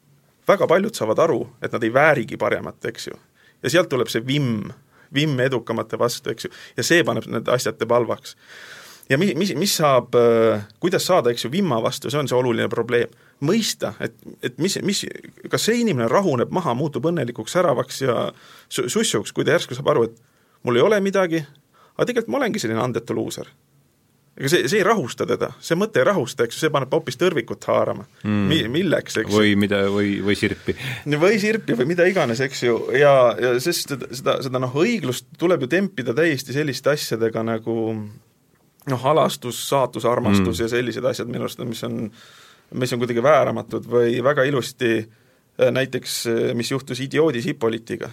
väga 0.48 0.68
paljud 0.68 0.96
saavad 0.96 1.22
aru, 1.24 1.40
et 1.62 1.72
nad 1.72 1.84
ei 1.84 1.92
väärigi 1.94 2.38
paremat, 2.40 2.84
eks 2.90 3.08
ju. 3.08 3.16
ja 3.62 3.72
sealt 3.72 3.88
tuleb 3.92 4.10
see 4.12 4.24
vimm, 4.26 4.68
vimm 5.14 5.40
edukamate 5.40 5.98
vastu, 6.00 6.34
eks 6.34 6.48
ju, 6.48 6.52
ja 6.76 6.84
see 6.86 7.06
paneb 7.06 7.28
need 7.30 7.48
asjad 7.48 7.80
teeb 7.80 7.92
halvaks. 7.96 8.36
ja 9.08 9.18
mis, 9.18 9.32
mis, 9.38 9.54
mis 9.56 9.76
saab, 9.80 10.16
kuidas 10.80 11.06
saada, 11.08 11.32
eks 11.32 11.46
ju, 11.46 11.52
vimma 11.52 11.80
vastu, 11.82 12.12
see 12.12 12.20
on 12.20 12.28
see 12.28 12.36
oluline 12.36 12.68
probleem. 12.68 13.08
mõista, 13.40 13.94
et, 14.04 14.12
et 14.44 14.58
mis, 14.60 14.76
mis, 14.84 15.06
kas 15.48 15.64
see 15.64 15.80
inimene 15.80 16.10
rahuneb 16.12 16.52
maha, 16.52 16.74
muutub 16.76 17.08
õnnelikuks, 17.08 17.56
säravaks 17.56 18.02
ja 18.02 18.26
sussuks, 18.68 19.32
kui 19.32 19.48
ta 19.48 19.56
järsku 19.56 19.78
saab 19.78 19.88
aru, 19.94 20.10
et 20.10 20.20
mul 20.68 20.76
ei 20.76 20.84
ole 20.84 21.00
midagi, 21.00 21.40
aga 22.00 22.08
tegelikult 22.08 22.32
ma 22.32 22.40
olengi 22.40 22.62
selline 22.62 22.80
andetu 22.80 23.14
luuser. 23.16 23.50
ega 24.40 24.48
see, 24.48 24.68
see 24.72 24.78
ei 24.80 24.84
rahusta 24.86 25.26
teda, 25.28 25.50
see 25.60 25.76
mõte 25.76 26.00
ei 26.00 26.06
rahusta, 26.08 26.46
eks 26.46 26.56
ju, 26.56 26.62
see 26.62 26.72
paneb 26.72 26.94
hoopis 26.94 27.18
tõrvikut 27.20 27.66
haarama 27.68 28.06
mm.. 28.22 28.46
Mi-, 28.48 28.68
milleks, 28.72 29.18
eks 29.20 29.34
või 29.34 29.52
mida, 29.60 29.82
või, 29.92 30.14
või 30.24 30.36
sirpi. 30.38 30.74
või 31.20 31.36
sirpi 31.42 31.76
või 31.76 31.90
mida 31.90 32.06
iganes, 32.08 32.40
eks 32.46 32.62
ju, 32.64 32.78
ja, 32.96 33.12
ja 33.36 33.52
sest 33.60 33.92
seda, 33.92 34.08
seda, 34.16 34.38
seda 34.46 34.62
noh, 34.62 34.72
õiglust 34.80 35.28
tuleb 35.38 35.66
ju 35.66 35.68
tempida 35.74 36.14
täiesti 36.16 36.56
selliste 36.56 36.94
asjadega 36.94 37.42
nagu 37.44 37.74
noh, 38.88 39.08
alastus, 39.12 39.60
saatus, 39.68 40.06
armastus 40.08 40.54
mm. 40.56 40.62
ja 40.62 40.70
sellised 40.72 41.10
asjad 41.10 41.28
minu 41.28 41.44
arust, 41.44 41.60
mis 41.68 41.84
on, 41.84 41.98
mis 42.80 42.96
on 42.96 43.02
kuidagi 43.02 43.26
vääramatud 43.26 43.90
või 43.92 44.22
väga 44.24 44.46
ilusti 44.48 44.94
äh, 45.02 45.68
näiteks, 45.74 46.16
äh, 46.30 46.40
mis 46.56 46.72
juhtus 46.72 47.02
idioodis 47.04 47.50
Hippolytiga. 47.50 48.08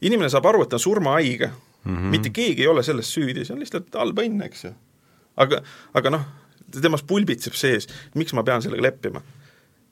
inimene 0.00 0.32
saab 0.32 0.48
aru, 0.48 0.64
et 0.64 0.72
ta 0.72 0.80
on 0.80 0.86
surmahaige 0.86 1.50
mm. 1.84 1.96
-hmm. 1.96 2.14
mitte 2.16 2.30
keegi 2.30 2.66
ei 2.66 2.70
ole 2.72 2.82
selles 2.82 3.12
süüdi, 3.14 3.44
see 3.44 3.56
on 3.56 3.62
lihtsalt 3.62 3.94
halb 3.98 4.18
õnn, 4.18 4.42
eks 4.46 4.64
ju. 4.64 4.72
aga, 5.36 5.62
aga 5.94 6.16
noh, 6.16 6.26
temas 6.80 7.02
pulbitseb 7.02 7.54
sees, 7.58 7.88
miks 8.14 8.32
ma 8.32 8.44
pean 8.46 8.62
sellega 8.62 8.88
leppima 8.88 9.22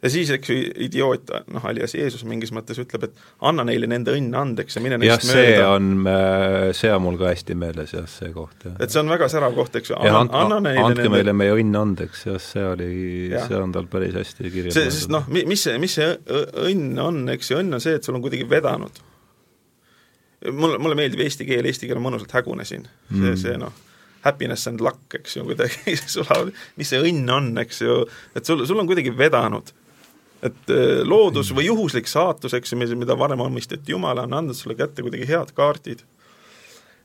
ja 0.02 0.10
siis, 0.10 0.30
eks 0.32 0.50
ju, 0.50 0.56
idioot, 0.86 1.30
noh, 1.52 1.64
alias 1.68 1.94
Jeesus 1.94 2.22
mingis 2.28 2.52
mõttes 2.56 2.78
ütleb, 2.80 3.04
et 3.08 3.18
anna 3.46 3.64
neile 3.68 3.88
nende 3.90 4.14
õnn 4.16 4.36
andeks 4.36 4.78
ja 4.78 4.82
mine 4.84 4.98
neist 5.00 5.26
jah, 5.26 5.34
see 5.34 5.58
on, 5.64 5.90
äh, 6.08 6.70
see 6.76 6.92
on 6.94 7.04
mul 7.04 7.18
ka 7.20 7.28
hästi 7.30 7.56
meeles 7.60 7.92
jah, 7.96 8.06
see 8.10 8.32
koht, 8.34 8.56
jah. 8.64 8.78
et 8.80 8.92
see 8.92 9.02
on 9.02 9.12
väga 9.12 9.28
särav 9.32 9.56
koht, 9.56 9.76
eks 9.80 9.92
ju, 9.92 9.98
anna, 10.00 10.24
anna 10.42 10.60
neile 10.64 10.86
andke 10.86 11.04
nende... 11.04 11.14
meile 11.16 11.36
meie 11.36 11.58
õnn 11.58 11.76
andeks, 11.82 12.24
jah, 12.30 12.40
see 12.42 12.64
oli, 12.72 12.90
see 13.36 13.60
on 13.60 13.76
tal 13.76 13.90
päris 13.92 14.16
hästi 14.16 14.54
see, 14.70 14.88
sest 14.88 15.12
noh, 15.12 15.28
mis 15.28 15.68
see, 15.68 15.76
mis 15.82 15.98
see 16.00 16.10
õnn 16.70 16.96
on, 17.04 17.22
eks 17.36 17.52
ju, 17.52 17.60
õnn 17.60 17.80
on 17.80 17.84
see, 17.84 18.00
et 18.00 18.06
sul 18.06 18.16
on 18.16 18.24
kuidagi 18.24 18.48
vedanud 18.48 19.04
mulle, 20.48 20.78
mulle 20.78 20.96
meeldib 20.98 21.20
eesti 21.24 21.46
keel, 21.48 21.68
eesti 21.68 21.88
keel 21.88 22.00
on 22.00 22.06
mõnusalt 22.08 22.32
hägune 22.38 22.64
siin 22.68 22.86
mm., 22.86 23.22
see, 23.22 23.36
see 23.44 23.60
noh, 23.60 23.74
happiness 24.24 24.68
and 24.68 24.80
luck, 24.80 25.02
eks 25.14 25.36
ju, 25.36 25.44
kuidagi 25.48 25.96
sulavad, 26.14 26.52
mis 26.80 26.90
see 26.92 27.00
õnn 27.10 27.28
on, 27.34 27.52
eks 27.62 27.82
ju, 27.84 28.00
et 28.36 28.48
sul, 28.48 28.64
sul 28.68 28.80
on 28.80 28.88
kuidagi 28.90 29.12
vedanud. 29.16 29.72
et 30.40 30.72
äh, 30.72 31.00
loodus 31.04 31.52
või 31.56 31.66
juhuslik 31.66 32.08
saatus, 32.08 32.54
eks 32.56 32.72
ju, 32.72 32.80
mida 32.96 33.16
varem 33.18 33.40
omistati 33.44 33.92
Jumala, 33.92 34.24
on 34.28 34.38
andnud 34.38 34.56
sulle 34.56 34.76
kätte 34.76 35.04
kuidagi 35.04 35.28
head 35.28 35.52
kaardid. 35.56 36.04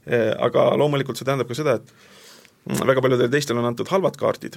Äh, 0.08 0.32
aga 0.40 0.70
loomulikult 0.80 1.20
see 1.20 1.28
tähendab 1.28 1.50
ka 1.52 1.58
seda, 1.58 1.80
et 1.80 2.86
väga 2.88 3.04
paljudel 3.04 3.32
teistel 3.32 3.60
on 3.60 3.68
antud 3.68 3.92
halvad 3.92 4.16
kaardid. 4.20 4.56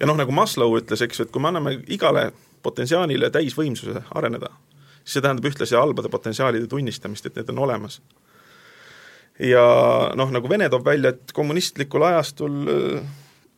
ja 0.00 0.08
noh, 0.08 0.16
nagu 0.16 0.32
Maslow 0.32 0.76
ütles, 0.78 1.00
eks 1.04 1.20
ju, 1.20 1.28
et 1.28 1.32
kui 1.32 1.42
me 1.42 1.48
anname 1.48 1.78
igale 1.88 2.30
potentsiaalile 2.62 3.30
täisvõimsuse 3.32 4.04
areneda, 4.16 4.52
siis 5.10 5.18
see 5.18 5.24
tähendab 5.24 5.48
ühtlasi 5.50 5.74
halbade 5.74 6.08
potentsiaalide 6.12 6.68
tunnistamist, 6.70 7.26
et 7.26 7.38
need 7.40 7.48
on 7.50 7.64
olemas. 7.66 7.98
ja 9.42 9.64
noh, 10.14 10.30
nagu 10.30 10.48
Vene 10.48 10.68
toob 10.70 10.86
välja, 10.86 11.10
et 11.10 11.32
kommunistlikul 11.34 12.04
ajastul 12.06 12.70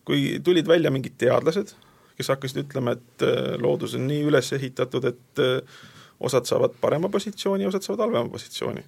kui 0.09 0.40
tulid 0.44 0.68
välja 0.68 0.90
mingid 0.94 1.18
teadlased, 1.20 1.74
kes 2.16 2.30
hakkasid 2.32 2.64
ütlema, 2.64 2.96
et 2.96 3.26
äh, 3.26 3.53
loodus 3.62 3.96
on 3.98 4.07
nii 4.09 4.24
üles 4.30 4.53
ehitatud, 4.57 5.07
et 5.12 5.42
äh, 5.42 5.84
osad 6.22 6.48
saavad 6.48 6.74
parema 6.80 7.11
positsiooni, 7.12 7.66
osad 7.68 7.86
saavad 7.86 8.07
halvema 8.07 8.32
positsiooni. 8.32 8.84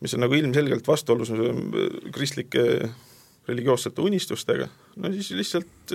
mis 0.00 0.14
on 0.14 0.20
nagu 0.20 0.34
ilmselgelt 0.36 0.88
vastuolus 0.88 1.30
äh, 1.32 1.60
kristlike 2.12 2.64
religioossete 3.48 4.00
unistustega, 4.00 4.68
no 4.96 5.12
siis 5.12 5.30
lihtsalt 5.36 5.92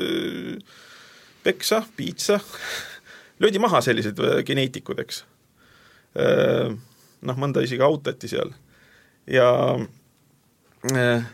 peksa, 1.43 1.82
piitsa, 1.97 2.39
löödi 3.39 3.59
maha 3.59 3.82
sellised 3.82 4.21
geneetikud, 4.45 4.99
eks 5.01 5.23
Äh, 5.23 5.39
noh, 6.16 7.38
mõnda 7.38 7.62
isegi 7.64 7.84
autati 7.86 8.28
seal. 8.32 8.49
ja 9.28 9.49
äh, 10.95 11.28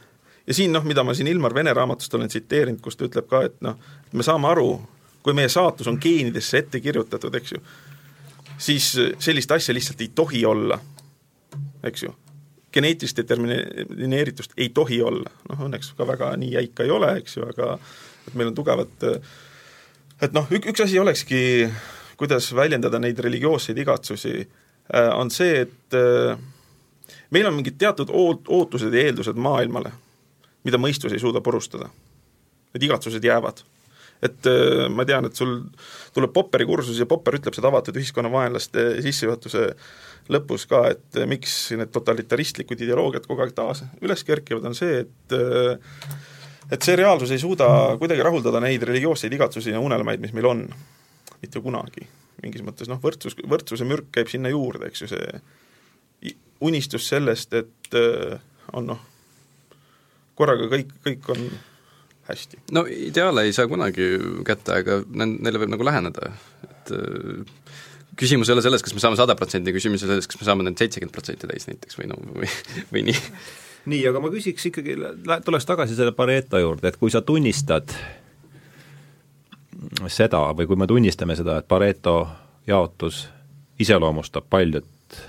ja 0.48 0.54
siin 0.54 0.74
noh, 0.74 0.84
mida 0.84 1.04
ma 1.04 1.14
siin 1.14 1.28
Ilmar 1.28 1.54
Vene 1.54 1.74
raamatust 1.74 2.14
olen 2.14 2.30
tsiteerinud, 2.30 2.82
kus 2.82 2.98
ta 2.98 3.08
ütleb 3.08 3.30
ka, 3.30 3.44
et 3.48 3.56
noh, 3.66 3.78
me 4.14 4.26
saame 4.26 4.50
aru, 4.52 4.70
kui 5.26 5.34
meie 5.38 5.50
saatus 5.50 5.90
on 5.90 5.98
geenidesse 6.02 6.62
ette 6.62 6.82
kirjutatud, 6.84 7.34
eks 7.40 7.56
ju, 7.56 7.62
siis 8.58 8.92
sellist 9.20 9.52
asja 9.52 9.74
lihtsalt 9.74 10.04
ei 10.06 10.12
tohi 10.16 10.46
olla, 10.46 10.80
eks 11.84 12.06
ju. 12.06 12.14
geneetilist 12.76 13.18
determineeritust 13.18 14.54
ei 14.58 14.70
tohi 14.70 15.02
olla, 15.02 15.32
noh 15.50 15.66
õnneks 15.68 15.94
ka 15.96 16.08
väga 16.08 16.34
nii 16.38 16.52
jäika 16.58 16.84
ei 16.84 16.90
ole, 16.92 17.14
eks 17.22 17.38
ju, 17.38 17.46
aga 17.48 17.78
et 18.28 18.34
meil 18.36 18.52
on 18.52 18.56
tugevad 18.56 19.06
et 20.22 20.34
noh, 20.36 20.52
üks 20.52 20.84
asi 20.84 21.00
olekski, 21.00 21.70
kuidas 22.18 22.52
väljendada 22.56 23.00
neid 23.00 23.20
religioosseid 23.20 23.78
igatsusi 23.80 24.36
Äh, 24.44 24.65
on 24.94 25.32
see, 25.34 25.62
et 25.66 25.98
äh, 25.98 26.38
meil 27.34 27.48
on 27.50 27.56
mingid 27.58 27.78
teatud 27.82 28.12
oot-, 28.14 28.50
ootused 28.52 28.94
ja 28.94 29.08
eeldused 29.08 29.38
maailmale, 29.42 29.92
mida 30.66 30.80
mõistus 30.82 31.14
ei 31.14 31.22
suuda 31.22 31.42
purustada. 31.46 31.90
Need 32.76 32.86
igatsused 32.90 33.24
jäävad. 33.24 33.64
et 34.24 34.48
äh, 34.48 34.88
ma 34.90 35.04
tean, 35.06 35.26
et 35.28 35.36
sul 35.36 35.58
tuleb 36.14 36.32
Popperi 36.34 36.66
kursus 36.66 37.00
ja 37.00 37.06
Popper 37.06 37.36
ütleb 37.36 37.54
seda 37.54 37.68
avatud 37.68 37.98
ühiskonna 38.00 38.32
vaenlaste 38.32 39.02
sissejuhatuse 39.04 39.66
lõpus 40.32 40.64
ka, 40.70 40.86
et 40.96 41.20
miks 41.30 41.74
need 41.76 41.92
totalitaristlikud 41.94 42.80
ideoloogiad 42.82 43.28
kogu 43.28 43.44
aeg 43.44 43.54
taas 43.54 43.84
üles 44.02 44.24
kerkivad, 44.26 44.66
on 44.66 44.78
see, 44.78 45.04
et 45.04 45.36
et 46.72 46.82
see 46.82 46.96
reaalsus 46.98 47.36
ei 47.36 47.44
suuda 47.44 47.68
kuidagi 48.00 48.24
rahuldada 48.26 48.64
neid 48.64 48.88
religioosseid 48.88 49.36
igatsusi 49.36 49.76
ja 49.76 49.84
unelmaid, 49.84 50.24
mis 50.24 50.34
meil 50.34 50.50
on. 50.50 50.68
mitte 51.42 51.60
kunagi 51.62 52.08
mingis 52.46 52.64
mõttes 52.66 52.90
noh, 52.92 53.02
võrdsus, 53.02 53.38
võrdsuse 53.44 53.88
mürk 53.90 54.12
käib 54.16 54.32
sinna 54.32 54.54
juurde, 54.54 54.90
eks 54.90 55.06
ju, 55.06 55.12
see 55.12 56.34
unistus 56.66 57.10
sellest, 57.12 57.54
et 57.58 57.98
äh, 57.98 58.38
on 58.74 58.88
noh, 58.94 59.02
korraga 60.38 60.70
kõik, 60.72 60.94
kõik 61.06 61.32
on 61.34 61.44
hästi. 62.30 62.62
no 62.76 62.86
ideaale 62.90 63.46
ei 63.46 63.54
saa 63.56 63.68
kunagi 63.72 64.16
kätte, 64.48 64.80
aga 64.82 65.02
neile 65.14 65.62
võib 65.62 65.76
nagu 65.76 65.88
läheneda, 65.88 66.32
et 66.68 66.96
äh, 66.96 67.44
küsimus 68.20 68.50
ei 68.50 68.56
ole 68.56 68.64
selles, 68.66 68.84
kas 68.86 68.96
me 68.96 69.04
saame 69.04 69.20
sada 69.20 69.36
protsenti, 69.38 69.74
küsimus 69.76 70.06
on 70.06 70.14
selles, 70.14 70.30
kas 70.32 70.42
me 70.42 70.50
saame 70.50 70.68
need 70.68 70.82
seitsekümmend 70.82 71.16
protsenti 71.16 71.50
täis 71.52 71.68
näiteks 71.70 72.00
või 72.00 72.12
no 72.12 72.20
või, 72.32 72.52
või 72.92 73.06
nii. 73.10 73.18
nii, 73.92 74.04
aga 74.12 74.22
ma 74.24 74.32
küsiks 74.34 74.70
ikkagi, 74.72 74.98
tuleks 75.46 75.68
tagasi 75.68 75.98
selle 75.98 76.16
Pareto 76.18 76.62
juurde, 76.62 76.90
et 76.90 77.00
kui 77.02 77.14
sa 77.14 77.22
tunnistad 77.26 77.94
seda 80.08 80.42
või 80.58 80.68
kui 80.70 80.80
me 80.80 80.88
tunnistame 80.88 81.36
seda, 81.36 81.60
et 81.60 81.68
Pareto 81.68 82.28
jaotus 82.68 83.26
iseloomustab 83.80 84.48
paljut, 84.50 85.20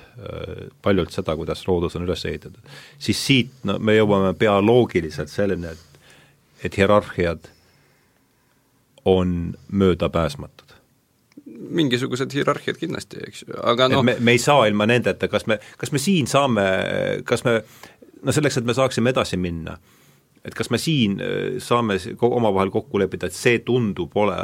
paljult 0.82 1.12
seda, 1.12 1.36
kuidas 1.36 1.66
loodus 1.68 1.96
on 1.96 2.06
üles 2.06 2.24
ehitatud, 2.24 2.76
siis 2.98 3.20
siit 3.26 3.66
no 3.68 3.78
me 3.78 3.96
jõuame 3.98 4.32
pea 4.38 4.56
loogiliselt 4.62 5.32
selleni, 5.32 5.72
et 5.74 5.86
et 6.64 6.76
hierarhiad 6.76 7.50
on 9.04 9.54
möödapääsmatud. 9.72 10.72
Mingisugused 11.46 12.32
hierarhiad 12.34 12.78
kindlasti, 12.80 13.20
eks 13.28 13.44
ju, 13.44 13.58
aga 13.62 13.88
noh 13.92 14.02
me, 14.02 14.16
me 14.20 14.34
ei 14.34 14.40
saa 14.40 14.66
ilma 14.66 14.86
nendeta, 14.88 15.28
kas 15.28 15.46
me, 15.46 15.58
kas 15.78 15.92
me 15.92 16.00
siin 16.02 16.26
saame, 16.26 16.64
kas 17.24 17.44
me 17.44 17.60
no 18.22 18.32
selleks, 18.32 18.58
et 18.58 18.66
me 18.66 18.74
saaksime 18.74 19.12
edasi 19.12 19.38
minna, 19.40 19.76
et 20.46 20.54
kas 20.54 20.70
me 20.70 20.78
siin 20.78 21.18
äh, 21.20 21.58
saame 21.62 21.98
omavahel 22.20 22.70
kokku 22.74 23.02
leppida, 23.02 23.30
et 23.30 23.36
see 23.36 23.60
tundub 23.66 24.14
ole, 24.16 24.38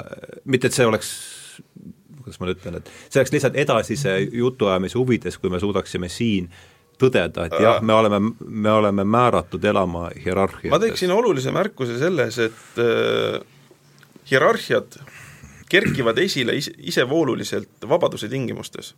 mitte 0.44 0.70
et 0.70 0.76
see 0.76 0.88
oleks 0.88 1.14
kuidas 2.22 2.38
ma 2.40 2.48
nüüd 2.48 2.60
ütlen, 2.60 2.78
et 2.78 2.90
see 3.08 3.20
oleks 3.20 3.32
lihtsalt 3.34 3.56
edasise 3.58 4.18
jutuajamise 4.30 4.98
huvides, 4.98 5.38
kui 5.42 5.50
me 5.50 5.60
suudaksime 5.62 6.10
siin 6.12 6.48
tõdeda, 7.02 7.48
et 7.48 7.56
jah, 7.62 7.80
me 7.82 7.94
oleme, 7.96 8.20
me 8.46 8.70
oleme 8.70 9.04
määratud 9.04 9.64
elama 9.64 10.08
hierarhiates. 10.14 10.70
ma 10.70 10.80
teeksin 10.82 11.10
olulise 11.14 11.54
märkuse 11.54 11.98
selles, 11.98 12.38
et 12.38 12.82
äh, 12.82 13.40
hierarhiad 14.30 14.98
kerkivad 15.72 16.18
esile 16.22 16.56
ise, 16.58 16.74
isevooluliselt 16.78 17.88
vabaduse 17.88 18.28
tingimustes. 18.28 18.94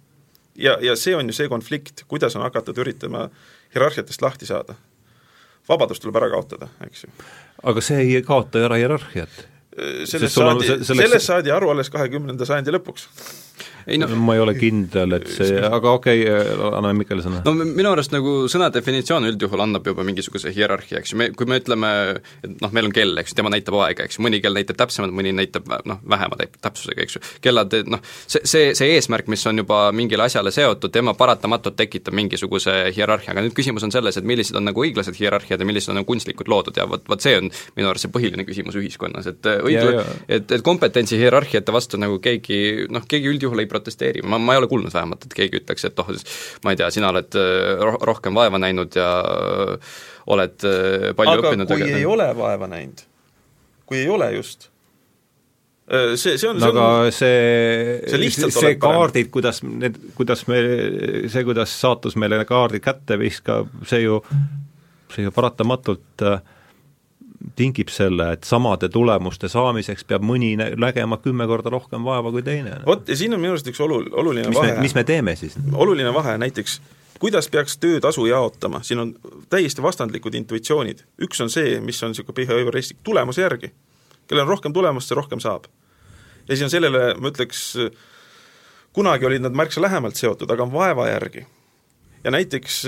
ja, 0.55 0.79
ja 0.81 0.97
see 0.97 1.17
on 1.17 1.29
ju 1.29 1.37
see 1.37 1.49
konflikt, 1.49 2.05
kuidas 2.09 2.37
on 2.37 2.43
hakatud 2.43 2.79
üritama 2.79 3.29
hierarhiatest 3.75 4.23
lahti 4.23 4.47
saada. 4.47 4.77
Vabadus 5.69 6.03
tuleb 6.03 6.21
ära 6.21 6.31
kaotada, 6.35 6.69
eks 6.87 7.07
ju. 7.07 7.13
aga 7.63 7.85
see 7.85 8.05
ei 8.05 8.23
kaota 8.27 8.61
ju 8.61 8.69
ära 8.69 8.81
hierarhiat 8.81 9.43
sellest 10.07 10.39
saadi, 10.39 10.77
sellest 10.87 11.27
saadi 11.27 11.51
aru 11.51 11.73
alles 11.73 11.91
kahekümnenda 11.91 12.47
sajandi 12.47 12.77
lõpuks 12.77 13.09
ei 13.87 13.99
no 14.01 14.09
ma 14.17 14.37
ei 14.37 14.43
ole 14.43 14.55
kindel, 14.59 15.17
et 15.19 15.29
see, 15.33 15.59
aga 15.59 15.95
okei 15.99 16.25
okay,, 16.25 16.55
anname 16.71 16.95
Mikele 17.03 17.25
sõna. 17.25 17.43
no 17.45 17.55
minu 17.57 17.91
arust 17.91 18.15
nagu 18.15 18.45
sõna 18.51 18.71
definitsioon 18.75 19.29
üldjuhul 19.31 19.65
annab 19.65 19.87
juba 19.91 20.07
mingisuguse 20.07 20.53
hierarhia, 20.55 21.01
eks 21.01 21.15
ju, 21.15 21.21
me, 21.21 21.31
kui 21.37 21.49
me 21.51 21.59
ütleme, 21.61 21.91
et 22.45 22.57
noh, 22.63 22.73
meil 22.75 22.89
on 22.89 22.95
kell, 22.97 23.17
eks 23.21 23.35
ju, 23.35 23.39
tema 23.41 23.53
näitab 23.53 23.77
aega, 23.85 24.07
eks 24.09 24.19
ju, 24.19 24.25
mõni 24.27 24.41
kell 24.45 24.57
näitab 24.57 24.79
täpsemalt, 24.81 25.15
mõni 25.17 25.35
näitab 25.37 25.69
noh, 25.89 26.01
vähema 26.11 26.39
täpsusega, 26.41 27.05
eks 27.05 27.19
ju. 27.19 27.25
kellad, 27.45 27.77
noh, 27.91 28.03
see, 28.25 28.43
see, 28.49 28.73
see 28.79 28.95
eesmärk, 28.97 29.29
mis 29.33 29.45
on 29.51 29.63
juba 29.65 29.87
mingile 29.97 30.27
asjale 30.29 30.53
seotud, 30.55 30.93
tema 30.95 31.17
paratamatult 31.19 31.77
tekitab 31.79 32.17
mingisuguse 32.17 32.77
hierarhia, 32.97 33.35
aga 33.35 33.45
nüüd 33.45 33.57
küsimus 33.57 33.85
on 33.87 33.93
selles, 33.95 34.19
et 34.21 34.29
millised 34.29 34.57
on 34.59 34.69
nagu 34.69 34.85
õiglased 34.85 35.19
hierarhiad 35.19 35.61
ja 35.61 35.69
millised 35.69 35.93
on 35.93 36.01
nagu 36.01 36.09
kunstlikult 36.09 36.51
loodud 36.51 36.81
ja 36.81 36.89
vot, 36.89 37.05
vot 37.11 37.25
see 37.25 37.37
on 37.41 37.51
minu 37.77 37.91
arust 37.91 38.07
see 38.07 38.15
põhiline 38.15 38.47
küsimus 38.47 38.79
ühiskonnas, 38.79 39.29
et 39.31 39.49
õigla-, 39.55 40.05
et, 40.29 40.51
et 40.57 40.65
kompetentsi 40.65 41.19
hierarhiate 41.21 41.75
vastu 41.75 42.01
nagu 42.01 42.21
keegi 42.23 42.89
noh, 42.93 43.05
keegi 43.09 43.31
üldjuhul 43.33 43.65
ei 43.65 43.71
protesteerima, 43.75 44.35
ma, 44.35 44.41
ma 44.41 44.57
ei 44.57 44.63
ole 44.63 44.71
kuulnud 44.71 44.95
vähemalt, 44.95 45.27
et 45.27 45.35
keegi 45.37 45.61
ütleks, 45.63 45.89
et 45.89 46.03
oh, 46.03 46.13
ma 46.65 46.75
ei 46.75 46.81
tea, 46.81 46.91
sina 46.95 47.11
oled 47.13 47.39
äh, 47.41 47.73
roh-, 47.83 47.99
rohkem 48.11 48.37
vaeva 48.39 48.61
näinud 48.63 48.95
ja 48.99 49.09
äh, 49.25 49.97
oled 50.35 50.69
äh, 50.69 51.11
palju 51.19 51.35
aga 51.35 51.51
õppinud 51.51 51.73
kui 51.75 51.83
aga... 51.83 51.99
ei 51.99 52.07
ole 52.09 52.29
vaeva 52.39 52.71
näinud, 52.71 53.05
kui 53.91 54.01
ei 54.05 54.09
ole 54.13 54.31
just, 54.37 54.71
see, 55.91 56.39
see 56.39 56.49
on 56.49 56.61
no 56.63 56.71
aga 56.73 56.87
see, 57.13 58.01
see, 58.09 58.31
see, 58.33 58.51
see 58.55 58.75
kaardid, 58.81 59.31
kuidas 59.35 59.61
need, 59.67 59.99
kuidas 60.17 60.47
me, 60.49 60.63
see, 61.29 61.45
kuidas 61.45 61.75
saatus 61.83 62.17
meile 62.21 62.41
kaardid 62.49 62.85
kätte 62.85 63.19
viskab, 63.21 63.73
see 63.89 64.05
ju, 64.07 64.23
see 65.13 65.27
ju 65.27 65.35
paratamatult 65.35 66.25
äh, 66.25 66.41
tingib 67.57 67.91
selle, 67.93 68.33
et 68.35 68.47
samade 68.49 68.89
tulemuste 68.93 69.49
saamiseks 69.51 70.05
peab 70.09 70.25
mõni 70.27 70.55
nägema 70.59 71.19
kümme 71.23 71.47
korda 71.51 71.71
rohkem 71.75 72.05
vaeva 72.07 72.33
kui 72.35 72.43
teine. 72.47 72.81
vot, 72.87 73.09
ja 73.09 73.17
siin 73.17 73.35
on 73.35 73.43
minu 73.43 73.55
arust 73.55 73.71
üks 73.71 73.81
olul-, 73.85 74.11
oluline 74.13 74.51
mis 74.51 74.59
vahe. 74.59 74.77
mis 74.83 74.95
me 74.95 75.05
teeme 75.05 75.37
siis? 75.39 75.57
oluline 75.73 76.15
vahe 76.15 76.37
näiteks, 76.43 76.81
kuidas 77.23 77.49
peaks 77.49 77.79
töötasu 77.79 78.27
jaotama, 78.27 78.83
siin 78.83 79.03
on 79.05 79.15
täiesti 79.51 79.83
vastandlikud 79.83 80.35
intuitsioonid. 80.35 81.05
üks 81.29 81.43
on 81.45 81.51
see, 81.51 81.79
mis 81.81 82.03
on 82.03 82.15
niisugune 82.15 82.41
behavioristlik 82.43 83.03
tulemuse 83.07 83.43
järgi. 83.47 83.73
kellel 84.27 84.47
on 84.47 84.55
rohkem 84.57 84.73
tulemust, 84.73 85.09
see 85.09 85.21
rohkem 85.21 85.41
saab. 85.41 85.71
ja 86.49 86.57
siis 86.57 86.67
on 86.67 86.75
sellele, 86.75 87.13
ma 87.21 87.31
ütleks, 87.31 87.67
kunagi 88.93 89.27
olid 89.27 89.47
nad 89.47 89.55
märksa 89.55 89.83
lähemalt 89.83 90.19
seotud, 90.19 90.51
aga 90.51 90.67
vaeva 90.73 91.09
järgi 91.13 91.47
ja 92.25 92.31
näiteks 92.31 92.87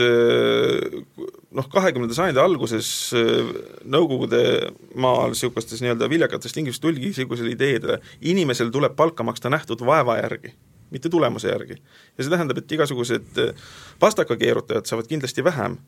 noh, 1.55 1.69
kahekümnenda 1.71 2.17
sajandi 2.17 2.41
alguses 2.43 2.89
eh, 3.17 3.51
Nõukogude 3.87 4.41
maal 4.99 5.35
niisugustes 5.35 5.83
nii-öelda 5.85 6.09
viljakates 6.11 6.55
tingimustes 6.57 6.83
tuligi 6.83 7.11
niisugusele 7.11 7.53
ideedele, 7.55 8.01
inimesel 8.27 8.73
tuleb 8.75 8.97
palka 8.99 9.27
maksta 9.27 9.53
nähtud 9.53 9.85
vaeva 9.87 10.19
järgi, 10.21 10.55
mitte 10.95 11.13
tulemuse 11.13 11.53
järgi. 11.53 11.79
ja 12.17 12.25
see 12.25 12.33
tähendab, 12.33 12.59
et 12.59 12.77
igasugused 12.79 13.41
eh, 13.43 13.71
pastakakeerutajad 14.03 14.91
saavad 14.91 15.09
kindlasti 15.11 15.45
vähem 15.45 15.79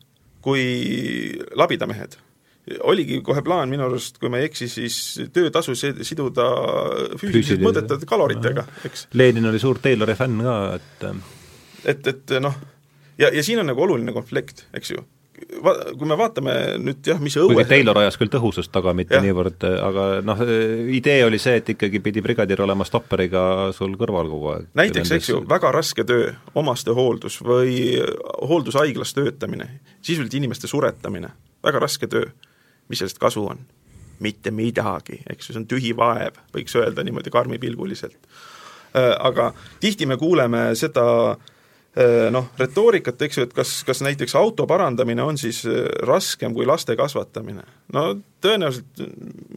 kui 0.41 0.63
labidamehed 1.59 2.19
oligi 2.85 3.21
kohe 3.25 3.41
plaan 3.41 3.71
minu 3.71 3.87
arust, 3.87 4.19
kui 4.21 4.29
ma 4.29 4.37
ei 4.37 4.49
eksi, 4.49 4.67
siis 4.69 4.95
töötasu 5.33 5.73
siduda 5.75 6.45
füüsiliselt 7.17 7.63
mõõdetavate 7.65 8.05
kaloritega, 8.09 8.65
eks. 8.85 9.07
Lenin 9.17 9.49
oli 9.49 9.61
suur 9.61 9.79
Taylori 9.81 10.13
fänn 10.19 10.43
ka, 10.45 10.57
et 10.77 11.07
et, 11.89 12.11
et 12.11 12.35
noh, 12.43 12.59
ja, 13.17 13.31
ja 13.33 13.41
siin 13.45 13.63
on 13.63 13.71
nagu 13.71 13.81
oluline 13.87 14.13
konflikt, 14.13 14.67
eks 14.75 14.93
ju 14.93 15.01
va-, 15.63 15.75
kui 15.97 16.07
me 16.09 16.17
vaatame 16.19 16.53
nüüd 16.81 17.07
jah, 17.11 17.19
mis 17.23 17.35
õue 17.39 17.53
kuigi 17.53 17.69
Taylor 17.69 17.99
ajas 18.01 18.17
küll 18.19 18.31
tõhusust 18.31 18.71
taga, 18.73 18.93
mitte 18.97 19.17
ja. 19.17 19.23
niivõrd, 19.23 19.65
aga 19.83 20.07
noh, 20.25 20.43
idee 20.95 21.23
oli 21.27 21.39
see, 21.41 21.59
et 21.61 21.73
ikkagi 21.75 22.01
pidi 22.03 22.23
brigadier 22.25 22.63
olema 22.65 22.87
stopperiga 22.87 23.43
sul 23.75 23.95
kõrval 23.99 24.29
kogu 24.31 24.51
aeg. 24.53 24.69
näiteks, 24.79 25.13
eks 25.17 25.31
ju, 25.31 25.41
väga 25.49 25.73
raske 25.75 26.05
töö, 26.07 26.31
omastehooldus 26.59 27.39
või 27.45 27.75
hooldushaiglas 28.51 29.15
töötamine, 29.17 29.69
sisuliselt 30.01 30.39
inimeste 30.39 30.69
suretamine, 30.71 31.33
väga 31.65 31.83
raske 31.85 32.09
töö. 32.11 32.31
mis 32.89 33.03
sellest 33.03 33.21
kasu 33.21 33.45
on? 33.47 33.67
mitte 34.19 34.51
midagi, 34.51 35.21
eks 35.31 35.47
ju, 35.47 35.53
see 35.53 35.61
on 35.61 35.67
tühi 35.69 35.93
vaev, 35.95 36.35
võiks 36.51 36.73
öelda 36.75 37.05
niimoodi 37.07 37.31
karmipilguliselt. 37.31 38.17
Äh, 38.91 39.13
aga 39.15 39.53
tihti 39.79 40.05
me 40.09 40.17
kuuleme 40.19 40.73
seda 40.75 41.05
Äh, 41.29 41.58
noh, 42.31 42.49
retoorikat, 42.57 43.21
eks 43.25 43.37
ju, 43.37 43.45
et 43.47 43.53
kas, 43.55 43.71
kas 43.87 44.03
näiteks 44.05 44.35
auto 44.37 44.67
parandamine 44.69 45.23
on 45.25 45.37
siis 45.41 45.63
äh, 45.65 45.87
raskem 46.05 46.53
kui 46.53 46.67
laste 46.69 46.95
kasvatamine. 46.95 47.63
no 47.93 48.03
tõenäoliselt 48.41 49.01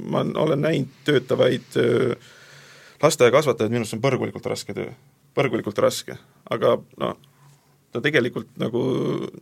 ma 0.09 0.24
olen 0.41 0.64
näinud 0.64 1.03
töötavaid 1.05 1.76
äh, 1.80 2.30
lasteaiakasvatajaid, 3.03 3.72
minu 3.72 3.83
arust 3.83 3.93
see 3.93 4.01
on 4.01 4.07
põrgulikult 4.07 4.49
raske 4.49 4.74
töö, 4.76 4.89
põrgulikult 5.37 5.78
raske, 5.85 6.16
aga 6.51 6.78
noh, 7.03 7.20
ta 7.93 8.01
tegelikult 8.01 8.57
nagu, 8.57 8.83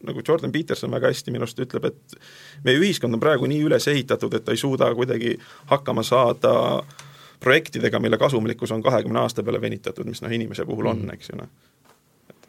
nagu 0.02 0.26
Jordan 0.26 0.52
Peterson 0.52 0.90
väga 0.90 1.12
hästi 1.12 1.30
minu 1.30 1.46
arust 1.46 1.62
ütleb, 1.62 1.92
et 1.92 2.18
meie 2.66 2.82
ühiskond 2.82 3.14
on 3.14 3.22
praegu 3.22 3.46
nii 3.46 3.62
üles 3.68 3.86
ehitatud, 3.92 4.34
et 4.34 4.44
ta 4.44 4.56
ei 4.56 4.60
suuda 4.60 4.90
kuidagi 4.98 5.36
hakkama 5.70 6.02
saada 6.02 6.82
projektidega, 7.40 8.02
mille 8.02 8.18
kasumlikkus 8.18 8.74
on 8.74 8.82
kahekümne 8.82 9.22
aasta 9.22 9.46
peale 9.46 9.60
venitatud, 9.62 10.08
mis 10.10 10.20
noh, 10.24 10.32
inimese 10.34 10.66
puhul 10.66 10.90
on, 10.90 11.06
mm. 11.06 11.14
eks 11.14 11.30
ju 11.30 11.38
noh 11.38 11.52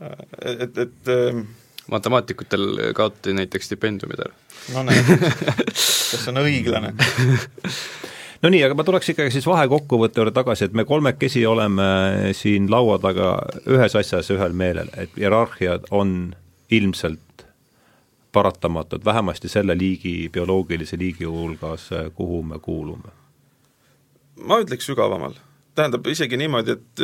et, 0.01 0.77
et 0.77 1.11
ähm, 1.13 1.43
matemaatikutel 1.91 2.93
kaotati 2.97 3.33
näiteks 3.37 3.69
stipendiumid 3.71 4.23
ära. 4.25 4.33
no 4.73 4.85
näed, 4.87 5.11
kas 5.71 6.11
see 6.13 6.31
on 6.33 6.41
õiglane 6.43 6.93
no 8.41 8.49
nii, 8.49 8.61
aga 8.65 8.77
ma 8.77 8.85
tuleks 8.87 9.11
ikkagi 9.13 9.33
siis 9.33 9.47
vahekokkuvõtte 9.49 10.21
juurde 10.21 10.33
tagasi, 10.35 10.67
et 10.67 10.77
me 10.77 10.85
kolmekesi 10.89 11.45
oleme 11.45 11.87
siin 12.37 12.69
laua 12.71 12.97
taga 13.01 13.33
ühes 13.69 13.95
asjas 13.97 14.31
ühel 14.33 14.55
meelel, 14.57 14.89
et 14.97 15.13
hierarhiad 15.17 15.89
on 15.91 16.33
ilmselt 16.71 17.45
paratamatud, 18.31 19.05
vähemasti 19.05 19.49
selle 19.51 19.75
liigi, 19.77 20.29
bioloogilise 20.33 20.97
liigi 20.99 21.27
hulgas, 21.27 21.89
kuhu 22.15 22.43
me 22.43 22.59
kuulume. 22.59 23.11
ma 24.35 24.61
ütleks 24.63 24.87
sügavamal. 24.87 25.33
tähendab 25.75 26.07
isegi 26.07 26.37
niimoodi, 26.37 26.71
et 26.71 27.03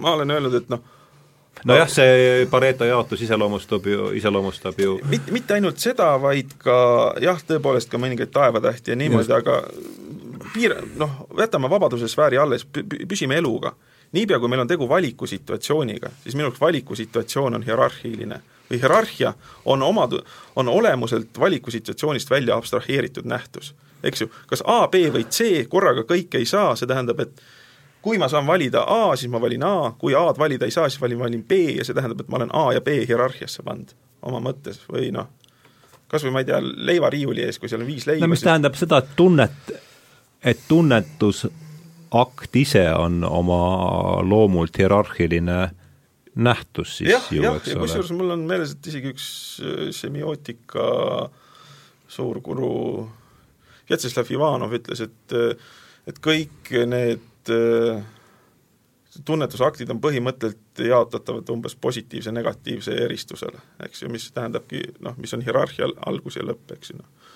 ma 0.00 0.14
olen 0.16 0.30
öelnud, 0.30 0.54
et 0.54 0.68
noh, 0.68 0.82
nojah, 1.64 1.88
see 1.90 2.46
Pareto 2.50 2.84
jaotus 2.88 3.22
iseloomustab 3.26 3.86
ju, 3.86 4.10
iseloomustab 4.16 4.78
ju 4.80 4.98
mitte, 5.10 5.32
mitte 5.32 5.54
ainult 5.54 5.78
seda, 5.82 6.12
vaid 6.22 6.54
ka 6.62 6.76
jah, 7.22 7.40
tõepoolest 7.48 7.90
ka 7.92 8.00
mõningaid 8.00 8.32
taevatähti 8.34 8.94
ja 8.94 8.98
niimoodi, 8.98 9.34
aga 9.36 9.60
piir, 10.54 10.76
noh, 10.98 11.26
jätame 11.38 11.70
vabaduse 11.70 12.08
sfääri 12.08 12.40
alles, 12.40 12.66
püsime 13.08 13.38
eluga. 13.38 13.74
niipea, 14.12 14.40
kui 14.42 14.48
meil 14.50 14.64
on 14.64 14.68
tegu 14.68 14.88
valikusituatsiooniga, 14.88 16.10
siis 16.22 16.34
minu 16.34 16.48
jaoks 16.48 16.60
valikusituatsioon 16.60 17.54
on 17.54 17.62
hierarhiline 17.62 18.40
või 18.70 18.80
hierarhia 18.82 19.34
on 19.64 19.82
omad, 19.82 20.16
on 20.56 20.68
olemuselt 20.68 21.38
valikusituatsioonist 21.38 22.30
välja 22.30 22.56
abstraheeritud 22.56 23.24
nähtus. 23.24 23.74
eks 24.02 24.20
ju, 24.20 24.30
kas 24.46 24.62
A, 24.66 24.88
B 24.88 24.94
või 24.94 25.26
C 25.28 25.68
korraga 25.68 26.02
kõike 26.02 26.38
ei 26.38 26.46
saa, 26.46 26.76
see 26.76 26.88
tähendab, 26.88 27.20
et 27.20 27.42
kui 28.02 28.18
ma 28.18 28.28
saan 28.28 28.46
valida 28.46 28.84
A, 28.88 29.16
siis 29.16 29.30
ma 29.30 29.40
valin 29.40 29.64
A, 29.66 29.74
kui 29.98 30.14
A-d 30.16 30.38
valida 30.38 30.68
ei 30.68 30.74
saa, 30.74 30.88
siis 30.88 31.00
valin, 31.00 31.18
valin 31.18 31.44
B 31.44 31.58
ja 31.76 31.84
see 31.84 31.96
tähendab, 31.96 32.22
et 32.22 32.30
ma 32.32 32.40
olen 32.40 32.54
A 32.56 32.70
ja 32.76 32.84
B 32.84 33.00
hierarhiasse 33.08 33.64
pannud 33.66 33.92
oma 34.28 34.40
mõttes 34.44 34.80
või 34.88 35.10
noh, 35.14 35.28
kas 36.10 36.24
või 36.24 36.34
ma 36.34 36.42
ei 36.42 36.48
tea, 36.48 36.60
leivariiuli 36.60 37.44
ees, 37.46 37.60
kui 37.60 37.70
seal 37.70 37.84
on 37.84 37.90
viis 37.90 38.06
leiva 38.08 38.24
no 38.24 38.32
mis 38.32 38.42
siis... 38.42 38.48
tähendab 38.48 38.78
seda, 38.78 39.02
et 39.02 39.12
tunnet, 39.16 39.74
et 40.52 40.64
tunnetusakt 40.68 42.56
ise 42.62 42.86
on 42.96 43.22
oma 43.28 43.60
loomult 44.24 44.80
hierarhiline 44.80 45.60
nähtus 46.40 46.98
siis 47.00 47.12
jah, 47.12 47.30
ju, 47.34 47.44
eks 47.52 47.74
ole. 47.74 47.84
kusjuures 47.84 48.12
mul 48.16 48.36
on 48.36 48.44
meeles, 48.48 48.76
et 48.76 48.92
isegi 48.92 49.12
üks 49.12 49.24
äh, 49.60 49.88
semiootika 49.94 50.84
suur 52.10 52.40
guru 52.44 52.76
Vjatšeslav 53.90 54.28
Ivanov 54.30 54.72
ütles, 54.78 55.02
et 55.02 55.34
et 56.08 56.18
kõik 56.22 56.70
need 56.88 57.20
Äh, 57.20 57.29
tunnetusaktid 59.26 59.90
on 59.90 60.00
põhimõtteliselt 60.02 60.82
jaotatavad 60.86 61.48
umbes 61.50 61.74
positiivse, 61.76 62.32
negatiivse 62.32 62.94
eristusele, 63.04 63.58
eks 63.84 64.04
ju, 64.04 64.10
mis 64.12 64.28
tähendabki 64.34 64.84
noh, 65.04 65.16
mis 65.18 65.34
on 65.34 65.42
hierarhia 65.44 65.90
algus 66.06 66.38
ja 66.38 66.46
lõpp, 66.46 66.76
eks 66.76 66.92
ju 66.92 67.00
noh. 67.00 67.34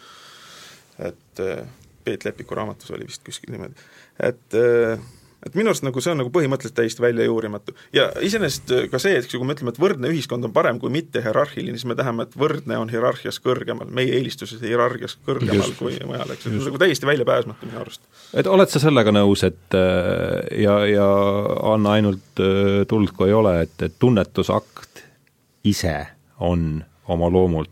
et 1.11 1.43
äh, 1.43 1.67
Peet 2.05 2.25
Lepiku 2.25 2.55
raamatus 2.55 2.91
oli 2.95 3.09
vist 3.09 3.25
kuskil 3.27 3.55
niimoodi, 3.55 3.87
et 4.23 4.59
äh, 4.61 5.03
et 5.45 5.57
minu 5.59 5.71
arust 5.71 5.85
nagu 5.85 6.03
see 6.03 6.13
on 6.15 6.21
nagu 6.23 6.31
põhimõtteliselt 6.35 6.77
täiesti 6.79 7.03
välja 7.05 7.27
juurimatu. 7.27 7.75
ja 7.93 8.09
iseenesest 8.25 8.73
ka 8.93 9.01
see, 9.03 9.19
et 9.19 9.29
kui 9.31 9.47
me 9.47 9.57
ütleme, 9.57 9.75
et 9.75 9.81
võrdne 9.81 10.11
ühiskond 10.13 10.47
on 10.49 10.55
parem 10.57 10.81
kui 10.83 10.93
mitte 10.95 11.23
hierarhiline, 11.25 11.77
siis 11.79 11.89
me 11.91 11.97
tahame, 11.99 12.27
et 12.29 12.37
võrdne 12.39 12.79
on 12.81 12.93
hierarhias 12.93 13.41
kõrgemal, 13.45 13.91
meie 13.95 14.17
eelistuses 14.19 14.63
hierarhias 14.65 15.19
kõrgemal 15.27 15.61
just, 15.61 15.77
kui 15.81 15.99
mujal, 16.07 16.35
eks, 16.35 16.47
et 16.47 16.51
see 16.51 16.59
on 16.63 16.69
nagu 16.71 16.83
täiesti 16.85 17.11
väljapääsmatu 17.11 17.71
minu 17.71 17.83
arust. 17.85 18.05
et 18.33 18.51
oled 18.51 18.73
sa 18.73 18.83
sellega 18.83 19.15
nõus, 19.15 19.45
et 19.47 19.79
äh, 19.79 20.61
ja, 20.65 20.81
ja 20.89 21.09
anna 21.75 21.97
ainult 21.99 22.43
äh, 22.43 22.83
tuld, 22.91 23.15
kui 23.17 23.31
ei 23.31 23.39
ole, 23.39 23.57
et, 23.69 23.77
et 23.85 23.97
tunnetusakt 23.99 25.05
ise 25.65 25.97
on 26.45 26.85
oma 27.09 27.29
loomult 27.33 27.71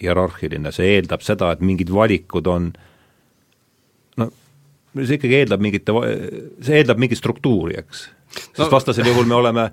hierarhiline, 0.00 0.72
see 0.72 0.94
eeldab 0.96 1.20
seda, 1.24 1.52
et 1.52 1.60
mingid 1.64 1.90
valikud 1.92 2.48
on 2.48 2.72
no 2.72 2.89
see 4.98 5.18
ikkagi 5.18 5.40
eeldab 5.42 5.62
mingit, 5.62 5.90
see 6.62 6.78
eeldab 6.80 7.00
mingit 7.00 7.20
struktuuri, 7.20 7.78
eks. 7.82 8.06
sest 8.34 8.64
no. 8.64 8.70
vastasel 8.72 9.10
juhul 9.10 9.28
me 9.28 9.36
oleme, 9.38 9.66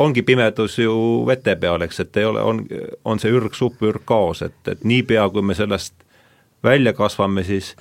ongi 0.00 0.24
pimedus 0.26 0.78
ju 0.78 0.94
vete 1.28 1.56
peal, 1.60 1.84
eks, 1.86 2.00
et 2.04 2.22
ei 2.22 2.28
ole, 2.28 2.42
on, 2.42 2.62
on 3.04 3.20
see 3.22 3.32
ürg 3.34 3.54
supp, 3.56 3.82
ürg 3.84 4.04
kaos, 4.08 4.42
et, 4.46 4.56
et 4.70 4.84
niipea, 4.84 5.28
kui 5.32 5.44
me 5.44 5.56
sellest 5.56 5.94
välja 6.64 6.94
kasvame, 6.96 7.44
siis 7.44 7.74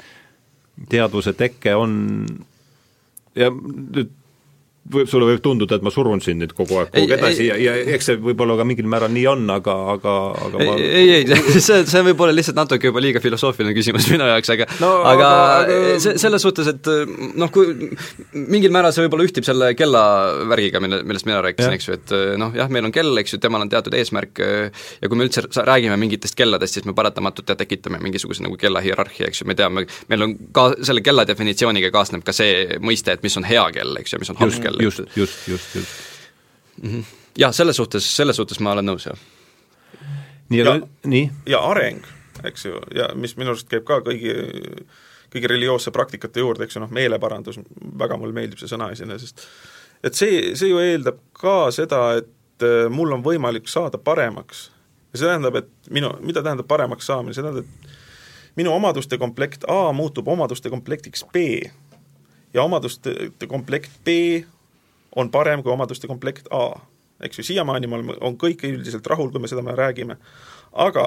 teadvuse 0.89 1.33
teke 1.37 1.75
on 1.77 1.95
ja 3.35 3.49
nüüd 3.53 4.11
võib, 4.83 5.07
sulle 5.07 5.27
võib 5.27 5.41
tunduda, 5.43 5.77
et 5.79 5.85
ma 5.85 5.91
surun 5.93 6.21
sind 6.23 6.41
nüüd 6.43 6.53
kogu 6.55 6.81
aeg 6.81 6.89
kuhugi 6.91 7.15
edasi 7.15 7.45
ei, 7.45 7.49
ja, 7.63 7.75
ja 7.79 7.95
eks 7.95 8.09
see 8.09 8.19
võib-olla 8.21 8.57
ka 8.59 8.65
mingil 8.67 8.87
määral 8.91 9.11
nii 9.13 9.23
on, 9.31 9.45
aga, 9.53 9.75
aga, 9.93 10.15
aga 10.47 10.59
ma 10.59 10.75
ei, 10.75 10.89
ei, 10.99 11.11
ei, 11.21 11.59
see, 11.63 11.83
see 11.87 12.03
võib 12.09 12.23
olla 12.25 12.35
lihtsalt 12.35 12.57
natuke 12.59 12.89
juba 12.89 13.03
liiga 13.03 13.21
filosoofiline 13.23 13.75
küsimus 13.77 14.09
minu 14.13 14.27
jaoks, 14.27 14.51
aga 14.55 14.67
no, 14.83 14.91
aga, 15.07 15.29
aga 15.61 15.77
see, 16.03 16.17
selles 16.21 16.43
suhtes, 16.43 16.69
et 16.73 16.89
noh, 17.39 17.51
kui 17.53 17.91
mingil 18.33 18.73
määral 18.75 18.95
see 18.95 19.05
võib-olla 19.05 19.27
ühtib 19.29 19.47
selle 19.47 19.71
kellavärgiga, 19.79 20.83
mille, 20.83 20.99
millest 21.07 21.29
mina 21.29 21.39
rääkisin, 21.45 21.77
eks 21.77 21.89
ju, 21.89 21.97
et 21.99 22.15
noh, 22.41 22.51
jah, 22.57 22.71
meil 22.73 22.89
on 22.89 22.95
kell, 22.95 23.13
eks 23.23 23.37
ju, 23.37 23.41
temal 23.43 23.63
on 23.63 23.71
teatud 23.71 23.95
eesmärk 23.97 24.43
ja 24.43 25.07
kui 25.07 25.19
me 25.19 25.29
üldse 25.29 25.45
räägime 25.63 25.95
mingitest 26.01 26.35
kelladest, 26.39 26.79
siis 26.79 26.89
me 26.89 26.95
paratamatult 26.97 27.55
tekitame 27.63 28.01
mingisuguse 28.03 28.43
nagu 28.43 28.59
kella 28.59 28.83
hierarhia, 28.83 29.31
eks 29.31 29.43
ju, 29.43 29.47
me 29.47 29.55
teame, 29.57 29.87
meil 30.11 30.27
on 30.27 30.35
ka 30.55 30.69
selle 30.83 31.03
kella 31.05 31.23
definitsiooniga 31.29 31.91
kaasneb 31.93 32.25
ka 32.27 32.35
see 32.35 32.79
mõiste, 32.83 33.15
et 33.15 33.23
mis 33.23 33.39
on 33.39 33.47
hea 33.47 33.63
kell, 33.75 33.95
eks 34.01 34.15
ju, 34.15 34.21
mis 34.23 34.33
on 34.33 34.39
halb 34.41 34.59
kell 34.63 34.72
kell. 34.77 34.89
just, 34.89 35.17
just, 35.17 35.47
just, 35.47 35.75
just 35.75 35.89
mm. 36.81 36.89
-hmm. 36.89 37.03
jah, 37.37 37.53
selles 37.53 37.75
suhtes, 37.75 38.15
selles 38.15 38.35
suhtes 38.35 38.59
ma 38.59 38.71
olen 38.71 38.85
nõus, 38.85 39.07
jah. 39.07 39.17
nii, 40.49 40.61
aga 40.61 40.79
nii? 41.03 41.31
ja 41.45 41.63
areng, 41.69 42.05
eks 42.43 42.65
ju, 42.65 42.81
ja 42.95 43.09
mis 43.15 43.37
minu 43.37 43.53
arust 43.53 43.69
käib 43.69 43.85
ka 43.87 44.01
kõigi 44.05 44.35
kõigi 45.33 45.49
religioosse 45.49 45.91
praktikate 45.91 46.43
juurde, 46.43 46.67
eks 46.67 46.77
ju, 46.77 46.83
noh, 46.83 46.91
meeleparandus, 46.93 47.57
väga 47.99 48.17
mulle 48.21 48.35
meeldib 48.37 48.61
see 48.61 48.69
sõna 48.69 48.91
iseenesest, 48.93 49.47
et 50.05 50.17
see, 50.17 50.53
see 50.59 50.69
ju 50.69 50.81
eeldab 50.81 51.17
ka 51.37 51.71
seda, 51.73 52.03
et 52.21 52.65
äh, 52.65 52.85
mul 52.93 53.15
on 53.15 53.25
võimalik 53.25 53.67
saada 53.71 53.97
paremaks. 53.97 54.69
ja 55.13 55.19
see 55.19 55.27
tähendab, 55.27 55.55
et 55.55 55.89
minu, 55.89 56.13
mida 56.21 56.43
tähendab 56.43 56.67
paremaks 56.69 57.09
saamine, 57.09 57.33
see 57.33 57.45
tähendab, 57.45 57.65
et 57.65 57.99
minu 58.55 58.73
omaduste 58.73 59.17
komplekt 59.17 59.65
A 59.67 59.91
muutub 59.93 60.27
omaduste 60.27 60.69
komplektiks 60.69 61.25
B 61.33 61.63
ja 62.53 62.63
omaduste 62.63 63.31
komplekt 63.47 63.91
B 64.05 64.43
on 65.15 65.31
parem 65.31 65.63
kui 65.63 65.71
omaduste 65.73 66.07
komplekt 66.07 66.47
A. 66.51 66.79
eks 67.23 67.39
ju, 67.39 67.43
siiamaani 67.43 67.87
me 67.87 67.95
oleme, 67.95 68.15
on 68.21 68.37
kõik 68.37 68.65
üldiselt 68.67 69.07
rahul, 69.07 69.29
kui 69.31 69.39
me 69.39 69.47
seda 69.47 69.61
me 69.63 69.75
räägime, 69.77 70.17
aga 70.73 71.05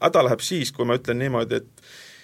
häda 0.00 0.24
läheb 0.24 0.40
siis, 0.44 0.72
kui 0.72 0.86
ma 0.88 0.96
ütlen 0.96 1.18
niimoodi, 1.20 1.60
et 1.60 1.82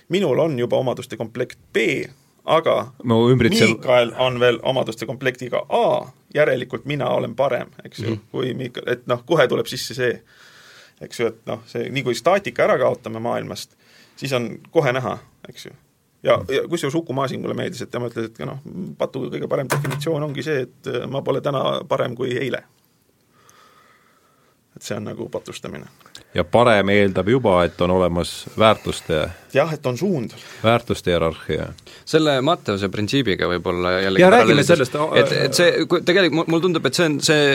minul 0.08 0.38
on 0.38 0.58
juba 0.58 0.78
omaduste 0.80 1.18
komplekt 1.20 1.58
B, 1.72 2.06
aga 2.44 2.76
no, 3.04 3.26
ümbritsev... 3.32 3.74
Miikael 3.74 4.14
on 4.22 4.40
veel 4.40 4.60
omaduste 4.62 5.06
komplektiga 5.06 5.66
A, 5.68 6.06
järelikult 6.34 6.86
mina 6.86 7.08
olen 7.12 7.34
parem, 7.36 7.72
eks 7.84 8.04
ju 8.04 8.14
mm, 8.14 8.26
kui 8.32 8.54
Miikael, 8.54 8.88
et 8.96 9.08
noh, 9.10 9.24
kohe 9.26 9.48
tuleb 9.50 9.68
sisse 9.70 9.96
see, 9.98 10.12
eks 11.02 11.20
ju, 11.20 11.32
et 11.32 11.42
noh, 11.50 11.64
see, 11.68 11.90
nii 11.92 12.06
kui 12.06 12.16
staatika 12.16 12.64
ära 12.68 12.78
kaotame 12.80 13.20
maailmast, 13.20 13.76
siis 14.16 14.32
on 14.36 14.54
kohe 14.72 14.94
näha, 14.96 15.18
eks 15.50 15.68
ju 15.68 15.76
ja, 16.26 16.38
ja 16.48 16.68
kusjuures 16.68 16.94
Uku 16.94 17.12
Masing 17.16 17.42
mulle 17.42 17.56
meeldis, 17.58 17.82
et 17.84 17.90
tema 17.90 18.10
ütles, 18.10 18.30
et 18.30 18.40
noh, 18.46 18.58
patu 18.98 19.26
kõige 19.30 19.48
parem 19.50 19.70
definitsioon 19.70 20.26
ongi 20.28 20.44
see, 20.46 20.66
et 20.66 20.90
äh, 20.92 21.06
ma 21.10 21.22
pole 21.26 21.42
täna 21.44 21.62
parem 21.88 22.16
kui 22.18 22.36
eile. 22.36 22.64
et 24.76 24.84
see 24.84 24.96
on 24.96 25.06
nagu 25.08 25.28
patustamine. 25.32 25.86
ja 26.34 26.44
parem 26.44 26.88
eeldab 26.92 27.28
juba, 27.28 27.62
et 27.64 27.80
on 27.80 27.90
olemas 27.90 28.44
väärtuste 28.58 29.28
jah, 29.56 29.72
et 29.72 29.86
on 29.86 29.98
suund. 29.98 30.34
väärtuste 30.62 31.10
hierarhia. 31.10 31.68
selle 32.04 32.40
Matteuse 32.44 32.88
printsiibiga 32.92 33.48
võib-olla 33.50 33.96
jällegi 34.04 34.22
ja 34.22 34.30
räägime 34.30 34.64
sellest 34.66 34.96
et, 35.20 35.32
et 35.46 35.56
see, 35.56 35.86
tegelikult 36.06 36.50
mulle 36.50 36.64
tundub, 36.64 36.86
et 36.86 36.98
see 36.98 37.08
on 37.08 37.18
see, 37.24 37.46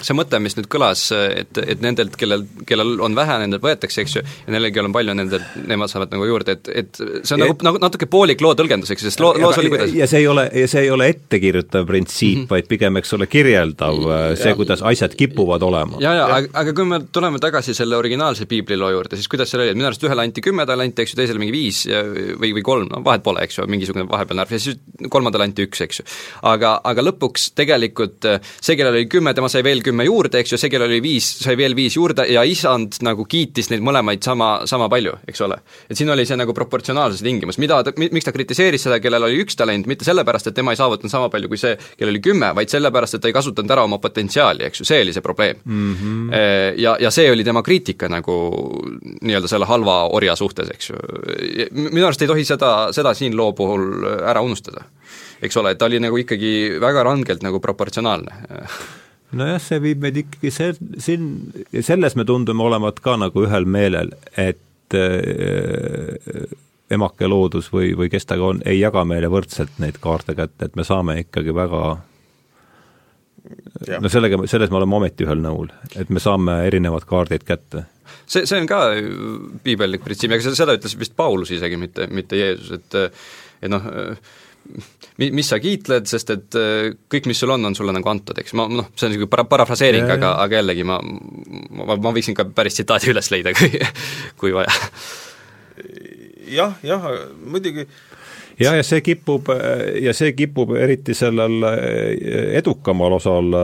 see 0.00 0.16
mõte, 0.16 0.40
mis 0.42 0.56
nüüd 0.58 0.68
kõlas, 0.70 1.06
et, 1.14 1.60
et 1.64 1.82
nendelt, 1.84 2.16
kellel, 2.20 2.44
kellel 2.68 3.00
on 3.02 3.16
vähe, 3.18 3.38
nendelt 3.44 3.64
võetakse, 3.64 4.04
eks 4.04 4.16
ju, 4.18 4.24
ja 4.46 4.54
neil, 4.54 4.70
kellel 4.74 4.90
on 4.90 4.96
palju, 4.96 5.16
nendelt, 5.18 5.58
nemad 5.70 5.92
saavad 5.92 6.14
nagu 6.14 6.28
juurde, 6.28 6.56
et, 6.58 6.70
et 6.82 7.00
see 7.00 7.36
on 7.36 7.44
ja, 7.44 7.48
nagu, 7.48 7.56
nagu 7.66 7.82
natuke 7.82 8.08
poolik 8.10 8.42
loo 8.44 8.54
tõlgendus, 8.58 8.92
eks 8.94 9.04
ju, 9.04 9.10
sest 9.10 9.24
loo, 9.24 9.32
loos 9.40 9.58
oli 9.60 9.72
kuidas 9.72 9.94
ja 9.96 10.08
see 10.10 10.22
ei 10.24 10.28
ole, 10.30 10.46
ja 10.62 10.70
see 10.70 10.84
ei 10.86 10.92
ole 10.94 11.10
ettekirjutav 11.14 11.86
printsiip 11.88 12.36
mm, 12.36 12.44
-hmm. 12.44 12.50
vaid 12.50 12.70
pigem, 12.70 13.00
eks 13.00 13.14
ole, 13.16 13.28
kirjeldav 13.30 14.00
see, 14.40 14.54
kuidas 14.58 14.82
asjad 14.86 15.14
kipuvad 15.18 15.62
olema. 15.62 16.00
ja, 16.02 16.14
ja, 16.14 16.26
aga, 16.40 16.52
aga 16.64 16.74
kui 16.76 16.88
me 16.88 17.00
tuleme 17.12 17.38
tagasi 17.42 17.74
selle 17.74 17.96
originaalse 17.96 18.46
piibliloo 18.50 18.90
juurde, 18.90 19.16
siis 19.16 19.28
kuidas 19.28 19.50
seal 19.50 19.64
oli, 19.64 19.74
et 19.74 19.78
minu 19.78 19.90
arust 19.90 20.04
ühele 20.04 20.26
anti 20.26 20.44
kümme 20.44 20.66
talenti, 20.66 21.02
eks 21.02 21.14
ju, 21.14 21.20
teisele 21.20 21.29
mingi 21.38 21.54
viis 21.54 21.84
või, 22.40 22.50
või 22.56 22.64
kolm, 22.64 22.88
no 22.90 23.02
vahet 23.04 23.22
pole, 23.22 23.44
eks 23.44 23.58
ju, 23.58 23.66
mingisugune 23.70 24.06
vahepealne 24.10 24.44
arv 24.44 24.54
ja 24.54 24.60
siis 24.62 24.80
kolmandale 25.12 25.46
anti 25.46 25.64
üks, 25.66 25.82
eks 25.84 26.00
ju. 26.00 26.06
aga, 26.50 26.74
aga 26.86 27.04
lõpuks 27.04 27.50
tegelikult 27.58 28.26
äh, 28.28 28.40
see, 28.58 28.76
kellel 28.78 28.96
oli 28.96 29.08
kümme, 29.10 29.34
tema 29.36 29.50
sai 29.52 29.62
veel 29.66 29.82
kümme 29.86 30.06
juurde, 30.06 30.40
eks 30.42 30.54
ju, 30.54 30.60
see, 30.60 30.72
kellel 30.72 30.90
oli 30.90 31.00
viis, 31.04 31.28
sai 31.44 31.56
veel 31.60 31.76
viis 31.78 31.96
juurde 31.96 32.26
ja 32.30 32.44
isand 32.46 33.00
nagu 33.06 33.26
kiitis 33.30 33.70
neid 33.72 33.84
mõlemaid 33.86 34.24
sama, 34.26 34.50
sama 34.70 34.90
palju, 34.92 35.16
eks 35.30 35.44
ole. 35.46 35.60
et 35.88 35.98
siin 35.98 36.10
oli 36.12 36.26
see 36.28 36.38
nagu 36.40 36.54
proportsionaalsuse 36.56 37.26
tingimus, 37.26 37.60
mida 37.62 37.82
ta, 37.86 37.94
miks 38.00 38.26
ta 38.26 38.34
kritiseeris 38.34 38.86
seda, 38.88 39.00
kellel 39.02 39.28
oli 39.28 39.40
üks 39.44 39.58
talent, 39.58 39.88
mitte 39.90 40.06
sellepärast, 40.08 40.50
et 40.50 40.58
tema 40.58 40.74
ei 40.74 40.80
saavutanud 40.80 41.12
sama 41.12 41.30
palju 41.32 41.50
kui 41.50 41.60
see, 41.60 41.76
kellel 41.96 42.14
oli 42.14 42.24
kümme, 42.24 42.52
vaid 42.56 42.72
sellepärast, 42.72 43.18
et 43.18 43.24
ta 43.24 43.30
ei 43.30 43.36
kasutanud 43.36 43.76
ära 43.76 43.86
oma 43.88 44.00
potentsiaali, 44.02 44.66
eks 44.68 44.82
ju, 44.82 44.88
see 44.88 45.02
oli 45.04 45.14
see 45.16 45.24
probleem 45.24 45.60
mm. 45.64 45.94
-hmm. 45.94 46.38
Ja, 46.80 46.96
ja 47.00 47.10
see 47.10 47.30
oli 47.30 47.44
tema 47.44 47.62
kriitika 47.62 48.08
nagu 48.08 48.34
nii-öelda 49.20 49.48
selle 49.48 49.66
halva 49.68 50.02
orja 50.14 50.36
suhtes, 50.36 50.70
eks 50.70 50.90
ju 50.90 51.00
minu 51.72 52.06
arust 52.06 52.22
ei 52.22 52.30
tohi 52.30 52.46
seda, 52.48 52.70
seda 52.96 53.14
siin 53.16 53.36
loo 53.36 53.52
puhul 53.56 54.06
ära 54.20 54.42
unustada. 54.44 54.86
eks 55.42 55.56
ole, 55.56 55.74
et 55.74 55.78
ta 55.78 55.88
oli 55.88 56.00
nagu 56.00 56.16
ikkagi 56.20 56.80
väga 56.80 57.04
rangelt 57.06 57.42
nagu 57.46 57.60
proportsionaalne 57.60 58.34
nojah, 59.38 59.60
see 59.62 59.80
viib 59.82 60.02
meid 60.04 60.18
ikkagi 60.24 60.52
see, 60.54 60.74
siin, 60.98 61.30
selles 61.86 62.16
me 62.18 62.26
tundume 62.28 62.66
olevat 62.66 63.00
ka 63.04 63.16
nagu 63.20 63.46
ühel 63.46 63.66
meelel, 63.68 64.12
et 64.38 64.96
äh, 64.98 66.44
emake 66.90 67.28
loodus 67.30 67.70
või, 67.72 67.92
või 67.98 68.10
kes 68.12 68.26
ta 68.26 68.38
ka 68.40 68.52
on, 68.52 68.62
ei 68.66 68.80
jaga 68.80 69.04
meile 69.06 69.30
võrdselt 69.30 69.78
neid 69.82 70.00
kaarte 70.02 70.34
kätte, 70.38 70.66
et 70.66 70.78
me 70.78 70.86
saame 70.86 71.20
ikkagi 71.26 71.54
väga 71.56 71.98
Ja. 73.88 73.96
no 74.04 74.10
sellega, 74.12 74.36
selles 74.46 74.70
me 74.70 74.76
oleme 74.76 74.98
ometi 74.98 75.24
ühel 75.24 75.40
nõul, 75.40 75.70
et 75.96 76.10
me 76.12 76.20
saame 76.20 76.58
erinevad 76.68 77.06
kaardid 77.08 77.42
kätte 77.48 77.86
see, 78.26 78.44
see 78.46 78.60
on 78.60 78.68
ka 78.70 78.82
piibellik 79.64 80.04
printsiip, 80.04 80.34
ega 80.36 80.54
seda 80.54 80.76
ütles 80.78 80.96
vist 81.00 81.16
Paulus 81.18 81.52
isegi, 81.54 81.78
mitte, 81.80 82.08
mitte 82.10 82.38
Jeesus, 82.38 82.72
et 82.78 83.00
et 83.60 83.68
noh, 83.68 83.84
mi-, 85.20 85.30
mis 85.36 85.48
sa 85.48 85.58
kiitled, 85.62 86.08
sest 86.08 86.32
et 86.34 86.58
kõik, 87.12 87.28
mis 87.30 87.40
sul 87.40 87.52
on, 87.54 87.64
on 87.68 87.76
sulle 87.76 87.94
nagu 87.96 88.12
antud, 88.12 88.38
eks, 88.40 88.54
ma 88.58 88.66
noh, 88.70 88.90
see 88.94 89.08
on 89.08 89.14
niisugune 89.14 89.32
para-, 89.32 89.48
parafraseering, 89.50 90.08
aga, 90.16 90.34
aga 90.44 90.60
jällegi 90.60 90.86
ma, 90.88 91.00
ma, 91.02 91.96
ma 91.96 92.14
võiksin 92.16 92.36
ka 92.38 92.48
päris 92.54 92.78
tsitaadi 92.78 93.12
üles 93.14 93.32
leida, 93.34 93.54
kui, 93.56 93.82
kui 94.40 94.54
vaja. 94.56 94.72
jah, 96.60 96.78
jah, 96.86 97.10
muidugi. 97.46 97.86
Jah, 98.60 98.74
ja 98.76 98.84
see 98.84 99.00
kipub, 99.00 99.48
ja 100.04 100.12
see 100.12 100.34
kipub 100.36 100.74
eriti 100.76 101.14
sellel 101.16 101.64
edukamal 102.60 103.14
osal 103.16 103.54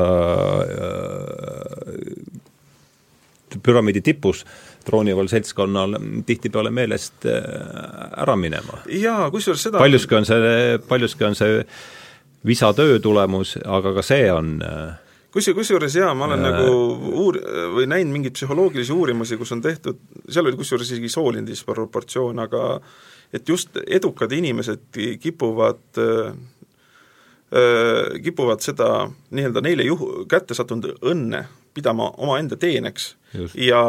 püramiidi 3.63 4.03
tipus 4.05 4.45
troonival 4.87 5.29
seltskonnal 5.29 5.97
tihtipeale 6.27 6.71
meelest 6.71 7.27
äh, 7.27 7.41
ära 8.23 8.37
minema. 8.37 8.83
jaa, 8.91 9.31
kusjuures 9.31 9.69
seda 9.69 9.83
paljuski 9.83 10.19
on 10.19 10.29
see, 10.29 10.79
paljuski 10.89 11.25
on 11.29 11.39
see 11.39 11.65
visa 12.47 12.73
töö 12.77 13.01
tulemus, 13.03 13.57
aga 13.65 13.95
ka 13.97 14.05
see 14.07 14.31
on 14.33 14.57
äh, 14.63 14.95
kus, 15.37 15.51
kusjuures 15.55 15.95
jaa, 15.99 16.15
ma 16.15 16.29
olen 16.29 16.45
äh, 16.45 16.51
nagu 16.51 17.13
uur- 17.27 17.43
või 17.77 17.89
näinud 17.91 18.15
mingeid 18.15 18.37
psühholoogilisi 18.39 18.95
uurimusi, 18.95 19.39
kus 19.41 19.53
on 19.57 19.63
tehtud, 19.65 20.01
seal 20.29 20.49
oli 20.49 20.59
kusjuures 20.59 20.91
isegi 20.91 21.11
sooline 21.13 21.47
disproportsioon, 21.49 22.41
aga 22.47 22.67
et 23.35 23.49
just 23.49 23.77
edukad 23.87 24.33
inimesed 24.33 25.01
kipuvad 25.21 26.01
äh, 26.03 26.37
kipuvad 28.23 28.61
seda 28.65 29.07
nii-öelda 29.31 29.63
neile 29.63 29.85
juhu, 29.87 30.25
kätte 30.29 30.55
sattunud 30.57 30.97
õnne 31.07 31.45
pidama 31.77 32.11
omaenda 32.17 32.59
teeneks 32.61 33.11
Just. 33.37 33.57
ja 33.61 33.81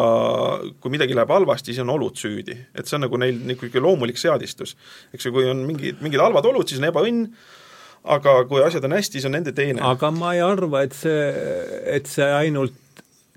kui 0.81 0.93
midagi 0.93 1.15
läheb 1.15 1.31
halvasti, 1.31 1.71
siis 1.71 1.83
on 1.83 1.93
olud 1.95 2.17
süüdi. 2.19 2.57
et 2.75 2.88
see 2.88 2.97
on 2.99 3.05
nagu 3.07 3.19
neil 3.21 3.39
niisugune 3.47 3.85
loomulik 3.85 4.19
seadistus. 4.19 4.75
eks 5.13 5.29
ju, 5.29 5.35
kui 5.35 5.47
on 5.49 5.63
mingid, 5.67 6.01
mingid 6.03 6.23
halvad 6.23 6.45
olud, 6.51 6.67
siis 6.67 6.81
on 6.81 6.89
ebaõnn, 6.89 7.29
aga 8.17 8.39
kui 8.49 8.63
asjad 8.63 8.85
on 8.88 8.97
hästi, 8.97 9.21
see 9.21 9.31
on 9.31 9.38
nende 9.39 9.55
teene. 9.55 9.83
aga 9.83 10.11
ma 10.11 10.33
ei 10.35 10.43
arva, 10.45 10.83
et 10.88 10.97
see, 10.97 11.31
et 11.97 12.11
see 12.11 12.27
ainult 12.41 12.75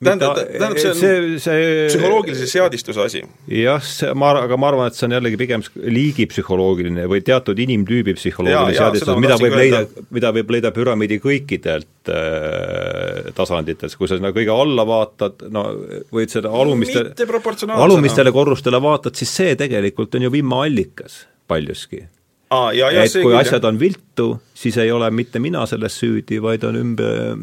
tähendab, 0.05 0.39
tähendab, 0.39 0.79
see 0.81 0.91
on 0.91 0.99
see, 0.99 1.39
see 1.45 1.65
psühholoogilise 1.91 2.47
seadistuse 2.51 3.03
asi. 3.05 3.23
jah, 3.53 3.83
see, 3.85 4.13
ma, 4.19 4.33
aga 4.43 4.59
ma 4.61 4.71
arvan, 4.71 4.91
et 4.91 4.99
see 4.99 5.07
on 5.09 5.17
jällegi 5.17 5.41
pigem 5.41 5.65
liigi 5.97 6.27
psühholoogiline 6.31 7.07
või 7.11 7.25
teatud 7.27 7.61
inimtüübi 7.65 8.15
psühholoogiline 8.19 8.79
seadistus, 8.79 9.21
mida 9.23 9.39
võib 9.41 9.59
leida, 9.61 9.83
mida 10.17 10.33
võib 10.37 10.55
leida 10.57 10.73
püramiidi 10.77 11.21
kõikidelt 11.23 12.13
äh, 12.13 13.33
tasanditelt, 13.37 13.97
kui 14.01 14.11
sa 14.11 14.21
sinna 14.21 14.33
kõige 14.37 14.55
alla 14.55 14.87
vaatad, 14.89 15.45
no 15.53 15.67
võid 16.15 16.33
seda 16.33 16.53
alumiste, 16.53 17.11
alumistele 17.77 18.33
korrustele 18.35 18.81
vaatad, 18.83 19.19
siis 19.21 19.37
see 19.43 19.59
tegelikult 19.61 20.17
on 20.17 20.29
ju 20.29 20.33
vimmaallikas 20.41 21.25
paljuski 21.51 22.07
Aa, 22.51 22.73
ja, 22.75 22.89
ja, 22.91 23.05
et 23.07 23.13
kui 23.15 23.29
küll, 23.29 23.37
asjad 23.39 23.67
on 23.69 23.77
viltu, 23.79 24.33
siis 24.59 24.75
ei 24.83 24.91
ole 24.91 25.07
mitte 25.15 25.39
mina 25.39 25.63
selles 25.71 25.95
süüdi, 26.01 26.41
vaid 26.43 26.65
on 26.67 26.79
ümber, 26.81 27.37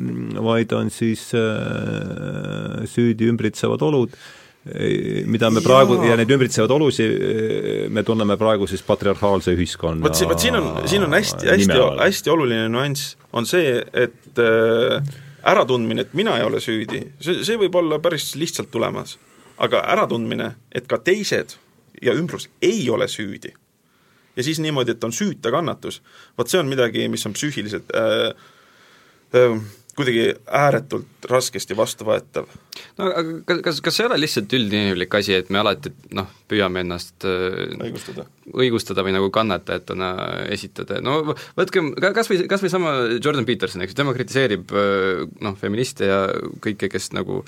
vaid 0.44 0.74
on 0.76 0.90
siis 0.92 1.30
äh, 1.38 2.82
süüdi 2.92 3.30
ümbritsevad 3.32 3.86
olud, 3.88 4.18
mida 5.32 5.48
me 5.48 5.62
praegu 5.64 5.96
ja, 6.02 6.10
ja 6.12 6.18
neid 6.20 6.32
ümbritsevaid 6.36 6.74
olusid 6.76 7.14
me 7.96 8.02
tunneme 8.04 8.36
praegu 8.36 8.66
siis 8.68 8.82
patriarhaalse 8.84 9.54
ühiskonna 9.56 10.04
vot 10.04 10.18
siin, 10.20 10.28
vot 10.28 10.44
siin 10.44 10.58
on, 10.60 10.68
siin 10.92 11.06
on 11.06 11.16
hästi, 11.16 11.48
hästi, 11.54 11.78
hästi 12.02 12.34
oluline 12.34 12.66
nüanss, 12.74 13.14
on 13.32 13.48
see, 13.48 13.78
et 13.96 14.42
äh, 14.44 15.14
äratundmine, 15.48 16.04
et 16.04 16.18
mina 16.20 16.36
ei 16.42 16.44
ole 16.50 16.60
süüdi, 16.60 17.00
see, 17.24 17.46
see 17.48 17.56
võib 17.62 17.80
olla 17.80 18.02
päris 18.04 18.34
lihtsalt 18.36 18.74
tulemas. 18.76 19.16
aga 19.58 19.86
äratundmine, 19.96 20.52
et 20.76 20.86
ka 20.92 21.00
teised 21.00 21.56
ja 22.04 22.14
ümbrus 22.14 22.50
ei 22.62 22.90
ole 22.92 23.08
süüdi 23.08 23.54
ja 24.38 24.46
siis 24.46 24.62
niimoodi, 24.64 24.94
et 24.94 25.04
on 25.04 25.14
süüta 25.16 25.52
kannatus, 25.54 26.02
vot 26.38 26.50
see 26.50 26.62
on 26.62 26.70
midagi, 26.70 27.08
mis 27.12 27.26
on 27.28 27.36
psüühiliselt 27.36 27.92
äh, 27.98 28.30
äh, 29.36 29.60
kuidagi 29.98 30.30
ääretult 30.46 31.17
raskesti 31.32 31.78
vastuvõetav. 31.78 32.50
no 33.00 33.10
aga 33.10 33.38
kas, 33.48 33.62
kas, 33.66 33.82
kas 33.86 33.98
see 33.98 34.06
ei 34.06 34.10
ole 34.10 34.20
lihtsalt 34.22 34.58
üldinimlik 34.58 35.18
asi, 35.20 35.36
et 35.38 35.52
me 35.54 35.62
alati 35.62 35.94
noh, 36.18 36.30
püüame 36.50 36.84
ennast 36.86 37.28
äh, 37.28 37.74
õigustada, 37.78 38.28
õigustada 38.54 39.06
või 39.08 39.16
nagu 39.18 39.32
kannatajatena 39.34 40.12
esitada, 40.56 41.02
no 41.04 41.20
võtke 41.58 41.84
kas 42.06 42.32
või, 42.32 42.44
kas 42.50 42.64
või 42.64 42.74
sama 42.74 42.94
Jordan 43.18 43.48
Peterson, 43.48 43.84
eks 43.84 43.96
ju, 43.96 44.02
tema 44.02 44.16
kritiseerib 44.18 44.72
äh, 44.72 45.26
noh, 45.44 45.58
feministe 45.60 46.10
ja 46.10 46.24
kõike, 46.64 46.92
kes 46.94 47.12
nagu 47.18 47.44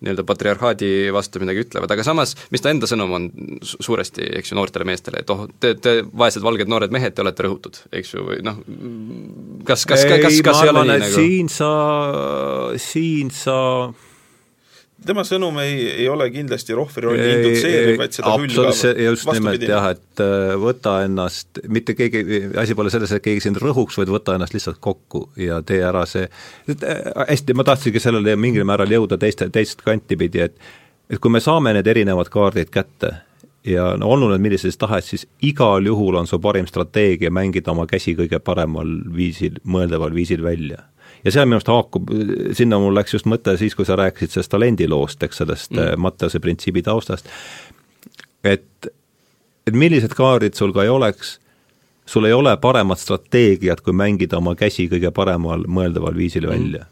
nii-öelda 0.00 0.24
patriarhaadi 0.24 0.88
vastu 1.12 1.40
midagi 1.42 1.60
ütlevad, 1.66 1.90
aga 1.92 2.04
samas, 2.04 2.32
mis 2.52 2.62
ta 2.64 2.72
enda 2.72 2.88
sõnum 2.88 3.10
on 3.18 3.26
suuresti, 3.68 4.24
eks 4.40 4.52
ju, 4.52 4.56
noortele 4.56 4.86
meestele, 4.88 5.20
et 5.20 5.32
oh, 5.32 5.42
te, 5.60 5.74
te 5.76 5.98
vaesed 6.08 6.44
valged 6.44 6.70
noored 6.72 6.94
mehed, 6.94 7.12
te 7.12 7.20
olete 7.24 7.44
rõhutud, 7.44 7.82
eks 8.00 8.14
ju, 8.14 8.24
või 8.24 8.38
noh, 8.46 8.62
kas, 9.68 9.84
kas, 9.84 10.06
kas, 10.08 10.24
kas, 10.24 10.38
kas 10.46 10.62
ei 10.64 10.72
ole 10.72 10.86
nii 10.88 11.02
nagu 11.04 11.18
siin 11.18 11.52
sa, 11.52 11.70
siin 12.80 13.19
sa 13.28 13.92
tema 15.06 15.22
sõnum 15.24 15.56
ei, 15.62 15.76
ei 16.02 16.08
ole 16.12 16.26
kindlasti 16.32 16.74
rohvrirolli 16.76 17.28
indutseeriv, 17.34 17.94
vaid 18.00 18.16
seda 18.16 18.34
hülgav. 18.34 18.72
just 19.04 19.30
nimelt 19.32 19.64
jah, 19.64 19.88
et 19.94 20.22
äh, 20.24 20.52
võta 20.60 20.98
ennast, 21.06 21.62
mitte 21.72 21.96
keegi, 21.98 22.42
asi 22.60 22.76
pole 22.78 22.92
selles, 22.92 23.12
et 23.16 23.24
keegi 23.24 23.44
sind 23.46 23.60
rõhuks, 23.62 23.96
vaid 24.00 24.12
võta 24.12 24.36
ennast 24.36 24.56
lihtsalt 24.56 24.80
kokku 24.82 25.26
ja 25.40 25.60
tee 25.66 25.80
ära 25.86 26.04
see, 26.08 26.28
äh, 26.74 27.00
hästi, 27.30 27.56
ma 27.56 27.66
tahtsingi 27.68 28.02
sellele 28.02 28.36
mingil 28.40 28.66
määral 28.68 28.92
jõuda 28.92 29.18
teiste, 29.20 29.48
teist 29.52 29.84
kanti 29.86 30.20
pidi, 30.20 30.46
et 30.48 30.70
et 31.10 31.18
kui 31.18 31.32
me 31.32 31.40
saame 31.42 31.72
need 31.74 31.88
erinevad 31.90 32.28
kaardid 32.30 32.68
kätte 32.70 33.16
ja 33.66 33.88
no 33.98 34.12
olnu 34.14 34.28
need 34.30 34.44
millised 34.44 34.76
tahes, 34.78 35.08
siis 35.10 35.26
igal 35.42 35.84
juhul 35.86 36.20
on 36.20 36.28
su 36.30 36.38
parim 36.38 36.68
strateegia 36.70 37.32
mängida 37.34 37.72
oma 37.72 37.88
käsi 37.90 38.14
kõige 38.18 38.38
paremal 38.38 38.92
viisil, 39.16 39.58
mõeldaval 39.66 40.14
viisil 40.14 40.44
välja 40.44 40.84
ja 41.24 41.32
see 41.34 41.44
minu 41.46 41.58
arust 41.58 41.72
haakub, 41.72 42.12
sinna 42.56 42.78
mul 42.80 42.96
läks 42.96 43.16
just 43.16 43.28
mõte 43.30 43.56
siis, 43.60 43.76
kui 43.78 43.88
sa 43.88 43.98
rääkisid 44.00 44.36
sellest 44.36 44.54
talendiloost, 44.54 45.22
eks, 45.26 45.42
sellest 45.42 45.74
mm. 45.76 46.00
Matteuse 46.00 46.40
printsiibi 46.42 46.82
taustast, 46.86 47.28
et, 48.44 48.90
et 49.66 49.76
millised 49.76 50.14
kaardid 50.16 50.58
sul 50.58 50.74
ka 50.76 50.86
ei 50.86 50.92
oleks, 50.92 51.38
sul 52.08 52.26
ei 52.28 52.36
ole 52.36 52.56
paremat 52.62 53.02
strateegiat, 53.02 53.84
kui 53.84 53.96
mängida 53.96 54.40
oma 54.40 54.56
käsi 54.58 54.88
kõige 54.90 55.12
paremal 55.14 55.66
mõeldaval 55.68 56.16
viisil 56.16 56.48
mm. 56.48 56.54
välja 56.54 56.88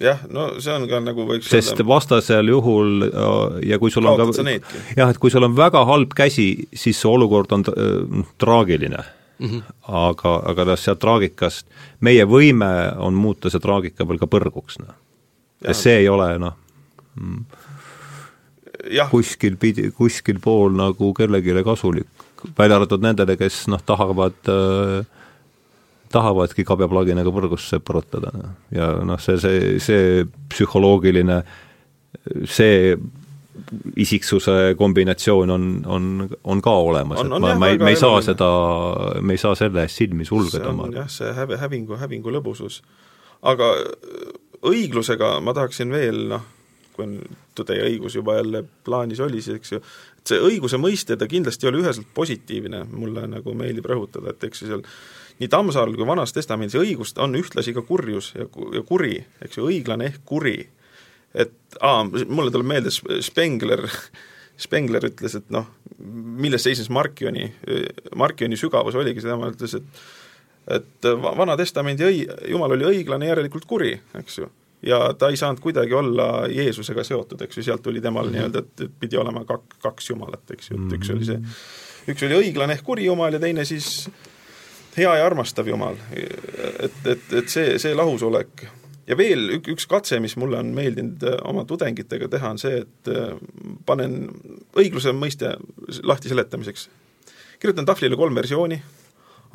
jah, 0.00 0.22
no 0.30 0.48
see 0.62 0.74
on 0.74 0.86
ka 0.90 1.00
nagu 1.02 1.26
võiks 1.28 1.50
sest 1.50 1.74
öelda... 1.74 1.86
vastasel 1.86 2.50
juhul 2.50 3.04
ja 3.66 3.78
kui 3.82 3.92
sul 3.94 4.06
on 4.10 4.18
ka 4.18 4.46
jah, 4.96 5.10
et 5.10 5.20
kui 5.22 5.30
sul 5.30 5.46
on 5.46 5.54
väga 5.56 5.84
halb 5.86 6.14
käsi, 6.16 6.48
siis 6.74 6.98
see 6.98 7.10
olukord 7.10 7.52
on 7.54 7.66
äh, 7.70 8.24
traagiline 8.42 9.04
mm. 9.38 9.48
-hmm. 9.48 9.62
aga, 9.82 10.36
aga 10.50 10.64
noh, 10.70 10.78
sealt 10.78 11.00
traagikast, 11.02 11.66
meie 12.00 12.24
võime 12.24 12.70
on 12.98 13.14
muuta 13.14 13.50
see 13.50 13.60
traagika 13.60 14.08
veel 14.08 14.18
ka 14.18 14.26
põrguks, 14.26 14.78
noh. 14.82 14.94
ja 15.64 15.74
see 15.74 15.98
ei 16.02 16.08
ole 16.08 16.38
noh 16.38 16.56
mm, 17.14 17.44
kuskil 19.10 19.56
pidi, 19.56 19.90
kuskil 19.90 20.40
pool 20.40 20.74
nagu 20.76 21.12
kellelegi 21.14 21.62
kasulik, 21.64 22.08
välja 22.58 22.76
arvatud 22.76 23.02
nendele, 23.02 23.36
kes 23.36 23.66
noh, 23.72 23.80
tahavad 23.80 24.52
äh, 24.52 25.04
tahavadki 26.14 26.64
kabjaplaginaga 26.66 27.32
põrgusse 27.34 27.80
põrutada 27.82 28.32
no. 28.36 28.52
ja 28.74 28.92
noh, 29.06 29.20
see, 29.22 29.38
see, 29.40 29.74
see 29.82 30.24
psühholoogiline, 30.52 31.42
see 32.46 32.94
isiksuse 34.00 34.74
kombinatsioon 34.78 35.50
on, 35.50 35.66
on, 35.86 36.28
on 36.44 36.62
ka 36.64 36.74
olemas, 36.84 37.20
et 37.20 37.32
ma, 37.32 37.54
ma 37.58 37.70
ei, 37.72 37.78
me 37.78 37.94
ei 37.94 38.00
saa 38.00 38.20
seda, 38.24 38.50
me 39.20 39.36
ei 39.36 39.40
saa 39.40 39.54
selle 39.58 39.84
eest 39.84 40.02
silmi 40.02 40.26
sulgeda. 40.28 40.70
see 40.70 40.84
on 40.86 40.98
jah, 40.98 41.08
see 41.10 41.32
hävi, 41.36 41.58
hävingu, 41.60 41.98
hävingu 42.00 42.34
lõbusus. 42.34 42.80
aga 43.42 43.70
õiglusega 44.64 45.38
ma 45.44 45.54
tahaksin 45.56 45.92
veel 45.92 46.26
noh, 46.32 46.46
kui 46.94 47.06
on 47.08 47.18
tõde 47.58 47.76
ja 47.78 47.88
õigus 47.88 48.16
juba 48.16 48.38
jälle 48.38 48.62
plaanis 48.86 49.20
oli, 49.24 49.42
siis 49.42 49.58
eks 49.58 49.74
ju, 49.74 49.82
et 50.18 50.32
see 50.32 50.40
õiguse 50.40 50.78
mõiste, 50.80 51.18
ta 51.18 51.28
kindlasti 51.30 51.66
ei 51.66 51.72
ole 51.72 51.82
üheselt 51.82 52.08
positiivne, 52.14 52.84
mulle 52.92 53.26
nagu 53.30 53.54
meeldib 53.58 53.88
rõhutada, 53.90 54.34
et 54.34 54.48
eks 54.48 54.62
ju 54.62 54.70
seal 54.70 54.86
nii 55.40 55.50
Tammsaarel 55.50 55.96
kui 55.98 56.06
Vanas 56.06 56.32
Testamendis 56.32 56.78
õigust 56.78 57.18
on 57.22 57.34
ühtlasi 57.38 57.74
ka 57.74 57.82
kurjus 57.86 58.32
ja, 58.36 58.46
ja 58.74 58.82
kuri, 58.86 59.18
eks 59.42 59.58
ju, 59.58 59.66
õiglane 59.70 60.12
ehk 60.12 60.22
kuri 60.28 60.58
et 61.34 61.78
aa, 61.80 62.04
mulle 62.04 62.50
tuleb 62.54 62.68
meelde 62.68 62.92
Spengler, 62.94 63.86
Spengler 64.66 65.08
ütles, 65.10 65.38
et 65.40 65.48
noh, 65.54 65.66
milles 65.98 66.62
seisnes 66.62 66.90
Markioni, 66.94 67.48
Markioni 68.16 68.58
sügavus 68.60 68.94
oligi 68.98 69.24
tema 69.24 69.50
ütles, 69.52 69.78
et 69.80 70.04
et 70.64 71.08
Vana 71.20 71.56
Testamendi 71.60 72.06
õi-, 72.06 72.26
Jumal 72.48 72.72
oli 72.76 72.86
õiglane, 72.88 73.28
järelikult 73.28 73.66
kuri, 73.68 73.90
eks 74.16 74.38
ju. 74.38 74.46
ja 74.88 74.98
ta 75.18 75.28
ei 75.28 75.36
saanud 75.36 75.60
kuidagi 75.60 75.92
olla 75.92 76.46
Jeesusega 76.48 77.04
seotud, 77.04 77.42
eks 77.44 77.58
ju, 77.58 77.64
sealt 77.66 77.82
tuli 77.84 78.00
temal 78.00 78.24
mm 78.24 78.30
-hmm. 78.30 78.36
nii-öelda, 78.38 78.58
et, 78.64 78.86
et 78.86 78.94
pidi 79.00 79.20
olema 79.20 79.44
kak-, 79.44 79.76
kaks 79.82 80.10
Jumalat, 80.10 80.50
eks 80.50 80.70
ju, 80.70 80.78
et 80.78 80.96
üks 80.98 81.12
oli 81.12 81.28
see, 81.28 81.40
üks 82.08 82.24
oli 82.24 82.38
õiglane 82.46 82.78
ehk 82.78 82.84
kuri 82.84 83.04
Jumal 83.04 83.32
ja 83.32 83.40
teine 83.40 83.64
siis 83.64 84.08
hea 84.96 85.16
ja 85.16 85.26
armastav 85.26 85.68
Jumal. 85.68 85.96
et, 86.16 87.06
et, 87.06 87.32
et 87.32 87.48
see, 87.48 87.78
see 87.78 87.94
lahusolek 87.94 88.66
ja 89.06 89.16
veel 89.18 89.48
ük, 89.58 89.68
üks 89.74 89.86
katse, 89.90 90.18
mis 90.22 90.36
mulle 90.40 90.58
on 90.60 90.72
meeldinud 90.76 91.24
äh, 91.28 91.38
oma 91.48 91.64
tudengitega 91.68 92.28
teha, 92.32 92.52
on 92.54 92.60
see, 92.60 92.82
et 92.84 93.12
äh, 93.12 93.34
panen 93.86 94.28
õigluse 94.80 95.14
mõiste 95.16 95.54
lahti 96.02 96.32
seletamiseks. 96.32 96.88
kirjutan 97.60 97.86
tahvlile 97.88 98.16
kolm 98.16 98.34
versiooni, 98.34 98.80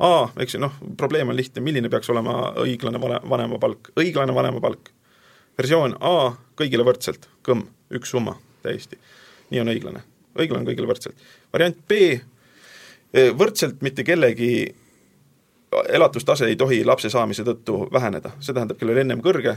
A, 0.00 0.30
eks 0.40 0.54
ju, 0.54 0.62
noh, 0.62 0.72
probleem 0.96 1.28
on 1.28 1.36
lihtne, 1.36 1.60
milline 1.60 1.90
peaks 1.92 2.08
olema 2.08 2.54
õiglane 2.62 2.96
vane, 3.02 3.18
vanemapalk, 3.28 3.90
õiglane 4.00 4.32
vanemapalk. 4.32 4.88
versioon 5.58 5.98
A, 6.00 6.32
kõigile 6.56 6.86
võrdselt, 6.88 7.28
kõmm, 7.44 7.66
üks 7.92 8.14
summa, 8.14 8.38
täiesti. 8.62 8.96
nii 9.50 9.60
on 9.60 9.68
õiglane, 9.74 10.00
õiglane 10.38 10.64
kõigile 10.64 10.88
võrdselt. 10.88 11.26
variant 11.52 11.76
B, 11.88 12.00
äh, 13.12 13.28
võrdselt 13.36 13.82
mitte 13.82 14.04
kellegi 14.04 14.74
elatustase 15.88 16.46
ei 16.46 16.56
tohi 16.56 16.84
lapse 16.84 17.10
saamise 17.10 17.44
tõttu 17.46 17.84
väheneda, 17.92 18.34
see 18.40 18.54
tähendab, 18.54 18.78
kellel 18.80 19.02
ennem 19.04 19.22
kõrge, 19.22 19.56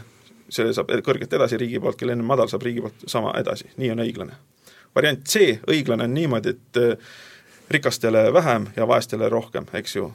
see 0.49 0.74
saab 0.76 0.91
kõrget 1.05 1.34
edasi 1.34 1.57
riigi 1.57 1.82
poolt, 1.82 1.97
kellel 1.99 2.18
ennem 2.18 2.30
madal, 2.30 2.49
saab 2.51 2.66
riigi 2.66 2.84
poolt 2.84 3.05
sama 3.09 3.34
edasi, 3.39 3.72
nii 3.78 3.91
on 3.95 4.03
õiglane. 4.05 4.39
variant 4.95 5.28
C, 5.28 5.59
õiglane 5.68 6.05
on 6.05 6.14
niimoodi, 6.14 6.49
et 6.49 6.78
äh, 6.78 7.14
rikastele 7.74 8.34
vähem 8.34 8.68
ja 8.76 8.88
vaestele 8.88 9.30
rohkem, 9.30 9.66
eks 9.74 9.95
ju, 9.95 10.11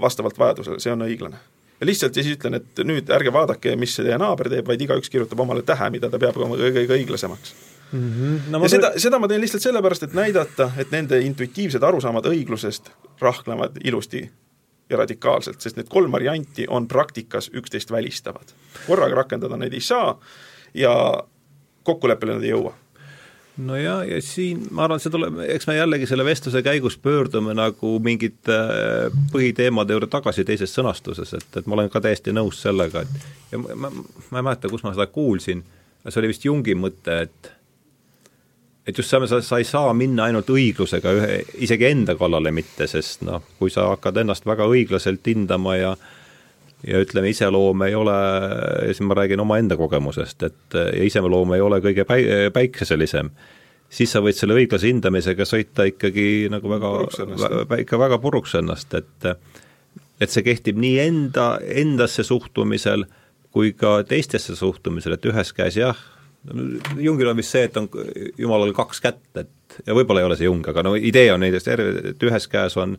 vastavalt 0.00 0.38
vajadusele, 0.38 0.78
see 0.80 0.92
on 0.92 1.02
õiglane. 1.02 1.40
ja 1.80 1.86
lihtsalt 1.86 2.14
siis 2.14 2.26
ütlen, 2.26 2.54
et 2.54 2.84
nüüd 2.84 3.10
ärge 3.10 3.32
vaadake, 3.32 3.76
mis 3.76 3.96
teie 3.96 4.18
naaber 4.18 4.50
teeb, 4.50 4.66
vaid 4.66 4.80
igaüks 4.82 5.10
kirjutab 5.10 5.40
omale 5.40 5.62
tähe, 5.62 5.90
mida 5.90 6.10
ta 6.10 6.18
peab 6.18 6.38
kõige 6.38 6.94
õiglasemaks 6.94 7.54
mm. 7.92 8.12
-hmm. 8.12 8.50
No 8.50 8.62
ja 8.62 8.68
seda, 8.68 8.92
seda 8.96 9.18
ma 9.18 9.28
teen 9.28 9.40
lihtsalt 9.40 9.62
sellepärast, 9.62 10.02
et 10.02 10.14
näidata, 10.14 10.70
et 10.78 10.90
nende 10.90 11.20
intuitiivsed 11.20 11.82
arusaamad 11.82 12.26
õiglusest 12.26 12.90
rahklevad 13.20 13.78
ilusti 13.84 14.28
ja 14.90 14.96
radikaalselt, 14.96 15.60
sest 15.60 15.76
need 15.76 15.88
kolm 15.92 16.12
varianti 16.12 16.66
on 16.68 16.88
praktikas 16.88 17.50
üksteist 17.54 17.90
välistavad. 17.90 18.54
korraga 18.86 19.22
rakendada 19.22 19.56
neid 19.56 19.72
ei 19.72 19.80
saa 19.84 20.18
ja 20.74 20.92
kokkuleppele 21.82 22.38
nad 22.38 22.46
ei 22.46 22.52
jõua 22.54 22.74
no 23.58 23.76
ja, 23.76 23.98
ja 24.04 24.20
siin 24.22 24.66
ma 24.70 24.86
arvan, 24.86 25.00
see 25.02 25.12
tuleb, 25.12 25.40
eks 25.48 25.66
me 25.68 25.76
jällegi 25.76 26.06
selle 26.06 26.24
vestluse 26.26 26.62
käigus 26.62 26.98
pöördume 27.02 27.54
nagu 27.58 27.94
mingite 28.04 28.54
äh, 28.54 29.18
põhiteemade 29.32 29.96
juurde 29.96 30.10
tagasi 30.12 30.44
teises 30.46 30.74
sõnastuses, 30.74 31.34
et, 31.34 31.48
et 31.60 31.66
ma 31.66 31.78
olen 31.78 31.90
ka 31.92 32.02
täiesti 32.04 32.34
nõus 32.34 32.62
sellega, 32.62 33.02
et 33.02 33.52
ja 33.52 33.60
ma, 33.62 33.74
ma, 33.74 33.92
ma 34.30 34.40
ei 34.40 34.46
mäleta, 34.50 34.70
kus 34.70 34.84
ma 34.86 34.94
seda 34.94 35.08
kuulsin, 35.12 35.64
see 36.06 36.20
oli 36.22 36.32
vist 36.32 36.46
Jungi 36.46 36.76
mõte, 36.78 37.22
et 37.26 37.52
et 38.88 38.96
just 38.96 39.12
see, 39.12 39.28
sa, 39.28 39.40
sa 39.44 39.58
ei 39.60 39.66
saa 39.68 39.92
minna 39.96 40.28
ainult 40.28 40.48
õiglusega 40.52 41.12
ühe, 41.18 41.34
isegi 41.66 41.90
enda 41.90 42.16
kallale 42.18 42.52
mitte, 42.54 42.88
sest 42.88 43.26
noh, 43.28 43.42
kui 43.60 43.72
sa 43.72 43.90
hakkad 43.92 44.22
ennast 44.22 44.48
väga 44.48 44.68
õiglaselt 44.70 45.26
hindama 45.28 45.76
ja 45.76 45.92
ja 46.86 47.00
ütleme, 47.02 47.32
iseloom 47.32 47.82
ei 47.88 47.94
ole, 47.98 48.16
siis 48.86 49.00
ma 49.02 49.16
räägin 49.18 49.40
omaenda 49.42 49.74
kogemusest, 49.76 50.44
et 50.46 50.76
ja 50.78 51.06
iseloom 51.08 51.56
ei 51.56 51.62
ole 51.64 51.80
kõige 51.82 52.04
päi-, 52.06 52.52
päikeselisem, 52.54 53.32
siis 53.90 54.12
sa 54.14 54.22
võid 54.22 54.38
selle 54.38 54.54
õiglase 54.54 54.86
hindamisega 54.86 55.46
sõita 55.48 55.88
ikkagi 55.90 56.46
nagu 56.52 56.70
väga, 56.70 56.92
ikka 57.82 57.98
väga 57.98 58.20
puruks 58.22 58.54
ennast, 58.60 58.94
et 58.94 59.32
et 60.18 60.32
see 60.34 60.42
kehtib 60.46 60.78
nii 60.82 60.96
enda, 61.02 61.48
endasse 61.82 62.24
suhtumisel 62.26 63.04
kui 63.54 63.72
ka 63.74 64.00
teistesse 64.06 64.54
suhtumisel, 64.58 65.14
et 65.14 65.28
ühes 65.30 65.52
käes 65.54 65.78
jah, 65.78 65.98
Jungil 66.96 67.28
on 67.28 67.36
vist 67.36 67.52
see, 67.52 67.66
et 67.66 67.76
on 67.76 67.88
Jumalal 68.38 68.72
kaks 68.76 69.00
kätt, 69.04 69.24
et 69.36 69.80
ja 69.86 69.96
võib-olla 69.96 70.22
ei 70.22 70.28
ole 70.28 70.36
see 70.38 70.46
Jung, 70.46 70.64
aga 70.70 70.84
no 70.86 70.94
idee 70.96 71.32
on 71.34 71.42
nendest, 71.44 71.68
et 71.68 72.28
ühes 72.28 72.46
käes 72.50 72.76
on 72.80 72.96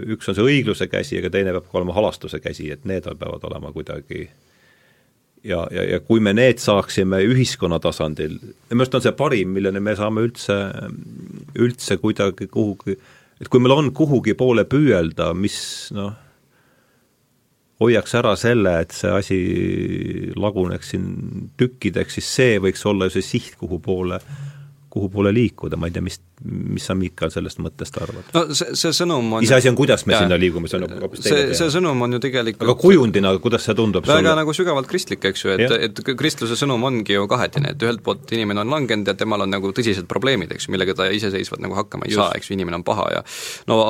üks 0.00 0.30
on 0.30 0.36
see 0.38 0.46
õigluse 0.46 0.88
käsi, 0.88 1.18
aga 1.20 1.32
teine 1.32 1.52
peab 1.52 1.74
olema 1.76 1.96
halastuse 1.96 2.40
käsi, 2.40 2.70
et 2.72 2.86
need 2.88 3.04
peavad 3.04 3.44
olema 3.50 3.72
kuidagi 3.74 4.24
ja, 5.44 5.66
ja, 5.74 5.84
ja 5.94 6.00
kui 6.00 6.22
me 6.24 6.32
need 6.36 6.62
saaksime 6.62 7.20
ühiskonna 7.26 7.80
tasandil, 7.82 8.38
minu 8.70 8.84
arust 8.84 8.96
on 8.98 9.04
see 9.04 9.14
parim, 9.18 9.52
milleni 9.56 9.82
me 9.84 9.94
saame 9.98 10.24
üldse, 10.24 10.58
üldse 11.60 11.98
kuidagi 12.02 12.48
kuhugi, 12.52 12.96
et 13.42 13.50
kui 13.52 13.62
meil 13.62 13.76
on 13.76 13.92
kuhugi 13.96 14.36
poole 14.38 14.64
püüelda, 14.70 15.32
mis 15.36 15.58
noh, 15.96 16.14
hoiaks 17.82 18.14
ära 18.18 18.34
selle, 18.38 18.78
et 18.84 18.94
see 18.96 19.12
asi 19.12 19.38
laguneks 20.38 20.94
siin 20.94 21.06
tükkideks, 21.60 22.18
siis 22.18 22.32
see 22.38 22.58
võiks 22.62 22.86
olla 22.88 23.08
ju 23.08 23.16
see 23.18 23.28
siht, 23.34 23.56
kuhu 23.60 23.80
poole, 23.82 24.20
kuhu 24.92 25.08
poole 25.12 25.32
liikuda, 25.32 25.78
ma 25.80 25.88
ei 25.88 25.94
tea, 25.94 26.04
mis, 26.04 26.18
mis 26.44 26.84
sa, 26.84 26.94
Miikal, 26.98 27.30
sellest 27.32 27.60
mõttest 27.64 27.96
arvad? 28.02 28.26
no 28.34 28.42
see, 28.56 28.74
see 28.76 28.92
sõnum 28.96 29.38
on 29.38 29.46
iseasi 29.46 29.70
on, 29.70 29.76
kuidas 29.78 30.04
me 30.08 30.12
ja, 30.12 30.20
sinna 30.24 30.36
liigume, 30.40 30.68
see 30.68 30.80
on 30.80 30.84
hoopis 31.00 31.24
teine 31.24 31.38
see, 31.38 31.56
see 31.56 31.70
sõnum 31.72 32.04
on 32.04 32.16
ju 32.16 32.20
tegelikult 32.22 32.66
aga 32.66 32.74
kujundina, 32.82 33.32
kuidas 33.42 33.64
see 33.68 33.76
tundub 33.78 34.04
väga 34.04 34.20
sulle? 34.20 34.34
nagu 34.42 34.54
sügavalt 34.56 34.90
kristlik, 34.90 35.24
eks 35.30 35.44
ju, 35.46 35.54
et, 35.56 35.74
et 35.88 36.02
kristluse 36.18 36.58
sõnum 36.60 36.84
ongi 36.88 37.16
ju 37.16 37.24
kahetine, 37.30 37.72
et 37.72 37.86
ühelt 37.86 38.04
poolt 38.04 38.34
inimene 38.36 38.64
on 38.66 38.74
langenud 38.74 39.08
ja 39.08 39.16
temal 39.18 39.46
on 39.46 39.54
nagu 39.54 39.72
tõsised 39.72 40.08
probleemid, 40.10 40.52
eks 40.52 40.68
ju, 40.68 40.74
millega 40.76 40.96
ta 40.98 41.08
iseseisvalt 41.08 41.64
nagu 41.64 41.78
hakkama 41.78 42.08
ei 42.08 42.12
Just. 42.12 42.20
saa, 42.20 42.36
eks 42.36 42.50
ju, 42.50 42.58
inimene 42.58 42.82
on 42.82 42.86
paha 42.86 43.08
ja 43.16 43.24
no 43.72 43.80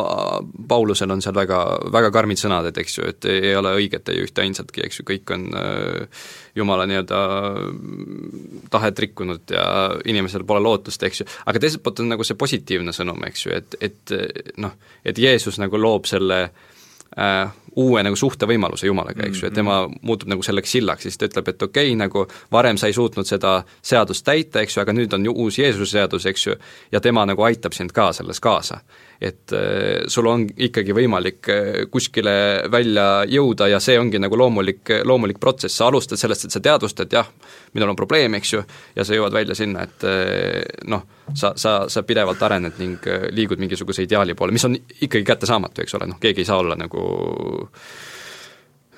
Paulusel 0.70 1.11
on 1.11 1.24
seal 1.24 1.34
väga, 1.34 1.64
väga 1.92 2.12
karmid 2.14 2.38
sõnad, 2.38 2.70
et 2.70 2.78
eks 2.78 3.00
ju, 3.00 3.11
et 3.11 3.30
ei 3.32 3.57
ole 3.59 3.74
õiget 3.80 4.14
ei 4.14 4.22
ühte 4.22 4.46
ainsatki, 4.46 4.86
eks 4.86 5.03
ju, 5.03 5.09
kõik 5.11 5.34
on 5.34 5.50
äh, 5.59 6.22
Jumala 6.57 6.84
nii-öelda 6.88 7.18
tahet 8.70 8.98
rikkunud 8.98 9.55
ja 9.55 9.64
inimesel 10.05 10.44
pole 10.44 10.61
lootust, 10.61 11.03
eks 11.03 11.22
ju, 11.22 11.28
aga 11.46 11.62
teiselt 11.62 11.82
poolt 11.84 12.03
on 12.05 12.12
nagu 12.12 12.26
see 12.26 12.36
positiivne 12.38 12.92
sõnum, 12.92 13.22
eks 13.28 13.46
ju, 13.46 13.55
et, 13.57 13.76
et 13.80 14.14
noh, 14.61 14.74
et 15.05 15.18
Jeesus 15.18 15.57
nagu 15.62 15.80
loob 15.80 16.09
selle 16.11 16.42
äh, 16.44 17.62
uue 17.76 18.03
nagu 18.05 18.16
suhtevõimaluse 18.18 18.86
Jumalaga, 18.86 19.24
eks 19.26 19.42
ju, 19.42 19.48
et 19.48 19.57
tema 19.57 19.78
mm-hmm. 19.80 20.05
muutub 20.09 20.32
nagu 20.32 20.44
selleks 20.44 20.74
sillaks, 20.76 21.07
siis 21.07 21.16
ta 21.16 21.28
ütleb, 21.30 21.48
et 21.55 21.64
okei 21.64 21.88
okay,, 21.92 21.98
nagu 21.98 22.26
varem 22.53 22.80
sa 22.80 22.90
ei 22.90 22.96
suutnud 22.96 23.28
seda 23.28 23.62
seadust 23.80 24.26
täita, 24.26 24.61
eks 24.61 24.76
ju, 24.76 24.82
aga 24.84 24.96
nüüd 24.96 25.16
on 25.16 25.24
ju 25.28 25.34
uus 25.44 25.59
Jeesuse 25.61 25.96
seadus, 25.96 26.28
eks 26.28 26.46
ju, 26.46 26.59
ja 26.92 27.00
tema 27.00 27.24
nagu 27.28 27.48
aitab 27.48 27.76
sind 27.76 27.96
ka 27.96 28.11
selles 28.16 28.42
kaasa 28.44 28.82
et 29.22 29.52
äh, 29.54 30.02
sul 30.10 30.26
on 30.26 30.44
ikkagi 30.50 30.94
võimalik 30.96 31.48
äh, 31.52 31.66
kuskile 31.90 32.34
välja 32.72 33.22
jõuda 33.30 33.68
ja 33.70 33.78
see 33.82 33.94
ongi 34.00 34.18
nagu 34.18 34.38
loomulik, 34.38 34.90
loomulik 35.06 35.38
protsess, 35.42 35.76
sa 35.78 35.86
alustad 35.90 36.18
sellest, 36.18 36.48
et 36.48 36.56
sa 36.56 36.62
teadvustad, 36.64 37.12
jah, 37.14 37.28
minul 37.76 37.92
on 37.92 37.98
probleem, 37.98 38.34
eks 38.40 38.54
ju, 38.56 38.64
ja 38.96 39.06
sa 39.06 39.14
jõuad 39.14 39.36
välja 39.36 39.54
sinna, 39.58 39.86
et 39.86 40.06
äh, 40.08 40.58
noh, 40.90 41.06
sa, 41.38 41.52
sa, 41.56 41.76
sa 41.92 42.02
pidevalt 42.06 42.42
arened 42.42 42.80
ning 42.82 43.06
liigud 43.30 43.62
mingisuguse 43.62 44.02
ideaali 44.08 44.34
poole, 44.34 44.54
mis 44.54 44.66
on 44.66 44.74
ikkagi 44.76 45.22
kättesaamatu, 45.28 45.84
eks 45.84 46.00
ole, 46.00 46.10
noh, 46.10 46.18
keegi 46.22 46.42
ei 46.42 46.50
saa 46.50 46.58
olla 46.64 46.78
nagu 46.78 47.06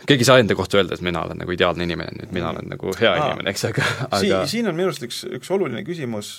keegi 0.07 0.25
ei 0.25 0.29
saa 0.29 0.39
enda 0.43 0.57
kohta 0.59 0.79
öelda, 0.81 0.97
et 0.97 1.05
mina 1.05 1.25
olen 1.25 1.41
nagu 1.43 1.55
ideaalne 1.55 1.87
inimene 1.87 2.15
nüüd, 2.19 2.33
mina 2.37 2.51
olen 2.53 2.71
nagu 2.73 2.95
hea 2.99 3.13
Aa, 3.13 3.27
inimene, 3.31 3.53
eks, 3.55 3.67
aga, 3.71 3.85
aga 4.09 4.23
siin, 4.23 4.37
siin 4.53 4.71
on 4.71 4.79
minu 4.79 4.91
arust 4.91 5.05
üks, 5.07 5.21
üks 5.39 5.53
oluline 5.55 5.85
küsimus, 5.87 6.37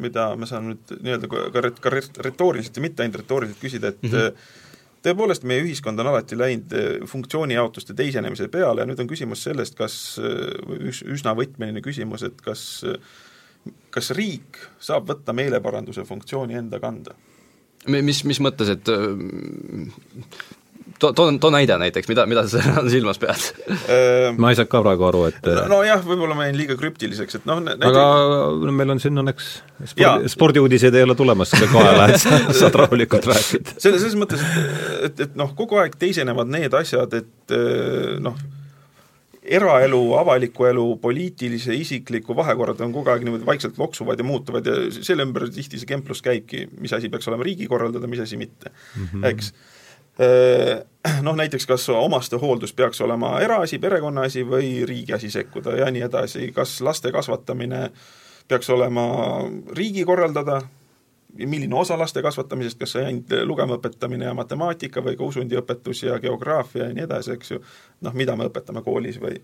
mida 0.00 0.30
ma 0.38 0.48
saan 0.50 0.72
nüüd 0.72 0.96
nii-öelda 0.96 1.30
ka, 1.32 1.68
ka 1.84 1.94
retooriliselt 2.28 2.80
ja 2.80 2.84
mitte 2.84 3.04
ainult 3.04 3.22
retooriliselt 3.22 3.62
küsida, 3.62 3.94
et 3.94 4.02
mm 4.02 4.12
-hmm. 4.14 4.50
tõepoolest, 5.06 5.46
meie 5.48 5.64
ühiskond 5.64 6.00
on 6.00 6.12
alati 6.12 6.38
läinud 6.38 6.76
funktsioonijaotuste 7.06 7.94
teisenemise 7.94 8.48
peale 8.52 8.84
ja 8.84 8.90
nüüd 8.90 9.00
on 9.00 9.08
küsimus 9.08 9.46
sellest, 9.48 9.78
kas, 9.78 10.18
üs-, 10.78 11.04
üsna 11.06 11.36
võtmeline 11.38 11.84
küsimus, 11.84 12.26
et 12.28 12.44
kas 12.44 12.84
kas 13.94 14.12
riik 14.16 14.60
saab 14.80 15.08
võtta 15.10 15.34
meeleparanduse 15.36 16.04
funktsiooni 16.08 16.58
enda 16.58 16.80
kanda? 16.82 17.16
mis, 17.88 18.24
mis 18.26 18.40
mõttes, 18.42 18.72
et 18.74 18.90
too, 20.98 21.12
too, 21.12 21.38
too 21.40 21.50
näide 21.54 21.78
näiteks, 21.80 22.08
mida, 22.10 22.26
mida 22.30 22.44
sa 22.50 22.62
silmas 22.94 23.20
pead 23.22 23.46
ehm, 23.68 24.38
ma 24.40 24.52
ei 24.52 24.58
saa 24.58 24.68
ka 24.70 24.82
praegu 24.84 25.08
aru, 25.08 25.24
et 25.30 25.48
nojah, 25.70 26.02
võib-olla 26.04 26.36
ma 26.38 26.48
jäin 26.48 26.58
liiga 26.58 26.76
krüptiliseks, 26.80 27.40
et 27.40 27.48
noh 27.48 27.62
näiteks... 27.64 27.88
aga 27.88 28.04
no 28.66 28.74
meil 28.74 28.94
on 28.94 29.02
siin 29.02 29.22
õnneks 29.22 29.48
spordi, 29.94 30.34
spordiuudised 30.34 30.98
ei 30.98 31.06
ole 31.06 31.16
tulemas 31.18 31.54
kahe 31.54 31.82
ajal, 31.84 32.14
et 32.14 32.28
saad 32.60 32.78
rahulikult 32.82 33.30
rääkida. 33.30 33.78
selles, 33.78 34.04
selles 34.04 34.18
mõttes, 34.20 34.44
et, 34.44 35.10
et, 35.10 35.26
et 35.28 35.38
noh, 35.38 35.54
kogu 35.58 35.80
aeg 35.82 35.98
teisenevad 36.00 36.50
need 36.50 36.74
asjad, 36.78 37.18
et 37.22 37.56
eh, 37.56 38.16
noh, 38.22 38.38
eraelu, 39.48 40.00
avaliku 40.18 40.66
elu, 40.68 40.84
poliitilise, 41.00 41.72
isikliku 41.72 42.36
vahekorrad 42.36 42.82
on 42.84 42.92
kogu 42.92 43.12
aeg 43.12 43.24
niimoodi 43.24 43.46
vaikselt 43.48 43.78
loksuvad 43.80 44.20
ja 44.20 44.26
muutuvad 44.26 44.66
ja 44.66 44.76
selle 44.98 45.24
ümber 45.24 45.48
tihti 45.52 45.80
see 45.80 45.88
kemplus 45.88 46.20
käibki, 46.24 46.66
mis 46.82 46.92
asi 46.92 47.08
peaks 47.12 47.28
olema 47.30 47.46
riigi 47.46 47.68
korraldada, 47.70 48.10
mis 48.10 48.20
asi 48.24 48.36
mitte 48.40 48.70
mm, 48.70 49.06
-hmm. 49.06 49.26
eks 49.30 49.52
noh, 51.26 51.36
näiteks 51.36 51.66
kas 51.66 51.88
omastehooldus 51.94 52.72
peaks 52.74 53.00
olema 53.00 53.36
eraasi, 53.40 53.78
perekonnaasi 53.78 54.42
või 54.46 54.72
riigi 54.86 55.14
asi 55.14 55.30
sekkuda 55.30 55.76
ja 55.78 55.90
nii 55.94 56.02
edasi, 56.08 56.50
kas 56.52 56.80
laste 56.80 57.12
kasvatamine 57.14 57.88
peaks 58.48 58.70
olema 58.70 59.04
riigi 59.76 60.04
korraldada, 60.04 60.60
milline 61.38 61.74
osa 61.76 61.98
laste 61.98 62.22
kasvatamisest, 62.24 62.78
kas 62.80 62.94
see 62.96 63.04
ainult 63.04 63.34
lugema 63.46 63.76
õpetamine 63.78 64.26
ja 64.26 64.34
matemaatika 64.34 65.02
või 65.04 65.18
ka 65.18 65.26
usundiõpetus 65.28 66.02
ja 66.06 66.16
geograafia 66.22 66.88
ja 66.88 66.96
nii 66.96 67.04
edasi, 67.04 67.36
eks 67.36 67.52
ju, 67.52 67.60
noh, 68.06 68.16
mida 68.16 68.36
me 68.36 68.48
õpetame 68.48 68.82
koolis 68.82 69.20
või 69.22 69.36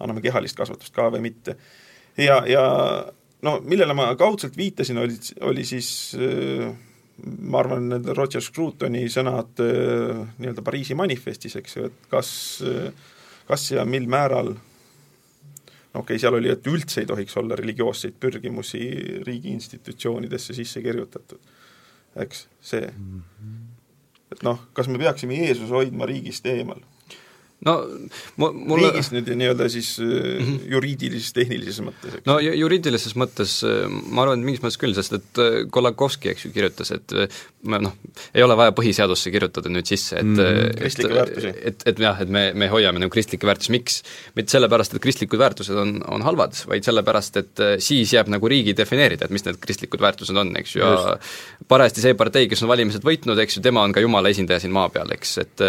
anname 0.00 0.24
kehalist 0.24 0.56
kasvatust 0.56 0.94
ka 0.96 1.10
või 1.12 1.28
mitte. 1.28 1.56
ja, 2.16 2.40
ja 2.48 2.64
no 3.42 3.58
millele 3.62 3.94
ma 3.94 4.08
kaudselt 4.18 4.56
viitasin, 4.56 4.98
oli, 4.98 5.18
oli 5.40 5.64
siis 5.68 5.90
äh, 6.18 6.72
ma 7.24 7.60
arvan, 7.62 7.90
need 7.94 8.08
Roger 8.16 8.44
Scrutoni 8.44 9.06
sõnad 9.12 9.62
äh, 9.64 10.22
nii-öelda 10.38 10.64
Pariisi 10.64 10.96
manifestis, 10.98 11.56
eks 11.60 11.76
ju, 11.76 11.90
et 11.90 12.08
kas, 12.12 12.30
kas 13.48 13.70
ja 13.72 13.86
mil 13.88 14.08
määral 14.10 14.52
okei 15.96 16.16
okay,, 16.16 16.20
seal 16.20 16.36
oli, 16.36 16.50
et 16.52 16.66
üldse 16.68 17.02
ei 17.02 17.08
tohiks 17.08 17.36
olla 17.40 17.56
religioosseid 17.58 18.18
pürgimusi 18.20 18.82
riigi 19.26 19.54
institutsioonidesse 19.56 20.56
sisse 20.56 20.82
kirjutatud, 20.84 21.40
eks, 22.24 22.46
see. 22.60 22.84
Mhm. 22.90 23.56
et 24.34 24.42
noh, 24.42 24.66
kas 24.74 24.88
me 24.90 24.98
peaksime 24.98 25.38
Jeesuse 25.38 25.72
hoidma 25.72 26.06
riigist 26.08 26.46
eemal 26.50 26.82
no 27.64 27.74
mu, 28.36 28.50
mulle 28.52 28.90
riigist 28.90 29.14
nüüd 29.14 29.30
nii-öelda 29.32 29.68
siis 29.72 29.94
mm 29.98 30.08
-hmm. 30.10 30.56
juriidilises, 30.74 31.32
tehnilises 31.32 31.80
mõttes, 31.84 32.18
eks? 32.18 32.26
no 32.28 32.36
juriidilises 32.42 33.16
mõttes 33.16 33.54
äh, 33.64 33.86
ma 33.88 34.26
arvan, 34.26 34.42
et 34.42 34.48
mingis 34.50 34.62
mõttes 34.64 34.76
küll, 34.80 34.92
sest 34.96 35.16
et 35.16 35.40
äh, 35.40 35.56
Kolakowski, 35.72 36.28
eks 36.34 36.44
ju, 36.46 36.52
kirjutas, 36.52 36.92
et 36.92 37.14
noh, 37.66 37.94
ei 38.34 38.44
ole 38.44 38.56
vaja 38.56 38.74
põhiseadusesse 38.76 39.32
kirjutada 39.32 39.72
nüüd 39.72 39.88
sisse, 39.88 40.20
et 40.20 40.24
mm 40.24 40.76
kristlikke 40.76 41.14
väärtusi. 41.14 41.48
et, 41.48 41.64
et, 41.70 41.86
et 41.86 41.98
jah, 41.98 42.20
et 42.20 42.28
me, 42.28 42.44
me 42.54 42.68
hoiame 42.68 43.00
nagu 43.00 43.12
kristlikke 43.12 43.48
väärtusi, 43.48 43.72
miks? 43.72 44.02
mitte 44.36 44.52
sellepärast, 44.52 44.94
et 44.94 45.02
kristlikud 45.02 45.40
väärtused 45.40 45.80
on, 45.80 45.96
on 46.12 46.22
halvad, 46.22 46.54
vaid 46.68 46.84
sellepärast, 46.84 47.36
et 47.40 47.64
siis 47.82 48.12
jääb 48.12 48.28
nagu 48.32 48.48
riigi 48.48 48.76
defineerida, 48.76 49.24
et 49.26 49.34
mis 49.34 49.44
need 49.46 49.58
kristlikud 49.62 50.00
väärtused 50.00 50.36
on, 50.36 50.52
eks 50.60 50.76
ju, 50.76 50.84
ja 50.84 51.16
parajasti 51.68 52.04
see 52.04 52.14
partei, 52.18 52.48
kes 52.48 52.62
on 52.62 52.68
valimised 52.68 53.04
võitnud, 53.06 53.40
eks 53.42 53.58
ju, 53.58 53.64
tema 53.64 53.82
on 53.86 53.96
ka 53.96 54.04
jumala 54.04 54.28
esindaja 54.28 54.60
siin 54.62 54.74
maa 54.76 54.88
peal, 54.92 55.10
eks, 55.16 55.36
et 55.42 55.66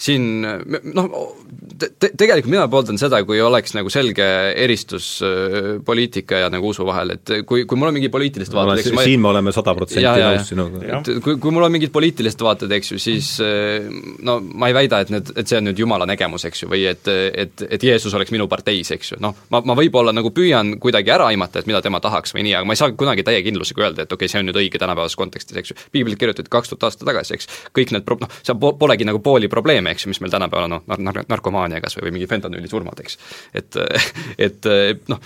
siin 0.00 0.42
noh, 0.42 1.19
te-, 1.80 2.10
tegelikult 2.18 2.52
mina 2.52 2.66
pooldan 2.70 2.98
seda, 3.00 3.22
kui 3.26 3.40
oleks 3.42 3.74
nagu 3.76 3.90
selge 3.92 4.26
eristus 4.60 5.08
poliitika 5.86 6.44
ja 6.44 6.50
nagu 6.52 6.70
usu 6.70 6.86
vahel, 6.86 7.14
et 7.16 7.34
kui, 7.48 7.64
kui 7.68 7.80
mul 7.80 7.90
on 7.90 7.96
mingi 7.96 8.10
poliitilised 8.12 8.54
vaated, 8.54 8.82
eks 8.82 8.96
ma 8.96 9.06
siin 9.06 9.22
me 9.22 9.30
oleme 9.32 9.54
sada 9.54 9.74
protsenti 9.76 10.24
nõus 10.24 10.50
sinuga. 10.50 10.82
et 11.00 11.12
kui, 11.24 11.36
kui 11.42 11.54
mul 11.54 11.66
on 11.66 11.74
mingid 11.74 11.92
poliitilised 11.94 12.44
vaated, 12.44 12.72
eks 12.78 12.94
ju, 12.94 13.00
siis 13.02 13.32
no 14.26 14.38
ma 14.40 14.70
ei 14.70 14.76
väida, 14.76 15.02
et 15.04 15.12
need, 15.14 15.32
et 15.36 15.50
see 15.50 15.60
on 15.60 15.68
nüüd 15.70 15.82
jumala 15.82 16.08
nägemus, 16.08 16.46
eks 16.48 16.64
ju, 16.64 16.70
või 16.72 16.84
et, 16.90 17.08
et, 17.10 17.66
et 17.66 17.88
Jeesus 17.90 18.14
oleks 18.16 18.32
minu 18.34 18.48
parteis, 18.50 18.92
eks 18.96 19.14
ju, 19.14 19.20
noh, 19.22 19.36
ma, 19.52 19.62
ma 19.66 19.76
võib-olla 19.78 20.14
nagu 20.16 20.32
püüan 20.34 20.76
kuidagi 20.82 21.14
ära 21.14 21.30
aimata, 21.30 21.62
et 21.62 21.70
mida 21.70 21.82
tema 21.84 22.02
tahaks 22.02 22.34
või 22.36 22.46
nii, 22.48 22.56
aga 22.60 22.68
ma 22.68 22.76
ei 22.76 22.82
saa 22.82 22.94
kunagi 22.96 23.26
täie 23.26 23.42
kindlusega 23.46 23.86
öelda, 23.86 24.06
et 24.06 24.12
okei 24.12 24.26
okay,, 24.26 24.32
see 24.32 24.42
on 24.42 24.50
nüüd 24.50 24.60
õige 24.60 24.80
tänapäevases 24.80 25.18
kontekstis, 25.20 25.58
eks 25.60 25.72
ju. 25.72 25.78
piiblit 25.94 26.20
kirjutati 26.20 26.52
kaks 26.52 26.72
tuhat 26.72 26.88
aastat 26.88 27.06
tagasi, 27.08 27.36
eks, 27.36 27.50
kõik 27.76 27.94
need 27.96 28.06
pro-, 28.06 28.18
noh, 28.20 28.32
seal 28.44 28.58
polegi 28.58 29.08
nagu 29.08 29.22
pooli 29.24 29.50
probleeme, 29.52 29.94
eks 29.94 30.06
ju, 30.06 30.12
mis 30.12 30.22
meil 30.24 30.34
tänapäeval 30.34 30.68
on, 30.68 30.78
noh, 30.80 31.00
nar-, 31.10 31.26
narkomaania 31.30 31.80
kas 31.84 31.96
või, 31.98 32.06
või 32.08 32.16
mingi 32.18 32.28
fentanüülisurmad, 32.30 33.02
eks. 33.04 33.18
et, 33.54 33.78
et 34.48 34.70
noh, 35.10 35.20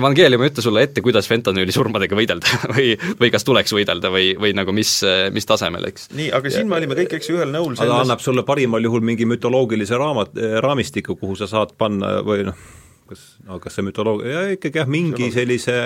evangeelium 0.00 0.44
ei 0.44 0.52
ütle 0.52 0.64
sulle 0.64 0.84
ette, 0.86 1.04
kuidas 1.04 1.30
fentanüülisurmadega 1.30 2.18
võidelda 2.18 2.60
või, 2.74 2.92
või 3.20 3.32
kas 3.34 3.46
tuleks 3.48 3.74
võidelda 3.76 4.12
või, 4.14 4.32
või 4.40 4.54
nagu 4.58 4.74
mis, 4.76 4.98
mis 5.34 5.48
tasemel, 5.48 5.88
eks. 5.92 6.10
nii, 6.18 6.30
aga 6.38 6.52
siin 6.52 6.68
me 6.70 6.78
olime 6.80 6.98
kõik, 6.98 7.18
eks 7.18 7.32
ju, 7.32 7.38
ühel 7.40 7.54
nõul 7.54 7.74
selles 7.78 7.94
ta 7.94 8.02
annab 8.04 8.24
sulle 8.24 8.44
parimal 8.48 8.84
juhul 8.84 9.04
mingi 9.04 9.28
mütoloogilise 9.28 9.98
raamat, 9.98 10.36
raamistiku, 10.64 11.16
kuhu 11.20 11.38
sa 11.38 11.50
saad 11.50 11.74
panna 11.78 12.18
või 12.26 12.46
noh, 12.50 12.68
kas, 13.08 13.24
no 13.46 13.58
kas 13.62 13.78
see 13.78 13.86
mütoloogia, 13.86 14.48
ikkagi 14.56 14.82
jah, 14.82 14.90
mingi 14.90 15.30
sellise 15.34 15.78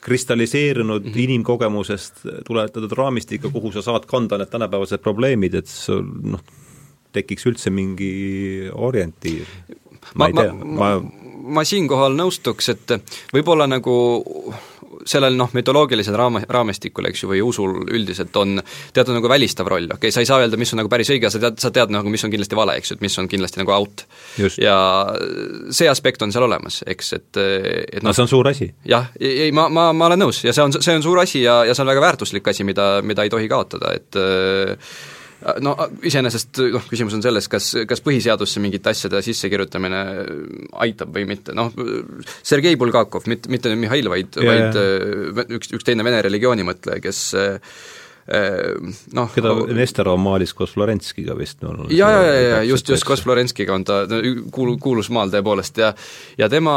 kristalliseerunud 0.00 1.02
mm 1.02 1.10
-hmm. 1.10 1.20
inimkogemusest 1.24 2.14
tuletatud 2.46 2.92
raamistikku, 2.92 3.50
kuhu 3.50 3.72
sa 3.72 3.82
saad 3.82 4.06
kanda 4.06 4.38
need 4.38 4.50
tänapäevased 4.50 5.02
probleemid, 5.02 5.54
et 5.54 5.66
sul 5.66 6.04
noh, 6.22 6.40
tekiks 7.12 7.46
üldse 7.50 7.72
mingi 7.74 8.68
orientiir. 8.72 9.46
ma, 10.14 10.28
ma, 10.28 10.48
ma, 10.52 10.72
ma, 10.80 10.90
ma 11.58 11.64
siinkohal 11.64 12.16
nõustuks, 12.18 12.72
et 12.74 12.98
võib-olla 13.34 13.68
nagu 13.70 13.94
sellel 15.08 15.36
noh, 15.38 15.50
mütoloogilisel 15.54 16.16
raam-, 16.18 16.40
raamistikul, 16.48 17.08
eks 17.10 17.22
ju, 17.22 17.30
või 17.32 17.40
usul 17.44 17.74
üldiselt 17.94 18.34
on 18.40 18.58
teatud 18.94 19.16
nagu 19.16 19.30
välistav 19.30 19.68
roll, 19.70 19.88
okei 19.88 20.08
okay,, 20.08 20.14
sa 20.14 20.22
ei 20.24 20.28
saa 20.28 20.40
öelda, 20.42 20.58
mis 20.60 20.72
on 20.74 20.82
nagu 20.82 20.92
päris 20.92 21.10
õige, 21.14 21.30
sa 21.32 21.40
tead, 21.42 21.58
sa 21.62 21.70
tead 21.74 21.92
nagu, 21.94 22.10
mis 22.12 22.24
on 22.26 22.32
kindlasti 22.32 22.58
vale, 22.58 22.78
eks 22.80 22.92
ju, 22.92 22.98
et 22.98 23.04
mis 23.04 23.18
on 23.20 23.28
kindlasti 23.30 23.62
nagu 23.62 23.74
out. 23.76 24.04
ja 24.60 24.78
see 25.74 25.90
aspekt 25.90 26.24
on 26.24 26.34
seal 26.34 26.48
olemas, 26.48 26.82
eks, 26.86 27.12
et, 27.18 27.30
et 27.40 28.02
noh 28.02 28.10
no 28.10 28.16
see 28.16 28.26
on 28.26 28.32
suur 28.32 28.50
asi. 28.50 28.70
jah, 28.88 29.10
ei 29.20 29.52
ma, 29.54 29.68
ma, 29.72 29.90
ma 29.96 30.10
olen 30.10 30.26
nõus 30.26 30.42
ja 30.46 30.56
see 30.56 30.66
on, 30.66 30.74
see 30.76 30.96
on 30.98 31.04
suur 31.04 31.22
asi 31.22 31.44
ja, 31.44 31.60
ja 31.68 31.76
see 31.76 31.84
on 31.84 31.92
väga 31.92 32.04
väärtuslik 32.08 32.52
asi, 32.52 32.66
mida, 32.68 32.98
mida 33.06 33.26
ei 33.26 33.32
tohi 33.32 33.48
kaotada, 33.50 33.94
et 33.96 34.22
no 35.62 35.74
iseenesest 36.06 36.60
noh, 36.74 36.86
küsimus 36.90 37.14
on 37.18 37.22
selles, 37.24 37.46
kas, 37.50 37.70
kas 37.88 38.02
põhiseadusse 38.04 38.62
mingite 38.62 38.90
asjade 38.90 39.20
sissekirjutamine 39.24 40.02
aitab 40.84 41.14
või 41.14 41.28
mitte, 41.30 41.54
noh 41.56 41.70
Sergei 42.42 42.78
Bulgakov, 42.80 43.28
mitte, 43.30 43.50
mitte 43.52 43.74
Mihhail, 43.78 44.10
vaid 44.10 44.38
yeah., 44.40 44.48
vaid 44.48 44.80
äh, 44.80 45.56
üks, 45.58 45.72
üks 45.78 45.86
teine 45.86 46.06
vene 46.06 46.22
religioonimõtleja, 46.26 47.02
kes 47.04 47.22
noh 49.16 49.30
keda 49.32 49.54
Nesterov 49.72 50.18
maalis 50.20 50.52
koos 50.56 50.74
Florenskiga 50.74 51.36
vist 51.38 51.62
no,? 51.64 51.86
jaa, 51.88 52.10
jaa, 52.12 52.24
jaa, 52.26 52.42
jaa, 52.42 52.62
just, 52.68 52.90
just 52.92 53.06
koos 53.08 53.22
Florenskiga 53.24 53.72
on 53.72 53.86
ta 53.88 54.02
kuul-, 54.52 54.76
kuulus 54.82 55.08
maal 55.14 55.32
tõepoolest 55.32 55.80
ja 55.80 55.92
ja 56.38 56.48
tema 56.52 56.74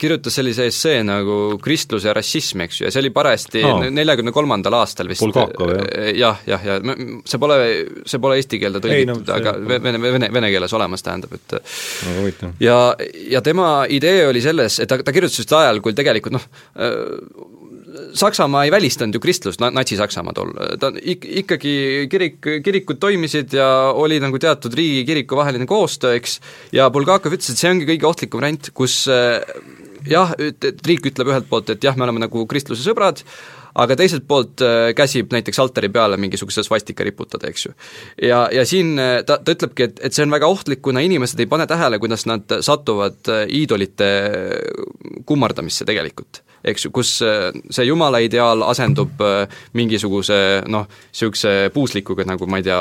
kirjutas 0.00 0.34
sellise 0.40 0.66
essee 0.70 1.04
nagu 1.06 1.60
Kristlus 1.62 2.08
ja 2.08 2.14
rassism, 2.16 2.64
eks 2.66 2.80
ju, 2.80 2.88
ja 2.88 2.94
see 2.94 3.04
oli 3.04 3.12
parajasti 3.14 3.62
neljakümne 3.94 4.34
kolmandal 4.34 4.80
aastal 4.80 5.10
vist 5.10 5.22
Bulgakov, 5.22 5.74
jah? 5.76 6.10
jah, 6.18 6.42
jah, 6.48 6.66
ja 6.66 6.78
see 7.22 7.42
pole, 7.42 7.58
see 8.10 8.22
pole 8.22 8.40
eesti 8.40 8.60
keelde 8.62 8.82
tõlgitud, 8.82 9.22
no, 9.22 9.38
aga 9.38 9.54
vene, 9.62 10.00
vene, 10.02 10.30
vene 10.34 10.52
keeles 10.52 10.74
olemas, 10.74 11.06
tähendab, 11.06 11.38
et 11.38 11.58
no, 11.58 12.52
ja, 12.62 12.78
ja 13.30 13.44
tema 13.46 13.72
idee 13.86 14.26
oli 14.28 14.42
selles, 14.44 14.80
et 14.82 14.90
ta, 14.90 14.98
ta 15.06 15.14
kirjutas 15.14 15.44
just 15.44 15.54
ajal, 15.54 15.78
kui 15.84 15.94
tegelikult 15.96 16.38
noh, 16.40 16.50
Saksamaa 18.18 18.64
ei 18.66 18.72
välistanud 18.74 19.14
ju 19.14 19.20
kristlust, 19.22 19.62
Natsi-Saksamaa 19.62 20.34
tol, 20.34 20.50
ta 20.80 20.90
ik-, 20.98 21.26
ikkagi 21.44 21.74
kirik, 22.10 22.38
kirikud 22.64 22.98
toimisid 23.02 23.54
ja 23.54 23.68
oli 23.94 24.18
nagu 24.22 24.40
teatud 24.40 24.74
riigi 24.74 25.04
kiriku 25.08 25.38
vaheline 25.38 25.66
koostöö, 25.70 26.16
eks, 26.18 26.40
ja 26.74 26.88
Bulgakov 26.94 27.36
ütles, 27.36 27.52
et 27.52 27.60
see 27.60 27.70
ongi 27.70 27.88
kõige 27.88 28.10
ohtlikum 28.10 28.42
variant, 28.42 28.70
kus 28.74 29.04
jah, 30.08 30.32
et 30.38 30.86
riik 30.86 31.06
ütleb 31.10 31.30
ühelt 31.32 31.50
poolt, 31.50 31.70
et 31.72 31.84
jah, 31.84 31.96
me 31.96 32.06
oleme 32.06 32.22
nagu 32.24 32.44
kristluse 32.50 32.84
sõbrad, 32.84 33.22
aga 33.74 33.96
teiselt 33.98 34.26
poolt 34.30 34.62
äh, 34.64 34.92
käsib 34.96 35.32
näiteks 35.34 35.58
altari 35.62 35.90
peale 35.92 36.18
mingisuguse 36.20 36.62
svastika 36.66 37.06
riputada, 37.06 37.50
eks 37.50 37.66
ju. 37.66 37.74
ja, 38.22 38.44
ja 38.54 38.64
siin 38.68 38.94
äh, 39.00 39.16
ta, 39.26 39.40
ta 39.42 39.56
ütlebki, 39.56 39.88
et, 39.88 40.00
et 40.06 40.16
see 40.16 40.26
on 40.26 40.34
väga 40.34 40.50
ohtlik, 40.50 40.82
kuna 40.84 41.02
inimesed 41.04 41.42
ei 41.42 41.50
pane 41.50 41.66
tähele, 41.70 41.98
kuidas 42.02 42.26
nad 42.30 42.58
satuvad 42.64 43.32
äh, 43.32 43.44
iidolite 43.62 44.10
kummardamisse 45.26 45.86
tegelikult 45.88 46.43
eks 46.64 46.86
ju, 46.86 46.90
kus 46.94 47.10
see 47.20 47.86
jumala 47.86 48.20
ideaal 48.24 48.64
asendub 48.66 49.20
mingisuguse 49.76 50.38
noh, 50.70 50.86
niisuguse 50.88 51.70
puuslikuga, 51.74 52.26
nagu 52.28 52.46
ma 52.50 52.60
ei 52.60 52.66
tea, 52.66 52.78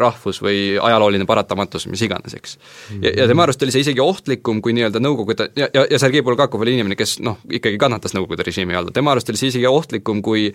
rahvus 0.00 0.40
või 0.44 0.76
ajalooline 0.80 1.26
paratamatus, 1.28 1.86
mis 1.90 2.02
iganes, 2.06 2.34
eks. 2.36 2.56
ja, 3.00 3.12
ja 3.22 3.28
tema 3.30 3.44
arust 3.46 3.62
oli 3.62 3.74
see 3.74 3.84
isegi 3.86 4.02
ohtlikum 4.02 4.60
kui 4.64 4.74
nii-öelda 4.76 5.00
Nõukogude 5.00 5.48
ja, 5.56 5.68
ja, 5.72 5.84
ja 5.90 5.98
Sergei 6.02 6.22
Bulgakov 6.26 6.60
oli 6.64 6.74
inimene, 6.76 6.96
kes 6.98 7.18
noh, 7.24 7.38
ikkagi 7.50 7.78
kannatas 7.80 8.14
Nõukogude 8.16 8.44
režiimi 8.46 8.76
all, 8.76 8.90
tema 8.94 9.14
arust 9.14 9.30
oli 9.32 9.40
see 9.40 9.52
isegi 9.52 9.68
ohtlikum 9.70 10.22
kui 10.24 10.48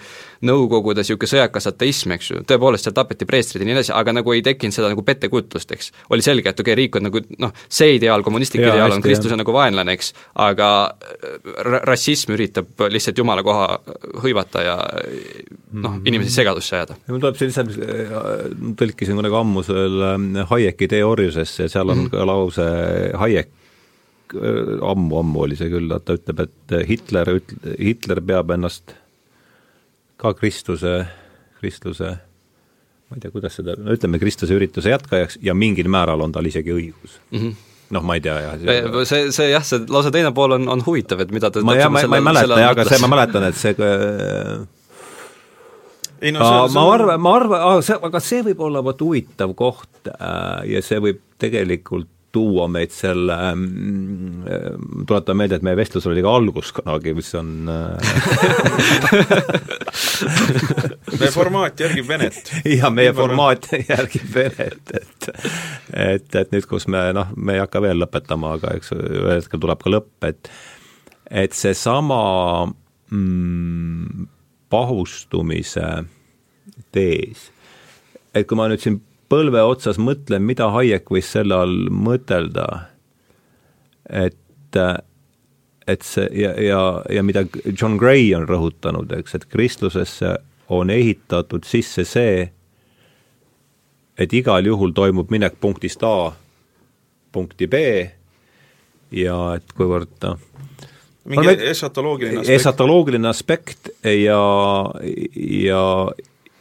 Nõukogude 0.46 1.04
niisugune 1.04 1.32
sõjakas 1.32 1.70
ateism, 1.72 2.14
eks 2.16 2.32
ju, 2.32 2.44
tõepoolest 2.48 2.88
seal 2.88 2.96
tapeti 2.98 3.28
preestrid 3.30 3.64
ja 3.64 3.70
nii 3.70 3.78
edasi, 3.78 3.94
aga 3.96 4.16
nagu 4.20 4.36
ei 4.36 4.44
tekkinud 4.46 4.76
seda 4.76 4.92
nagu 4.92 5.04
pettekujutlust, 5.06 5.72
eks. 5.76 5.92
oli 6.14 6.26
selge, 6.26 6.52
et 6.52 6.60
okei 6.60 6.74
okay,, 6.74 6.80
riik 6.82 7.00
on 7.00 7.08
nagu 7.10 7.22
noh, 7.42 7.54
see 7.70 7.96
ideaal, 7.98 8.24
kommunistlik 8.26 8.66
ja, 8.66 8.74
ideaal 8.74 8.96
on 8.98 9.04
Kristuse 9.06 9.38
nagu 9.40 9.56
vaenlane, 9.56 9.96
eks, 9.98 10.14
aga 10.46 10.70
äh, 10.92 11.82
rassism 12.26 12.36
üritab 12.36 12.90
lihtsalt 12.92 13.18
jumala 13.18 13.44
koha 13.44 13.80
hõivata 14.24 14.64
ja 14.64 14.76
noh, 15.72 15.98
mhm. 15.98 16.06
inimesi 16.06 16.34
segadusse 16.34 16.76
ajada. 16.76 16.98
mul 17.08 17.22
tuleb 17.22 17.38
see 17.38 17.50
lihtsalt, 17.50 17.76
äh, 17.78 18.48
tõlkisin 18.80 19.16
kunagi 19.16 19.36
ammu 19.40 19.64
selle 19.64 20.16
äh, 20.16 20.48
Hayeki 20.50 20.88
idee 20.90 21.04
orjusesse 21.06 21.68
ja 21.68 21.70
seal 21.70 21.90
on 21.90 21.98
mm 21.98 22.06
-hmm. 22.06 22.12
ka 22.12 22.26
lause 22.26 22.68
Hayek 23.22 23.52
ammu-ammu 24.36 25.42
oli 25.46 25.56
see 25.56 25.70
küll, 25.70 25.92
ta 26.04 26.16
ütleb, 26.18 26.40
et 26.40 26.88
Hitler 26.90 27.30
üt-, 27.30 27.54
Hitler 27.78 28.22
peab 28.26 28.50
ennast 28.52 28.96
ka 30.18 30.34
kristluse, 30.34 31.06
kristluse 31.60 32.18
ma 33.06 33.16
ei 33.16 33.22
tea, 33.22 33.32
kuidas 33.32 33.56
seda, 33.60 33.76
no 33.78 33.94
ütleme, 33.94 34.18
kristluse 34.20 34.58
ürituse 34.58 34.90
jätkajaks 34.90 35.38
ja 35.46 35.54
mingil 35.54 35.88
määral 35.88 36.26
on 36.26 36.32
tal 36.32 36.46
isegi 36.46 36.74
õigus 36.74 37.20
mm. 37.32 37.40
-hmm 37.40 37.75
noh, 37.96 38.06
ma 38.06 38.18
ei 38.20 38.24
tea 38.26 38.38
jah. 38.44 38.56
see, 39.08 39.30
see 39.36 39.52
jah, 39.52 39.66
see 39.66 39.86
lause 39.92 40.12
teine 40.14 40.34
pool 40.36 40.58
on, 40.58 40.70
on 40.72 40.84
huvitav, 40.86 41.26
et 41.26 41.36
mida 41.36 41.52
ta 41.52 41.64
ma 41.66 41.78
jah, 41.78 41.92
ma, 41.94 42.04
ma 42.12 42.22
ei 42.22 42.28
mäleta 42.30 42.60
jah, 42.62 42.74
aga 42.76 42.88
see, 42.90 43.02
ma 43.04 43.12
mäletan, 43.16 43.48
et 43.50 43.60
see 43.60 43.76
ei 46.26 46.32
no 46.32 46.40
see, 46.42 46.74
ma 46.76 46.86
arvan, 46.94 47.22
ma 47.22 47.36
arvan, 47.40 47.86
aga 48.10 48.22
see 48.24 48.44
võib 48.50 48.66
olla 48.70 48.84
vot 48.86 49.02
huvitav 49.04 49.56
koht 49.58 50.12
äh, 50.12 50.62
ja 50.72 50.84
see 50.86 51.02
võib 51.04 51.22
tegelikult 51.42 52.10
tuua 52.36 52.66
meid 52.72 52.92
selle, 52.92 53.36
mm, 53.56 55.06
tuletan 55.08 55.38
meelde, 55.40 55.56
et 55.60 55.66
meie 55.66 55.78
vestlus 55.80 56.06
oli 56.10 56.24
ka 56.26 56.32
algus 56.36 56.70
kunagi, 56.76 57.14
mis 57.16 57.30
on 57.40 57.48
meie 61.20 61.32
formaat 61.32 61.80
järgib 61.86 62.08
Venet. 62.10 62.52
jah, 62.68 62.92
meie 62.94 63.14
formaat 63.16 63.64
järgib 63.80 64.28
Venet, 64.36 64.86
et 65.00 65.30
et, 65.96 66.36
et 66.36 66.52
nüüd, 66.52 66.66
kus 66.70 66.88
me 66.92 67.14
noh, 67.16 67.28
me 67.36 67.54
ei 67.56 67.62
hakka 67.64 67.82
veel 67.86 67.98
lõpetama, 68.04 68.48
aga 68.60 68.68
eks 68.80 68.90
ühel 68.98 69.38
hetkel 69.38 69.60
tuleb 69.64 69.80
ka 69.84 69.88
lõpp, 69.96 70.16
et 70.28 70.42
et 71.32 71.54
seesama 71.58 72.22
mm, 72.68 74.28
pahustumise 74.70 75.88
tees, 76.94 77.40
et 78.36 78.46
kui 78.48 78.58
ma 78.60 78.68
nüüd 78.70 78.82
siin 78.84 79.00
põlve 79.32 79.62
otsas 79.66 80.00
mõtlen, 80.02 80.44
mida 80.46 80.70
Hayek 80.74 81.10
võis 81.12 81.30
selle 81.32 81.58
all 81.58 81.90
mõtelda, 81.90 82.68
et, 84.10 84.80
et 85.88 86.06
see 86.06 86.28
ja, 86.42 86.54
ja, 86.62 86.82
ja 87.10 87.24
mida 87.26 87.46
John 87.72 87.98
Gray 88.02 88.34
on 88.38 88.48
rõhutanud, 88.50 89.14
eks, 89.20 89.38
et 89.40 89.48
kristlusesse 89.50 90.36
on 90.74 90.90
ehitatud 90.90 91.66
sisse 91.66 92.06
see, 92.08 92.50
et 94.18 94.34
igal 94.34 94.66
juhul 94.66 94.94
toimub 94.96 95.32
minek 95.34 95.58
punktist 95.62 96.04
A 96.06 96.32
punkti 97.36 97.68
B 97.68 97.82
ja 99.16 99.38
et 99.58 99.74
kuivõrd 99.76 100.14
noh, 100.24 100.38
mingi 101.26 101.56
esatoloogiline 101.72 102.42
aspekt. 102.42 102.56
esatoloogiline 102.60 103.30
aspekt 103.30 103.90
ja, 104.08 104.42
ja, 105.36 105.82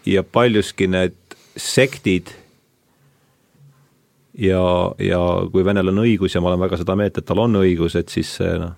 ja 0.08 0.24
paljuski 0.24 0.88
need 0.90 1.36
sektid 1.56 2.32
ja, 4.38 4.64
ja 4.98 5.20
kui 5.52 5.64
Venel 5.64 5.92
on 5.92 6.04
õigus 6.04 6.34
ja 6.34 6.42
ma 6.42 6.52
olen 6.52 6.64
väga 6.66 6.80
seda 6.80 6.96
meelt, 6.98 7.18
et 7.18 7.26
tal 7.28 7.42
on 7.44 7.60
õigus, 7.62 7.96
et 7.98 8.08
siis 8.12 8.36
noh, 8.40 8.74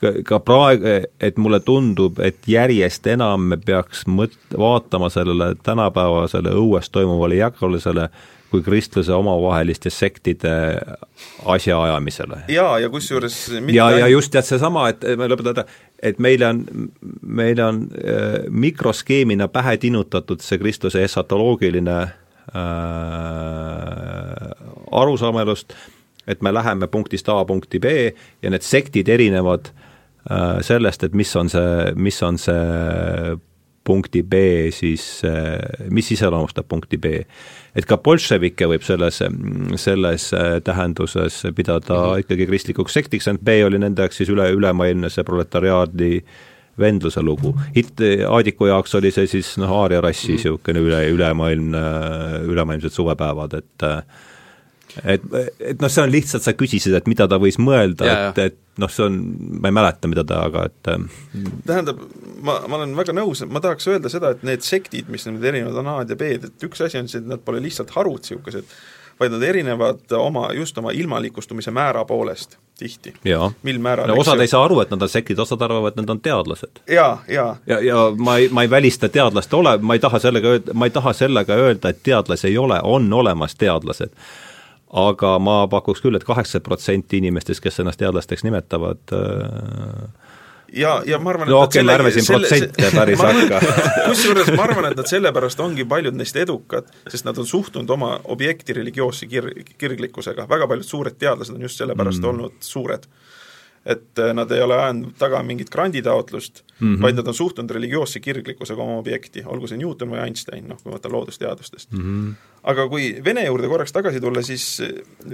ka 0.00 0.38
praegu, 0.44 0.94
et 1.20 1.38
mulle 1.40 1.60
tundub, 1.64 2.20
et 2.24 2.48
järjest 2.48 3.06
enam 3.12 3.50
me 3.52 3.58
peaks 3.60 4.04
mõt-, 4.08 4.38
vaatama 4.58 5.10
sellele 5.12 5.54
tänapäevasele 5.64 6.54
õues 6.56 6.90
toimuvale 6.92 7.40
jagulisele 7.40 8.08
kui 8.50 8.62
kristluse 8.62 9.10
omavaheliste 9.12 9.90
sektide 9.90 10.50
asjaajamisele. 11.44 12.44
jaa, 12.48 12.78
ja 12.78 12.90
kusjuures 12.90 13.38
ja, 13.74 13.90
ja 13.98 14.08
just 14.08 14.30
tead 14.32 14.46
seesama, 14.46 14.88
et 14.92 15.02
me 15.18 15.26
lõpetada, 15.26 15.66
et 15.98 16.20
meile 16.22 16.52
on, 16.52 16.62
meile 17.22 17.64
on 17.64 17.80
äh, 17.98 18.36
mikroskeemina 18.50 19.48
pähe 19.48 19.76
tinnutatud 19.82 20.44
see 20.44 20.60
kristluse 20.62 21.02
esatoloogiline 21.04 21.98
äh, 22.04 22.14
arusaamelust, 24.96 25.74
et 26.26 26.42
me 26.42 26.52
läheme 26.54 26.86
punktist 26.86 27.28
A 27.28 27.44
punkti 27.44 27.80
B 27.80 27.84
ja 28.42 28.50
need 28.50 28.64
sektid 28.66 29.08
erinevad 29.08 29.70
äh, 30.30 30.62
sellest, 30.66 31.04
et 31.06 31.14
mis 31.14 31.34
on 31.36 31.50
see, 31.50 31.92
mis 31.96 32.22
on 32.22 32.38
see 32.38 33.36
punkti 33.86 34.22
B 34.26 34.34
siis, 34.74 35.22
äh, 35.24 35.86
mis 35.90 36.10
iseloomustab 36.12 36.66
punkti 36.68 36.98
B. 36.98 37.20
et 37.76 37.86
ka 37.86 37.98
bolševikke 38.02 38.66
võib 38.70 38.82
selles, 38.86 39.20
selles 39.78 40.32
äh, 40.34 40.58
tähenduses 40.64 41.42
pidada 41.54 41.94
mm 41.94 42.10
-hmm. 42.10 42.24
ikkagi 42.24 42.46
kristlikuks 42.46 42.92
sektiks, 42.92 43.28
ent 43.28 43.44
B 43.44 43.62
oli 43.66 43.78
nende 43.78 44.02
jaoks 44.02 44.16
siis 44.16 44.28
üle, 44.28 44.50
ülemaailmne 44.50 45.10
see 45.10 45.24
proletariaadi 45.24 46.24
vendluse 46.78 47.22
lugu. 47.24 47.54
Hit-, 47.76 48.04
Aadiku 48.28 48.70
jaoks 48.70 48.94
oli 48.98 49.12
see 49.14 49.28
siis 49.30 49.54
noh, 49.60 49.72
aaria 49.80 50.02
rassi 50.04 50.34
niisugune 50.34 50.80
mm 50.80 50.86
üle, 50.86 51.02
ülemaailmne, 51.16 51.82
ülemaailmsed 52.52 52.94
suvepäevad, 52.94 53.56
et 53.60 53.86
et, 55.04 55.24
et 55.60 55.82
noh, 55.82 55.90
see 55.92 56.04
on 56.04 56.12
lihtsalt, 56.12 56.44
sa 56.44 56.54
küsisid, 56.56 56.94
et 56.96 57.08
mida 57.10 57.26
ta 57.28 57.38
võis 57.42 57.58
mõelda, 57.60 58.06
et, 58.08 58.40
et 58.44 58.80
noh, 58.80 58.90
see 58.92 59.06
on, 59.06 59.16
ma 59.60 59.70
ei 59.70 59.76
mäleta, 59.76 60.10
mida 60.10 60.24
ta, 60.28 60.42
aga 60.48 60.66
et 60.70 60.90
tähendab, 61.68 62.00
ma, 62.40 62.58
ma 62.68 62.78
olen 62.80 62.94
väga 62.96 63.16
nõus, 63.16 63.44
ma 63.50 63.62
tahaks 63.64 63.90
öelda 63.92 64.12
seda, 64.12 64.32
et 64.32 64.44
need 64.46 64.64
sektid, 64.66 65.10
mis 65.12 65.26
need 65.28 65.44
erinevad 65.44 65.80
on 65.82 65.90
A-d 65.96 66.14
ja 66.14 66.20
B-d, 66.20 66.52
et 66.52 66.68
üks 66.68 66.84
asi 66.86 67.00
on 67.00 67.10
see, 67.12 67.22
et 67.24 67.28
nad 67.28 67.42
pole 67.44 67.60
lihtsalt 67.64 67.92
harud 67.96 68.22
niisugused, 68.22 68.76
vaid 69.20 69.32
nad 69.32 69.44
erinevad 69.48 70.16
oma, 70.20 70.48
just 70.56 70.78
oma 70.80 70.92
ilmalikustumise 70.96 71.74
määra 71.74 72.04
poolest 72.08 72.58
tihti. 72.78 73.14
mil 73.62 73.78
määral 73.78 74.08
no, 74.08 74.18
osad 74.20 74.40
ei 74.40 74.48
saa 74.48 74.64
aru, 74.64 74.80
et 74.80 74.90
nad 74.90 75.02
on 75.02 75.08
sektid, 75.08 75.38
osad 75.38 75.62
arvavad, 75.62 75.94
et 75.94 76.02
nad 76.02 76.10
on 76.12 76.20
teadlased. 76.20 76.82
jaa. 76.90 77.22
ja, 77.28 77.46
ja, 77.66 77.80
ja 77.84 78.02
ma 78.18 78.36
ei, 78.36 78.48
ma 78.48 78.62
ei 78.66 78.70
välista 78.70 79.08
teadlaste 79.08 79.56
ole, 79.56 79.78
ma 79.78 79.96
ei 79.96 80.02
taha 80.02 80.18
sellega 80.18 80.56
öelda, 80.56 80.74
ma 80.74 80.88
ei 80.88 80.94
taha 80.94 81.12
sellega 81.12 81.54
öelda, 81.54 81.88
et 81.88 82.02
teadlasi 82.02 82.48
ei 82.52 82.58
ole, 82.58 82.80
on 82.82 83.12
olemas 83.12 83.54
teadlased 83.54 84.12
aga 84.96 85.38
ma 85.42 85.56
pakuks 85.68 86.00
küll 86.00 86.14
et, 86.14 86.22
et 86.22 86.28
kaheksakümmend 86.28 86.68
protsenti 86.68 87.18
inimestest, 87.18 87.60
kes 87.64 87.80
ennast 87.82 88.00
teadlasteks 88.00 88.44
nimetavad 88.46 89.16
äh, 89.16 90.25
ja, 90.72 91.02
ja 91.06 91.18
ma 91.18 91.30
arvan, 91.30 91.48
no 91.50 91.60
okei 91.62 91.82
okay,, 91.82 91.94
ärme 91.94 92.10
siin 92.14 92.26
protsente 92.26 92.90
päris 92.94 93.20
hakka. 93.22 93.60
kusjuures 94.08 94.50
ma 94.56 94.66
arvan, 94.66 94.90
et 94.90 94.98
nad 95.00 95.10
sellepärast 95.10 95.60
ongi 95.64 95.86
paljud 95.88 96.16
neist 96.18 96.36
edukad, 96.40 96.88
sest 97.08 97.28
nad 97.28 97.38
on 97.38 97.46
suhtunud 97.46 97.90
oma 97.96 98.16
objekti 98.34 98.76
religioosse 98.76 99.28
kir-, 99.30 99.52
kirglikkusega, 99.78 100.48
väga 100.50 100.68
paljud 100.70 100.88
suured 100.88 101.18
teadlased 101.18 101.54
on 101.54 101.68
just 101.68 101.82
sellepärast 101.82 102.22
mm. 102.22 102.30
olnud 102.32 102.58
suured 102.60 103.08
et 103.86 104.18
äh, 104.18 104.32
nad 104.34 104.50
ei 104.50 104.62
ole 104.62 104.74
ajanud 104.74 105.14
taga 105.18 105.42
mingit 105.46 105.70
granditaotlust 105.70 106.62
mm, 106.80 106.94
-hmm. 106.94 107.02
vaid 107.02 107.14
nad 107.14 107.26
on 107.26 107.34
suhtunud 107.34 107.70
religioosse 107.70 108.20
kirglikkusega 108.20 108.82
oma 108.82 108.98
objekti, 108.98 109.42
olgu 109.46 109.66
see 109.70 109.78
Newton 109.78 110.10
või 110.10 110.22
Einstein, 110.24 110.66
noh, 110.68 110.80
kui 110.82 110.92
võtta 110.92 111.12
loodusteadustest 111.12 111.92
mm. 111.92 112.02
-hmm. 112.02 112.32
aga 112.72 112.88
kui 112.88 113.12
Vene 113.24 113.46
juurde 113.46 113.68
korraks 113.68 113.92
tagasi 113.92 114.20
tulla, 114.20 114.42
siis 114.42 114.80
äh, 114.80 114.90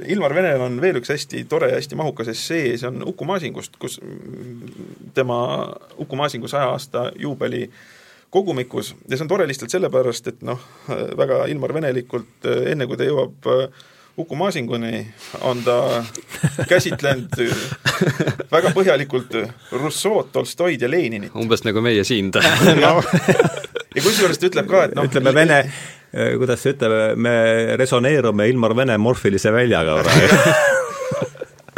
Ilmar 0.07 0.35
Venel 0.35 0.61
on 0.61 0.81
veel 0.81 1.01
üks 1.01 1.09
hästi 1.15 1.45
tore 1.45 1.71
ja 1.73 1.81
hästi 1.81 1.97
mahukas 1.97 2.29
essee, 2.29 2.77
see 2.77 2.89
on 2.89 3.09
Uku 3.09 3.25
Masingust, 3.25 3.77
kus 3.79 4.01
tema 5.15 5.41
Uku 5.99 6.17
Masingu 6.17 6.49
saja 6.49 6.69
aasta 6.69 7.13
juubeli 7.17 7.71
kogumikus 8.31 8.95
ja 9.09 9.17
see 9.17 9.25
on 9.25 9.29
tore 9.29 9.49
lihtsalt 9.49 9.71
sellepärast, 9.71 10.29
et 10.29 10.43
noh, 10.43 10.61
väga 11.17 11.47
Ilmar 11.47 11.75
Venelikult 11.75 12.49
enne, 12.67 12.87
kui 12.87 12.97
ta 12.97 13.09
jõuab 13.09 13.49
Uku 14.17 14.37
Masinguni 14.37 15.07
on 15.41 15.63
ta 15.65 16.05
käsitlenud 16.69 17.33
väga 18.53 18.73
põhjalikult 18.77 19.33
Rousseau'd, 19.73 20.29
Tolstoid 20.33 20.83
ja 20.85 20.91
Leninit. 20.91 21.33
umbes 21.35 21.65
nagu 21.65 21.81
meie 21.81 22.05
siin 22.05 22.29
no. 22.81 22.93
ja 23.97 24.03
kusjuures 24.05 24.41
ta 24.41 24.51
ütleb 24.51 24.69
ka, 24.69 24.85
et 24.85 24.97
noh 24.99 25.09
ütleme 25.09 25.33
vene, 25.33 25.63
kuidas 26.13 26.61
see 26.61 26.75
ütleb, 26.77 27.17
me 27.17 27.35
resoneerume 27.81 28.49
Ilmar 28.53 28.77
Vene 28.77 28.99
morfilise 29.01 29.53
väljaga 29.55 29.97
praegu 30.03 30.41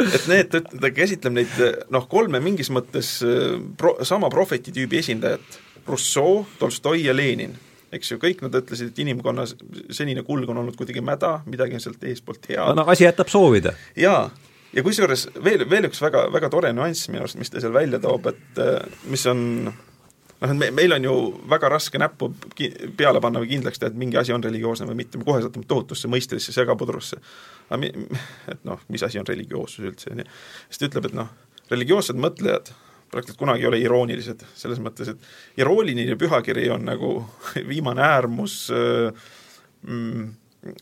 et 0.03 0.27
need, 0.27 0.59
ta 0.81 0.91
käsitleb 0.91 1.37
neid 1.39 1.55
noh, 1.95 2.09
kolme 2.11 2.43
mingis 2.43 2.67
mõttes 2.73 3.15
pro, 3.79 3.95
sama 4.03 4.27
prohveti 4.33 4.75
tüübi 4.75 4.99
esindajat, 4.99 5.61
Rousseau, 5.87 6.43
Tolstoi 6.59 7.05
ja 7.05 7.15
Lenin 7.15 7.55
eks 7.95 8.11
ju, 8.11 8.19
kõik 8.21 8.43
nad 8.45 8.55
ütlesid, 8.61 8.91
et 8.91 8.99
inimkonna 9.05 9.45
senine 9.93 10.23
kulg 10.27 10.49
on 10.51 10.61
olnud 10.63 10.77
kuidagi 10.79 11.03
mäda, 11.05 11.39
midagi 11.49 11.77
on 11.77 11.83
sealt 11.83 12.03
eespoolt 12.03 12.49
head. 12.51 12.75
no 12.77 12.85
asi 12.91 13.07
jätab 13.07 13.31
soovida. 13.31 13.75
jaa, 13.99 14.29
ja 14.75 14.83
kusjuures 14.85 15.27
veel, 15.43 15.65
veel 15.69 15.89
üks 15.89 16.01
väga, 16.03 16.27
väga 16.33 16.51
tore 16.53 16.71
nüanss 16.75 17.09
minu 17.11 17.23
arust, 17.23 17.39
mis 17.39 17.51
ta 17.51 17.63
seal 17.63 17.75
välja 17.75 18.01
toob, 18.03 18.31
et 18.31 18.61
äh, 18.61 19.01
mis 19.11 19.25
on 19.31 19.43
noh, 19.65 20.51
et 20.51 20.57
me, 20.57 20.69
meil 20.75 20.95
on 20.97 21.07
ju 21.07 21.15
väga 21.51 21.69
raske 21.71 21.99
näppu 22.01 22.31
peale 22.97 23.21
panna 23.23 23.41
või 23.43 23.53
kindlaks 23.53 23.81
teha, 23.81 23.91
et 23.93 23.99
mingi 23.99 24.19
asi 24.19 24.35
on 24.35 24.43
religioosne 24.43 24.87
või 24.89 25.01
mitte, 25.03 25.19
me 25.21 25.27
kohe 25.27 25.43
satume 25.43 25.67
tohutusse 25.69 26.11
mõistelisse 26.11 26.55
segapudrusse. 26.55 27.21
aga 27.69 27.81
mi-, 27.81 27.93
et 28.51 28.63
noh, 28.67 28.81
mis 28.91 29.03
asi 29.07 29.21
on 29.21 29.27
religioossus 29.27 29.85
üldse, 29.85 30.11
on 30.11 30.23
ju. 30.23 30.31
siis 30.69 30.81
ta 30.81 30.89
ütleb, 30.91 31.11
et 31.11 31.19
noh, 31.23 31.31
religioossed 31.71 32.19
mõtlejad 32.19 32.73
praktiliselt 33.11 33.39
kunagi 33.39 33.63
ei 33.63 33.67
ole 33.69 33.79
iroonilised, 33.79 34.45
selles 34.55 34.81
mõttes, 34.83 35.13
et 35.13 35.61
irooniline 35.61 36.17
pühakiri 36.19 36.69
on 36.73 36.85
nagu 36.87 37.17
viimane 37.71 38.03
äärmus 38.03 38.57
mm, 38.71 40.29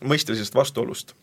mõistelisest 0.04 0.54
vastuolust. 0.54 1.14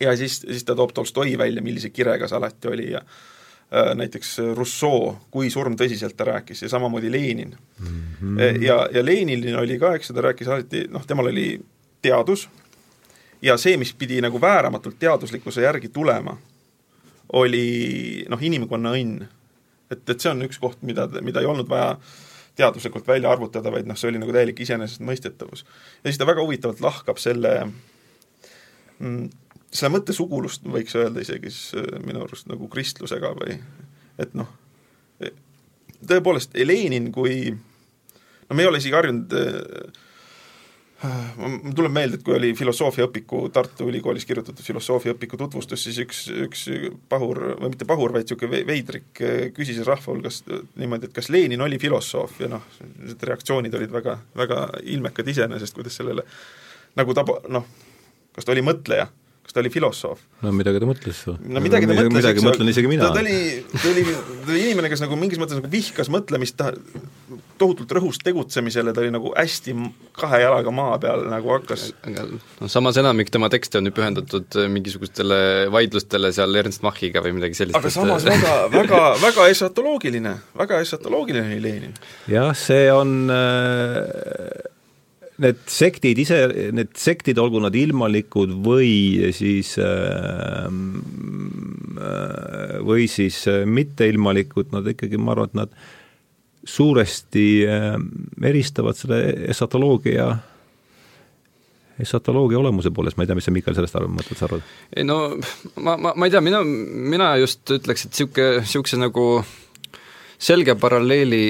ja 0.00 0.16
siis, 0.16 0.40
siis 0.40 0.64
ta 0.64 0.74
toob 0.74 0.92
Tolstoi 0.94 1.38
välja, 1.38 1.62
millise 1.62 1.90
kirega 1.90 2.28
see 2.28 2.36
alati 2.38 2.68
oli 2.68 2.90
ja 2.92 3.02
äh, 3.02 3.94
näiteks 3.94 4.38
Rousseau, 4.56 5.16
kui 5.30 5.50
surmtõsiselt 5.50 6.16
ta 6.16 6.24
rääkis 6.24 6.62
ja 6.62 6.68
samamoodi 6.68 7.12
Lenin 7.12 7.56
mm. 7.78 8.04
-hmm. 8.20 8.62
ja, 8.62 8.88
ja 8.92 9.04
Leninil 9.04 9.58
oli 9.58 9.78
ka, 9.78 9.94
eks 9.94 10.10
ju, 10.10 10.14
ta 10.14 10.20
rääkis 10.30 10.48
alati, 10.48 10.86
noh, 10.90 11.06
temal 11.06 11.26
oli 11.26 11.60
teadus 12.02 12.48
ja 13.42 13.56
see, 13.56 13.76
mis 13.76 13.94
pidi 13.94 14.20
nagu 14.20 14.40
vääramatult 14.40 14.98
teaduslikkuse 14.98 15.62
järgi 15.62 15.88
tulema, 15.88 16.36
oli 17.32 18.24
noh, 18.28 18.42
inimkonna 18.42 18.92
õnn 18.96 19.26
et, 19.90 20.02
et 20.02 20.16
see 20.20 20.30
on 20.32 20.46
üks 20.46 20.60
koht, 20.62 20.82
mida, 20.86 21.08
mida 21.24 21.42
ei 21.42 21.50
olnud 21.50 21.68
vaja 21.70 21.96
teaduslikult 22.58 23.06
välja 23.06 23.30
arvutada, 23.30 23.70
vaid 23.70 23.86
noh, 23.86 23.98
see 23.98 24.10
oli 24.10 24.20
nagu 24.20 24.34
täielik 24.34 24.60
iseenesestmõistetavus. 24.64 25.64
ja 26.02 26.10
siis 26.10 26.18
ta 26.18 26.26
väga 26.26 26.42
huvitavalt 26.42 26.80
lahkab 26.82 27.20
selle 27.22 27.52
mm, 28.98 29.28
selle 29.70 29.92
mõtte 29.94 30.16
sugulust 30.16 30.66
võiks 30.66 30.96
öelda 30.98 31.22
isegi 31.22 31.52
siis 31.52 31.76
äh, 31.78 32.00
minu 32.04 32.24
arust 32.24 32.48
nagu 32.50 32.68
kristlusega 32.72 33.34
või 33.38 33.58
et 34.18 34.34
noh, 34.38 34.50
tõepoolest 36.08 36.56
Lenin 36.64 37.10
kui 37.14 37.50
no 37.52 38.56
me 38.56 38.64
ei 38.64 38.70
ole 38.70 38.80
isegi 38.82 38.96
harjunud 38.96 39.34
äh, 39.38 40.04
mul 41.38 41.74
tuleb 41.78 41.92
meelde, 41.94 42.18
et 42.18 42.24
kui 42.26 42.34
oli 42.34 42.50
filosoofiaõpiku, 42.58 43.44
Tartu 43.54 43.86
Ülikoolis 43.86 44.26
kirjutatud 44.26 44.66
filosoofiaõpiku 44.66 45.38
tutvustus, 45.38 45.84
siis 45.86 46.00
üks, 46.02 46.24
üks 46.46 46.64
pahur, 47.10 47.40
või 47.60 47.70
mitte 47.74 47.86
pahur, 47.86 48.14
vaid 48.14 48.26
niisugune 48.26 48.64
veidrik 48.66 49.22
eh, 49.22 49.44
küsis 49.54 49.78
rahva 49.86 50.10
hulgast 50.10 50.50
niimoodi, 50.80 51.06
et 51.06 51.14
kas 51.14 51.30
Lenin 51.30 51.62
oli 51.62 51.78
filosoof 51.78 52.40
ja 52.42 52.50
noh, 52.50 52.66
need 52.98 53.22
reaktsioonid 53.30 53.78
olid 53.78 53.94
väga, 53.94 54.18
väga 54.38 54.64
ilmekad 54.96 55.30
iseenesest, 55.30 55.76
kuidas 55.76 56.00
sellele 56.00 56.26
nagu 56.98 57.14
taba-, 57.14 57.40
noh, 57.52 57.68
kas 58.34 58.48
ta 58.48 58.56
oli 58.56 58.66
mõtleja 58.66 59.06
kas 59.48 59.56
ta 59.56 59.62
oli 59.62 59.70
filosoof? 59.72 60.20
no 60.44 60.52
midagi 60.52 60.80
ta 60.82 60.86
mõtles. 60.88 61.22
no 61.24 61.62
midagi 61.64 61.88
ta 61.88 61.94
mõtles, 61.96 62.12
midagi 62.18 62.42
mõtlen 62.44 62.68
isegi 62.68 62.90
mina. 62.90 63.08
ta 63.08 63.22
oli, 63.22 63.64
ta 63.72 63.86
oli, 63.88 64.04
ta 64.04 64.52
oli 64.52 64.60
inimene, 64.66 64.90
kes 64.92 65.00
nagu 65.00 65.16
mingis 65.16 65.40
mõttes 65.40 65.56
nagu 65.56 65.70
vihkas 65.72 66.10
mõtlemist, 66.12 66.58
ta 66.60 66.74
tohutult 67.58 67.94
rõhus 67.96 68.20
tegutsemisele, 68.20 68.92
ta 68.92 69.00
oli 69.00 69.14
nagu 69.14 69.32
hästi 69.32 69.74
kahe 70.18 70.42
jalaga 70.44 70.74
maa 70.74 71.00
peal 71.00 71.24
nagu 71.32 71.54
hakkas 71.56 71.88
aga 72.04 72.28
noh, 72.28 72.68
samas 72.68 73.00
enamik 73.00 73.32
tema 73.32 73.48
tekste 73.52 73.80
on 73.80 73.88
ju 73.88 73.96
pühendatud 73.96 74.60
äh, 74.60 74.68
mingisugustele 74.72 75.40
vaidlustele 75.72 76.32
seal 76.36 76.60
Ernst 76.60 76.84
Machiga 76.84 77.24
või 77.24 77.38
midagi 77.40 77.56
sellist. 77.56 77.80
aga 77.80 77.92
samas 77.94 78.28
väga, 78.28 78.56
väga, 78.74 79.04
väga 79.24 79.48
esatoloogiline, 79.56 80.36
väga 80.60 80.82
esatoloogiline 80.84 81.54
oli 81.54 81.62
Lenin. 81.64 81.96
jah, 82.28 82.52
see 82.52 82.92
on 82.92 83.32
äh 83.32 84.67
need 85.42 85.60
sektid 85.70 86.18
ise, 86.18 86.40
need 86.74 86.92
sektid, 86.98 87.38
olgu 87.38 87.60
nad 87.62 87.76
ilmalikud 87.78 88.56
või 88.64 89.30
siis 89.36 89.76
ähm, 89.82 90.82
äh, 91.98 92.78
või 92.86 93.06
siis 93.10 93.40
äh, 93.50 93.62
mitteilmalikud, 93.68 94.72
nad 94.74 94.88
ikkagi, 94.94 95.20
ma 95.20 95.36
arvan, 95.36 95.52
et 95.52 95.58
nad 95.62 95.78
suuresti 96.68 97.48
äh, 97.70 97.90
eristavad 98.50 98.98
selle 98.98 99.22
esatoloogia 99.52 100.32
esatoloogia 101.98 102.58
olemuse 102.60 102.92
poolest, 102.94 103.18
ma 103.18 103.24
ei 103.24 103.30
tea, 103.30 103.38
mis 103.38 103.48
sa, 103.48 103.54
Mikael, 103.54 103.74
sellest 103.78 103.96
arvad, 103.98 104.12
mõtled, 104.18 104.38
sa 104.38 104.46
arvad? 104.46 104.66
ei 104.94 105.06
no 105.06 105.20
ma, 105.82 105.96
ma, 105.96 106.12
ma 106.14 106.26
ei 106.28 106.34
tea, 106.34 106.42
mina, 106.44 106.60
mina 106.64 107.32
just 107.42 107.66
ütleks, 107.74 108.06
et 108.06 108.14
niisugune, 108.14 108.60
niisuguse 108.62 109.00
nagu 109.00 109.24
selge 110.38 110.76
paralleeli 110.78 111.46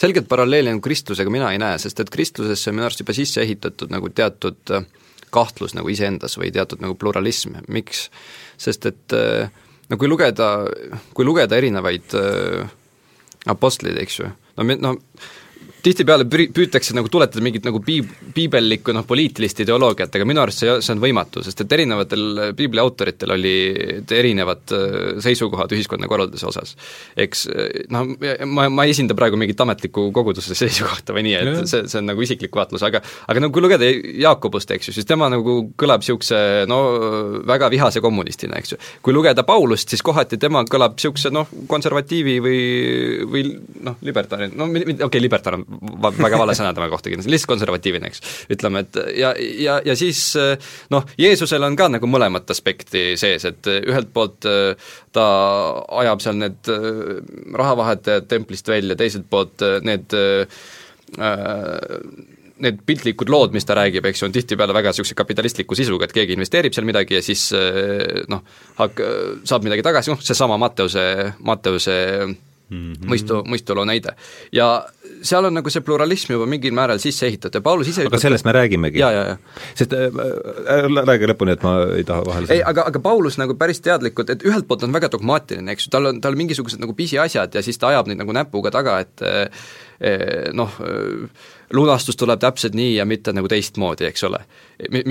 selget 0.00 0.28
paralleeli 0.28 0.72
nagu 0.72 0.82
kristlusega 0.84 1.32
mina 1.32 1.52
ei 1.52 1.60
näe, 1.62 1.78
sest 1.82 2.00
et 2.02 2.10
kristlusesse 2.12 2.70
on 2.70 2.78
minu 2.78 2.88
arust 2.88 3.02
juba 3.02 3.16
sisse 3.16 3.42
ehitatud 3.42 3.92
nagu 3.92 4.10
teatud 4.14 4.74
äh, 4.74 4.86
kahtlus 5.34 5.74
nagu 5.76 5.90
iseendas 5.92 6.38
või 6.40 6.52
teatud 6.54 6.82
nagu 6.84 6.96
pluralism, 6.98 7.58
miks? 7.68 8.08
sest 8.58 8.86
et 8.90 9.16
äh, 9.16 9.50
no 9.88 9.98
kui 10.00 10.10
lugeda, 10.10 10.52
kui 11.14 11.26
lugeda 11.26 11.58
erinevaid 11.58 12.16
äh, 12.18 12.70
apostleid, 13.48 13.98
eks 14.02 14.20
ju, 14.20 14.30
no 14.56 14.66
me, 14.66 14.78
no 14.80 14.96
tihtipeale 15.88 16.28
püri-, 16.30 16.48
püütakse 16.54 16.96
nagu 16.96 17.10
tuletada 17.12 17.44
mingit 17.44 17.66
nagu 17.66 17.80
piib-, 17.84 18.10
piibellikku 18.36 18.94
noh, 18.96 19.06
poliitilist 19.08 19.64
ideoloogiat, 19.64 20.14
aga 20.14 20.28
minu 20.28 20.42
arust 20.44 20.64
see, 20.64 20.78
see 20.84 20.94
on 20.94 21.02
võimatu, 21.02 21.42
sest 21.46 21.64
et 21.64 21.76
erinevatel 21.78 22.54
piibli 22.58 22.82
autoritel 22.82 23.34
olid 23.34 24.12
erinevad 24.14 24.74
äh, 24.76 24.96
seisukohad 25.24 25.72
ühiskonnakorralduse 25.76 26.48
osas. 26.48 26.74
eks 27.18 27.46
noh, 27.92 28.14
ma, 28.46 28.68
ma 28.72 28.86
ei 28.86 28.94
esinda 28.94 29.16
praegu 29.18 29.38
mingit 29.40 29.60
ametlikku 29.64 30.08
koguduse 30.14 30.56
seisukohta 30.62 31.16
või 31.16 31.26
nii, 31.28 31.36
et 31.38 31.70
see, 31.70 31.86
see 31.90 32.00
on 32.02 32.10
nagu 32.12 32.24
isiklik 32.24 32.54
vaatlus, 32.56 32.84
aga 32.86 33.02
aga 33.28 33.42
no 33.42 33.52
kui 33.54 33.64
lugeda 33.64 33.88
Jaakobust, 33.88 34.70
eks 34.74 34.90
ju, 34.90 34.96
siis 34.96 35.08
tema 35.08 35.28
nagu 35.32 35.58
kõlab 35.78 36.04
niisuguse 36.04 36.40
no 36.70 36.78
väga 37.48 37.70
vihase 37.72 38.02
kommunistina, 38.04 38.58
eks 38.60 38.74
ju. 38.74 38.80
kui 39.04 39.16
lugeda 39.16 39.44
Paulust, 39.48 39.90
siis 39.92 40.04
kohati 40.04 40.38
tema 40.40 40.64
kõlab 40.68 40.96
niisuguse 40.98 41.32
noh, 41.34 41.48
konservatiivi 41.70 42.38
või, 42.44 42.60
või 43.28 43.44
noh, 43.88 43.98
libertaari, 44.04 44.50
no 44.54 44.68
okei 44.70 44.98
okay,, 45.08 45.22
libertaar 45.22 45.58
on 45.58 45.66
väga 45.78 46.40
vale 46.40 46.56
sõna 46.58 46.72
tema 46.76 46.88
kohta 46.90 47.10
kindlasti, 47.12 47.32
lihtsalt 47.32 47.52
konservatiivne, 47.52 48.10
eks. 48.10 48.22
ütleme, 48.54 48.84
et 48.84 48.98
ja, 49.18 49.32
ja, 49.36 49.78
ja 49.86 49.96
siis 49.98 50.22
noh, 50.92 51.06
Jeesusel 51.20 51.66
on 51.66 51.76
ka 51.78 51.90
nagu 51.92 52.10
mõlemat 52.10 52.50
aspekti 52.54 53.12
sees, 53.20 53.46
et 53.48 53.70
ühelt 53.78 54.10
poolt 54.14 54.46
ta 55.14 55.28
ajab 56.02 56.24
seal 56.24 56.40
need 56.40 56.72
rahavahetajad 57.58 58.26
templist 58.30 58.68
välja, 58.70 58.98
teiselt 58.98 59.28
poolt 59.30 59.64
need 59.86 60.18
need 62.58 62.80
piltlikud 62.86 63.30
lood, 63.30 63.54
mis 63.54 63.66
ta 63.66 63.76
räägib, 63.78 64.06
eks 64.08 64.22
ju, 64.22 64.26
on 64.28 64.34
tihtipeale 64.34 64.74
väga 64.74 64.90
niisuguse 64.90 65.14
kapitalistliku 65.18 65.76
sisuga, 65.78 66.08
et 66.08 66.14
keegi 66.16 66.34
investeerib 66.34 66.74
seal 66.74 66.88
midagi 66.88 67.14
ja 67.14 67.22
siis 67.22 67.44
noh, 68.32 68.42
hak-, 68.80 69.04
saab 69.48 69.66
midagi 69.66 69.84
tagasi, 69.86 70.10
noh, 70.12 70.22
seesama 70.26 70.58
Matteuse, 70.60 71.04
Matteuse 71.46 71.98
mm 72.70 72.92
-hmm. 72.92 73.08
mõistu, 73.10 73.40
mõistuloo 73.48 73.84
näide. 73.86 74.14
ja 74.52 74.84
seal 75.22 75.44
on 75.44 75.54
nagu 75.54 75.70
see 75.70 75.80
pluralism 75.80 76.32
juba 76.32 76.46
mingil 76.46 76.72
määral 76.72 76.98
sisse 76.98 77.26
ehitatud 77.26 77.54
ja 77.54 77.60
Paulus 77.60 77.88
ise 77.88 78.02
aga 78.02 78.10
ütleb, 78.10 78.20
sellest 78.20 78.44
me 78.44 78.52
räägimegi. 78.52 79.00
sest 79.74 79.92
äh, 79.92 79.98
äh, 79.98 81.06
räägi 81.06 81.30
lõpuni, 81.32 81.56
et 81.56 81.62
ma 81.62 81.74
ei 81.96 82.04
taha 82.04 82.24
vahele 82.26 82.52
ei, 82.52 82.62
aga, 82.62 82.84
aga 82.86 83.00
Paulus 83.00 83.38
nagu 83.38 83.54
päris 83.54 83.80
teadlikult, 83.80 84.30
et 84.30 84.44
ühelt 84.44 84.68
poolt 84.68 84.82
on 84.82 84.92
väga 84.92 85.10
dogmaatiline, 85.12 85.72
eks 85.72 85.86
ju, 85.86 85.90
tal 85.90 86.06
on, 86.06 86.20
tal 86.20 86.32
on 86.32 86.38
mingisugused 86.38 86.80
nagu 86.80 86.94
pisiasjad 86.94 87.54
ja 87.54 87.62
siis 87.62 87.78
ta 87.78 87.88
ajab 87.88 88.08
neid 88.08 88.18
nagu 88.18 88.32
näpuga 88.32 88.70
taga, 88.70 88.98
et 89.00 89.22
eh, 89.22 90.52
noh, 90.52 90.70
lunastus 91.72 92.16
tuleb 92.16 92.40
täpselt 92.40 92.74
nii 92.74 92.94
ja 92.96 93.04
mitte 93.04 93.32
nagu 93.32 93.48
teistmoodi, 93.48 94.04
eks 94.04 94.24
ole. 94.24 94.38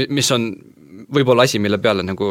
Mis 0.09 0.31
on 0.31 0.53
võib-olla 1.14 1.45
asi, 1.48 1.60
mille 1.64 1.80
peale 1.82 2.03
nagu 2.06 2.30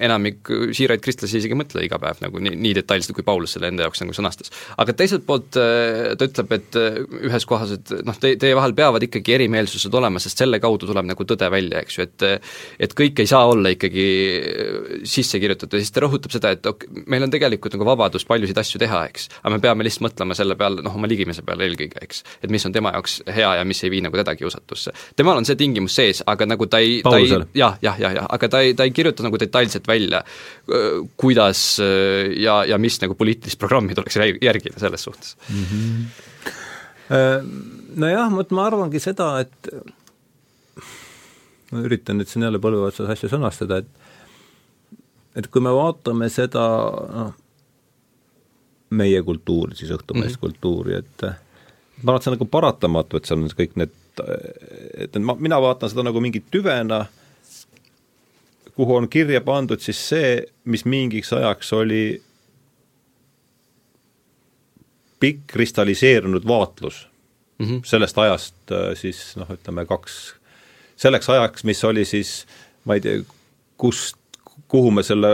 enamik 0.00 0.50
siiraid 0.76 1.02
kristlasi 1.04 1.40
isegi 1.40 1.54
ei 1.54 1.60
mõtle 1.60 1.84
iga 1.84 1.98
päev 2.02 2.22
nagu 2.24 2.42
nii, 2.42 2.56
nii 2.60 2.74
detailselt, 2.80 3.14
kui 3.16 3.26
Paulus 3.26 3.56
selle 3.56 3.70
enda 3.70 3.86
jaoks 3.86 4.02
nagu 4.04 4.14
sõnastas. 4.16 4.52
aga 4.80 4.94
teiselt 4.96 5.26
poolt 5.26 5.58
äh, 5.60 6.12
ta 6.18 6.28
ütleb, 6.28 6.54
et 6.56 6.78
äh, 6.80 7.00
ühes 7.28 7.46
kohas, 7.48 7.74
et 7.76 7.94
noh, 8.06 8.16
te, 8.20 8.34
teie 8.40 8.56
vahel 8.58 8.74
peavad 8.78 9.04
ikkagi 9.06 9.36
erimeelsused 9.38 9.94
olema, 9.94 10.22
sest 10.22 10.42
selle 10.42 10.60
kaudu 10.62 10.88
tuleb 10.90 11.08
nagu 11.10 11.26
tõde 11.28 11.50
välja, 11.52 11.82
eks 11.84 11.98
ju, 11.98 12.08
et 12.08 12.26
et 12.86 12.94
kõik 12.96 13.22
ei 13.22 13.28
saa 13.30 13.46
olla 13.50 13.72
ikkagi 13.74 14.06
sisse 15.08 15.40
kirjutatud 15.42 15.78
ja 15.78 15.84
siis 15.84 15.94
ta 15.94 16.04
rõhutab 16.04 16.32
seda, 16.34 16.52
et 16.56 16.66
ok, 16.66 16.86
meil 17.10 17.24
on 17.26 17.32
tegelikult 17.32 17.76
nagu 17.76 17.86
vabadus 17.88 18.26
paljusid 18.28 18.58
asju 18.60 18.80
teha, 18.82 19.02
eks, 19.10 19.28
aga 19.42 19.54
me 19.54 19.62
peame 19.62 19.86
lihtsalt 19.86 20.08
mõtlema 20.08 20.36
selle 20.38 20.56
peale, 20.60 20.84
noh, 20.84 20.94
oma 20.96 21.10
ligimise 21.10 21.44
peale 21.46 21.66
eelkõige, 21.68 22.00
eks. 22.04 22.22
et 22.44 22.52
mis 22.52 22.64
on 22.66 22.74
tema 22.74 22.94
jaoks 22.96 23.20
hea 23.34 23.50
ja 23.60 23.66
mis 23.68 23.82
ei 23.84 23.92
vii 23.92 24.04
nagu 24.06 24.20
teda 24.20 24.34
kiusatusse. 24.38 24.94
temal 25.16 25.40
on 25.40 25.48
see 25.48 25.58
tingimus 25.60 25.96
sees, 25.96 26.22
aga 26.30 26.48
nagu 26.48 26.68
ta 26.70 26.80
ei, 26.82 27.00
ta 27.06 27.16
ei, 27.18 27.30
jah, 27.56 27.76
jah, 27.82 27.89
jah, 27.98 28.14
jah, 28.14 28.26
aga 28.30 28.48
ta 28.48 28.60
ei, 28.64 28.74
ta 28.78 28.86
ei 28.86 28.94
kirjuta 28.94 29.24
nagu 29.26 29.38
detailselt 29.40 29.88
välja, 29.88 30.22
kuidas 31.20 31.62
ja, 31.80 32.60
ja 32.68 32.78
mis 32.78 33.00
nagu 33.02 33.16
poliitilist 33.18 33.58
programmi 33.60 33.96
tuleks 33.98 34.18
järgida 34.20 34.78
selles 34.78 35.02
suhtes 35.08 35.36
mm. 35.48 35.64
-hmm. 35.70 36.04
Nojah, 38.00 38.28
vot 38.30 38.52
ma 38.54 38.66
arvangi 38.68 39.00
seda, 39.02 39.40
et 39.42 39.70
ma 41.72 41.82
üritan 41.86 42.18
nüüd 42.20 42.30
siin 42.30 42.46
jälle 42.46 42.60
põlve 42.62 42.86
otsas 42.86 43.10
asja 43.10 43.30
sõnastada, 43.32 43.80
et 43.82 44.00
et 45.38 45.46
kui 45.46 45.62
me 45.62 45.72
vaatame 45.74 46.26
seda 46.32 46.64
noh, 47.14 47.34
meie 48.98 49.22
kultuuri, 49.22 49.76
siis 49.78 49.92
õhtumeest 49.94 50.36
mm 50.36 50.36
-hmm. 50.36 50.40
kultuuri, 50.40 50.94
et 50.98 51.22
ma 52.02 52.12
arvan, 52.12 52.16
et 52.16 52.24
see 52.24 52.30
on 52.32 52.36
nagu 52.38 52.48
paratamatu, 52.50 53.16
et 53.16 53.28
seal 53.28 53.38
on 53.38 53.54
kõik 53.60 53.76
need, 53.78 53.94
et 54.98 55.18
ma, 55.22 55.36
mina 55.38 55.60
vaatan 55.62 55.92
seda 55.92 56.02
nagu 56.06 56.20
mingit 56.20 56.50
tüvena 56.50 57.04
kuhu 58.74 58.96
on 58.96 59.08
kirja 59.08 59.40
pandud 59.40 59.80
siis 59.80 60.00
see, 60.08 60.34
mis 60.64 60.84
mingiks 60.84 61.32
ajaks 61.32 61.72
oli 61.72 62.22
pikk 65.20 65.46
kristalliseerunud 65.46 66.46
vaatlus. 66.48 67.08
Mm 67.58 67.66
-hmm. 67.66 67.80
sellest 67.84 68.18
ajast 68.18 68.54
äh, 68.72 68.94
siis 68.94 69.36
noh, 69.36 69.48
ütleme 69.50 69.84
kaks, 69.86 70.34
selleks 70.96 71.28
ajaks, 71.28 71.64
mis 71.64 71.84
oli 71.84 72.04
siis 72.04 72.46
ma 72.84 72.94
ei 72.94 73.00
tea, 73.00 73.22
kust, 73.76 74.16
kuhu 74.68 74.90
me 74.90 75.02
selle 75.02 75.28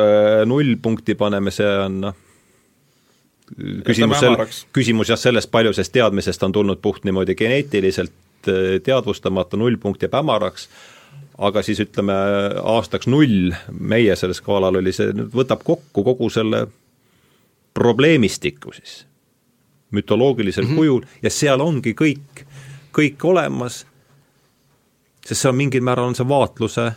nullpunkti 0.46 1.14
paneme, 1.14 1.52
see 1.54 1.68
on 1.84 2.00
noh, 2.00 2.16
küsimus 3.86 4.20
selle, 4.20 4.48
küsimus 4.74 5.12
jah, 5.12 5.20
sellest 5.20 5.50
paljusest 5.54 5.94
teadmisest 5.94 6.42
on 6.42 6.52
tulnud 6.52 6.82
puht 6.82 7.06
niimoodi 7.06 7.34
geneetiliselt 7.38 8.50
äh, 8.50 8.76
teadvustamata, 8.82 9.56
nullpunkt 9.56 10.02
jääb 10.02 10.18
hämaraks 10.18 10.68
aga 11.38 11.62
siis 11.62 11.80
ütleme, 11.84 12.14
aastaks 12.62 13.06
null 13.06 13.52
meie 13.70 14.16
sellel 14.16 14.36
skaalal 14.36 14.80
oli 14.80 14.92
see, 14.96 15.12
võtab 15.34 15.64
kokku 15.64 16.04
kogu 16.04 16.30
selle 16.32 16.66
probleemistiku 17.76 18.72
siis 18.72 19.04
mütoloogilisel 19.90 20.64
mm 20.64 20.70
-hmm. 20.70 20.76
kujul 20.76 21.02
ja 21.22 21.30
seal 21.30 21.60
ongi 21.60 21.92
kõik, 21.92 22.44
kõik 22.98 23.24
olemas, 23.24 23.86
sest 25.26 25.40
see 25.40 25.48
on 25.48 25.56
mingil 25.56 25.84
määral, 25.84 26.08
on 26.08 26.14
see 26.14 26.28
vaatluse, 26.28 26.92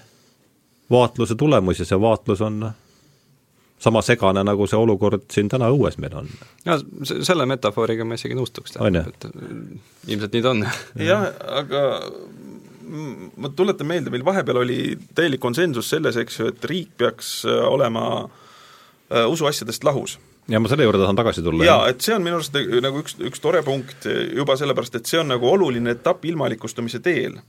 vaatluse 0.92 1.36
tulemus 1.36 1.80
ja 1.80 1.86
see 1.86 2.02
vaatlus 2.02 2.42
on 2.42 2.72
sama 3.80 4.02
segane, 4.02 4.44
nagu 4.44 4.68
see 4.68 4.80
olukord 4.80 5.24
siin 5.32 5.50
täna 5.50 5.70
õues 5.72 5.98
meil 5.98 6.16
on. 6.16 6.28
ja 6.66 6.80
selle 7.24 7.46
metafooriga 7.46 8.06
ma 8.06 8.18
isegi 8.20 8.36
nõustuks, 8.36 8.76
et 8.76 9.28
ilmselt 10.08 10.34
nii 10.34 10.42
ta 10.42 10.50
on. 10.50 10.66
jah, 10.96 11.28
aga 11.48 11.84
ma 12.90 13.52
tuletan 13.56 13.88
meelde, 13.90 14.14
meil 14.14 14.26
vahepeal 14.26 14.64
oli 14.64 14.80
täielik 15.16 15.42
konsensus 15.44 15.90
selles, 15.92 16.18
eks 16.20 16.40
ju, 16.40 16.50
et 16.54 16.66
riik 16.70 16.96
peaks 16.98 17.40
äh, 17.48 17.62
olema 17.70 18.06
äh, 18.26 19.26
usuasjadest 19.30 19.86
lahus 19.88 20.18
ja 20.50 20.60
ma 20.60 20.70
selle 20.72 20.86
juurde 20.88 21.02
tahan 21.04 21.18
tagasi 21.20 21.44
tulla. 21.46 21.66
jaa, 21.66 21.88
et 21.92 22.02
see 22.02 22.16
on 22.16 22.26
minu 22.26 22.40
arust 22.40 22.56
nagu 22.84 23.02
üks, 23.04 23.18
üks 23.30 23.44
tore 23.44 23.62
punkt 23.66 24.08
juba 24.36 24.58
sellepärast, 24.60 25.00
et 25.00 25.10
see 25.10 25.20
on 25.22 25.30
nagu 25.34 25.50
oluline 25.50 25.94
etapp 25.98 26.26
ilmalikustumise 26.26 27.02
teel. 27.06 27.40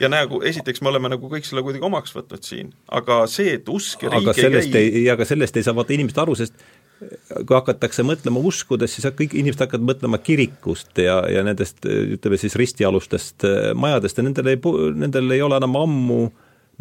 ja 0.00 0.08
nagu 0.12 0.42
esiteks 0.46 0.82
me 0.84 0.92
oleme 0.92 1.12
nagu 1.12 1.30
kõik 1.32 1.48
selle 1.48 1.64
kuidagi 1.64 1.86
omaks 1.86 2.14
võtnud 2.16 2.44
siin, 2.44 2.74
aga 3.00 3.22
see, 3.30 3.56
et 3.58 3.68
usk 3.68 4.04
ja 4.04 4.12
riik 4.12 4.28
aga 4.28 4.36
sellest 4.36 4.76
ei, 4.76 4.92
ei, 5.02 5.08
aga 5.12 5.26
sellest 5.28 5.56
ei 5.56 5.66
saa 5.66 5.76
vaata 5.76 5.96
inimesed 5.96 6.20
aru, 6.24 6.36
sest 6.38 6.56
kui 7.00 7.56
hakatakse 7.56 8.04
mõtlema 8.06 8.42
uskudest, 8.44 8.98
siis 8.98 9.08
kõik 9.16 9.34
inimesed 9.38 9.64
hakkavad 9.64 9.86
mõtlema 9.88 10.20
kirikust 10.22 11.00
ja, 11.00 11.20
ja 11.32 11.44
nendest 11.46 11.86
ütleme 11.86 12.38
siis 12.40 12.56
ristialustest 12.60 13.46
äh, 13.48 13.72
majadest 13.74 14.20
ja 14.20 14.26
nendel 14.26 14.52
ei, 14.52 14.60
nendel 15.00 15.36
ei 15.36 15.42
ole 15.44 15.60
enam 15.60 15.78
ammu 15.80 16.20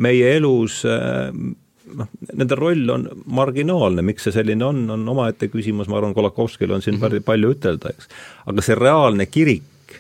meie 0.04 0.34
elus 0.36 0.82
äh, 0.88 1.30
noh, 1.32 2.12
nende 2.34 2.58
roll 2.60 2.91
on 2.94 3.08
marginaalne, 3.40 4.04
miks 4.06 4.28
see 4.28 4.36
selline 4.36 4.66
on, 4.68 4.84
on 4.96 5.08
omaette 5.16 5.50
küsimus, 5.52 5.90
ma 5.90 6.00
arvan, 6.02 6.14
Kolakovskil 6.18 6.76
on 6.76 6.84
siin 6.84 7.00
mm 7.00 7.08
-hmm. 7.08 7.26
palju 7.26 7.56
ütelda, 7.56 7.96
eks. 7.96 8.12
aga 8.46 8.66
see 8.66 8.76
reaalne 8.76 9.26
kirik, 9.26 9.98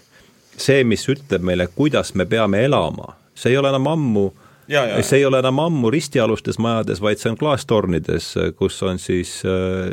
see, 0.57 0.83
mis 0.83 1.07
ütleb 1.09 1.41
meile, 1.41 1.69
kuidas 1.75 2.13
me 2.15 2.25
peame 2.25 2.63
elama, 2.65 3.15
see 3.35 3.53
ei 3.53 3.57
ole 3.57 3.71
enam 3.71 3.87
ammu 3.87 4.27
äh, 4.27 4.48
see 5.01 5.21
ei 5.21 5.25
ole 5.25 5.39
enam 5.41 5.59
ammu 5.63 5.89
ristialustes 5.93 6.59
majades, 6.61 7.01
vaid 7.01 7.21
see 7.21 7.31
on 7.31 7.37
klaastornides, 7.39 8.27
kus 8.59 8.77
on 8.85 8.99
siis 9.01 9.39
äh, 9.47 9.89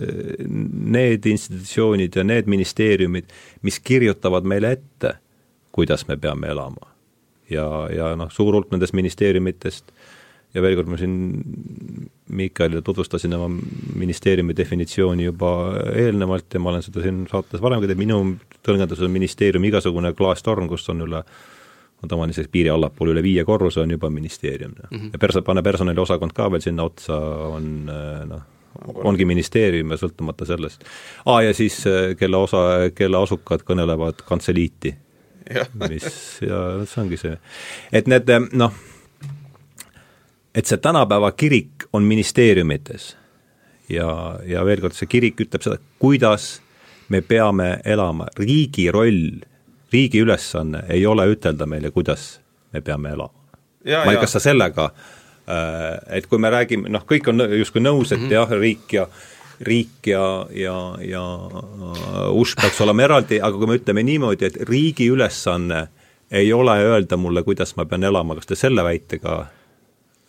need 0.96 1.26
institutsioonid 1.30 2.16
ja 2.16 2.24
need 2.26 2.50
ministeeriumid, 2.50 3.32
mis 3.66 3.80
kirjutavad 3.80 4.44
meile 4.48 4.74
ette, 4.76 5.16
kuidas 5.72 6.06
me 6.08 6.18
peame 6.20 6.52
elama. 6.52 6.92
ja, 7.50 7.66
ja 7.94 8.12
noh, 8.18 8.30
suur 8.34 8.54
hulk 8.56 8.72
nendest 8.74 8.92
ministeeriumitest 8.98 9.92
ja 10.56 10.62
veel 10.64 10.76
kord 10.78 10.88
ma 10.90 10.98
siin 11.00 11.16
Miikaelile 12.36 12.82
tutvustasin 12.82 13.34
oma 13.36 13.60
ministeeriumi 13.94 14.56
definitsiooni 14.56 15.28
juba 15.28 15.50
eelnevalt 15.94 16.54
ja 16.54 16.60
ma 16.60 16.72
olen 16.72 16.82
seda 16.82 17.04
siin 17.04 17.20
saates 17.30 17.62
varemgi 17.62 17.86
teinud, 17.86 18.02
minu 18.02 18.62
tõlgendus 18.66 19.02
on 19.04 19.12
ministeerium 19.14 19.64
igasugune 19.68 20.10
klaastorn, 20.18 20.66
kus 20.68 20.88
on 20.90 21.04
üle 21.06 21.22
tavaliselt 22.08 22.50
piiri 22.52 22.70
allapool 22.72 23.12
üle 23.14 23.22
viie 23.24 23.44
korruse 23.44 23.80
on 23.80 23.90
juba 23.90 24.10
ministeerium 24.10 24.74
mm. 24.74 24.98
-hmm. 24.98 25.10
ja 25.12 25.18
perso-, 25.18 25.42
pane 25.42 25.62
personaliosakond 25.62 26.32
ka 26.34 26.50
veel 26.50 26.64
sinna 26.64 26.84
otsa, 26.84 27.16
on 27.56 27.90
noh, 28.26 28.42
ongi 29.04 29.24
ministeerium 29.24 29.90
ja 29.90 29.96
sõltumata 29.96 30.46
sellest. 30.46 30.84
aa, 31.24 31.42
ja 31.42 31.54
siis 31.54 31.84
kelle 32.18 32.36
osa, 32.36 32.90
kelle 32.94 33.18
asukad 33.18 33.62
kõnelevad 33.62 34.22
kantseliiti. 34.28 34.96
mis, 35.88 36.38
ja 36.42 36.84
see 36.84 37.02
ongi 37.02 37.16
see, 37.16 37.36
et 37.92 38.08
need 38.10 38.30
noh, 38.52 38.72
et 40.54 40.66
see 40.66 40.80
tänapäeva 40.82 41.30
kirik 41.32 41.86
on 41.92 42.02
ministeeriumites 42.02 43.16
ja, 43.92 44.08
ja 44.46 44.64
veel 44.66 44.82
kord, 44.82 44.96
see 44.96 45.08
kirik 45.10 45.40
ütleb 45.46 45.64
seda, 45.64 45.78
kuidas 46.02 46.56
me 47.12 47.22
peame 47.22 47.76
elama, 47.86 48.28
riigi 48.38 48.88
roll, 48.94 49.38
riigi 49.96 50.20
ülesanne 50.24 50.84
ei 50.92 51.06
ole 51.06 51.26
ütelda 51.32 51.66
meile, 51.66 51.90
kuidas 51.90 52.36
me 52.72 52.84
peame 52.84 53.14
elama. 53.16 53.32
ma 54.04 54.12
ei 54.12 54.20
kas 54.20 54.36
sa 54.36 54.42
sellega 54.42 54.90
äh, 54.90 56.18
et 56.18 56.26
kui 56.26 56.38
me 56.42 56.50
räägime, 56.52 56.90
noh, 56.92 57.06
kõik 57.08 57.32
on 57.32 57.48
justkui 57.58 57.82
nõus, 57.82 58.12
et 58.12 58.20
mm 58.20 58.28
-hmm. 58.28 58.38
jah, 58.38 58.60
riik 58.60 58.92
ja 58.92 59.08
riik 59.60 60.06
ja, 60.06 60.46
ja, 60.52 60.76
ja 61.00 61.22
usk 62.36 62.60
peaks 62.60 62.80
olema 62.84 63.06
eraldi, 63.06 63.40
aga 63.40 63.56
kui 63.56 63.70
me 63.70 63.78
ütleme 63.78 64.02
niimoodi, 64.04 64.50
et 64.50 64.58
riigi 64.68 65.08
ülesanne 65.12 65.86
ei 66.30 66.52
ole 66.52 66.74
öelda 66.84 67.16
mulle, 67.16 67.42
kuidas 67.46 67.76
ma 67.76 67.86
pean 67.86 68.04
elama, 68.04 68.34
kas 68.34 68.50
te 68.50 68.58
selle 68.58 68.84
väitega, 68.84 69.36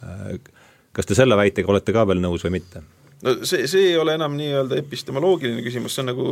äh, 0.04 0.38
kas 0.92 1.10
te 1.10 1.18
selle 1.18 1.38
väitega 1.38 1.74
olete 1.74 1.96
ka 1.96 2.08
veel 2.08 2.22
nõus 2.24 2.46
või 2.48 2.60
mitte? 2.60 2.84
No 3.24 3.34
see, 3.42 3.68
see 3.68 3.92
ei 3.92 3.98
ole 3.98 4.14
enam 4.18 4.36
nii-öelda 4.38 4.78
epistemoloogiline 4.78 5.64
küsimus, 5.66 5.96
see 5.96 6.04
on 6.04 6.12
nagu 6.12 6.26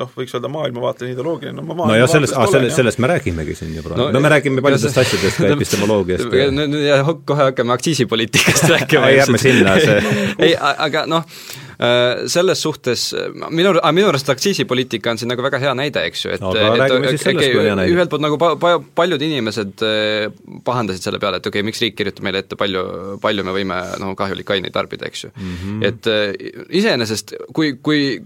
noh, 0.00 0.10
võiks 0.18 0.34
öelda 0.34 0.50
maailmavaateline 0.50 1.14
ideoloogiline, 1.14 1.54
no 1.60 1.66
ma 1.68 1.88
no 1.90 1.98
ja 1.98 2.08
sellest, 2.10 2.34
sellest, 2.50 2.74
sellest 2.78 3.02
me 3.02 3.10
räägimegi 3.12 3.54
siin 3.58 3.76
ju 3.76 3.84
praegu 3.84 4.00
no,, 4.02 4.08
no 4.14 4.22
me 4.24 4.32
räägime 4.32 4.64
paljudest 4.64 4.96
see... 4.96 5.04
asjadest 5.06 5.42
ka 5.42 5.52
epistemoloogiast 5.56 6.34
ja 6.34 6.48
nüüd 6.54 6.80
ja 6.82 7.02
kohe 7.04 7.50
hakkame 7.50 7.76
aktsiisipoliitikast 7.76 8.66
rääkima 8.74 9.12
ei, 9.12 9.20
ärme 9.22 9.42
sinna, 9.42 9.76
see 9.82 10.16
ei, 10.48 10.56
aga 10.58 11.06
noh, 11.10 11.22
selles 12.30 12.60
suhtes 12.62 13.06
minu, 13.50 13.74
minu 13.96 14.08
arust 14.08 14.28
aktsiisipoliitika 14.32 15.12
on 15.12 15.20
siin 15.20 15.30
nagu 15.32 15.44
väga 15.44 15.60
hea 15.62 15.72
näide, 15.78 16.04
eks 16.08 16.24
ju, 16.24 16.32
et 16.34 16.44
et, 16.44 16.94
et 17.10 17.26
okay, 17.30 17.90
ühelt 17.90 18.12
poolt 18.12 18.24
nagu 18.24 18.38
pa-, 18.40 18.54
pa-, 18.60 18.78
paljud 19.02 19.22
inimesed 19.24 19.84
äh, 19.86 20.28
pahandasid 20.66 21.06
selle 21.06 21.20
peale, 21.22 21.40
et 21.40 21.48
okei 21.48 21.60
okay,, 21.60 21.66
miks 21.66 21.82
riik 21.82 21.98
kirjutab 21.98 22.26
meile 22.26 22.44
ette, 22.44 22.58
palju, 22.60 22.84
palju 23.22 23.46
me 23.46 23.56
võime 23.56 23.80
noh, 24.02 24.14
kahjulikke 24.18 24.56
aineid 24.56 24.74
tarbida, 24.74 25.10
eks 25.10 25.26
ju 25.26 25.32
mm. 25.34 25.58
-hmm. 25.62 25.84
et 25.90 26.10
äh, 26.10 26.54
iseenesest 26.80 27.36
kui, 27.56 27.76
kui 27.82 28.20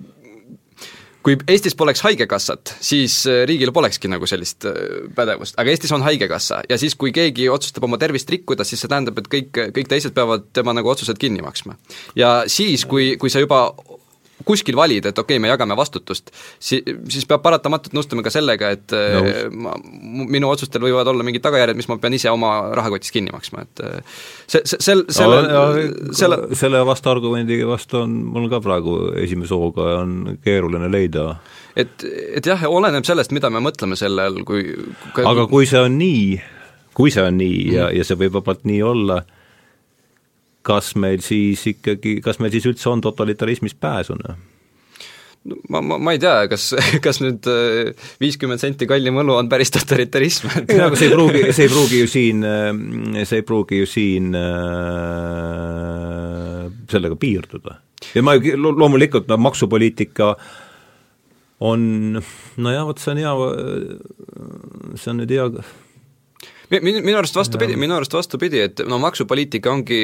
kui 1.28 1.36
Eestis 1.52 1.76
poleks 1.76 2.00
Haigekassat, 2.06 2.72
siis 2.80 3.20
äh, 3.28 3.42
riigil 3.48 3.72
polekski 3.76 4.08
nagu 4.08 4.26
sellist 4.28 4.64
äh, 4.68 4.78
pädevust, 5.16 5.58
aga 5.60 5.72
Eestis 5.74 5.92
on 5.92 6.04
Haigekassa 6.06 6.62
ja 6.70 6.78
siis, 6.80 6.96
kui 6.96 7.12
keegi 7.12 7.50
otsustab 7.52 7.84
oma 7.84 7.98
tervist 8.00 8.30
rikkuda, 8.32 8.64
siis 8.64 8.80
see 8.80 8.88
tähendab, 8.90 9.20
et 9.20 9.28
kõik, 9.32 9.52
kõik 9.76 9.90
teised 9.90 10.16
peavad 10.16 10.48
tema 10.56 10.72
nagu 10.76 10.88
otsused 10.88 11.20
kinni 11.20 11.44
maksma. 11.44 11.76
ja 12.16 12.42
siis, 12.48 12.86
kui, 12.88 13.16
kui 13.20 13.32
sa 13.32 13.42
juba 13.44 13.66
kuskil 14.46 14.76
valida, 14.78 15.10
et 15.10 15.18
okei 15.18 15.36
okay,, 15.36 15.42
me 15.42 15.50
jagame 15.50 15.76
vastutust, 15.78 16.30
si-, 16.62 16.82
siis 17.10 17.26
peab 17.28 17.42
paratamatult 17.42 17.96
nõustuma 17.96 18.22
ka 18.26 18.32
sellega, 18.34 18.70
et 18.76 18.94
no. 18.94 19.22
Äh, 19.24 19.40
ma, 19.50 19.74
minu 20.28 20.50
otsustel 20.52 20.84
võivad 20.84 21.08
olla 21.10 21.26
mingid 21.26 21.42
tagajärjed, 21.44 21.78
mis 21.78 21.88
ma 21.90 21.98
pean 22.02 22.16
ise 22.16 22.30
oma 22.30 22.52
rahakotist 22.76 23.14
kinni 23.14 23.34
maksma, 23.34 23.66
et 23.66 23.84
äh, 23.84 24.20
see, 24.46 24.62
see, 24.62 24.82
sel-, 24.90 25.06
selle 25.14 25.42
no,, 25.48 25.64
selle 26.16 26.38
selle 26.58 26.84
vastuargumendi 26.86 27.58
vastu 27.66 28.02
on 28.02 28.14
mul 28.32 28.48
ka 28.50 28.60
praegu 28.64 28.98
esimese 29.22 29.56
hooga 29.56 29.98
on 30.02 30.38
keeruline 30.44 30.90
leida. 30.92 31.38
et, 31.76 32.04
et 32.36 32.46
jah, 32.46 32.62
oleneb 32.68 33.06
sellest, 33.06 33.32
mida 33.34 33.50
me 33.50 33.62
mõtleme 33.64 33.98
selle 33.98 34.28
all, 34.28 34.42
kui 34.48 34.70
aga 35.24 35.46
kui 35.50 35.66
see 35.68 35.80
on 35.82 35.98
nii, 35.98 36.38
kui 36.96 37.12
see 37.14 37.24
on 37.24 37.38
nii 37.38 37.58
mm. 37.64 37.74
ja, 37.76 37.90
ja 37.94 38.06
see 38.06 38.18
võib 38.18 38.38
vabalt 38.40 38.64
nii 38.68 38.82
olla, 38.86 39.22
kas 40.68 40.92
meil 41.00 41.24
siis 41.24 41.64
ikkagi, 41.72 42.18
kas 42.24 42.40
meil 42.42 42.52
siis 42.54 42.68
üldse 42.68 42.90
on 42.92 43.02
totalitarismist 43.04 43.78
pääsu, 43.80 44.18
noh? 44.20 44.36
ma, 45.68 45.80
ma, 45.80 45.96
ma 45.98 46.12
ei 46.12 46.20
tea, 46.20 46.46
kas, 46.50 46.70
kas 47.04 47.20
nüüd 47.22 47.46
äh, 47.50 47.92
viiskümmend 48.22 48.60
senti 48.62 48.88
kallim 48.90 49.20
õlu 49.22 49.36
on 49.38 49.48
päris 49.50 49.72
totalitarism 49.74 50.50
ei, 50.60 50.80
aga 50.82 50.98
see 50.98 51.08
ei 51.08 51.14
pruugi, 51.14 51.42
see 51.56 51.66
ei 51.68 51.72
pruugi 51.72 52.02
ju 52.02 52.10
siin, 52.10 52.44
äh, 52.46 53.24
see 53.24 53.40
ei 53.40 53.46
pruugi 53.48 53.82
ju 53.82 53.88
siin 53.88 54.24
äh, 54.38 54.46
sellega 56.92 57.16
piirduda. 57.20 57.78
ja 58.14 58.24
ma 58.24 58.36
loomulikult, 58.38 59.28
no 59.30 59.40
maksupoliitika 59.48 60.34
on, 61.68 61.80
nojah, 62.62 62.86
vot 62.86 63.02
see 63.02 63.12
on 63.16 63.20
hea, 63.22 63.34
see 65.00 65.10
on 65.12 65.22
nüüd 65.22 65.32
hea 65.34 65.46
minu, 66.70 67.00
minu 67.04 67.18
arust 67.18 67.36
vastupidi, 67.36 67.76
minu 67.80 67.96
arust 67.96 68.14
vastupidi, 68.14 68.60
et 68.68 68.82
no 68.88 68.98
maksupoliitika 69.02 69.70
ongi, 69.72 70.00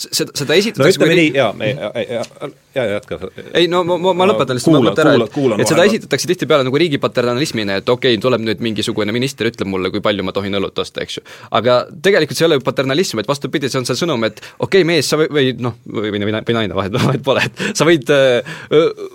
seda, 0.00 0.32
seda 0.36 0.56
esitatakse 0.58 1.00
no 1.00 1.06
ütleme 1.06 1.16
nii, 1.18 1.30
jaa, 1.36 1.50
jaa, 1.70 2.50
jaa, 2.74 2.86
jätka. 2.94 3.18
ei 3.58 3.68
no 3.70 3.82
ma, 3.86 3.98
ma, 4.02 4.14
ma 4.18 4.28
lõpetan 4.30 4.58
lihtsalt 4.58 4.74
kuula, 4.74 4.90
mõtte 4.90 5.04
ära, 5.04 5.14
et, 5.16 5.62
et 5.64 5.72
seda 5.72 5.86
esitatakse 5.90 6.30
tihtipeale 6.32 6.66
nagu 6.66 6.80
riigi 6.80 7.00
paternalismina, 7.02 7.80
et 7.80 7.92
okei 7.92 8.16
okay,, 8.16 8.22
tuleb 8.22 8.44
nüüd 8.46 8.64
mingisugune 8.64 9.14
minister, 9.16 9.50
ütleb 9.50 9.70
mulle, 9.70 9.92
kui 9.94 10.02
palju 10.04 10.26
ma 10.26 10.34
tohin 10.36 10.58
õlut 10.60 10.82
osta, 10.82 11.04
eks 11.06 11.20
ju. 11.20 11.24
aga 11.60 11.78
tegelikult 12.02 12.38
see 12.38 12.46
ei 12.46 12.50
ole 12.50 12.60
ju 12.60 12.66
paternalism, 12.66 13.22
et 13.22 13.30
vastupidi, 13.30 13.70
see 13.70 13.82
on 13.82 13.88
see 13.88 13.98
sõnum, 14.02 14.26
et 14.28 14.42
okei 14.42 14.82
okay,, 14.82 14.88
mees, 14.88 15.10
sa 15.10 15.20
või, 15.20 15.30
või 15.36 15.54
noh, 15.62 15.78
või, 15.86 16.10
või, 16.16 16.24
või 16.26 16.58
naine, 16.58 16.74
vahet, 16.76 16.98
vahet 16.98 17.24
pole, 17.26 17.46
et 17.46 17.64
sa 17.78 17.86
võid 17.88 18.10
äh, 18.14 18.58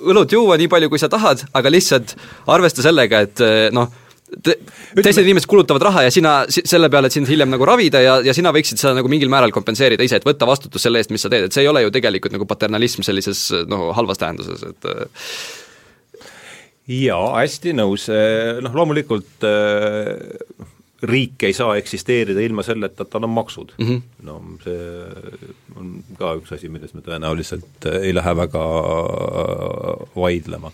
õlut 0.08 0.38
juua 0.38 0.60
nii 0.62 0.72
palju, 0.72 0.92
kui 0.94 1.02
sa 1.02 1.12
tahad, 1.12 1.44
aga 1.56 1.74
lihtsalt 1.74 2.16
arvesta 2.56 2.86
sellega, 2.86 3.26
et 3.28 3.46
noh, 3.76 3.92
te, 4.44 4.58
teised 5.00 5.24
inimesed 5.24 5.50
kulutavad 5.50 5.86
raha 5.88 6.06
ja 6.08 6.14
sina 6.14 6.36
selle 6.52 6.90
peale, 6.94 7.10
et 7.12 7.18
sind 7.18 7.30
hiljem 7.30 7.52
nagu 7.54 7.68
ravida 7.68 8.02
ja, 8.04 8.18
ja 8.26 8.36
sina 8.36 8.54
võiksid 8.56 8.82
seda 8.82 8.96
nagu 9.00 9.12
mingil 9.12 9.32
määral 9.32 9.54
kompenseerida 9.56 10.06
ise, 10.06 10.20
et 10.20 10.28
võtta 10.28 10.48
vastutus 10.50 10.86
selle 10.86 11.02
eest, 11.02 11.14
mis 11.14 11.26
sa 11.26 11.32
teed, 11.32 11.48
et 11.48 11.56
see 11.56 11.66
ei 11.66 11.72
ole 11.72 11.86
ju 11.86 11.94
tegelikult 11.96 12.36
nagu 12.36 12.48
paternalism 12.50 13.06
sellises 13.06 13.48
noh, 13.72 13.90
halvas 13.98 14.22
tähenduses, 14.22 14.64
et 14.72 14.90
äh. 14.92 15.28
jaa, 17.06 17.28
hästi 17.40 17.76
nõus, 17.78 18.10
äh, 18.14 18.62
noh 18.66 18.76
loomulikult 18.76 19.46
äh, 19.48 20.72
riik 21.06 21.44
ei 21.44 21.54
saa 21.54 21.76
eksisteerida 21.80 22.42
ilma 22.42 22.64
selleta, 22.66 23.04
et 23.04 23.12
tal 23.12 23.28
on 23.28 23.34
maksud 23.36 23.74
mm. 23.78 23.86
-hmm. 23.88 24.02
no 24.24 24.42
see 24.64 24.80
on 25.76 25.92
ka 26.20 26.36
üks 26.40 26.54
asi, 26.56 26.70
milles 26.70 26.94
me 26.94 27.02
tõenäoliselt 27.06 27.90
ei 28.02 28.14
lähe 28.16 28.36
väga 28.36 28.64
vaidlema. 30.16 30.72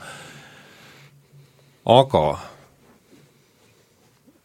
aga 1.85 2.50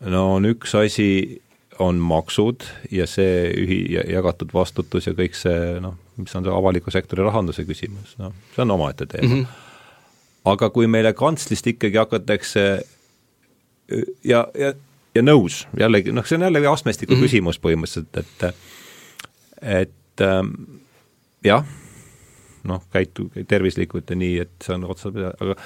no 0.00 0.22
on 0.34 0.48
üks 0.48 0.74
asi, 0.78 1.40
on 1.78 2.00
maksud 2.00 2.64
ja 2.92 3.06
see 3.08 3.52
ühi-, 3.52 3.84
jagatud 4.12 4.52
vastutus 4.54 5.08
ja 5.08 5.14
kõik 5.16 5.36
see 5.36 5.76
noh, 5.80 5.96
mis 6.20 6.34
on 6.36 6.46
see 6.46 6.52
avaliku 6.52 6.92
sektori 6.94 7.24
rahanduse 7.26 7.66
küsimus, 7.68 8.16
noh, 8.20 8.34
see 8.54 8.64
on 8.64 8.74
omaette 8.76 9.06
teema 9.06 9.28
mm. 9.28 9.40
-hmm. 9.42 10.52
aga 10.52 10.70
kui 10.70 10.86
meile 10.86 11.12
kantslist 11.12 11.66
ikkagi 11.66 12.00
hakatakse 12.00 12.66
ja, 14.24 14.46
ja, 14.58 14.72
ja 15.14 15.22
nõus, 15.22 15.64
jällegi 15.78 16.12
noh, 16.12 16.26
see 16.26 16.38
on 16.38 16.48
jällegi 16.48 16.66
astmestiku 16.66 17.12
mm 17.12 17.18
-hmm. 17.18 17.28
küsimus 17.28 17.60
põhimõtteliselt, 17.60 18.16
et 18.16 18.54
et 19.62 20.20
ähm, 20.20 20.52
jah, 21.44 21.64
noh, 22.64 22.82
käitu 22.92 23.30
tervislikult 23.48 24.10
ja 24.10 24.16
nii, 24.16 24.38
et 24.44 24.52
see 24.64 24.74
on 24.74 24.84
otsapidi, 24.84 25.24
aga 25.26 25.56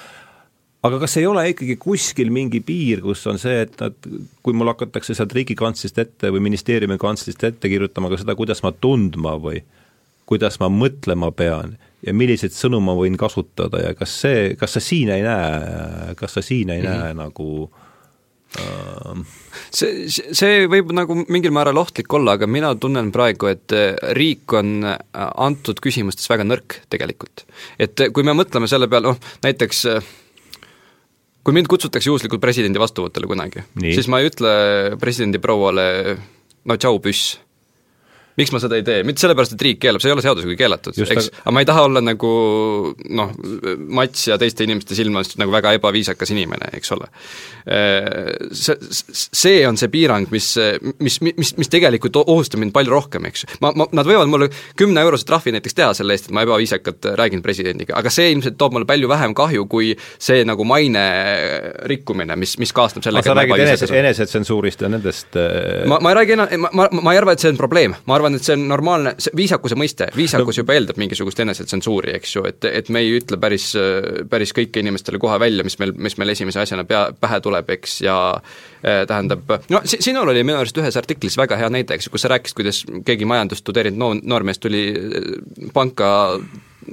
aga 0.86 1.01
kas 1.02 1.16
ei 1.20 1.27
ole 1.28 1.44
ikkagi 1.52 1.77
kuskil 1.81 2.31
mingi 2.32 2.62
piir, 2.65 3.02
kus 3.05 3.27
on 3.28 3.40
see, 3.40 3.65
et 3.66 3.77
nad, 3.82 3.97
kui 4.44 4.57
mul 4.57 4.70
hakatakse 4.73 5.16
sealt 5.16 5.35
riigikantslist 5.36 6.01
ette 6.01 6.32
või 6.32 6.44
ministeeriumi 6.48 6.97
kantslist 7.01 7.44
ette 7.44 7.73
kirjutama 7.73 8.12
ka 8.12 8.20
seda, 8.23 8.36
kuidas 8.39 8.65
ma 8.65 8.73
tundma 8.73 9.36
või 9.40 9.61
kuidas 10.31 10.61
ma 10.62 10.70
mõtlema 10.73 11.32
pean 11.36 11.77
ja 12.07 12.15
milliseid 12.16 12.55
sõnu 12.57 12.81
ma 12.85 12.94
võin 12.97 13.19
kasutada 13.20 13.82
ja 13.82 13.93
kas 13.98 14.15
see, 14.23 14.55
kas 14.57 14.78
sa 14.78 14.82
siin 14.85 15.12
ei 15.12 15.24
näe, 15.27 16.16
kas 16.16 16.39
sa 16.39 16.44
siin 16.44 16.73
ei 16.73 16.81
mm 16.81 16.86
-hmm. 16.86 17.02
näe 17.02 17.15
nagu 17.19 17.70
äh... 18.57 19.20
see, 19.69 20.09
see 20.09 20.65
võib 20.70 20.94
nagu 20.97 21.19
mingil 21.28 21.52
määral 21.52 21.82
ohtlik 21.82 22.12
olla, 22.15 22.39
aga 22.39 22.47
mina 22.47 22.73
tunnen 22.74 23.12
praegu, 23.12 23.52
et 23.52 23.77
riik 24.16 24.52
on 24.52 24.81
antud 25.12 25.82
küsimustes 25.85 26.31
väga 26.31 26.48
nõrk 26.48 26.81
tegelikult. 26.89 27.44
et 27.78 28.01
kui 28.12 28.23
me 28.23 28.32
mõtleme 28.32 28.69
selle 28.69 28.89
peale, 28.89 29.12
noh 29.12 29.19
näiteks 29.43 29.85
kui 31.44 31.56
mind 31.56 31.70
kutsutakse 31.70 32.10
juhuslikult 32.10 32.42
presidendi 32.42 32.80
vastuvõtule 32.82 33.30
kunagi, 33.30 33.64
siis 33.80 34.08
ma 34.12 34.20
ei 34.20 34.30
ütle 34.30 34.52
presidendi 35.00 35.40
prouale 35.42 35.86
no 36.68 36.76
tšau, 36.76 37.00
püss 37.02 37.38
miks 38.39 38.52
ma 38.55 38.61
seda 38.62 38.78
ei 38.78 38.85
tee, 38.86 39.02
mitte 39.07 39.23
sellepärast, 39.23 39.55
et 39.57 39.65
riik 39.65 39.81
keelab, 39.82 40.02
see 40.02 40.11
ei 40.11 40.15
ole 40.15 40.24
seadusega 40.24 40.57
keelatud, 40.59 40.98
eks, 41.05 41.31
aga 41.43 41.55
ma 41.55 41.62
ei 41.62 41.69
taha 41.69 41.85
olla 41.89 42.02
nagu 42.05 42.31
noh, 43.11 43.32
Mats 44.01 44.28
ja 44.28 44.39
teiste 44.40 44.66
inimeste 44.66 44.97
silmas 44.98 45.35
nagu 45.40 45.52
väga 45.55 45.74
ebaviisakas 45.78 46.32
inimene, 46.35 46.70
eks 46.78 46.94
ole. 46.97 47.09
See, 48.57 48.77
see 49.11 49.65
on 49.69 49.78
see 49.81 49.90
piirang, 49.93 50.28
mis, 50.32 50.52
mis, 51.02 51.19
mis, 51.27 51.52
mis 51.59 51.73
tegelikult 51.73 52.20
ohustab 52.23 52.62
mind 52.62 52.74
palju 52.77 52.94
rohkem, 52.94 53.27
eks. 53.31 53.47
ma, 53.65 53.73
ma, 53.77 53.89
nad 53.97 54.09
võivad 54.09 54.31
mulle 54.31 54.51
kümne-eurose 54.78 55.27
trahvi 55.28 55.55
näiteks 55.57 55.77
teha 55.77 55.90
selle 55.97 56.16
eest, 56.16 56.31
et 56.31 56.36
ma 56.36 56.44
ebaviisakalt 56.47 57.11
räägin 57.20 57.44
presidendiga, 57.44 57.97
aga 57.98 58.12
see 58.15 58.31
ilmselt 58.35 58.59
toob 58.61 58.77
mulle 58.77 58.89
palju 58.89 59.11
vähem 59.11 59.35
kahju, 59.36 59.66
kui 59.70 59.93
see 60.20 60.44
nagu 60.48 60.65
maine 60.69 61.05
rikkumine, 61.90 62.39
mis, 62.40 62.57
mis 62.62 62.74
kaasneb 62.77 63.05
sellega 63.07 63.31
sa 63.31 63.36
räägid 63.39 63.65
enese, 63.66 63.90
enesetsensuurist 64.01 64.86
ja 64.86 64.93
nendest 64.93 65.39
ma, 65.90 66.01
ma 66.01 66.12
ei 66.12 66.20
räägi 66.23 66.36
enam, 66.36 66.57
ma, 66.66 66.73
ma, 66.82 66.89
ma 67.01 67.15
ei 67.15 67.20
arva, 67.20 67.35
et 67.35 67.43
see 67.43 67.52
on 67.52 67.61
probleem, 67.61 67.97
ma 68.07 68.19
arvan, 68.20 68.36
et 68.38 68.47
see 68.47 68.56
on 68.56 68.66
normaalne, 68.70 69.14
see 69.20 69.34
viisakuse 69.36 69.78
mõiste, 69.80 70.10
viisakus 70.16 70.59
no. 70.59 70.62
juba 70.62 70.76
eeldab 70.76 71.01
mingisugust 71.01 71.40
enesetsensuuri, 71.44 72.14
eks 72.20 72.36
ju, 72.36 72.44
et, 72.51 72.68
et 72.68 72.90
me 72.92 73.02
ei 73.05 73.16
ütle 73.18 73.40
päris, 73.40 73.70
päris 74.30 74.55
kõike 74.56 74.84
inimestele 74.84 75.20
kohe 75.22 75.38
välja, 75.42 75.66
mis 75.66 75.78
meil, 75.82 75.94
mis 75.97 76.16
meil 76.20 76.34
esimese 76.34 76.62
asjana 76.62 76.86
pea, 76.88 77.06
pähe 77.20 77.40
tuleb, 77.44 77.74
eks, 77.76 78.01
ja 78.06 78.16
eh, 78.36 79.02
tähendab, 79.10 79.56
no 79.72 79.82
si-, 79.84 80.01
sinul 80.05 80.30
oli 80.32 80.44
minu 80.47 80.60
arust 80.60 80.78
ühes 80.80 80.98
artiklis 81.01 81.38
väga 81.40 81.59
hea 81.60 81.70
näide, 81.72 81.97
eks 81.97 82.09
ju, 82.09 82.14
kus 82.14 82.26
sa 82.26 82.32
rääkisid, 82.34 82.59
kuidas 82.60 82.82
keegi 83.06 83.28
majandust 83.28 83.66
tudeerinud 83.66 84.01
noor, 84.01 84.24
noormees 84.34 84.62
tuli 84.62 84.86
eh, 84.94 85.30
panka 85.76 86.10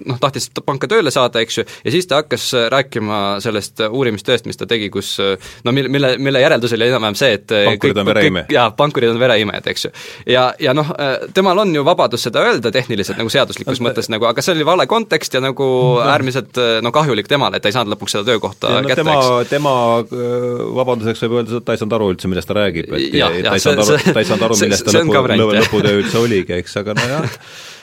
noh, 0.05 0.19
tahtis 0.21 0.49
panka 0.65 0.89
tööle 0.89 1.11
saada, 1.13 1.41
eks 1.43 1.59
ju, 1.59 1.65
ja 1.85 1.93
siis 1.93 2.07
ta 2.09 2.21
hakkas 2.21 2.47
äh, 2.57 2.67
rääkima 2.73 3.19
sellest 3.43 3.81
äh, 3.83 3.93
uurimistööst, 3.93 4.47
mis 4.49 4.59
ta 4.59 4.67
tegi, 4.69 4.89
kus 4.93 5.15
äh, 5.23 5.35
no 5.65 5.73
mille, 5.75 5.91
mille, 5.93 6.13
mille 6.21 6.41
järeldus 6.41 6.73
oli 6.77 6.89
enam-vähem 6.89 7.17
see, 7.17 7.37
et 7.39 7.53
pankurid 7.53 8.01
on 8.01 8.09
vereimed. 8.09 8.53
jaa, 8.53 8.69
pankurid 8.77 9.13
on 9.13 9.21
vereimejad, 9.21 9.69
eks 9.71 9.87
ju. 9.87 9.93
ja, 10.33 10.47
ja 10.61 10.75
noh, 10.77 10.91
temal 11.33 11.63
on 11.63 11.73
ju 11.75 11.85
vabadus 11.87 12.27
seda 12.27 12.43
öelda 12.47 12.71
tehniliselt 12.73 13.19
nagu 13.19 13.31
seaduslikus 13.33 13.81
mõttes 13.83 14.11
nagu, 14.13 14.27
aga 14.29 14.43
see 14.43 14.55
oli 14.57 14.67
vale 14.67 14.87
kontekst 14.89 15.37
ja 15.37 15.43
nagu 15.43 15.67
äärmiselt 16.03 16.59
no 16.83 16.91
kahjulik 16.95 17.29
temale, 17.29 17.57
et 17.57 17.65
ta 17.65 17.71
ei 17.71 17.77
saanud 17.77 17.95
lõpuks 17.95 18.17
seda 18.17 18.27
töökohta 18.27 18.73
ja, 18.73 18.83
no, 18.83 18.91
kätte, 18.91 19.05
tema, 19.05 19.45
tema 19.49 19.75
vabaduseks 20.81 21.23
võib 21.25 21.39
öelda 21.39 21.61
et 21.61 21.67
ta 21.67 21.75
ei 21.75 21.81
saanud 21.81 21.97
aru 21.99 22.11
üldse, 22.13 22.31
millest 22.31 22.49
ta 22.49 22.57
räägib, 22.59 22.91
et 22.97 23.15
ja, 23.15 23.31
ja, 23.31 23.49
ta 23.49 23.57
ei 23.57 23.63
saanud 23.63 23.85
aru, 23.85 24.13
ta 24.13 24.21
ei 24.21 24.29
saanud 24.29 24.49
aru, 24.49 24.59
millest 24.65 24.87
ta 24.87 25.01
lõpu, 25.01 25.57
lõputöö 25.61 26.03
üldse 26.03 26.21
oligi, 26.21 26.61
eks, 26.61 26.77
aga 26.83 26.97
nojah 26.97 27.27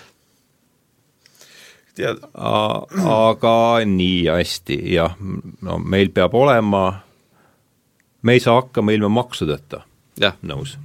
tead. 1.95 2.23
aga 2.35 3.57
nii 3.87 4.27
hästi, 4.29 4.79
jah, 4.95 5.17
no 5.63 5.79
meil 5.79 6.11
peab 6.15 6.35
olema, 6.35 6.85
me 8.23 8.37
ei 8.37 8.43
saa 8.43 8.61
hakkama 8.61 8.95
ilma 8.97 9.11
maksudeta, 9.21 9.85
nõus. 10.43 10.77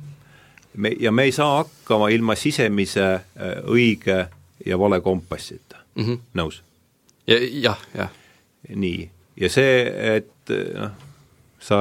me, 0.76 0.94
ja 0.99 1.11
me 1.11 1.27
ei 1.30 1.36
saa 1.36 1.64
hakkama 1.64 2.10
ilma 2.14 2.36
sisemise 2.36 3.07
äh, 3.14 3.60
õige 3.65 4.27
ja 4.65 4.80
vale 4.80 5.02
kompassita 5.02 5.77
mm, 5.95 6.06
-hmm. 6.06 6.19
nõus 6.34 6.61
ja,? 7.27 7.38
jah, 7.38 7.80
jah. 7.95 8.10
nii, 8.76 9.10
ja 9.40 9.49
see, 9.49 9.86
et 10.15 10.53
noh, 10.76 10.91
sa 11.60 11.77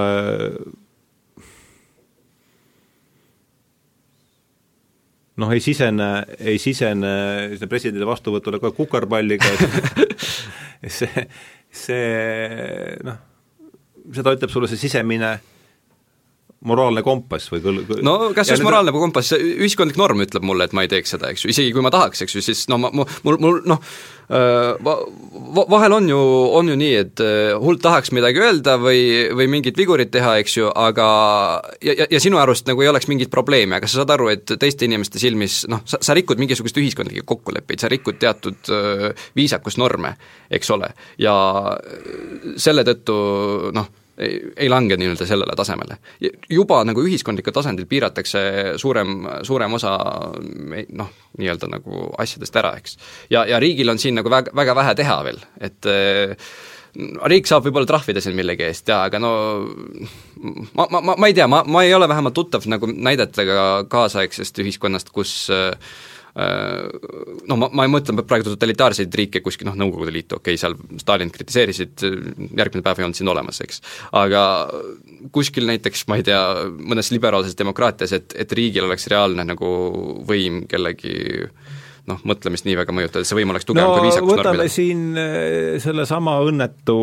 noh, 5.39 5.53
ei 5.55 5.63
sisene, 5.63 6.09
ei 6.39 6.59
sisene 6.63 7.69
presidendi 7.71 8.07
vastuvõtule 8.09 8.61
ka 8.63 8.73
kukerpalliga, 8.77 9.51
et 10.83 10.91
see, 10.99 11.27
see 11.71 12.99
noh, 13.07 13.21
seda 14.15 14.35
ütleb 14.37 14.53
sulle 14.53 14.71
see 14.71 14.81
sisemine 14.81 15.37
moraalne 16.67 17.05
kompass 17.07 17.53
või 17.53 17.63
kõl-, 17.63 17.83
no 18.03 18.17
kas 18.35 18.51
just 18.51 18.65
moraalne 18.67 18.91
või 18.95 19.05
kompass, 19.07 19.35
ühiskondlik 19.39 19.99
norm 20.01 20.25
ütleb 20.25 20.47
mulle, 20.47 20.67
et 20.67 20.75
ma 20.75 20.83
ei 20.83 20.91
teeks 20.91 21.15
seda, 21.15 21.31
eks 21.31 21.45
ju, 21.45 21.53
isegi 21.55 21.75
kui 21.75 21.85
ma 21.85 21.93
tahaks, 21.95 22.25
eks 22.25 22.35
ju, 22.35 22.43
siis 22.43 22.65
no 22.73 22.81
ma, 22.83 22.91
mul, 22.91 23.39
mul 23.39 23.61
noh, 23.71 23.79
va-, 24.29 25.67
vahel 25.71 25.95
on 26.01 26.09
ju, 26.11 26.19
on 26.59 26.73
ju 26.73 26.79
nii, 26.81 26.97
et 27.05 27.23
hull 27.63 27.79
tahaks 27.83 28.11
midagi 28.17 28.43
öelda 28.43 28.75
või, 28.83 29.03
või 29.39 29.47
mingit 29.55 29.79
vigurit 29.79 30.11
teha, 30.15 30.35
eks 30.43 30.59
ju, 30.59 30.73
aga 30.75 31.07
ja, 31.79 31.95
ja, 31.95 32.09
ja 32.17 32.23
sinu 32.23 32.43
arust 32.43 32.67
nagu 32.71 32.83
ei 32.83 32.91
oleks 32.91 33.07
mingit 33.11 33.31
probleemi, 33.31 33.79
aga 33.79 33.87
sa 33.87 34.03
saad 34.03 34.17
aru, 34.17 34.33
et 34.35 34.57
teiste 34.59 34.89
inimeste 34.89 35.23
silmis 35.23 35.61
noh, 35.71 35.85
sa, 35.87 36.03
sa 36.03 36.19
rikud 36.19 36.43
mingisugust 36.43 36.83
ühiskondlikke 36.83 37.23
kokkuleppeid, 37.29 37.85
sa 37.85 37.93
rikud 37.93 38.19
teatud 38.19 38.75
viisakusnorme, 39.39 40.17
eks 40.59 40.75
ole, 40.75 40.91
ja 41.23 41.39
selle 42.59 42.83
tõttu 42.89 43.23
noh, 43.79 43.95
ei, 44.19 44.39
ei 44.57 44.69
lange 44.69 44.97
nii-öelda 44.99 45.27
sellele 45.27 45.57
tasemele. 45.57 45.99
juba 46.51 46.83
nagu 46.85 47.05
ühiskondlikul 47.07 47.55
tasandil 47.55 47.87
piiratakse 47.91 48.41
suurem, 48.77 49.21
suurem 49.47 49.79
osa 49.79 49.95
noh, 51.03 51.13
nii-öelda 51.39 51.71
nagu 51.75 52.09
asjadest 52.19 52.57
ära, 52.57 52.75
eks. 52.81 52.99
ja, 53.31 53.45
ja 53.47 53.61
riigil 53.63 53.89
on 53.89 53.99
siin 53.99 54.19
nagu 54.19 54.31
väga, 54.31 54.55
väga 54.57 54.75
vähe 54.79 54.99
teha 54.99 55.21
veel, 55.29 55.41
et 55.61 55.93
riik 57.31 57.47
saab 57.49 57.67
võib-olla 57.67 57.89
trahvida 57.89 58.21
sind 58.25 58.37
millegi 58.39 58.65
eest 58.67 58.89
jaa, 58.91 59.05
aga 59.09 59.21
no 59.23 59.33
ma, 60.75 60.87
ma, 60.89 61.01
ma, 61.01 61.15
ma 61.15 61.29
ei 61.29 61.37
tea, 61.37 61.47
ma, 61.51 61.63
ma 61.67 61.85
ei 61.87 61.95
ole 61.95 62.09
vähemalt 62.11 62.37
tuttav 62.37 62.67
nagu 62.71 62.89
näidetega 62.91 63.67
kaasaegsest 63.93 64.63
ühiskonnast, 64.65 65.13
kus 65.15 65.35
äh, 65.55 65.75
no 66.37 67.57
ma, 67.59 67.69
ma 67.73 67.87
mõtlen 67.91 68.21
praegu 68.23 68.53
totalitaarseid 68.53 69.15
riike 69.21 69.43
kuskil 69.45 69.71
noh, 69.71 69.79
Nõukogude 69.79 70.13
Liitu, 70.15 70.39
okei 70.39 70.55
okay,, 70.55 70.61
seal 70.61 70.77
Stalinit 71.01 71.35
kritiseerisid, 71.35 72.05
järgmine 72.59 72.85
päev 72.87 73.01
ei 73.01 73.09
olnud 73.09 73.19
siin 73.19 73.33
olemas, 73.33 73.61
eks. 73.65 73.83
aga 74.19 74.43
kuskil 75.35 75.69
näiteks, 75.71 76.07
ma 76.11 76.21
ei 76.21 76.27
tea, 76.29 76.41
mõnes 76.79 77.11
liberaalses 77.15 77.59
demokraatias, 77.59 78.15
et, 78.19 78.37
et 78.39 78.55
riigil 78.55 78.87
oleks 78.87 79.09
reaalne 79.11 79.47
nagu 79.49 79.75
võim 80.29 80.65
kellegi 80.71 81.17
noh, 82.09 82.21
mõtlemist 82.29 82.67
nii 82.67 82.77
väga 82.79 82.95
mõjutada, 82.97 83.27
see 83.27 83.37
võim 83.39 83.53
oleks 83.53 83.67
tugevam 83.69 83.93
no, 83.93 83.99
kui 83.99 84.09
viisakus 84.09 84.33
võtame 84.39 84.67
siin 84.73 85.03
eh, 85.21 85.77
sellesama 85.83 86.39
õnnetu, 86.47 86.99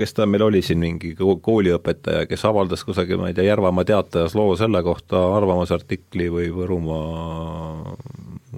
kes 0.00 0.16
ta 0.16 0.28
meil 0.28 0.44
oli 0.46 0.62
siin, 0.64 0.82
mingi 0.82 1.14
kooliõpetaja, 1.16 2.26
kes 2.30 2.44
avaldas 2.48 2.84
kusagil, 2.86 3.20
ma 3.20 3.30
ei 3.30 3.36
tea, 3.36 3.48
Järvamaa 3.48 3.86
Teatajas 3.88 4.36
loo 4.38 4.54
selle 4.60 4.82
kohta 4.86 5.22
arvamusartikli 5.38 6.28
või 6.32 6.50
Võrumaa 6.54 7.96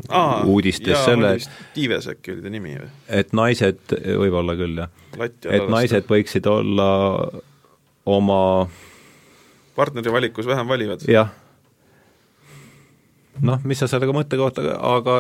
Aa, 0.09 0.43
uudistes 0.47 1.05
selle 1.05 1.33
Tiives 1.75 2.09
äkki 2.13 2.35
oli 2.37 2.45
ta 2.45 2.53
nimi 2.53 2.77
või? 2.79 2.91
et 3.21 3.33
naised, 3.37 3.95
võib-olla 4.23 4.57
küll, 4.59 4.79
jah. 4.79 4.93
et 5.23 5.67
naised 5.73 6.07
võiksid 6.11 6.47
olla 6.51 6.91
oma 8.07 8.41
partneri 9.77 10.13
valikus 10.13 10.47
vähem 10.47 10.69
valivad. 10.69 11.05
jah. 11.11 11.33
noh, 13.43 13.61
mis 13.65 13.83
sa 13.83 13.91
sellega 13.91 14.15
mõtte 14.17 14.39
kohta, 14.41 14.65
aga 14.79 15.17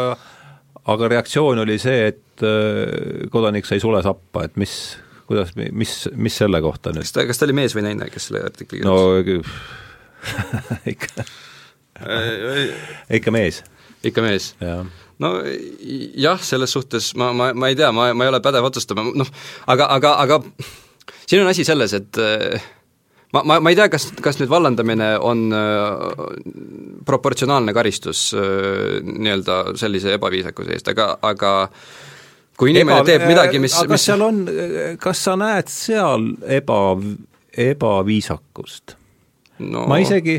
aga 0.86 1.08
reaktsioon 1.16 1.58
oli 1.64 1.78
see, 1.82 2.12
et 2.12 2.46
äh, 2.46 3.26
kodanik 3.32 3.66
sai 3.66 3.82
sule 3.82 4.02
sappa, 4.06 4.46
et 4.46 4.56
mis, 4.60 4.74
kuidas, 5.26 5.54
mis, 5.56 5.96
mis 6.14 6.38
selle 6.42 6.60
kohta 6.64 6.94
nüüd? 6.94 7.06
kas 7.06 7.16
ta, 7.16 7.26
kas 7.28 7.40
ta 7.40 7.48
oli 7.48 7.58
mees 7.58 7.74
või 7.76 7.88
naine, 7.88 8.10
kes 8.12 8.30
selle 8.30 8.44
artikli 8.46 8.82
kirjutas? 8.82 8.94
no 8.94 9.42
ikka 10.94 11.26
ikka 13.18 13.32
mees 13.34 13.62
ikka 14.10 14.24
mees 14.24 14.52
ja.? 14.62 14.80
no 15.22 15.32
jah, 16.20 16.40
selles 16.44 16.72
suhtes 16.76 17.12
ma, 17.18 17.32
ma, 17.36 17.52
ma 17.56 17.70
ei 17.72 17.78
tea, 17.78 17.92
ma, 17.94 18.10
ma 18.14 18.26
ei 18.26 18.32
ole 18.32 18.42
pädev 18.44 18.68
otsustama, 18.68 19.06
noh, 19.16 19.30
aga, 19.72 19.90
aga, 19.96 20.16
aga 20.24 20.40
siin 21.26 21.42
on 21.42 21.52
asi 21.52 21.64
selles, 21.66 21.94
et 21.96 22.20
ma, 23.32 23.42
ma, 23.42 23.60
ma 23.60 23.72
ei 23.72 23.78
tea, 23.78 23.88
kas, 23.92 24.08
kas 24.22 24.38
nüüd 24.40 24.50
vallandamine 24.52 25.12
on 25.24 25.46
äh, 25.56 26.04
proportsionaalne 27.08 27.74
karistus 27.76 28.28
äh, 28.36 29.00
nii-öelda 29.02 29.76
sellise 29.78 30.14
ebaviisakuse 30.16 30.76
eest, 30.76 30.92
aga, 30.92 31.12
aga 31.26 31.54
kui 32.56 32.72
inimene 32.72 33.00
eba, 33.00 33.08
teeb 33.08 33.26
midagi, 33.28 33.60
mis 33.62 33.76
aga 33.76 33.92
kas 33.92 33.98
mis... 33.98 34.06
seal 34.10 34.26
on, 34.26 34.44
kas 35.02 35.24
sa 35.28 35.36
näed 35.40 35.72
seal 35.72 36.30
eba, 36.60 36.80
ebaviisakust 37.66 38.96
no.? 39.64 39.86
ma 39.90 40.00
isegi, 40.02 40.38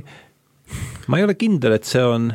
ma 1.11 1.19
ei 1.19 1.27
ole 1.27 1.37
kindel, 1.39 1.77
et 1.77 1.87
see 1.87 2.03
on 2.05 2.31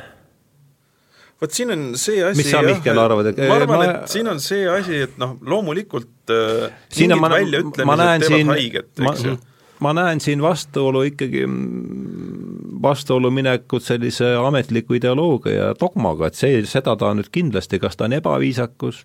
vot 1.43 1.55
siin 1.55 1.73
on 1.75 1.87
see 1.99 2.23
asi 2.25 2.39
mis 2.39 2.51
sa, 2.53 2.61
Mihkel, 2.67 2.99
arvad, 3.03 3.33
et 3.33 3.41
ma 3.43 3.57
arvan 3.59 3.81
ma..., 3.81 3.87
et 3.93 4.13
siin 4.13 4.31
on 4.31 4.43
see 4.43 4.67
asi, 4.71 5.03
et 5.09 5.17
noh, 5.21 5.37
loomulikult 5.43 6.33
äh, 6.33 6.69
siin 6.93 7.15
mingid 7.15 7.35
väljaütlemised 7.37 8.05
teevad 8.05 8.27
siin, 8.29 8.53
haiget, 8.53 8.93
eks 9.03 9.25
ju. 9.27 9.39
ma 9.83 9.95
näen 9.99 10.23
siin 10.23 10.45
vastuolu 10.45 11.03
ikkagi, 11.11 11.47
vastuolu 12.83 13.31
minekut 13.35 13.85
sellise 13.87 14.35
ametliku 14.39 14.99
ideoloogia 14.99 15.57
ja 15.59 15.73
dogmaga, 15.79 16.31
et 16.31 16.39
see, 16.39 16.63
seda 16.69 16.95
ta 16.99 17.11
nüüd 17.19 17.33
kindlasti, 17.35 17.83
kas 17.83 17.99
ta 17.99 18.07
on 18.07 18.19
ebaviisakus, 18.21 19.03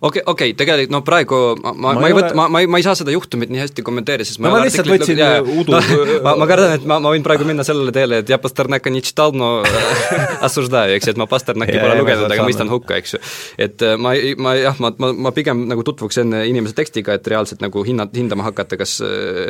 okei 0.00 0.22
okay,, 0.22 0.22
okei 0.26 0.50
okay,, 0.50 0.56
tegelikult 0.58 0.92
no 0.92 1.00
praegu 1.06 1.38
ma, 1.62 1.72
ma, 1.72 1.92
ma 1.96 2.08
ei 2.08 2.14
ole... 2.14 2.20
võta, 2.20 2.36
ma, 2.36 2.46
ma 2.52 2.62
ei, 2.62 2.68
ma 2.70 2.80
ei 2.80 2.86
saa 2.86 2.96
seda 2.98 3.14
juhtumit 3.14 3.50
nii 3.52 3.62
hästi 3.62 3.84
kommenteerida, 3.86 4.26
sest 4.28 4.40
ma, 4.42 4.50
no, 4.50 4.58
ma 4.58 4.66
lihtsalt 4.66 4.90
võtsin 4.90 5.20
ja, 5.20 5.30
äh, 5.38 5.50
udu 5.62 5.74
no, 5.74 5.80
ma, 6.26 6.34
ma 6.42 6.48
kardan, 6.50 6.74
et 6.76 6.86
ma, 6.88 6.98
ma 7.02 7.12
võin 7.14 7.24
praegu 7.26 7.46
minna 7.48 7.64
sellele 7.66 7.94
teele, 7.94 8.20
et 8.22 8.32
ja 8.32 8.38
Pasternaka 8.42 8.92
nii 8.92 9.04
tšitalno 9.06 9.50
äh, 9.64 10.16
assuždaju, 10.48 10.96
eks 10.98 11.08
ju, 11.08 11.16
et 11.16 11.20
ma 11.20 11.28
Pasternaki 11.30 11.78
pole 11.78 11.98
lugenud, 12.00 12.28
aga 12.28 12.46
mõistan 12.46 12.72
hukka, 12.72 13.00
eks 13.00 13.16
ju. 13.16 13.22
et 13.68 13.86
äh, 13.86 13.96
ma, 14.00 14.14
ma 14.42 14.56
jah, 14.58 14.80
ma, 14.82 14.92
ma, 15.02 15.12
ma 15.28 15.34
pigem 15.36 15.66
nagu 15.70 15.86
tutvuks 15.86 16.20
enne 16.24 16.44
inimese 16.50 16.76
tekstiga, 16.76 17.16
et 17.16 17.32
reaalselt 17.32 17.64
nagu 17.64 17.84
hinna, 17.86 18.08
hindama 18.16 18.46
hakata, 18.50 18.78
kas 18.80 18.98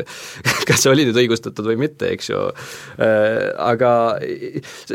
kas 0.69 0.83
see 0.83 0.93
oli 0.93 1.07
nüüd 1.09 1.19
õigustatud 1.25 1.67
või 1.67 1.79
mitte, 1.87 2.11
eks 2.15 2.31
ju. 2.31 2.43
aga 3.67 3.91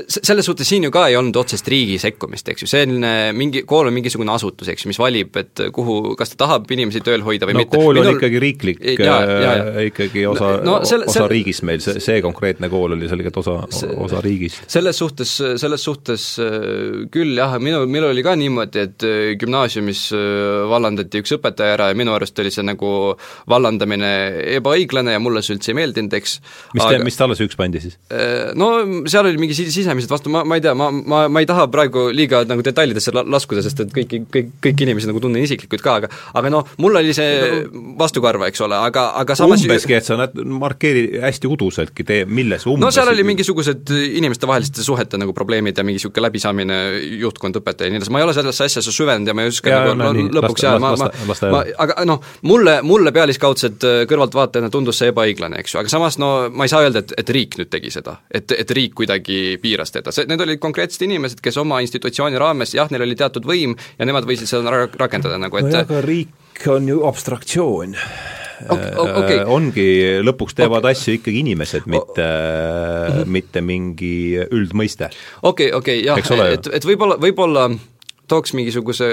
selles 0.07 0.47
suhtes 0.47 0.69
siin 0.69 0.85
ju 0.87 0.91
ka 0.93 1.07
ei 1.09 1.17
olnud 1.19 1.35
otsest 1.41 1.67
riigi 1.71 1.97
sekkumist, 2.01 2.51
eks 2.53 2.65
ju, 2.65 2.69
selline 2.71 3.31
mingi, 3.35 3.65
kool 3.67 3.89
on 3.89 3.95
mingisugune 3.95 4.33
asutus, 4.33 4.69
eks 4.71 4.85
ju, 4.85 4.91
mis 4.91 4.99
valib 5.01 5.40
et 5.41 5.63
kuhu, 5.73 6.15
kas 6.19 6.33
ta 6.33 6.41
tahab 6.45 6.69
inimesi 6.71 7.01
tööl 7.05 7.23
hoida 7.25 7.47
või 7.49 7.57
no 7.57 7.63
mitte. 7.63 7.77
kool 7.77 7.99
on 7.99 8.05
Minul... 8.05 8.17
ikkagi 8.19 8.41
riiklik, 8.43 8.81
äh, 8.91 9.79
ikkagi 9.89 10.25
osa 10.29 10.51
no, 10.65 10.79
selle, 10.87 11.07
osa 11.11 11.27
riigist 11.31 11.65
meil, 11.67 11.81
see, 11.83 12.01
see 12.03 12.21
konkreetne 12.23 12.69
kool 12.71 12.95
oli 12.95 13.09
selgelt 13.11 13.37
osa, 13.41 13.57
osa 14.05 14.21
riigist. 14.23 14.63
selles 14.71 14.99
suhtes, 15.01 15.33
selles 15.61 15.85
suhtes 15.87 16.27
äh, 16.41 17.05
küll 17.13 17.35
jah, 17.37 17.57
minul, 17.63 17.87
minul 17.91 18.11
oli 18.11 18.25
ka 18.25 18.35
niimoodi, 18.39 18.85
et 18.87 19.07
äh, 19.07 19.19
gümnaasiumis 19.41 20.07
vallandati 20.71 21.21
üks 21.21 21.35
õpetaja 21.37 21.77
ära 21.77 21.91
ja 21.91 21.97
minu 21.97 22.15
arust 22.15 22.39
oli 22.41 22.53
see 22.53 22.65
nagu 22.65 22.91
vallandamine 23.49 24.11
ebaõiglane 24.57 25.15
ja 25.15 25.23
mulle 25.23 25.43
see 25.45 25.57
üldse 25.57 25.73
ei 25.73 25.79
meeldinud, 25.81 26.13
eks 26.17 26.37
mis 26.75 26.85
te, 26.85 27.01
mis 27.05 27.19
talle 27.19 27.37
süüks 27.39 27.57
pandi 27.59 27.81
siis? 27.83 27.97
No 28.57 28.71
seal 29.09 29.27
oli 29.29 29.39
mingi 29.41 29.55
sisemised 29.57 30.11
vastu, 30.11 30.31
ma, 30.33 30.43
ma 30.47 30.57
ei 30.57 30.63
tea, 30.63 30.73
ma, 30.77 30.89
ma, 30.91 31.23
ma 31.31 31.43
ei 31.43 31.49
taha 31.49 31.67
praegu 31.71 32.09
liiga 32.15 32.43
nagu 32.49 32.63
detailidesse 32.65 33.13
laskuda, 33.15 33.63
sest 33.65 33.85
et 33.85 33.93
kõiki, 33.95 34.23
kõik, 34.31 34.53
kõiki 34.63 34.87
inimesi 34.87 35.09
nagu 35.09 35.21
tunnen 35.31 35.47
isiklikult 35.47 35.83
ka, 35.85 35.95
aga 36.01 36.09
aga 36.37 36.51
noh, 36.51 36.67
mul 36.83 36.99
oli 36.99 37.15
see 37.15 37.63
vastukarva, 37.99 38.49
eks 38.51 38.63
ole, 38.65 38.77
aga, 38.89 39.07
aga 39.21 39.37
samas 39.39 39.63
umbeski, 39.63 39.95
et 39.97 40.07
sa 40.07 40.17
näed, 40.19 40.35
markeeri 40.61 41.21
hästi 41.23 41.49
uduseltki, 41.51 42.05
tee, 42.07 42.25
milles 42.27 42.65
umbes 42.69 42.83
no 42.83 42.91
seal 42.93 43.11
oli 43.11 43.25
mingisugused 43.27 43.91
inimestevaheliste 44.21 44.83
suhete 44.85 45.19
nagu 45.21 45.35
probleemid 45.37 45.77
ja 45.77 45.85
mingi 45.87 46.01
niisugune 46.01 46.25
läbisaamine, 46.27 46.79
juhtkond, 47.21 47.59
õpetaja 47.61 47.89
ja 47.89 47.95
nii 47.95 48.01
edasi, 48.01 48.13
ma 48.13 48.21
ei 48.21 48.27
ole 48.27 48.35
sellesse 48.35 48.67
asjasse 48.67 48.93
süvenenud 48.95 49.31
ja 49.31 49.35
ma 49.37 49.45
ei 49.45 49.53
oska 49.53 49.71
ja, 49.71 49.81
nagu 49.85 49.97
no, 49.99 50.11
no, 50.11 50.27
lõpuks 50.39 50.65
jääda, 50.65 50.81
ma, 50.81 50.91
ma, 51.29 51.37
ma, 51.55 51.63
aga 51.85 52.05
noh, 52.07 52.23
mulle, 52.49 52.77
mulle 52.87 53.13
pealiskaudselt 53.15 53.87
äh, 53.87 54.01
kõrvaltvaatajana 54.09 54.71
tundus 54.73 55.01
see 55.01 55.11
ebaõiglane, 55.13 55.61
eks 55.61 55.75
ju, 55.75 55.81
aga 55.83 55.93
samas 55.93 56.17
no 56.21 56.31
ma 56.49 56.67
ei 56.67 56.73
saa 56.73 56.83
öelda, 56.85 57.05
et, 57.05 57.15
et 57.21 57.33
riik 57.35 57.59
nüüd 57.59 57.71
tegi 57.71 57.93
seda. 57.93 58.17
et, 58.31 58.51
et 58.55 58.75
riik 58.75 58.95
kuidagi 58.97 59.57
piiras 59.61 59.93
teda, 59.93 60.13
see, 60.15 60.27
need 60.29 60.41
olid 60.43 60.61
konkreetsed 60.63 61.05
inimesed, 61.07 61.41
kes 61.43 61.59
oma 61.61 61.81
institutsiooni 61.85 62.39
raames, 62.41 62.75
jah, 62.77 62.89
neil 62.91 63.05
oli 63.05 63.17
teatud 63.19 63.45
võim 63.47 63.75
ja 63.99 64.07
nemad 64.07 64.27
võisid 64.27 64.49
seda 64.49 64.73
rakendada 64.73 65.20
nagu, 65.23 65.57
et 65.61 65.69
no 65.69 65.81
aga 65.85 66.01
riik 66.05 66.67
on 66.71 66.87
ju 66.87 67.01
abstraktsioon 67.07 67.95
okay, 68.69 68.91
okay. 68.97 69.39
ongi, 69.49 69.87
lõpuks 70.25 70.57
teevad 70.57 70.83
okay. 70.83 70.97
asju 70.97 71.17
ikkagi 71.19 71.41
inimesed, 71.45 71.87
mitte 71.89 72.25
mm, 72.25 73.15
-hmm. 73.15 73.31
mitte 73.37 73.63
mingi 73.65 74.15
üldmõiste. 74.43 75.09
okei 75.41 75.71
okay,, 75.71 76.01
okei 76.03 76.03
okay,, 76.09 76.37
jah, 76.37 76.53
et, 76.53 76.69
et 76.79 76.85
võib-olla, 76.85 77.17
võib-olla 77.21 77.69
tooks 78.31 78.55
mingisuguse 78.57 79.07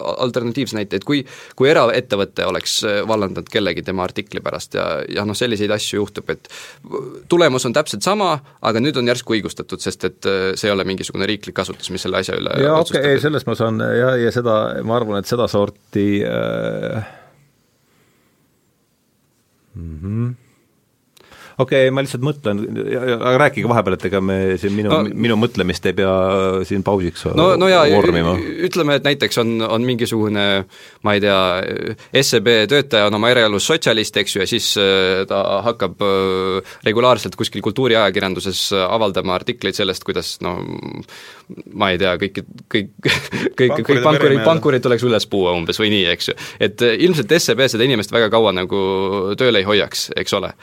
alternatiivse 0.00 0.78
näite, 0.78 1.00
et 1.00 1.06
kui, 1.06 1.22
kui 1.56 1.70
eraettevõte 1.70 2.46
oleks 2.48 2.78
vallandanud 3.08 3.50
kellegi 3.52 3.84
tema 3.86 4.04
artikli 4.06 4.42
pärast 4.44 4.78
ja, 4.78 4.86
ja 5.08 5.26
noh, 5.28 5.36
selliseid 5.38 5.72
asju 5.74 6.00
juhtub, 6.02 6.30
et 6.34 6.48
tulemus 7.30 7.68
on 7.68 7.76
täpselt 7.76 8.06
sama, 8.06 8.36
aga 8.64 8.82
nüüd 8.82 8.98
on 9.00 9.10
järsku 9.12 9.36
õigustatud, 9.36 9.82
sest 9.84 10.08
et 10.08 10.30
see 10.58 10.70
ei 10.70 10.74
ole 10.74 10.86
mingisugune 10.88 11.28
riiklik 11.28 11.58
asutus, 11.64 11.92
mis 11.94 12.04
selle 12.04 12.20
asja 12.22 12.38
üle 12.40 12.56
jaa, 12.64 12.78
okei 12.80 13.02
okay,, 13.02 13.20
sellest 13.22 13.50
ma 13.50 13.58
saan 13.58 13.82
ja, 13.84 14.14
ja 14.20 14.32
seda, 14.34 14.56
ma 14.86 14.98
arvan, 14.98 15.20
et 15.20 15.30
sedasorti 15.30 16.08
äh, 16.28 17.12
mm 19.74 20.00
-hmm 20.00 20.43
okei 21.58 21.86
okay,, 21.86 21.92
ma 21.94 22.02
lihtsalt 22.04 22.24
mõtlen, 22.26 22.62
aga 23.14 23.34
rääkige 23.46 23.70
vahepeal, 23.70 23.96
et 23.98 24.06
ega 24.10 24.20
me 24.24 24.38
siin 24.60 24.74
minu 24.76 24.90
no,, 24.90 25.02
minu 25.26 25.36
mõtlemist 25.38 25.86
ei 25.86 25.96
pea 25.96 26.14
siin 26.66 26.82
pausiks 26.86 27.28
no, 27.38 27.52
no 27.60 27.68
jaa, 27.70 27.84
ütleme, 28.68 28.98
et 28.98 29.06
näiteks 29.06 29.38
on, 29.42 29.54
on 29.66 29.86
mingisugune 29.86 30.46
ma 31.04 31.14
ei 31.14 31.22
tea, 31.22 31.38
SEB 32.24 32.50
töötaja 32.70 33.08
on 33.10 33.18
oma 33.18 33.30
eraelus 33.32 33.68
sotsialist, 33.70 34.16
eks 34.20 34.36
ju, 34.36 34.42
ja 34.42 34.48
siis 34.50 34.72
äh, 34.80 35.22
ta 35.30 35.42
hakkab 35.68 36.02
äh, 36.04 36.74
regulaarselt 36.86 37.36
kuskil 37.38 37.62
kultuuriajakirjanduses 37.64 38.66
avaldama 38.84 39.36
artikleid 39.38 39.78
sellest, 39.78 40.04
kuidas 40.06 40.36
no 40.44 40.56
ma 41.76 41.90
ei 41.92 42.00
tea, 42.00 42.14
kõik, 42.20 42.42
kõik, 42.72 42.92
kõik, 43.60 43.76
kõik 43.84 44.02
pankurid, 44.04 44.42
pankurid 44.46 44.84
tuleks 44.84 45.06
üles 45.06 45.28
puua 45.30 45.54
umbes 45.56 45.78
või 45.80 45.92
nii, 45.94 46.04
eks 46.14 46.32
ju. 46.32 46.36
et 46.66 46.84
äh, 46.84 46.96
ilmselt 47.06 47.36
SEB 47.38 47.64
seda 47.70 47.86
inimest 47.86 48.14
väga 48.14 48.30
kaua 48.32 48.54
nagu 48.56 48.82
tööl 49.38 49.60
ei 49.60 49.66
hoiaks, 49.68 50.08
eks 50.18 50.34
ole 50.40 50.54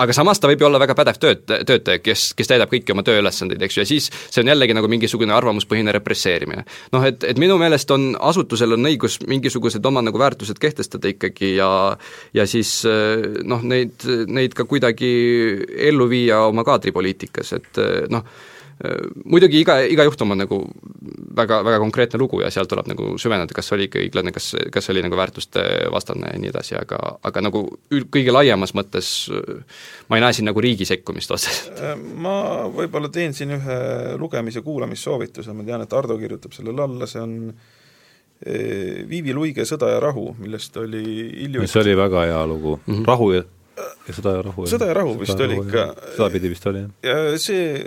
aga 0.00 0.16
samas 0.16 0.40
ta 0.40 0.48
võib 0.50 0.62
ju 0.62 0.68
olla 0.68 0.80
väga 0.82 0.96
pädev 0.98 1.18
tööt-, 1.20 1.54
töötaja, 1.68 2.00
kes, 2.02 2.30
kes 2.38 2.50
täidab 2.50 2.70
kõiki 2.72 2.94
oma 2.94 3.04
tööülesandeid, 3.06 3.62
eks 3.66 3.78
ju, 3.78 3.84
ja 3.84 3.90
siis 3.90 4.08
see 4.10 4.42
on 4.44 4.52
jällegi 4.52 4.76
nagu 4.76 4.90
mingisugune 4.90 5.34
arvamuspõhine 5.36 5.94
represseerimine. 5.96 6.64
noh, 6.94 7.06
et, 7.06 7.24
et 7.28 7.40
minu 7.40 7.58
meelest 7.60 7.90
on, 7.94 8.12
asutusel 8.30 8.76
on 8.78 8.90
õigus 8.92 9.20
mingisugused 9.30 9.84
oma 9.86 10.04
nagu 10.04 10.20
väärtused 10.20 10.60
kehtestada 10.60 11.12
ikkagi 11.12 11.54
ja 11.56 11.70
ja 12.36 12.46
siis 12.48 12.80
noh, 13.44 13.62
neid, 13.66 14.06
neid 14.30 14.56
ka 14.56 14.66
kuidagi 14.68 15.10
ellu 15.90 16.08
viia 16.10 16.44
oma 16.48 16.64
kaadripoliitikas, 16.66 17.52
et 17.58 17.84
noh, 18.12 18.24
muidugi 19.24 19.60
iga, 19.60 19.80
iga 19.84 20.06
juhtum 20.08 20.32
on 20.34 20.40
nagu 20.44 20.60
väga, 21.36 21.60
väga 21.64 21.78
konkreetne 21.82 22.18
lugu 22.20 22.40
ja 22.42 22.50
seal 22.52 22.68
tuleb 22.70 22.88
nagu 22.90 23.12
süveneda, 23.20 23.54
kas 23.56 23.72
oli 23.76 23.86
ikka 23.88 24.00
õiglane, 24.02 24.32
kas, 24.34 24.52
kas 24.72 24.90
oli 24.92 25.02
nagu 25.04 25.18
väärtuste 25.18 25.64
vastane 25.92 26.32
ja 26.32 26.40
nii 26.42 26.50
edasi, 26.52 26.76
aga, 26.78 26.98
aga 27.26 27.44
nagu 27.46 27.64
ül-, 27.94 28.06
kõige 28.12 28.34
laiemas 28.34 28.74
mõttes 28.76 29.12
ma 30.10 30.18
ei 30.18 30.24
näe 30.24 30.36
siin 30.36 30.50
nagu 30.50 30.62
riigi 30.64 30.88
sekkumist 30.88 31.34
otseselt. 31.36 31.78
Äh, 31.78 31.94
ma 31.98 32.34
võib-olla 32.72 33.12
teen 33.12 33.36
siin 33.36 33.54
ühe 33.58 33.78
lugemis- 34.20 34.58
ja 34.58 34.64
kuulamissoovituse, 34.66 35.54
ma 35.56 35.66
tean, 35.66 35.86
et 35.86 35.94
Ardo 35.96 36.18
kirjutab 36.20 36.56
sellele 36.56 36.84
alla, 36.86 37.08
see 37.10 37.22
on 37.22 37.38
äh, 37.50 39.06
Viivi 39.10 39.36
Luige 39.36 39.66
Sõda 39.68 39.94
ja 39.94 40.02
rahu, 40.02 40.30
millest 40.40 40.76
oli 40.80 41.06
hiljuti 41.44 41.70
see 41.70 41.84
oli 41.84 41.96
väga 41.98 42.26
hea 42.28 42.44
lugu 42.48 42.78
mm, 42.78 42.94
-hmm. 42.94 43.08
rahu 43.08 43.32
ja 43.38 43.46
ja 44.08 44.14
sõda 44.16 44.36
ja 44.36 44.44
rahu. 44.44 44.68
sõda 44.68 44.90
ja 44.90 44.94
rahu 44.96 45.16
vist 45.20 45.40
oli 45.40 45.58
ikka. 45.60 45.84
sedapidi 46.16 46.52
vist 46.52 46.66
oli, 46.70 46.84
jah. 47.04 47.26
ja 47.30 47.38
see 47.40 47.84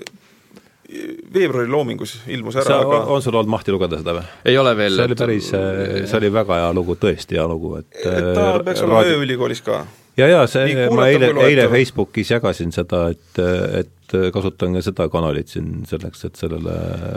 veebruari 1.33 1.71
loomingus 1.71 2.17
ilmus 2.27 2.57
ära, 2.59 2.81
aga 2.83 3.01
on 3.13 3.23
sul 3.23 3.35
olnud 3.37 3.51
mahti 3.53 3.73
lugeda 3.73 4.01
seda 4.01 4.17
või? 4.17 4.27
ei 4.51 4.59
ole 4.59 4.75
veel. 4.77 4.97
see 4.97 5.07
oli 5.07 5.19
päris, 5.23 5.49
see 5.49 6.19
oli 6.19 6.31
väga 6.33 6.59
hea 6.59 6.69
lugu, 6.75 6.97
tõesti 6.99 7.39
hea 7.39 7.47
lugu, 7.49 7.77
et 7.79 7.99
et 8.03 8.31
ta 8.35 8.47
peaks 8.59 8.83
olema 8.83 9.01
raadi... 9.01 9.17
ööülikoolis 9.17 9.63
ka. 9.63 9.85
ja, 10.19 10.27
ja 10.27 10.45
see, 10.51 10.75
ma 10.91 11.07
eile, 11.11 11.31
eile 11.47 11.69
Facebookis 11.71 12.33
jagasin 12.35 12.75
seda, 12.75 13.05
et, 13.15 13.43
et 13.79 14.17
kasutan 14.35 14.75
ka 14.75 14.83
seda 14.85 15.07
kanalit 15.09 15.55
siin 15.55 15.87
selleks, 15.89 16.27
et 16.27 16.37
sellele 16.37 16.75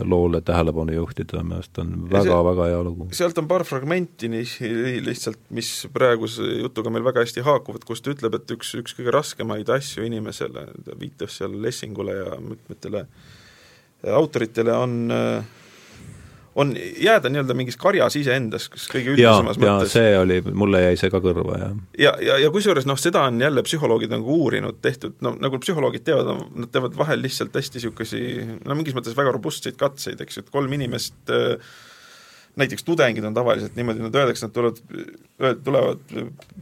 loole 0.09 0.41
tähelepanu 0.47 0.95
juhtida, 0.95 1.43
minu 1.43 1.59
arust 1.59 1.83
on 1.83 1.95
väga-väga 2.13 2.71
hea 2.71 2.83
lugu. 2.87 3.11
sealt 3.19 3.43
on 3.43 3.51
paar 3.51 3.67
fragmenti 3.69 4.31
nii 4.31 5.03
lihtsalt, 5.11 5.43
mis 5.59 5.73
praeguse 5.93 6.47
jutuga 6.63 6.95
meil 6.95 7.05
väga 7.11 7.27
hästi 7.27 7.43
haakuvad, 7.45 7.85
kus 7.89 8.01
ta 8.01 8.15
ütleb, 8.15 8.39
et 8.39 8.55
üks, 8.55 8.77
üks 8.79 8.95
kõige 8.95 9.19
raskemaid 9.19 9.75
asju 9.75 10.07
inimesele, 10.07 10.69
ta 10.87 11.01
viitas 11.01 11.43
seal 11.43 11.59
Lessingule 11.67 12.15
ja 12.23 12.39
mitmetele 12.41 13.05
äh, 13.05 13.35
autoritele 14.15 14.73
on 14.73 15.13
on 16.57 16.77
jääda 16.99 17.29
nii-öelda 17.29 17.55
mingis 17.55 17.77
karjas 17.77 18.17
iseendas, 18.17 18.69
kas 18.73 18.87
kõige 18.89 19.13
üldisemas 19.13 19.59
mõttes. 19.61 19.93
see 19.93 20.15
oli, 20.17 20.39
mulle 20.57 20.81
jäi 20.87 20.95
see 20.97 21.13
ka 21.13 21.21
kõrva, 21.21 21.59
jah. 21.61 21.75
ja, 21.99 22.13
ja, 22.17 22.29
ja, 22.31 22.39
ja 22.47 22.53
kusjuures 22.55 22.89
noh, 22.89 22.97
seda 23.01 23.27
on 23.29 23.41
jälle 23.45 23.65
psühholoogid 23.67 24.15
nagu 24.15 24.39
uurinud, 24.47 24.79
tehtud, 24.85 25.19
no 25.25 25.35
nagu 25.37 25.61
psühholoogid 25.61 26.07
teevad, 26.07 26.47
nad 26.57 26.73
teevad 26.73 26.97
vahel 26.97 27.21
lihtsalt 27.21 27.57
hästi 27.61 27.77
niisugusi 27.81 28.23
no 28.65 28.79
mingis 28.79 28.97
mõttes 28.97 29.17
väga 29.19 29.35
robustseid 29.37 29.77
katseid, 29.81 30.23
eks 30.25 30.41
ju, 30.41 30.47
et 30.47 30.55
kolm 30.55 30.73
inimest 30.79 31.35
äh, 31.35 31.77
näiteks 32.57 32.85
tudengid 32.85 33.25
on 33.25 33.35
tavaliselt 33.35 33.77
niimoodi, 33.77 34.01
nad 34.01 34.15
öeldakse, 34.15 34.47
nad 34.47 34.53
tulevad, 34.53 35.59
tulevad 35.65 35.99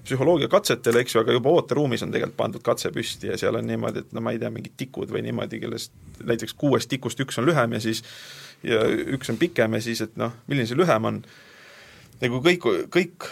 psühholoogiakatsetele, 0.04 1.04
eks 1.04 1.14
ju, 1.14 1.20
aga 1.22 1.36
juba 1.36 1.52
ooteruumis 1.54 2.02
on 2.02 2.14
tegelikult 2.14 2.36
pandud 2.36 2.64
katse 2.66 2.90
püsti 2.94 3.30
ja 3.30 3.38
seal 3.38 3.54
on 3.60 3.66
niimoodi, 3.66 4.02
et 4.02 4.16
no 4.16 4.22
ma 4.24 4.34
ei 4.34 4.40
tea, 4.42 4.50
mingid 4.50 4.74
tikud 4.80 5.12
või 5.14 5.22
niimoodi, 5.28 5.62
kellest 5.62 5.94
näiteks 6.26 6.58
kuuest 6.58 6.90
tikust 6.90 7.22
üks 7.22 7.38
on 7.38 7.46
lühem 7.46 7.78
ja 7.78 7.82
siis 7.84 8.02
ja 8.66 8.82
üks 9.14 9.30
on 9.30 9.38
pikem 9.38 9.78
ja 9.78 9.82
siis, 9.86 10.02
et 10.02 10.18
noh, 10.18 10.34
milline 10.50 10.66
see 10.66 10.78
lühem 10.78 11.10
on, 11.10 11.22
ja 12.20 12.32
kui 12.32 12.42
kõik, 12.50 12.70
kõik 12.98 13.30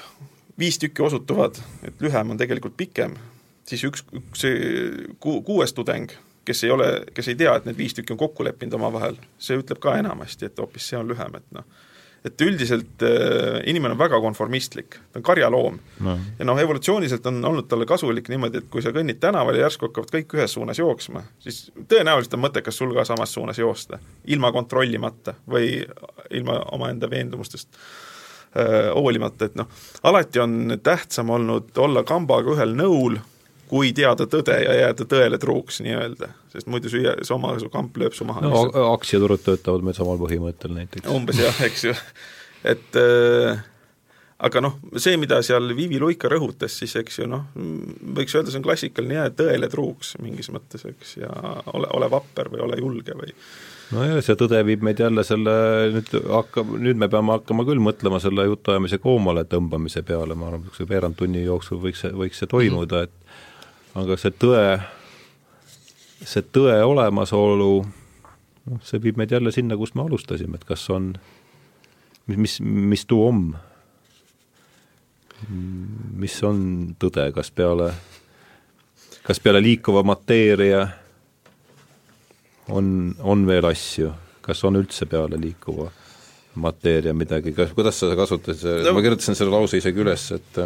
viis 0.58 0.78
tükki 0.78 1.02
osutuvad, 1.02 1.58
et 1.82 2.02
lühem 2.04 2.30
on 2.30 2.38
tegelikult 2.38 2.78
pikem, 2.78 3.18
siis 3.66 3.82
üks, 3.88 4.06
üks 4.14 4.46
ku-, 5.18 5.40
kuues 5.42 5.74
tudeng, 5.74 6.14
kes 6.46 6.62
ei 6.62 6.70
ole, 6.74 6.92
kes 7.14 7.32
ei 7.32 7.38
tea, 7.42 7.56
et 7.58 7.66
need 7.66 7.78
viis 7.78 7.98
tükki 7.98 8.14
on 8.14 8.22
kokku 8.22 8.46
leppinud 8.46 8.78
omavahel, 8.78 9.18
see 9.42 9.58
ütleb 9.58 9.82
ka 9.82 9.98
enamasti, 9.98 10.46
et 10.46 10.62
hoopis 10.62 10.92
see 10.92 11.00
on 11.00 11.10
lühem, 11.10 11.42
et 11.42 11.58
noh 11.58 11.66
et 12.24 12.40
üldiselt 12.44 13.02
äh, 13.02 13.60
inimene 13.70 13.96
on 13.96 14.00
väga 14.00 14.20
konformistlik, 14.22 14.98
ta 15.10 15.18
on 15.18 15.24
karjaloom. 15.26 15.78
No.. 16.06 16.16
ja 16.38 16.46
noh, 16.46 16.60
evolutsiooniliselt 16.62 17.26
on 17.30 17.40
olnud 17.50 17.66
talle 17.70 17.86
kasulik 17.88 18.30
niimoodi, 18.30 18.62
et 18.62 18.70
kui 18.70 18.84
sa 18.84 18.92
kõnnid 18.94 19.18
tänaval 19.22 19.58
ja 19.58 19.66
järsku 19.66 19.88
hakkavad 19.88 20.12
kõik 20.14 20.36
ühes 20.38 20.54
suunas 20.54 20.78
jooksma, 20.78 21.24
siis 21.42 21.64
tõenäoliselt 21.90 22.38
on 22.38 22.44
mõttekas 22.44 22.78
sul 22.78 22.94
ka 22.94 23.06
samas 23.08 23.34
suunas 23.34 23.58
joosta, 23.58 23.98
ilma 24.30 24.52
kontrollimata 24.54 25.34
või 25.50 25.80
ilma 26.30 26.60
omaenda 26.76 27.10
veendumustest 27.10 27.74
äh, 27.74 28.92
hoolimata, 28.94 29.50
et 29.50 29.58
noh, 29.58 29.70
alati 30.06 30.42
on 30.42 30.78
tähtsam 30.82 31.34
olnud 31.34 31.74
olla 31.82 32.06
kambaga 32.06 32.54
ühel 32.54 32.76
nõul, 32.78 33.18
kui 33.72 33.94
teada 33.96 34.26
tõde 34.28 34.58
ja 34.60 34.76
jääda 34.82 35.08
tõele 35.08 35.40
truuks 35.40 35.80
nii-öelda, 35.84 36.28
sest 36.52 36.68
muidu 36.68 36.92
süüa, 36.92 37.16
su 37.24 37.36
oma, 37.38 37.54
su 37.60 37.70
kamp 37.72 37.96
lööb 38.00 38.16
su 38.16 38.28
maha. 38.28 38.44
no 38.44 38.66
aktsiaturud 38.92 39.40
töötavad 39.46 39.84
meil 39.86 39.96
samal 39.96 40.20
põhimõttel 40.20 40.76
näiteks. 40.76 41.08
umbes 41.12 41.40
jah, 41.40 41.60
eks 41.64 41.86
ju, 41.88 41.94
et 42.74 43.00
äh, 43.00 43.62
aga 44.42 44.62
noh, 44.64 44.78
see, 45.00 45.16
mida 45.20 45.40
seal 45.46 45.72
Vivi 45.78 46.00
Luika 46.02 46.28
rõhutas, 46.32 46.76
siis 46.82 46.94
eks 47.00 47.22
ju 47.22 47.28
noh, 47.30 47.46
võiks 47.56 48.34
öelda, 48.36 48.52
see 48.52 48.60
on 48.60 48.66
klassikaline 48.66 49.20
jää 49.20 49.34
tõele 49.40 49.70
truuks 49.72 50.16
mingis 50.22 50.52
mõttes, 50.52 50.84
eks, 50.92 51.16
ja 51.22 51.30
ole, 51.72 51.88
ole 51.96 52.10
vapper 52.12 52.52
või 52.52 52.64
ole 52.66 52.80
julge 52.82 53.16
või 53.16 53.32
nojah, 53.92 54.20
see 54.24 54.36
tõde 54.40 54.60
viib 54.66 54.84
meid 54.84 55.00
jälle 55.00 55.24
selle, 55.26 55.56
nüüd 55.94 56.12
hakkab, 56.32 56.76
nüüd 56.76 57.00
me 57.00 57.08
peame 57.12 57.38
hakkama 57.38 57.64
küll 57.68 57.80
mõtlema 57.84 58.20
selle 58.22 58.48
jutuajamise 58.50 59.00
koomale 59.02 59.46
tõmbamise 59.48 60.04
peale, 60.04 60.36
ma 60.36 60.50
arvan, 60.50 60.64
niisuguse 60.66 60.88
veerand 60.90 61.18
tunni 61.18 61.44
jooksul 61.46 61.80
võiks 61.82 62.04
see, 62.04 62.12
võiks 62.16 62.42
see 62.42 62.50
toimuda, 62.50 63.06
et 63.06 63.21
aga 63.98 64.16
see 64.20 64.32
tõe, 64.40 64.64
see 66.24 66.44
tõe 66.54 66.78
olemasolu, 66.86 67.72
noh, 68.70 68.80
see 68.86 69.02
viib 69.02 69.20
meid 69.20 69.34
jälle 69.34 69.52
sinna, 69.54 69.76
kust 69.80 69.96
me 69.98 70.06
alustasime, 70.06 70.58
et 70.58 70.66
kas 70.68 70.86
on, 70.94 71.12
mis, 72.30 72.38
mis, 72.38 72.58
mis 72.94 73.06
tuu 73.08 73.26
om? 73.28 73.44
Mis 76.22 76.36
on 76.46 76.58
tõde, 77.02 77.26
kas 77.34 77.50
peale, 77.50 77.90
kas 79.26 79.42
peale 79.42 79.62
liikuva 79.64 80.04
mateeria 80.06 80.84
on, 82.70 83.10
on 83.18 83.42
veel 83.48 83.66
asju, 83.66 84.12
kas 84.44 84.62
on 84.68 84.78
üldse 84.78 85.08
peale 85.10 85.40
liikuva 85.42 85.90
mateeria 86.62 87.14
midagi, 87.16 87.54
kas, 87.56 87.72
kuidas 87.74 87.98
sa 87.98 88.12
kasutasid 88.16 88.84
no., 88.86 88.94
ma 88.94 89.02
kirjutasin 89.04 89.36
selle 89.36 89.52
lause 89.54 89.80
isegi 89.80 90.02
üles, 90.04 90.28
et 90.36 90.62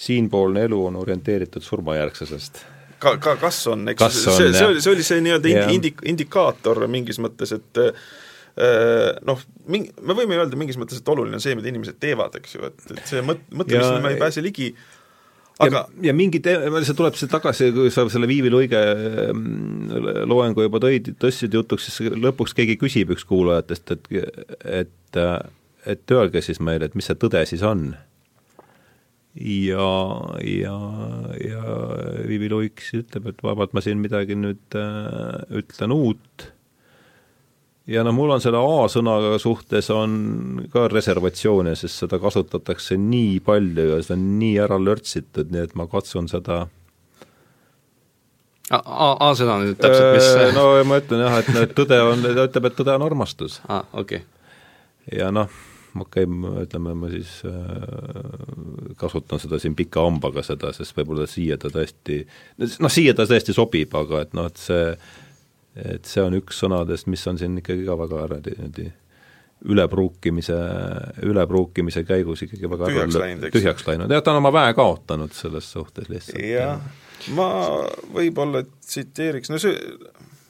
siinpoolne 0.00 0.64
elu 0.68 0.78
on 0.86 0.96
orienteeritud 0.96 1.64
surmajärgsusest. 1.64 2.64
Ka, 3.00 3.14
ka 3.20 3.36
kas 3.40 3.62
on, 3.72 3.86
eks, 3.88 4.02
see, 4.16 4.50
see 4.52 4.66
oli, 4.66 4.80
see 4.80 4.92
oli 4.92 5.04
see 5.04 5.22
nii-öelda 5.24 5.48
indi-, 5.48 5.76
indi-, 5.76 6.08
indikaator 6.12 6.84
mingis 6.88 7.20
mõttes, 7.20 7.52
et 7.56 7.80
Äh, 8.60 9.18
noh, 9.24 9.40
mingi, 9.70 9.92
me 10.02 10.14
võime 10.16 10.36
öelda 10.36 10.58
mingis 10.58 10.78
mõttes, 10.80 11.00
et 11.00 11.10
oluline 11.12 11.38
on 11.38 11.42
see, 11.42 11.54
mida 11.56 11.70
inimesed 11.70 12.00
teevad, 12.02 12.34
eks 12.40 12.56
ju, 12.56 12.64
et, 12.66 12.80
et 12.96 13.04
see 13.08 13.22
mõt-, 13.24 13.44
mõtlemisele 13.54 14.02
me 14.02 14.10
ei 14.12 14.18
pääse 14.20 14.42
ligi, 14.42 14.72
aga 15.62 15.84
ja, 15.86 16.08
ja 16.08 16.14
mingi 16.16 16.42
te-, 16.42 16.58
see 16.84 16.96
tuleb 16.98 17.16
see 17.18 17.30
tagasi, 17.30 17.70
kui 17.76 17.92
sa 17.94 18.04
selle 18.10 18.28
Viivi 18.28 18.50
Luige 18.52 18.80
mm, 19.30 20.26
loengu 20.28 20.66
juba 20.66 20.82
tõid, 20.82 21.12
tõstsid 21.22 21.54
jutuks, 21.56 21.86
siis 21.88 22.12
lõpuks 22.18 22.56
keegi 22.58 22.76
küsib, 22.80 23.14
üks 23.14 23.24
kuulajatest, 23.28 23.94
et 23.94 24.10
et 24.82 25.20
et 25.88 26.12
öelge 26.12 26.42
siis 26.44 26.60
meile, 26.60 26.90
et 26.90 26.98
mis 26.98 27.06
see 27.08 27.16
tõde 27.16 27.40
siis 27.48 27.62
on. 27.64 27.92
Ja, 29.34 29.90
ja, 30.42 30.76
ja 31.38 31.76
Viivi 32.26 32.48
Luik 32.50 32.82
siis 32.82 33.04
ütleb, 33.04 33.30
et 33.30 33.44
vabalt 33.46 33.76
ma 33.76 33.82
siin 33.84 34.00
midagi 34.02 34.34
nüüd 34.38 34.78
äh, 34.78 35.44
ütlen 35.60 35.94
uut 35.94 36.48
ja 37.90 38.02
noh, 38.06 38.14
mul 38.14 38.34
on 38.34 38.42
selle 38.42 38.60
A-sõnaga 38.60 39.38
suhtes 39.42 39.90
on 39.94 40.66
ka 40.72 40.88
reservatsioone, 40.90 41.76
sest 41.78 42.04
seda 42.04 42.20
kasutatakse 42.22 42.98
nii 43.00 43.38
palju 43.46 43.86
ja 43.92 44.02
seda 44.02 44.18
on 44.18 44.28
nii 44.42 44.58
ära 44.66 44.78
lörtsitud, 44.82 45.50
nii 45.54 45.64
et 45.68 45.78
ma 45.78 45.86
katsun 45.90 46.30
seda 46.30 46.64
A-sõna 48.70 49.56
nüüd 49.64 49.80
täpselt, 49.82 50.12
mis 50.14 50.28
äh, 50.30 50.52
no 50.58 50.68
ma 50.86 51.00
ütlen 51.02 51.24
jah, 51.24 51.40
et, 51.42 51.56
et 51.64 51.72
tõde 51.74 51.98
on, 52.06 52.22
ta 52.22 52.46
ütleb, 52.46 52.70
et 52.70 52.78
tõde 52.78 52.94
on 52.98 53.06
armastus. 53.06 53.58
aa, 53.66 53.82
okei 53.92 54.22
okay.. 54.22 55.18
ja 55.18 55.32
noh, 55.34 55.50
okei 55.94 56.26
okay,, 56.26 56.52
ütleme, 56.64 56.94
ma 56.98 57.10
siis 57.12 57.40
äh, 57.48 58.94
kasutan 59.00 59.42
seda 59.42 59.58
siin 59.62 59.74
pika 59.78 60.04
hambaga, 60.06 60.44
seda, 60.46 60.74
sest 60.76 60.96
võib-olla 60.98 61.26
siia 61.30 61.58
ta 61.60 61.72
tõesti, 61.72 62.22
noh, 62.60 62.92
siia 62.92 63.16
ta 63.16 63.26
tõesti 63.30 63.56
sobib, 63.56 63.94
aga 63.98 64.24
et 64.26 64.38
noh, 64.38 64.50
et 64.50 64.60
see 64.60 64.94
et 65.80 66.08
see 66.08 66.22
on 66.22 66.34
üks 66.34 66.58
sõnadest, 66.64 67.06
mis 67.10 67.22
on 67.30 67.38
siin 67.38 67.58
ikkagi 67.60 67.84
ka 67.86 67.96
väga 67.98 68.24
ära 68.24 68.40
niimoodi 68.42 68.88
ülepruukimise, 69.70 70.56
ülepruukimise 71.28 72.02
käigus 72.08 72.46
ikkagi 72.46 72.70
väga 72.70 72.88
tühjaks 72.88 73.18
läinud, 73.20 73.50
tühjaks 73.52 73.86
läinud, 73.86 74.12
jah, 74.12 74.22
ta 74.24 74.32
on 74.32 74.40
oma 74.40 74.52
väe 74.56 74.72
kaotanud 74.76 75.34
selles 75.36 75.68
suhtes 75.74 76.08
lihtsalt. 76.08 76.40
jah, 76.40 76.80
ma 77.36 77.48
võib-olla 78.14 78.64
tsiteeriks, 78.64 79.52
no 79.52 79.60
see, 79.60 79.76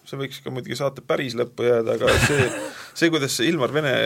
see 0.07 0.21
võiks 0.21 0.39
ka 0.45 0.55
muidugi 0.55 0.79
saate 0.79 1.03
päris 1.03 1.35
lõppu 1.39 1.67
jääda, 1.67 1.99
aga 1.99 2.15
see, 2.23 2.47
see, 2.95 3.11
kuidas 3.11 3.35
see 3.35 3.51
Ilmar 3.51 3.75
Vene 3.75 3.97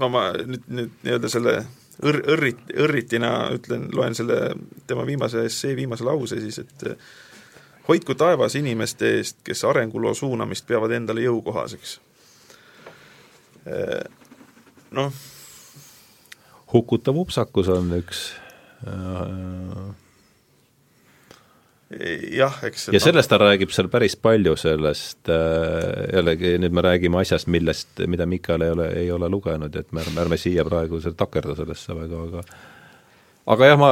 no 0.00 0.10
ma 0.12 0.28
nüüd, 0.38 0.64
nüüd 0.68 0.96
nii-öelda 1.06 1.30
selle 1.32 1.54
õr-, 2.02 2.22
õrrit-, 2.34 2.72
õrritina 2.86 3.32
ütlen, 3.54 3.88
loen 3.94 4.16
selle 4.16 4.54
tema 4.88 5.06
viimase 5.06 5.44
essee 5.48 5.76
viimase 5.76 6.06
lause 6.06 6.40
siis, 6.42 6.60
et 6.62 6.86
hoidku 7.88 8.16
taevas 8.18 8.56
inimeste 8.58 9.14
eest, 9.18 9.42
kes 9.46 9.64
arenguloo 9.68 10.14
suunamist 10.16 10.66
peavad 10.66 10.94
endale 10.96 11.26
jõukohaseks. 11.26 11.98
Noh. 14.94 15.12
hukutav 16.74 17.16
upsakus 17.16 17.70
on 17.72 17.88
üks 17.96 18.18
äh, 18.84 20.03
jah, 22.34 22.60
eks 22.66 22.88
ja 22.94 23.00
sellest 23.02 23.30
ta 23.30 23.38
räägib 23.40 23.72
seal 23.74 23.90
päris 23.92 24.16
palju, 24.16 24.56
sellest 24.60 25.30
äh, 25.32 26.06
jällegi 26.16 26.54
nüüd 26.62 26.74
me 26.74 26.84
räägime 26.84 27.20
asjast, 27.20 27.50
millest, 27.52 28.00
mida 28.10 28.26
Mikal 28.26 28.64
ei 28.64 28.72
ole, 28.74 28.88
ei 29.04 29.10
ole 29.12 29.28
lugenud, 29.30 29.74
et 29.76 29.92
me 29.92 30.04
ärme, 30.04 30.22
ärme 30.24 30.38
siia 30.40 30.64
praegu 30.66 31.00
takerda 31.04 31.56
sellesse 31.58 31.96
väga, 31.98 32.22
aga 32.28 32.46
aga 33.54 33.68
jah, 33.68 33.78
ma 33.80 33.90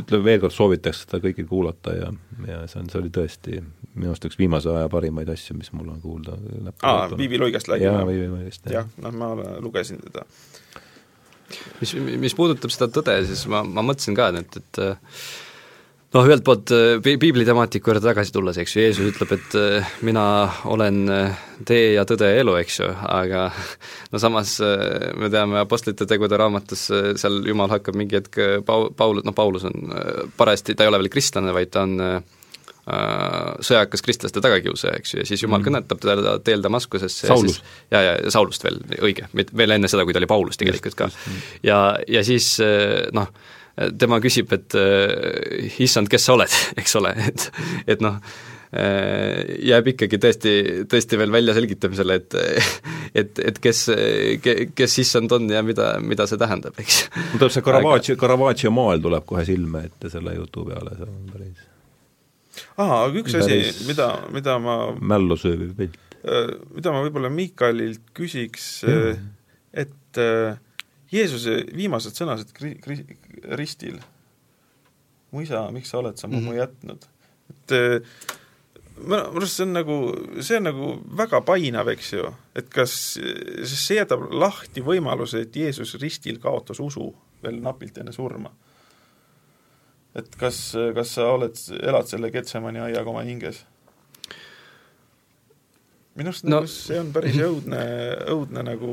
ütlen 0.00 0.24
veel 0.26 0.42
kord, 0.42 0.54
soovitaks 0.54 1.06
seda 1.06 1.22
kõigil 1.24 1.48
kuulata 1.48 1.94
ja, 1.96 2.10
ja 2.48 2.60
see 2.68 2.82
on, 2.82 2.90
see 2.92 3.00
oli 3.00 3.12
tõesti 3.14 3.62
minu 3.96 4.12
arust 4.12 4.28
üks 4.28 4.36
viimase 4.38 4.70
aja 4.74 4.90
parimaid 4.92 5.30
asju, 5.32 5.56
mis 5.56 5.72
mul 5.72 5.88
on 5.94 6.02
kuulda. 6.02 6.36
aa, 6.84 7.08
Viivi 7.16 7.40
Luigast 7.40 7.72
räägime? 7.72 7.94
jaa, 7.94 8.04
Viivi 8.08 8.28
Luigast, 8.28 8.68
jah. 8.68 8.84
jah, 8.84 8.92
noh, 9.06 9.16
ma 9.16 9.56
lugesin 9.64 10.02
teda. 10.04 10.26
mis, 11.80 11.96
mis 12.26 12.36
puudutab 12.36 12.74
seda 12.74 12.90
tõde, 12.92 13.16
siis 13.30 13.46
ma, 13.48 13.64
ma 13.64 13.84
mõtlesin 13.86 14.18
ka, 14.18 14.28
et, 14.42 14.60
et 14.60 14.82
noh, 16.14 16.26
ühelt 16.26 16.44
poolt 16.46 16.70
äh, 16.74 16.98
piibli 17.02 17.44
temaatika 17.46 17.90
juurde 17.90 18.04
tagasi 18.04 18.34
tulles, 18.34 18.58
eks 18.60 18.76
ju, 18.76 18.84
Jeesus 18.84 19.10
ütleb, 19.10 19.32
et 19.36 19.56
äh, 19.58 19.90
mina 20.06 20.24
olen 20.70 21.02
äh, 21.12 21.42
tee 21.66 21.92
ja 21.96 22.06
tõde 22.08 22.30
ja 22.30 22.42
elu, 22.42 22.56
eks 22.60 22.80
ju, 22.80 22.88
aga 23.10 23.48
no 24.12 24.22
samas 24.22 24.56
me 25.18 25.30
teame 25.32 25.60
Apostlite 25.62 26.06
tegude 26.08 26.38
raamatus, 26.38 26.86
seal 27.20 27.42
Jumal 27.48 27.72
hakkab 27.74 27.98
mingi 27.98 28.20
hetk 28.20 28.40
Paul, 28.66 28.90
Paul, 28.96 29.22
noh, 29.26 29.36
Paulus 29.36 29.66
on 29.68 29.92
parajasti, 30.38 30.76
ta 30.76 30.86
ei 30.86 30.92
ole 30.92 31.02
veel 31.02 31.12
kristlane, 31.12 31.54
vaid 31.56 31.74
ta 31.74 31.86
on 31.86 32.00
sõjakas 33.66 34.04
kristlaste 34.06 34.38
tagakiusaja, 34.38 34.92
eks 35.00 35.12
ju, 35.12 35.18
ja 35.18 35.26
siis 35.26 35.40
Jumal 35.42 35.58
mm. 35.58 35.66
kõnetab 35.66 35.98
teda 36.04 36.36
teel 36.46 36.62
Damaskusesse 36.62 37.26
ja, 37.26 37.34
ja, 37.90 38.12
ja 38.12 38.30
Saulust 38.30 38.62
veel, 38.62 38.78
õige, 39.02 39.26
veel 39.34 39.74
enne 39.74 39.90
seda, 39.90 40.04
kui 40.06 40.14
ta 40.14 40.22
oli 40.22 40.30
Paulus 40.30 40.60
tegelikult 40.60 40.94
ka. 40.94 41.08
ja, 41.66 41.80
ja 42.06 42.22
siis 42.22 42.52
noh, 43.16 43.32
tema 43.76 44.18
küsib, 44.24 44.52
et 44.56 44.76
äh, 44.78 45.70
issand, 45.84 46.08
kes 46.12 46.28
sa 46.28 46.36
oled, 46.36 46.52
eks 46.80 46.96
ole, 47.00 47.12
et, 47.28 47.46
et 47.92 48.04
noh, 48.04 48.16
äh, 48.72 49.42
jääb 49.68 49.92
ikkagi 49.92 50.20
tõesti, 50.22 50.54
tõesti 50.90 51.20
veel 51.20 51.34
väljaselgitamisele, 51.34 52.18
et 52.22 52.38
et, 53.16 53.38
et 53.50 53.60
kes, 53.62 53.84
kes 54.76 54.98
issand 55.04 55.32
on 55.36 55.48
ja 55.52 55.62
mida, 55.64 55.94
mida 56.04 56.26
see 56.28 56.40
tähendab, 56.40 56.76
eks. 56.80 57.06
mul 57.32 57.44
tuleb 57.44 57.54
see 57.54 57.68
Caravaggio, 57.68 58.18
Caravaggio 58.20 58.72
maal 58.74 59.04
tuleb 59.04 59.28
kohe 59.28 59.44
silme 59.48 59.86
ette 59.90 60.12
selle 60.12 60.36
jutu 60.36 60.66
peale, 60.68 60.96
see 60.96 61.08
on 61.08 61.30
päris 61.32 61.64
aa, 62.80 63.06
aga 63.06 63.20
üks 63.20 63.36
asi, 63.36 63.60
mida, 63.88 64.10
mida 64.32 64.56
ma 64.62 64.78
mällu 64.96 65.36
sööviv 65.40 65.76
pilt. 65.76 66.00
Äh, 66.24 66.54
mida 66.72 66.92
ma 66.94 67.04
võib-olla 67.04 67.28
Miikalilt 67.32 68.14
küsiks 68.16 68.86
mm., 68.88 69.34
et 69.76 70.24
Jeesuse 71.12 71.60
viimased 71.76 72.16
sõnased 72.18 72.50
kri-, 72.56 72.76
kri-, 72.82 73.04
ristil. 73.58 74.00
mu 75.30 75.42
isa, 75.42 75.66
miks 75.74 75.90
sa 75.90 75.98
oled 75.98 76.16
sa 76.16 76.28
mu 76.28 76.40
mm 76.40 76.48
-hmm. 76.48 76.56
jätnud? 76.56 77.06
et 77.50 77.72
äh, 77.72 78.00
ma, 78.96 79.20
minu 79.28 79.40
arust 79.40 79.56
see 79.56 79.66
on 79.66 79.72
nagu, 79.76 79.96
see 80.40 80.56
on 80.56 80.68
nagu 80.68 80.90
väga 81.18 81.40
painav, 81.46 81.88
eks 81.92 82.12
ju, 82.12 82.30
et 82.56 82.68
kas, 82.72 82.94
sest 83.18 83.82
see 83.82 83.98
jätab 83.98 84.28
lahti 84.32 84.84
võimaluse, 84.84 85.44
et 85.44 85.56
Jeesus 85.56 85.94
ristil 86.00 86.40
kaotas 86.42 86.80
usu 86.80 87.10
veel 87.42 87.60
napilt 87.62 87.98
enne 87.98 88.12
surma. 88.12 88.50
et 90.16 90.36
kas, 90.40 90.72
kas 90.96 91.10
sa 91.12 91.26
oled, 91.28 91.58
elad 91.82 92.06
selle 92.08 92.30
Getsemani 92.32 92.80
aiaga 92.80 93.10
oma 93.10 93.24
hinges? 93.26 93.64
minu 96.16 96.32
arust 96.32 96.46
no. 96.46 96.56
nagu 96.56 96.70
see 96.72 97.00
on 97.00 97.12
päris 97.12 97.36
õudne, 97.44 97.80
õudne 98.32 98.62
nagu 98.64 98.92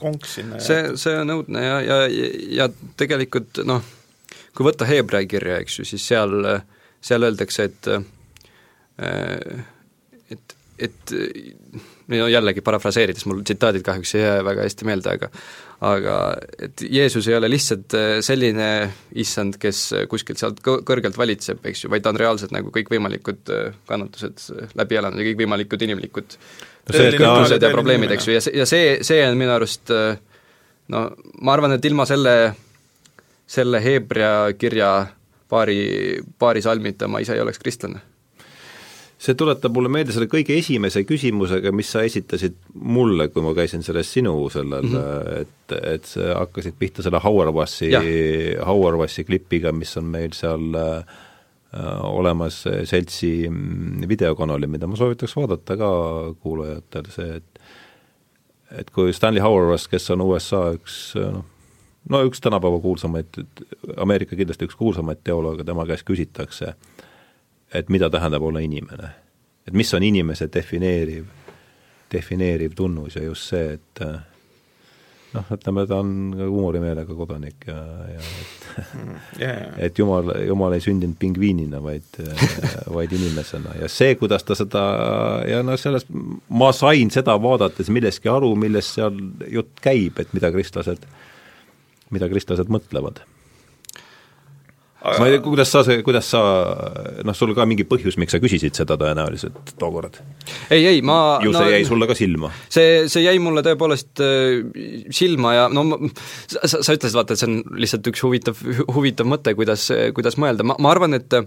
konks 0.00 0.36
sinna 0.38 0.60
see, 0.62 0.94
see 1.00 1.16
on 1.20 1.34
õudne 1.38 1.62
ja, 1.62 1.76
ja, 1.84 1.98
ja 2.60 2.68
tegelikult 3.00 3.62
noh, 3.68 3.84
kui 4.56 4.66
võtta 4.66 4.88
Hebrai 4.88 5.26
kirja, 5.30 5.60
eks 5.62 5.80
ju, 5.80 5.88
siis 5.88 6.06
seal, 6.08 6.36
seal 7.04 7.28
öeldakse, 7.28 7.68
et 7.70 7.90
et, 10.32 10.56
et 10.88 11.14
no 12.08 12.28
jällegi 12.30 12.62
parafraseerides, 12.64 13.26
mul 13.28 13.42
tsitaadid 13.44 13.84
kahjuks 13.86 14.14
ei 14.16 14.22
jää 14.22 14.44
väga 14.46 14.66
hästi 14.66 14.88
meelde, 14.88 15.16
aga 15.16 15.30
aga 15.86 16.14
et 16.62 16.80
Jeesus 16.88 17.26
ei 17.28 17.36
ole 17.36 17.50
lihtsalt 17.50 17.92
selline 18.24 18.68
issand, 19.20 19.58
kes 19.60 19.82
kuskilt 20.08 20.40
sealt 20.40 20.62
kõrgelt 20.64 21.18
valitseb, 21.20 21.60
eks 21.68 21.84
ju, 21.84 21.90
vaid 21.92 22.06
ta 22.06 22.14
on 22.14 22.20
reaalselt 22.20 22.54
nagu 22.56 22.72
kõikvõimalikud 22.72 23.52
kannatused 23.88 24.72
läbi 24.78 24.96
elanud 25.02 25.20
ja 25.20 25.28
kõikvõimalikud 25.28 25.84
inimlikud 25.88 26.38
no 26.92 27.38
ja 27.50 27.72
probleemid, 27.72 28.10
eks 28.14 28.28
ju, 28.28 28.36
ja 28.36 28.40
see, 28.44 28.56
ja 28.56 28.66
see, 28.66 28.98
see 29.06 29.24
on 29.26 29.38
minu 29.38 29.54
arust 29.54 29.90
no 30.88 31.08
ma 31.40 31.56
arvan, 31.56 31.74
et 31.76 31.84
ilma 31.84 32.06
selle 32.06 32.36
selle 33.46 33.80
Hebra 33.82 34.52
kirja 34.58 35.06
paari, 35.48 36.20
paari 36.38 36.62
salmita 36.62 37.08
ma 37.08 37.22
ise 37.22 37.36
ei 37.36 37.42
oleks 37.42 37.62
kristlane. 37.62 38.02
See 39.16 39.32
tuletab 39.38 39.72
mulle 39.72 39.88
meelde 39.88 40.12
selle 40.12 40.28
kõige 40.28 40.58
esimese 40.60 41.00
küsimusega, 41.08 41.70
mis 41.72 41.88
sa 41.94 42.02
esitasid 42.04 42.58
mulle, 42.74 43.30
kui 43.32 43.40
ma 43.40 43.54
käisin 43.56 43.84
selles 43.86 44.10
sinu 44.12 44.34
sellel 44.52 44.84
mm, 44.84 44.96
-hmm. 44.96 45.38
et, 45.40 45.76
et 45.94 46.04
sa 46.04 46.34
hakkasid 46.42 46.76
pihta 46.78 47.02
selle 47.02 47.22
Hauerwassi, 47.24 47.94
Hauerwassi 48.60 49.24
klipiga, 49.24 49.72
mis 49.72 49.96
on 49.96 50.04
meil 50.12 50.36
seal 50.36 50.76
äh, 50.76 51.16
olemas 52.06 52.62
seltsi 52.88 53.48
mm, 53.50 54.06
videokanalil, 54.08 54.70
mida 54.70 54.86
ma 54.88 54.96
soovitaks 54.96 55.34
vaadata 55.36 55.76
ka 55.76 55.90
kuulajatel, 56.40 57.10
see, 57.12 57.40
et 57.40 57.60
et 58.80 58.88
kui 58.90 59.12
Stanley 59.14 59.42
Hauerwas, 59.42 59.84
kes 59.90 60.10
on 60.14 60.24
USA 60.24 60.62
üks 60.74 61.14
noh, 61.18 61.44
no 62.10 62.22
üks 62.26 62.40
tänapäeva 62.42 62.78
kuulsamaid, 62.82 63.42
Ameerika 64.02 64.38
kindlasti 64.38 64.66
üks 64.66 64.78
kuulsamaid 64.78 65.20
teolooge, 65.26 65.66
tema 65.66 65.84
käest 65.86 66.06
küsitakse 66.08 66.72
äh, 66.72 66.96
et 67.74 67.88
mida 67.88 68.10
tähendab 68.10 68.42
olla 68.42 68.60
inimene. 68.60 69.10
et 69.66 69.74
mis 69.74 69.94
on 69.94 70.02
inimese 70.02 70.48
defineeriv, 70.54 71.24
defineeriv 72.12 72.74
tunnus 72.74 73.16
ja 73.16 73.22
just 73.22 73.50
see, 73.50 73.72
et 73.72 74.02
äh, 74.02 74.20
noh, 75.36 75.50
ütleme, 75.56 75.84
ta 75.88 76.00
on 76.02 76.10
huumorimeelega 76.40 77.16
kodanik 77.18 77.68
ja, 77.68 77.76
ja 78.10 78.22
et 78.22 79.40
yeah. 79.40 79.76
et 79.88 80.00
jumal, 80.00 80.32
jumal 80.46 80.74
ei 80.76 80.84
sündinud 80.84 81.16
pingviinina, 81.20 81.80
vaid, 81.84 82.18
vaid 82.96 83.14
inimesena 83.16 83.76
ja 83.80 83.90
see, 83.92 84.16
kuidas 84.20 84.44
ta 84.48 84.56
seda 84.58 84.82
ja 85.48 85.62
noh, 85.66 85.78
sellest 85.80 86.10
ma 86.48 86.72
sain 86.76 87.12
seda 87.14 87.38
vaadates 87.42 87.92
millestki 87.92 88.32
aru, 88.32 88.54
millest 88.58 88.98
seal 88.98 89.16
jutt 89.52 89.80
käib, 89.84 90.20
et 90.22 90.34
mida 90.36 90.52
kristlased, 90.54 91.08
mida 92.14 92.30
kristlased 92.32 92.72
mõtlevad 92.72 93.24
ma 95.04 95.26
ei 95.28 95.36
tea, 95.36 95.42
kuidas 95.44 95.70
sa, 95.70 95.82
kuidas 96.04 96.30
sa, 96.32 96.40
noh, 97.26 97.36
sul 97.36 97.52
ka 97.56 97.66
mingi 97.68 97.84
põhjus, 97.88 98.16
miks 98.20 98.34
sa 98.34 98.40
küsisid 98.42 98.76
seda 98.78 98.96
tõenäoliselt 99.00 99.74
tookord? 99.80 100.20
ei, 100.72 100.86
ei, 100.88 101.02
ma 101.06 101.38
ju 101.44 101.52
see 101.54 101.66
no, 101.66 101.74
jäi 101.74 101.88
sulle 101.88 102.08
ka 102.10 102.16
silma? 102.18 102.52
see, 102.72 103.04
see 103.12 103.26
jäi 103.26 103.36
mulle 103.42 103.64
tõepoolest 103.66 104.24
äh, 104.24 105.10
silma 105.14 105.56
ja 105.56 105.66
no 105.72 105.84
ma, 105.90 106.00
sa, 106.48 106.80
sa 106.80 106.96
ütlesid, 106.96 107.18
vaata, 107.18 107.36
et 107.36 107.42
see 107.42 107.50
on 107.50 107.60
lihtsalt 107.76 108.08
üks 108.12 108.24
huvitav, 108.26 108.62
huvitav 108.96 109.28
mõte, 109.28 109.54
kuidas, 109.58 109.90
kuidas 110.16 110.40
mõelda, 110.40 110.66
ma, 110.66 110.78
ma 110.80 110.94
arvan, 110.96 111.18
et 111.18 111.40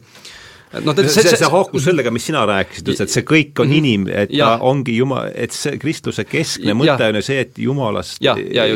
äh, 0.74 0.84
noh, 0.86 0.96
see, 0.98 1.24
see, 1.24 1.36
see 1.40 1.50
haakus 1.52 1.86
sellega, 1.90 2.12
mis 2.14 2.26
sina 2.30 2.46
rääkisid, 2.50 2.92
et 3.06 3.14
see 3.14 3.26
kõik 3.28 3.60
on 3.64 3.70
-hmm. 3.70 3.78
inim-, 3.80 4.08
et 4.10 4.34
ja. 4.34 4.54
ta 4.54 4.66
ongi 4.70 4.98
Jumal, 4.98 5.32
et 5.36 5.56
see 5.56 5.78
kristluse 5.82 6.26
keskne 6.30 6.76
mõte 6.78 7.10
on 7.10 7.20
ju 7.20 7.26
see, 7.26 7.40
et 7.46 7.60
Jumalast, 7.60 8.22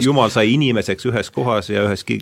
Jumal 0.02 0.34
sai 0.34 0.54
inimeseks 0.54 1.10
ühes 1.12 1.32
kohas 1.34 1.70
ja 1.70 1.88
ühes 1.88 2.04
ki-, 2.04 2.22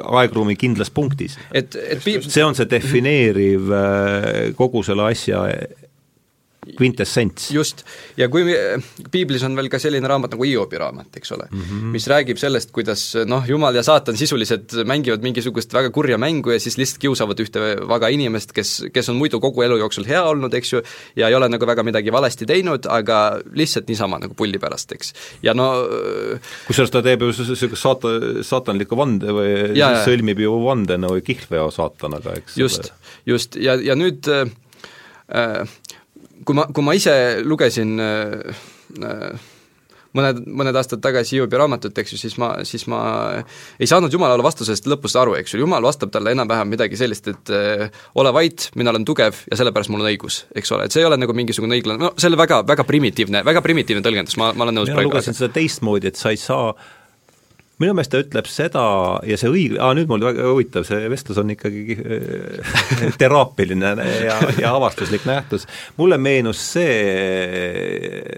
aegruumi 0.00 0.56
kindlas 0.56 0.90
punktis. 0.90 1.38
et, 1.52 1.76
et 1.76 2.02
see 2.02 2.44
on 2.44 2.54
see 2.54 2.68
defineeriv 2.70 3.72
äh, 3.72 4.54
kogu 4.56 4.82
selle 4.86 5.10
asja 5.10 5.46
kvintessents. 6.76 7.50
just, 7.54 7.84
ja 8.18 8.28
kui 8.32 8.44
piiblis 9.12 9.44
on 9.46 9.56
veel 9.58 9.70
ka 9.72 9.80
selline 9.82 10.08
raamat 10.10 10.34
nagu 10.34 10.46
Hiobi 10.46 10.80
raamat, 10.80 11.18
eks 11.20 11.32
ole 11.36 11.48
mm, 11.50 11.62
-hmm. 11.62 11.92
mis 11.94 12.08
räägib 12.10 12.40
sellest, 12.40 12.72
kuidas 12.74 13.02
noh, 13.26 13.44
jumal 13.48 13.74
ja 13.74 13.82
saatan 13.86 14.16
sisuliselt 14.16 14.74
mängivad 14.84 15.22
mingisugust 15.22 15.74
väga 15.74 15.90
kurja 15.90 16.18
mängu 16.18 16.50
ja 16.50 16.60
siis 16.60 16.78
lihtsalt 16.78 17.00
kiusavad 17.00 17.40
ühte 17.40 17.62
vaga 17.88 18.08
inimest, 18.08 18.52
kes, 18.52 18.86
kes 18.92 19.08
on 19.08 19.16
muidu 19.20 19.40
kogu 19.40 19.62
elu 19.62 19.78
jooksul 19.84 20.06
hea 20.08 20.22
olnud, 20.24 20.54
eks 20.54 20.72
ju, 20.72 20.82
ja 21.16 21.28
ei 21.28 21.34
ole 21.34 21.48
nagu 21.48 21.66
väga 21.66 21.82
midagi 21.86 22.12
valesti 22.12 22.46
teinud, 22.46 22.86
aga 22.90 23.40
lihtsalt 23.54 23.88
niisama 23.88 24.18
nagu 24.18 24.34
pulli 24.34 24.58
pärast, 24.58 24.92
eks. 24.92 25.12
ja 25.42 25.54
no 25.54 25.70
kusjuures 26.66 26.90
ta 26.90 27.02
teeb 27.02 27.22
ju 27.22 27.32
niisugust 27.32 27.82
saata, 27.82 28.14
saatanlikku 28.46 28.98
vande 28.98 29.32
või 29.34 29.50
ja, 29.78 29.92
sõlmib 30.06 30.40
ju 30.42 30.58
vandenõu 30.64 31.16
no, 31.16 31.24
kihlveo 31.24 31.70
saatanaga, 31.74 32.36
eks 32.40 32.56
just, 32.60 32.92
just, 33.28 33.56
ja, 33.60 33.76
ja 33.82 33.96
nüüd 33.98 34.28
äh, 34.32 34.46
kui 36.44 36.56
ma, 36.58 36.66
kui 36.72 36.84
ma 36.84 36.94
ise 36.96 37.14
lugesin 37.44 38.00
äh, 38.02 38.64
äh, 39.02 39.46
mõned, 40.16 40.42
mõned 40.58 40.76
aastad 40.78 41.02
tagasi 41.04 41.36
Hiobi 41.36 41.58
raamatut, 41.60 41.96
eks 42.00 42.14
ju, 42.14 42.18
siis 42.20 42.36
ma, 42.40 42.52
siis 42.68 42.86
ma 42.90 43.00
ei 43.80 43.88
saanud 43.90 44.12
Jumalale 44.12 44.44
vastusest 44.46 44.88
lõpust 44.90 45.18
aru, 45.20 45.36
eks 45.40 45.54
ju, 45.54 45.62
Jumal 45.62 45.84
vastab 45.86 46.12
talle 46.14 46.34
enam-vähem 46.36 46.70
midagi 46.72 46.98
sellist, 46.98 47.30
et 47.32 47.54
äh, 47.54 47.86
ole 48.18 48.32
vait, 48.36 48.68
mina 48.78 48.92
olen 48.94 49.06
tugev 49.08 49.42
ja 49.50 49.60
sellepärast 49.60 49.92
mul 49.92 50.04
on 50.04 50.10
õigus, 50.10 50.44
eks 50.56 50.76
ole, 50.76 50.86
et 50.86 50.94
see 50.94 51.04
ei 51.04 51.08
ole 51.08 51.20
nagu 51.20 51.36
mingisugune 51.36 51.78
õiglane, 51.78 52.02
no 52.02 52.12
see 52.16 52.30
oli 52.30 52.40
väga, 52.40 52.62
väga 52.68 52.86
primitiivne, 52.88 53.44
väga 53.46 53.64
primitiivne 53.64 54.04
tõlgendus, 54.06 54.38
ma, 54.40 54.52
ma 54.56 54.66
olen 54.66 54.80
nõus 54.80 54.92
mina 54.92 55.06
lugesin 55.06 55.36
seda 55.36 55.52
teistmoodi, 55.56 56.12
et 56.12 56.20
sa 56.20 56.34
ei 56.34 56.40
saa 56.40 56.72
minu 57.82 57.92
meelest 57.96 58.12
ta 58.12 58.20
ütleb 58.22 58.48
seda 58.48 58.84
ja 59.28 59.36
see 59.40 59.52
õig-, 59.52 59.76
aa 59.82 59.92
nüüd 59.96 60.08
mul 60.10 60.24
väga 60.24 60.48
huvitav, 60.48 60.86
see 60.88 61.10
vestlus 61.12 61.40
on 61.42 61.52
ikkagi 61.52 61.96
äh, 61.96 63.16
teraapiline 63.20 63.94
ja, 64.24 64.38
ja 64.60 64.74
avastuslik 64.76 65.26
nähtus. 65.28 65.68
mulle 66.00 66.18
meenus 66.18 66.62
see, 66.72 66.92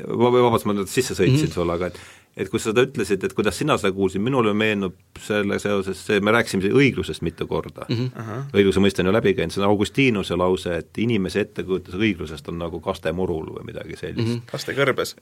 vabandust, 0.08 0.66
ma 0.68 0.78
nüüd 0.78 0.90
sisse 0.90 1.14
sõitsin 1.14 1.46
mm 1.46 1.50
-hmm. 1.50 1.58
sulle, 1.60 1.78
aga 1.78 1.92
et 1.92 2.00
et 2.38 2.46
kui 2.50 2.60
sa 2.62 2.70
seda 2.70 2.84
ütlesid, 2.86 3.24
et 3.26 3.34
kuidas 3.34 3.56
sina 3.58 3.74
seda 3.80 3.90
kuulsid, 3.94 4.22
minule 4.22 4.52
meenub 4.54 4.94
selle 5.22 5.58
seoses 5.58 5.98
see, 6.06 6.20
me 6.22 6.30
rääkisime 6.34 6.70
õiglusest 6.70 7.24
mitu 7.26 7.48
korda 7.50 7.86
mm. 7.88 8.10
-hmm. 8.14 8.44
õigluse 8.54 8.82
mõiste 8.82 9.02
on 9.02 9.10
ju 9.10 9.16
läbi 9.16 9.34
käinud, 9.34 9.54
see 9.54 9.62
on 9.62 9.68
Augustinuse 9.68 10.38
lause, 10.38 10.76
et 10.82 10.98
inimese 11.02 11.40
ettekujutus 11.46 11.98
õiglusest 11.98 12.48
on 12.52 12.58
nagu 12.62 12.80
kaste 12.80 13.12
murul 13.12 13.50
või 13.58 13.70
midagi 13.72 13.96
sellist 13.96 14.28
mm. 14.28 14.34
-hmm. 14.34 14.50
kaste 14.50 14.74
kõrbes. 14.78 15.16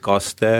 kaste 0.00 0.52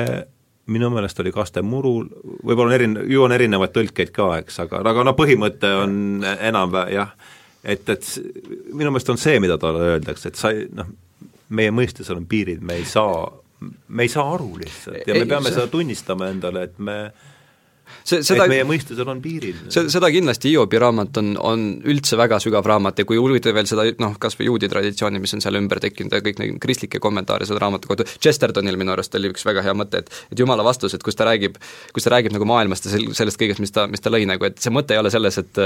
minu 0.69 0.91
meelest 0.93 1.21
oli 1.23 1.33
Kaste 1.33 1.63
Murul, 1.65 2.07
võib-olla 2.45 2.69
on 2.69 2.77
erine-, 2.77 3.05
ju 3.09 3.25
on 3.25 3.35
erinevaid 3.35 3.73
tõlkeid 3.75 4.13
ka, 4.15 4.31
eks, 4.43 4.61
aga, 4.65 4.83
aga 4.93 5.05
no 5.07 5.15
põhimõte 5.19 5.71
on 5.83 6.25
enam 6.25 6.77
jah, 6.93 7.15
et, 7.65 7.89
et 7.89 8.09
minu 8.73 8.93
meelest 8.93 9.13
on 9.15 9.21
see, 9.21 9.41
mida 9.43 9.59
talle 9.61 9.95
öeldakse, 9.95 10.33
et 10.33 10.41
sa 10.41 10.53
ei 10.55 10.67
noh, 10.77 10.91
meie 11.57 11.73
mõistusel 11.73 12.21
on 12.21 12.29
piirid, 12.29 12.61
me 12.65 12.79
ei 12.81 12.87
saa, 12.89 13.25
me 13.89 14.05
ei 14.05 14.13
saa 14.13 14.27
aru 14.35 14.53
lihtsalt. 14.61 15.07
Ja 15.09 15.17
me 15.17 15.25
peame 15.29 15.53
seda 15.53 15.67
tunnistama 15.73 16.29
endale, 16.33 16.69
et 16.69 16.79
me 16.79 16.99
see, 18.03 18.23
seda 18.27 18.47
et 18.47 18.53
meie 18.53 18.67
mõistusel 18.69 19.09
on 19.11 19.23
piirid. 19.25 19.65
see, 19.73 19.89
seda 19.93 20.11
kindlasti, 20.15 20.53
Hiobi 20.53 20.81
raamat 20.83 21.21
on, 21.23 21.33
on 21.41 21.67
üldse 21.89 22.19
väga 22.21 22.41
sügav 22.43 22.67
raamat 22.69 23.03
ja 23.03 23.09
kui 23.09 23.21
uurida 23.21 23.53
veel 23.55 23.69
seda 23.71 23.87
noh, 24.03 24.17
kas 24.21 24.39
või 24.39 24.51
juudi 24.51 24.71
traditsiooni, 24.71 25.21
mis 25.23 25.35
on 25.37 25.45
seal 25.45 25.59
ümber 25.61 25.83
tekkinud 25.85 26.15
ja 26.15 26.23
kõik 26.25 26.41
neid 26.43 26.61
kristlikke 26.63 27.03
kommentaare 27.03 27.49
selle 27.49 27.63
raamatu 27.63 27.91
kohta, 27.91 28.09
Chestertonil 28.19 28.79
minu 28.81 28.95
arust 28.95 29.15
oli 29.19 29.33
üks 29.33 29.47
väga 29.49 29.65
hea 29.67 29.77
mõte, 29.77 30.03
et 30.05 30.15
et 30.33 30.41
jumala 30.41 30.65
vastus, 30.67 30.95
et 30.95 31.05
kus 31.05 31.19
ta 31.19 31.29
räägib, 31.29 31.59
kus 31.95 32.07
ta 32.07 32.15
räägib 32.17 32.35
nagu 32.35 32.49
maailmast 32.49 32.89
ja 32.89 32.97
sel-, 32.97 33.13
sellest 33.17 33.41
kõigest, 33.41 33.63
mis 33.65 33.75
ta, 33.75 33.87
mis 33.91 34.03
ta 34.03 34.13
lõi 34.13 34.25
nagu, 34.29 34.49
et 34.49 34.59
see 34.63 34.75
mõte 34.75 34.97
ei 34.97 35.03
ole 35.03 35.13
selles, 35.15 35.39
et 35.43 35.63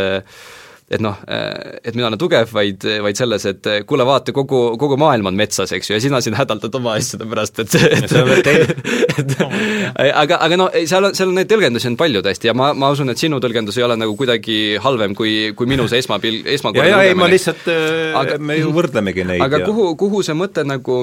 et 0.93 1.01
noh, 1.03 1.17
et 1.27 1.95
mina 1.97 2.09
olen 2.11 2.21
tugev, 2.21 2.51
vaid, 2.53 2.85
vaid 3.05 3.19
selles, 3.19 3.47
et 3.49 3.69
kuule, 3.89 4.05
vaata, 4.07 4.35
kogu, 4.37 4.61
kogu 4.81 4.99
maailm 5.01 5.31
on 5.31 5.39
metsas, 5.39 5.73
eks 5.73 5.91
ju, 5.91 5.97
ja 5.97 6.03
sina 6.05 6.21
siin 6.25 6.37
hädaldad 6.37 6.75
oma 6.79 6.97
asjade 6.99 7.29
pärast, 7.31 7.63
et, 7.65 7.77
et, 7.89 8.13
et 9.23 9.35
aga, 10.23 10.39
aga 10.39 10.59
no 10.61 10.69
seal 10.89 11.09
on, 11.09 11.17
seal 11.17 11.33
on 11.33 11.39
neid 11.41 11.51
tõlgendusi 11.51 11.91
on 11.91 11.97
palju 12.01 12.23
tõesti 12.27 12.51
ja 12.51 12.57
ma, 12.59 12.73
ma 12.77 12.93
usun, 12.95 13.13
et 13.13 13.21
sinu 13.21 13.41
tõlgendus 13.43 13.79
ei 13.81 13.87
ole 13.87 13.97
nagu 14.01 14.17
kuidagi 14.19 14.59
halvem 14.83 15.17
kui, 15.19 15.35
kui 15.57 15.71
minu 15.71 15.89
see 15.91 16.03
esmapil-, 16.03 16.43
esmakordne 16.57 16.91
ja, 16.91 17.01
ja 17.01 17.13
ei, 17.13 17.19
ma 17.19 17.31
lihtsalt 17.31 17.69
äh,, 17.73 18.13
aga, 18.19 18.39
me 18.43 18.59
ju 18.61 18.73
võrdlemegi 18.75 19.27
neid. 19.29 19.45
aga 19.45 19.63
ja. 19.63 19.69
kuhu, 19.69 19.93
kuhu 20.01 20.23
see 20.27 20.37
mõte 20.39 20.67
nagu, 20.69 21.03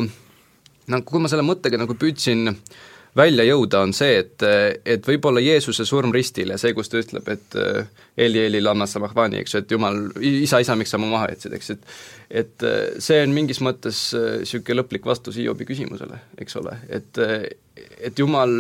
nagu 0.90 1.10
kui 1.10 1.24
ma 1.24 1.32
selle 1.32 1.46
mõttega 1.48 1.82
nagu 1.82 1.98
püüdsin 1.98 2.54
äh, 2.54 2.88
välja 3.18 3.46
jõuda, 3.48 3.82
on 3.86 3.94
see, 3.96 4.20
et, 4.22 4.46
et 4.86 5.08
võib-olla 5.08 5.42
Jeesuse 5.44 5.86
surm 5.88 6.14
ristil 6.14 6.54
ja 6.54 6.58
see, 6.62 6.74
kus 6.78 6.92
ta 6.92 7.02
ütleb, 7.02 7.28
et 7.34 7.58
Eli, 8.20 8.46
Eli, 8.46 8.62
lama 8.62 8.88
sabachvani, 8.90 9.40
eks 9.42 9.56
ju, 9.56 9.64
et 9.64 9.72
jumal, 9.74 10.02
isa, 10.22 10.62
isa, 10.62 10.76
miks 10.80 10.94
sa 10.94 11.00
mu 11.02 11.10
maha 11.12 11.32
jätsid, 11.34 11.56
eks, 11.58 11.76
et 11.76 11.94
et 12.30 12.66
see 13.02 13.24
on 13.24 13.32
mingis 13.34 13.58
mõttes 13.66 14.04
niisugune 14.14 14.84
lõplik 14.84 15.08
vastus 15.10 15.40
Hiobi 15.40 15.66
küsimusele, 15.66 16.20
eks 16.38 16.60
ole, 16.62 16.76
et 16.94 17.18
et 18.06 18.20
jumal, 18.20 18.54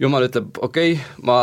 jumal 0.00 0.26
ütleb, 0.30 0.56
okei 0.64 0.94
okay,, 0.96 1.20
ma 1.28 1.36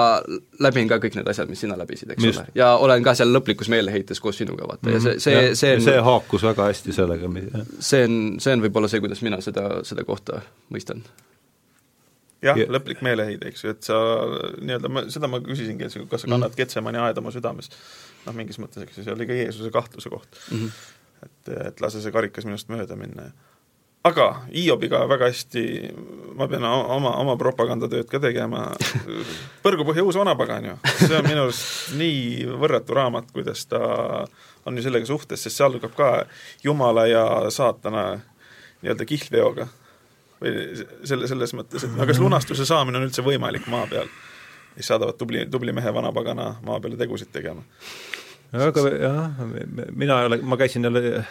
läbin 0.66 0.90
ka 0.90 0.98
kõik 1.04 1.20
need 1.20 1.30
asjad, 1.30 1.52
mis 1.52 1.62
sina 1.62 1.78
läbisid, 1.78 2.16
eks 2.16 2.26
Just. 2.26 2.42
ole, 2.42 2.58
ja 2.58 2.74
olen 2.82 3.06
ka 3.06 3.14
seal 3.20 3.30
lõplikus 3.36 3.70
meeleheites 3.70 4.24
koos 4.24 4.42
sinuga, 4.42 4.66
vaata, 4.72 4.96
ja 4.96 5.04
see, 5.06 5.18
see, 5.22 5.48
see 5.60 5.78
on 5.78 5.86
see 5.86 6.04
haakus 6.10 6.50
väga 6.50 6.72
hästi 6.72 6.98
sellega, 6.98 7.32
see 7.78 8.06
on, 8.10 8.22
see 8.42 8.58
on 8.58 8.66
võib-olla 8.66 8.90
see, 8.90 9.06
kuidas 9.06 9.22
mina 9.26 9.44
seda, 9.46 9.84
seda 9.86 10.08
kohta 10.08 10.42
mõistan 10.74 11.06
jah 12.44 12.60
ja., 12.60 12.68
lõplik 12.72 13.04
meeleheide, 13.06 13.52
eks 13.52 13.66
ju, 13.66 13.74
et 13.74 13.84
sa 13.88 13.98
nii-öelda, 14.60 14.92
ma, 14.92 15.04
seda 15.12 15.30
ma 15.32 15.42
küsisingi, 15.44 15.88
et 15.88 16.10
kas 16.12 16.24
sa 16.24 16.30
kannad 16.30 16.52
mm. 16.52 16.58
Getsemani 16.60 17.02
aeda 17.04 17.24
oma 17.24 17.34
südames. 17.36 17.72
noh, 18.26 18.36
mingis 18.36 18.60
mõttes, 18.62 18.84
eks 18.86 19.00
ju, 19.00 19.06
see 19.06 19.16
oli 19.16 19.28
ka 19.30 19.38
Jeesuse 19.38 19.72
kahtluse 19.76 20.12
koht 20.12 20.42
mm. 20.52 20.58
-hmm. 20.58 20.90
et, 21.28 21.54
et 21.68 21.82
lase 21.82 22.04
see 22.04 22.16
karikas 22.16 22.48
minust 22.48 22.72
mööda 22.72 22.96
minna. 23.00 23.30
aga 24.04 24.28
Hiobiga 24.54 25.02
väga 25.10 25.28
hästi, 25.32 25.64
ma 26.36 26.48
pean 26.48 26.64
oma, 26.64 27.16
oma 27.20 27.36
propagandatööd 27.38 28.08
ka 28.12 28.20
tegema, 28.20 28.70
Põrgupõhja 29.64 30.04
uus 30.04 30.16
vanapagan 30.16 30.66
ju, 30.72 30.78
see 30.96 31.18
on 31.18 31.28
minu 31.28 31.44
arust 31.48 31.92
nii 32.00 32.48
võrratu 32.62 32.96
raamat, 32.96 33.32
kuidas 33.36 33.66
ta 33.66 34.28
on 34.66 34.78
ju 34.78 34.84
sellega 34.84 35.06
suhtes, 35.06 35.44
sest 35.44 35.58
see 35.58 35.66
algab 35.66 35.96
ka 35.96 36.26
Jumala 36.64 37.08
ja 37.08 37.26
saatana 37.52 38.22
nii-öelda 38.82 39.06
kihlveoga 39.06 39.68
või 40.40 40.54
selle, 41.04 41.28
selles 41.28 41.54
mõttes, 41.58 41.84
et 41.86 41.96
no 41.98 42.08
kas 42.08 42.22
lunastuse 42.22 42.66
saamine 42.68 43.00
on 43.00 43.08
üldse 43.10 43.26
võimalik 43.26 43.68
maa 43.72 43.88
peal? 43.92 44.10
siis 44.76 44.88
saadavad 44.94 45.18
tubli, 45.20 45.44
tubli 45.52 45.74
mehe 45.76 45.92
vanapagana 45.94 46.54
maa 46.66 46.80
peale 46.80 46.98
tegusid 47.00 47.32
tegema. 47.34 47.64
aga 48.54 48.88
jah, 48.96 49.46
mina 49.92 50.22
ei 50.22 50.32
ole, 50.32 50.42
ma 50.42 50.58
käisin 50.58 50.88
jälle, 50.88 51.24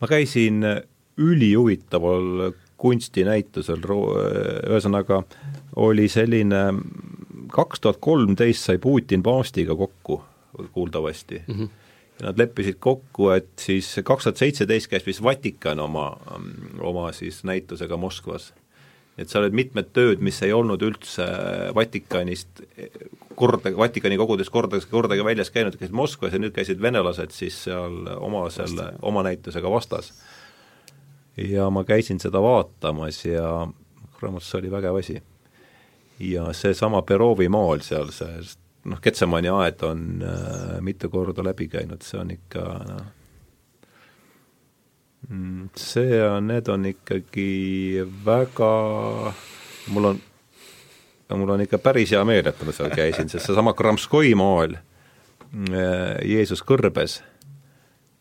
ma 0.00 0.08
käisin 0.08 0.62
ülihuvitaval 1.20 2.52
kunstinäitusel, 2.84 3.84
ühesõnaga 4.68 5.22
oli 5.80 6.08
selline, 6.10 6.62
kaks 7.54 7.80
tuhat 7.80 8.00
kolmteist 8.02 8.66
sai 8.66 8.80
Putin 8.82 9.22
paavstiga 9.22 9.76
kokku 9.78 10.22
kuuldavasti 10.72 11.42
mm. 11.46 11.54
-hmm. 11.54 11.68
Nad 12.24 12.38
leppisid 12.40 12.80
kokku, 12.82 13.30
et 13.36 13.52
siis 13.60 13.90
kaks 14.04 14.28
tuhat 14.28 14.40
seitseteist 14.40 14.90
käis 14.90 15.06
vist 15.06 15.22
Vatikan 15.22 15.80
oma, 15.84 16.10
oma 16.80 17.10
siis 17.12 17.42
näitusega 17.44 17.96
Moskvas. 18.00 18.52
et 19.18 19.30
seal 19.30 19.44
olid 19.44 19.54
mitmed 19.54 19.92
tööd, 19.94 20.22
mis 20.24 20.40
ei 20.42 20.52
olnud 20.52 20.82
üldse 20.82 21.26
Vatikanist 21.74 22.64
korda, 23.38 23.70
Vatikani 23.76 24.16
kogudes 24.18 24.50
kordagi, 24.50 24.88
kordagi 24.90 25.24
väljas 25.24 25.52
käinud, 25.54 25.76
käisid 25.78 25.94
Moskvas 25.94 26.34
ja 26.34 26.40
nüüd 26.42 26.54
käisid 26.56 26.82
venelased 26.82 27.34
siis 27.34 27.60
seal 27.68 28.08
oma 28.16 28.48
selle, 28.50 28.92
oma 29.02 29.22
näitusega 29.26 29.70
vastas 29.70 30.12
ja 31.36 31.70
ma 31.70 31.84
käisin 31.84 32.20
seda 32.20 32.42
vaatamas 32.42 33.24
ja 33.24 33.68
kurat, 34.18 34.42
see 34.42 34.58
oli 34.60 34.70
vägev 34.70 34.98
asi. 35.00 35.22
ja 36.18 36.52
seesama 36.52 37.02
Perovi 37.02 37.48
maal 37.48 37.82
seal, 37.82 38.10
see 38.14 38.42
noh, 38.84 39.00
Ketsemani 39.00 39.50
aed 39.52 39.82
on 39.86 40.22
äh, 40.22 40.80
mitu 40.84 41.10
korda 41.12 41.44
läbi 41.44 41.68
käinud, 41.72 42.04
see 42.04 42.20
on 42.20 42.32
ikka 42.34 42.64
noh, 42.88 43.04
mm, 45.28 45.68
see 45.80 46.20
on, 46.26 46.48
need 46.52 46.68
on 46.72 46.88
ikkagi 46.92 48.04
väga, 48.26 48.72
mul 49.94 50.10
on, 50.12 50.22
mul 51.34 51.54
on 51.56 51.64
ikka 51.64 51.80
päris 51.82 52.14
hea 52.14 52.24
meel, 52.28 52.48
et 52.50 52.64
ma 52.66 52.76
seal 52.76 52.92
käisin, 52.94 53.32
sest 53.32 53.48
seesama 53.48 53.76
Kramskoi 53.76 54.34
maal 54.38 54.76
äh,, 54.76 56.20
Jeesus 56.28 56.64
kõrbes 56.66 57.22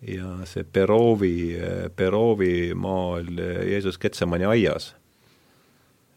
ja 0.03 0.40
see 0.49 0.65
Perovi, 0.68 1.35
Perovi 1.95 2.73
maal 2.76 3.30
Jeesus 3.69 3.99
Ketsemani 3.99 4.48
aias, 4.52 4.94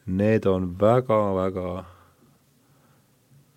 need 0.06 0.46
on 0.50 0.72
väga-väga 0.78 1.95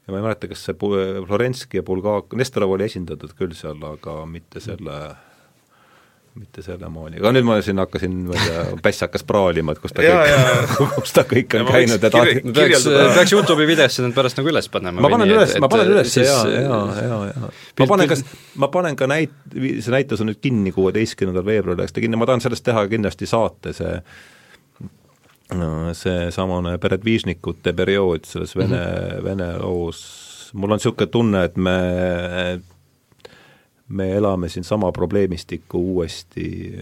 ja 0.10 0.14
ma 0.14 0.19
ei 0.19 0.26
mäleta, 0.26 0.49
kas 0.49 0.65
see 0.65 0.77
Florenski 0.81 1.80
ja 1.80 1.86
Bulgak-, 1.86 2.34
Nestorov 2.40 2.73
oli 2.73 2.90
esindatud 2.90 3.38
küll 3.38 3.53
seal, 3.57 3.77
aga 3.94 4.23
mitte 4.30 4.64
selle 4.64 4.99
mm 4.99 5.26
mitte 6.40 6.64
selle 6.64 6.88
mooni, 6.91 7.18
aga 7.19 7.31
nüüd 7.36 7.45
ma 7.48 7.57
siin 7.64 7.81
hakkasin, 7.81 8.14
ma 8.30 8.36
ei 8.38 8.45
tea, 8.48 8.61
Päss 8.84 9.03
hakkas 9.03 9.26
praalima, 9.27 9.73
et 9.76 9.81
kus 9.84 9.95
ta 9.95 10.06
ja, 10.06 10.19
kõik, 10.22 10.94
kus 11.02 11.14
ta 11.15 11.26
kõik 11.27 11.56
on 11.60 11.68
käinud 11.68 12.06
ja 12.06 12.11
tahtis 12.14 12.44
peaks, 12.56 12.86
peaks 13.18 13.34
YouTube'i 13.36 13.68
videosse 13.68 14.06
need 14.06 14.15
pärast 14.15 14.40
nagu 14.40 14.52
üles 14.52 14.69
panema. 14.72 15.03
ma 15.03 15.11
panen 15.11 15.34
üles, 15.34 15.56
ma 15.60 15.72
panen 15.72 15.91
üles 15.95 16.15
ja, 16.19 16.38
ja, 16.53 16.80
ja, 17.02 17.19
ja 17.31 17.52
ma 17.81 17.90
panen 17.91 18.11
ka, 18.11 18.19
ma 18.64 18.72
panen 18.72 18.99
ka 18.99 19.10
näit-, 19.10 19.36
see 19.57 19.94
näitus 19.95 20.23
on 20.23 20.31
nüüd 20.31 20.41
kinni 20.44 20.73
kuueteistkümnendal 20.76 21.48
veebruaril 21.49 21.84
läks 21.84 21.98
ta 21.98 22.06
kinni, 22.06 22.19
ma 22.19 22.30
tahan 22.30 22.45
sellest 22.45 22.68
teha 22.69 22.86
kindlasti 22.91 23.30
saate, 23.30 23.73
see 23.76 23.98
seesamane 25.97 26.77
Peredvižnikute 26.77 27.73
periood 27.73 28.26
selles 28.30 28.55
vene 28.55 28.77
mm, 28.77 28.84
-hmm. 28.84 29.23
vene 29.23 29.47
loos, 29.57 30.01
mul 30.53 30.71
on 30.71 30.77
niisugune 30.77 31.07
tunne, 31.07 31.43
et 31.43 31.57
me 31.57 31.77
me 33.89 34.11
elame 34.15 34.49
siin 34.49 34.63
sama 34.63 34.91
probleemistikku 34.91 35.80
uuesti, 35.93 36.76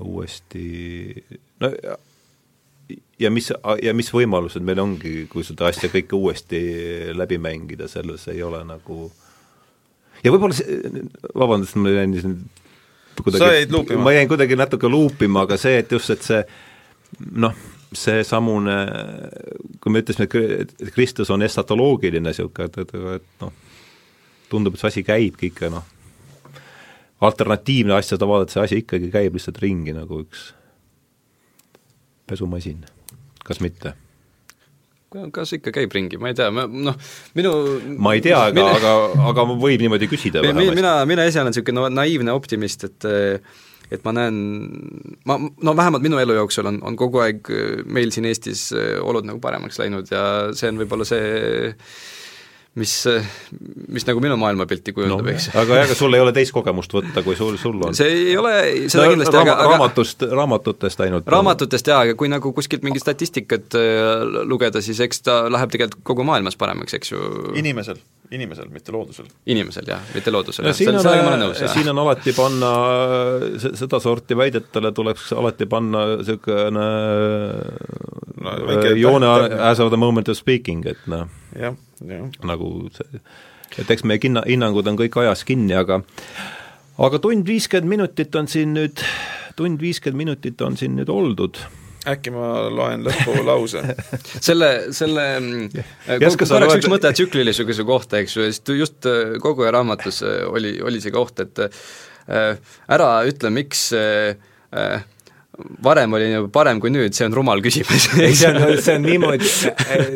uuesti. 0.00 1.24
No 1.60 1.70
ja, 3.18 3.30
mis, 3.30 3.52
ja 3.82 3.94
mis 3.94 4.10
võimalused 4.14 4.64
meil 4.66 4.80
ongi, 4.82 5.26
kui 5.30 5.44
seda 5.46 5.68
asja 5.70 5.90
kõike 5.92 6.16
uuesti 6.18 6.60
läbi 7.14 7.38
mängida, 7.38 7.88
selles 7.88 8.26
ei 8.32 8.42
ole 8.42 8.64
nagu 8.66 9.10
ja 10.24 10.32
võib-olla 10.32 10.56
see, 10.56 10.80
vabandust, 11.38 11.78
ma 11.80 11.92
jäin 11.94 12.16
siin 12.18 12.38
kuidagi, 13.20 13.98
ma 14.00 14.14
jäin 14.16 14.30
kuidagi 14.30 14.58
natuke 14.58 14.90
luupima, 14.90 15.44
aga 15.46 15.58
see, 15.60 15.78
et 15.84 15.92
just, 15.92 16.10
et 16.10 16.26
see 16.26 16.40
noh, 17.30 17.54
seesamune, 17.96 18.76
kui 19.82 19.92
me 19.92 20.02
ütlesime, 20.04 20.28
et 20.62 20.92
Kristus 20.94 21.30
on 21.34 21.42
estatoloogiline 21.42 22.30
niisugune, 22.30 22.68
et, 22.70 22.78
et, 22.84 22.94
et 23.16 23.42
noh, 23.42 23.54
tundub, 24.50 24.76
et 24.76 24.82
see 24.82 24.90
asi 24.92 25.06
käibki 25.06 25.50
ikka 25.50 25.70
noh, 25.72 25.88
alternatiivne 27.26 27.96
asjade 27.96 28.28
vaadata, 28.28 28.56
see 28.56 28.66
asi 28.66 28.80
ikkagi 28.84 29.10
käib 29.12 29.36
lihtsalt 29.36 29.58
ringi 29.62 29.94
nagu 29.96 30.22
üks 30.24 30.50
pesumasin, 32.30 32.86
kas 33.44 33.60
mitte? 33.64 33.96
kas 35.34 35.50
ikka 35.56 35.72
käib 35.74 35.90
ringi, 35.90 36.20
ma 36.22 36.30
ei 36.30 36.36
tea, 36.38 36.52
ma 36.54 36.68
noh, 36.70 36.94
minu 37.34 37.50
ma 37.98 38.12
ei 38.14 38.22
tea, 38.22 38.44
aga 38.46 38.54
minu..., 38.54 38.76
aga, 38.76 38.92
aga 39.32 39.46
võib 39.50 39.82
niimoodi 39.82 40.06
küsida 40.10 40.44
vähemasti. 40.44 40.76
mina, 40.78 40.92
mina 41.10 41.26
ise 41.26 41.42
olen 41.42 41.50
niisugune 41.50 41.88
naiivne 41.90 42.36
optimist, 42.36 42.86
et 42.86 43.08
et 43.90 44.04
ma 44.06 44.14
näen, 44.14 44.36
ma, 45.26 45.38
no 45.38 45.74
vähemalt 45.76 46.04
minu 46.04 46.20
elu 46.22 46.38
jooksul 46.38 46.70
on, 46.70 46.80
on 46.86 46.96
kogu 46.98 47.22
aeg 47.24 47.50
meil 47.90 48.14
siin 48.14 48.28
Eestis 48.30 48.68
olud 49.02 49.26
nagu 49.26 49.42
paremaks 49.42 49.80
läinud 49.82 50.10
ja 50.12 50.24
see 50.56 50.70
on 50.70 50.80
võib-olla 50.82 51.08
see 51.08 51.84
mis, 52.78 52.92
mis 53.90 54.04
nagu 54.06 54.20
minu 54.22 54.36
maailmapilti 54.38 54.92
kujundab 54.94 55.24
no,, 55.26 55.32
eks. 55.32 55.48
aga 55.58 55.80
aga 55.82 55.96
sul 55.98 56.14
ei 56.14 56.22
ole 56.22 56.30
teist 56.34 56.54
kogemust 56.54 56.92
võtta, 56.94 57.24
kui 57.26 57.34
sul, 57.38 57.56
sul 57.58 57.80
on? 57.82 57.96
see 57.98 58.10
ei 58.30 58.36
ole, 58.38 58.52
seda 58.86 59.08
no, 59.08 59.14
kindlasti 59.16 59.34
raama, 59.34 59.56
aga 59.56 59.72
raamatust, 59.72 60.22
raamatutest 60.38 61.02
ainult? 61.06 61.32
raamatutest 61.34 61.90
jaa, 61.90 62.04
aga 62.06 62.14
kui 62.18 62.30
nagu 62.30 62.52
kuskilt 62.54 62.86
mingit 62.86 63.02
statistikat 63.02 63.74
äh, 63.78 64.22
lugeda, 64.46 64.82
siis 64.86 65.02
eks 65.02 65.26
ta 65.26 65.40
läheb 65.50 65.74
tegelikult 65.74 66.06
kogu 66.12 66.26
maailmas 66.28 66.58
paremaks, 66.60 66.94
eks 67.00 67.10
ju. 67.10 67.24
inimesel, 67.58 67.98
inimesel, 68.30 68.70
mitte 68.70 68.94
loodusel. 68.94 69.26
inimesel 69.50 69.90
jah, 69.90 70.06
mitte 70.14 70.30
loodusel 70.30 70.68
no,, 70.68 70.70
jah, 70.70 70.78
sellega 71.02 71.26
ma 71.26 71.34
olen 71.34 71.44
nõus. 71.48 71.66
siin 71.74 71.90
on 71.90 72.04
alati 72.06 72.36
panna, 72.38 72.72
sedasorti 73.82 74.38
väidetele 74.38 74.94
tuleks 74.94 75.32
alati 75.34 75.66
panna 75.66 76.06
niisugune 76.14 76.88
no, 78.46 78.58
joone 78.94 79.36
as 79.58 79.82
of 79.82 79.90
the 79.90 79.98
moment 79.98 80.30
of 80.30 80.38
speaking, 80.38 80.86
et 80.86 81.02
noh 81.10 81.26
jah, 81.50 81.74
jah. 81.74 81.78
Nagu 82.00 82.70
see, 82.94 83.20
et 83.78 83.90
eks 83.90 84.06
meie 84.08 84.22
hinna, 84.22 84.44
hinnangud 84.48 84.88
on 84.90 84.98
kõik 85.00 85.20
ajas 85.22 85.44
kinni, 85.48 85.76
aga 85.76 86.00
aga 87.00 87.20
tund 87.22 87.46
viiskümmend 87.48 87.90
minutit 87.90 88.34
on 88.36 88.48
siin 88.50 88.74
nüüd, 88.76 89.04
tund 89.58 89.80
viiskümmend 89.82 90.24
minutit 90.24 90.64
on 90.64 90.78
siin 90.80 90.96
nüüd 90.98 91.12
oldud. 91.12 91.60
Äkki 92.08 92.32
ma 92.32 92.46
loen 92.72 93.02
lõppu 93.04 93.42
lause? 93.44 93.82
Selle, 94.46 94.70
selle 94.96 95.24
korraks 96.08 96.78
üks 96.78 96.88
mõte 96.88 97.10
tsüklilisuse 97.12 97.84
kohta, 97.84 98.22
eks 98.22 98.36
ju, 98.38 98.46
sest 98.48 98.72
just 98.72 99.08
äh, 99.08 99.36
Koguja 99.42 99.74
raamatus 99.76 100.22
äh, 100.24 100.38
oli, 100.48 100.78
oli 100.80 101.02
see 101.04 101.12
koht, 101.12 101.42
et 101.44 101.60
äh, 101.60 102.56
ära 102.88 103.10
ütle, 103.28 103.52
miks 103.52 103.90
varem 105.84 106.12
oli 106.16 106.30
nagu 106.32 106.50
parem 106.52 106.80
kui 106.82 106.92
nüüd, 106.92 107.14
see 107.16 107.26
on 107.28 107.36
rumal 107.36 107.62
küsimus. 107.64 108.08
See 108.40 108.50
on, 108.50 108.76
see 108.80 108.96
on 108.96 109.06
niimoodi, 109.06 109.48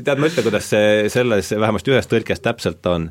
tead, 0.04 0.18
ma 0.18 0.28
ütlen, 0.30 0.46
kuidas 0.46 0.68
see 0.72 1.08
selles, 1.12 1.50
vähemasti 1.54 1.94
ühes 1.94 2.10
tõlkes 2.10 2.42
täpselt 2.44 2.86
on, 2.90 3.08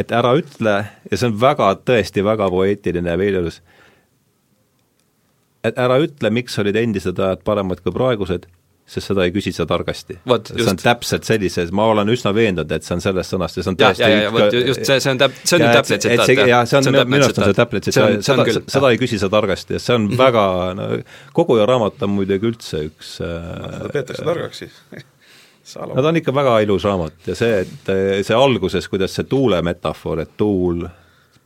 et 0.00 0.12
ära 0.14 0.32
ütle, 0.38 0.76
ja 1.10 1.18
see 1.18 1.28
on 1.30 1.36
väga, 1.40 1.72
tõesti 1.86 2.24
väga 2.26 2.48
poeetiline 2.52 3.14
ja 3.14 3.28
ilus, 3.30 3.60
et 5.66 5.78
ära 5.78 6.00
ütle, 6.02 6.32
miks 6.32 6.58
olid 6.62 6.78
endised 6.80 7.18
ajad 7.20 7.44
paremad 7.46 7.82
kui 7.84 7.94
praegused 7.94 8.48
sest 8.90 9.10
seda 9.10 9.24
ei 9.26 9.32
küsi 9.34 9.52
sa 9.54 9.66
targasti. 9.70 10.16
see 10.24 10.66
on 10.70 10.78
täpselt 10.80 11.26
sellises, 11.28 11.70
ma 11.76 11.86
olen 11.92 12.10
üsna 12.10 12.32
veendunud, 12.34 12.72
et 12.74 12.86
see 12.86 12.96
on 12.96 13.04
selles 13.04 13.30
sõnast 13.30 13.60
ja 13.60 13.64
see 13.64 13.72
on 13.72 13.78
tõesti 13.78 14.02
ja, 14.02 14.08
ja, 14.10 14.24
ja 14.24 14.32
vot 14.34 14.56
just 14.56 14.82
see, 14.88 14.98
see 15.04 15.12
on 15.12 15.20
täp-, 15.20 15.36
see 15.44 15.56
on 15.58 15.64
nüüd 15.64 15.78
täpne 15.78 15.98
tsitaat, 16.02 16.32
jah. 16.34 16.50
jah, 16.50 16.64
see 16.70 16.80
on, 16.80 16.98
minu 17.12 17.28
arust 17.28 17.38
on 17.38 17.46
see 17.46 17.58
täpne 17.60 17.82
tsitaat, 17.86 18.16
seda, 18.26 18.46
seda, 18.48 18.64
seda 18.74 18.90
ei 18.90 19.00
küsi 19.02 19.20
sa 19.22 19.30
targasti 19.32 19.78
ja 19.78 19.82
see 19.82 19.94
on 19.94 20.08
mm 20.08 20.12
-hmm. 20.12 20.24
väga, 20.24 20.44
no 20.78 20.88
kogu 21.36 21.60
raamat 21.72 22.02
on 22.06 22.14
muidugi 22.16 22.50
üldse 22.50 22.82
üks 22.88 23.16
äh, 23.22 23.38
seda 23.78 23.94
peetakse 23.94 24.26
targaks 24.26 24.64
siis 24.64 24.82
no 25.94 26.02
ta 26.02 26.08
on 26.08 26.22
ikka 26.22 26.34
väga 26.34 26.58
ilus 26.66 26.88
raamat 26.88 27.30
ja 27.30 27.38
see, 27.38 27.62
et 27.62 27.94
see 28.26 28.36
alguses, 28.36 28.88
kuidas 28.90 29.14
see 29.14 29.30
tuule 29.30 29.62
metafoor, 29.62 30.26
et 30.26 30.36
tuul 30.36 30.88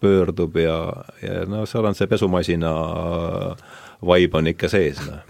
pöördub 0.00 0.56
ja, 0.56 0.80
ja 1.22 1.44
no 1.48 1.66
seal 1.66 1.84
on 1.84 1.96
see 1.96 2.08
pesumasina 2.08 2.72
äh, 2.72 3.82
vibe 4.02 4.38
on 4.38 4.50
ikka 4.52 4.68
sees, 4.72 5.00
noh. 5.06 5.22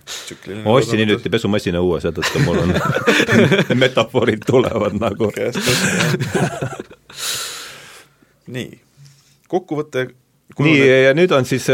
ma 0.65 0.77
ostsin 0.79 1.03
hiljuti 1.03 1.33
pesumasina 1.33 1.83
uue, 1.85 2.01
seetõttu 2.05 2.43
mul 2.45 2.63
on 2.65 2.75
metafoorid 3.85 4.45
tulevad 4.49 4.99
nagu. 5.01 5.31
nii, 8.55 8.69
kokkuvõte 9.49 10.09
nii, 10.59 10.79
ja 11.05 11.15
nüüd 11.17 11.33
on 11.35 11.47
siis, 11.49 11.65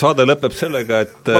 saade 0.00 0.26
lõpeb 0.26 0.54
sellega, 0.56 1.02
et 1.04 1.30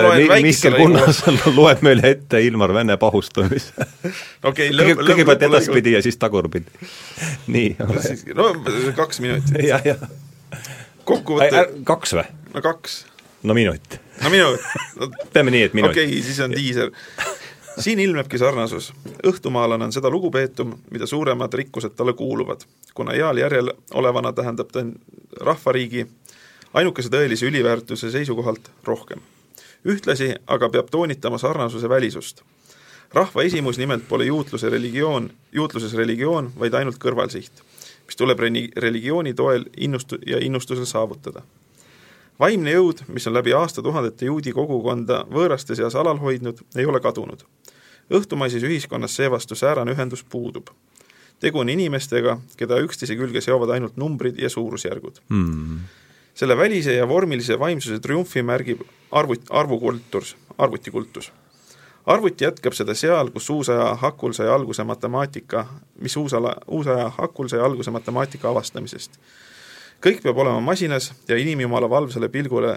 Mihkel 0.44 0.76
Kunnas 0.78 1.22
loeb 1.58 1.82
meile 1.86 2.12
ette 2.14 2.40
Ilmar 2.44 2.74
Vene 2.76 2.96
pahustamise 3.00 3.72
okay, 4.48 4.70
Kõige, 4.70 4.96
kõigepealt 5.00 5.46
edaspidi 5.48 5.96
ja 5.96 6.04
siis 6.04 6.18
tagurpidi. 6.20 6.70
nii, 7.48 7.74
ole. 7.86 8.14
no 8.38 8.50
kaks 8.96 9.20
minutit. 9.24 9.58
jah, 9.66 9.82
jah. 9.94 10.06
kokkuvõte 11.08 11.68
kaks 11.88 12.16
või? 12.20 12.28
no 12.54 12.64
kaks. 12.64 13.04
no 13.42 13.56
minut 13.56 14.03
no 14.22 14.30
minu 14.30 14.56
no, 15.00 15.10
teeme 15.32 15.50
nii, 15.50 15.62
et 15.62 15.74
minut. 15.74 15.90
okei 15.90 16.06
okay,, 16.06 16.22
siis 16.22 16.40
on 16.40 16.52
diiser. 16.52 16.90
siin 17.78 18.00
ilmnebki 18.00 18.38
sarnasus. 18.38 18.92
õhtumaalane 19.26 19.84
on 19.84 19.92
seda 19.92 20.10
lugupeetum, 20.10 20.74
mida 20.90 21.06
suuremad 21.06 21.52
rikkused 21.52 21.96
talle 21.96 22.12
kuuluvad, 22.12 22.66
kuna 22.94 23.12
heal 23.12 23.38
järjel 23.38 23.72
olevana 23.94 24.32
tähendab 24.32 24.70
ta 24.72 24.84
rahvariigi 25.40 26.06
ainukese 26.74 27.08
tõelise 27.08 27.46
üliväärtuse 27.50 28.10
seisukohalt 28.10 28.70
rohkem. 28.84 29.20
ühtlasi 29.84 30.34
aga 30.46 30.68
peab 30.68 30.90
toonitama 30.90 31.38
sarnasuse 31.38 31.88
välisust. 31.88 32.42
rahva 33.14 33.42
esimus 33.42 33.78
nimelt 33.78 34.08
pole 34.08 34.24
juutluse 34.24 34.70
religioon, 34.70 35.30
juutluses 35.52 35.94
religioon, 35.94 36.52
vaid 36.58 36.74
ainult 36.74 36.98
kõrvalsiht, 36.98 37.52
mis 38.06 38.16
tuleb 38.16 38.38
religiooni 38.76 39.34
toel 39.34 39.64
innustu- 39.76 40.18
ja 40.26 40.38
innustusel 40.38 40.84
saavutada 40.84 41.42
vaimne 42.40 42.74
jõud, 42.74 43.04
mis 43.14 43.26
on 43.28 43.36
läbi 43.36 43.54
aastatuhandete 43.54 44.28
juudi 44.28 44.52
kogukonda 44.54 45.24
võõraste 45.30 45.76
seas 45.78 45.94
alal 45.98 46.18
hoidnud, 46.22 46.62
ei 46.76 46.86
ole 46.86 47.00
kadunud. 47.00 47.44
õhtumaises 48.10 48.62
ühiskonnas 48.62 49.16
seevastu 49.16 49.54
säärane 49.54 49.92
ühendus 49.92 50.24
puudub. 50.24 50.68
tegu 51.40 51.58
on 51.58 51.68
inimestega, 51.68 52.38
keda 52.56 52.78
üksteise 52.80 53.16
külge 53.16 53.40
seovad 53.40 53.70
ainult 53.70 53.96
numbrid 53.96 54.38
ja 54.38 54.48
suurusjärgud 54.48 55.20
mm.. 55.28 55.78
selle 56.34 56.56
välise 56.56 56.94
ja 56.94 57.08
vormilise 57.08 57.58
vaimsuse 57.58 58.00
triumfi 58.00 58.42
märgib 58.42 58.80
arvut-, 59.10 59.50
arvukultus, 59.50 60.36
arvutikultus. 60.58 61.32
arvuti 62.06 62.44
jätkab 62.44 62.72
seda 62.72 62.94
seal, 62.94 63.30
kus 63.30 63.50
uusaja 63.50 63.94
hakul 63.94 64.32
sai 64.32 64.48
alguse 64.48 64.84
matemaatika, 64.84 65.66
mis 66.00 66.16
uusala, 66.16 66.56
uusaja 66.66 67.08
hakul 67.18 67.48
sai 67.48 67.60
alguse 67.60 67.90
matemaatika 67.90 68.48
avastamisest 68.48 69.20
kõik 70.04 70.22
peab 70.24 70.38
olema 70.38 70.60
masinas 70.60 71.12
ja 71.28 71.36
inimjumala 71.40 71.88
valvsale 71.90 72.28
pilgule 72.28 72.76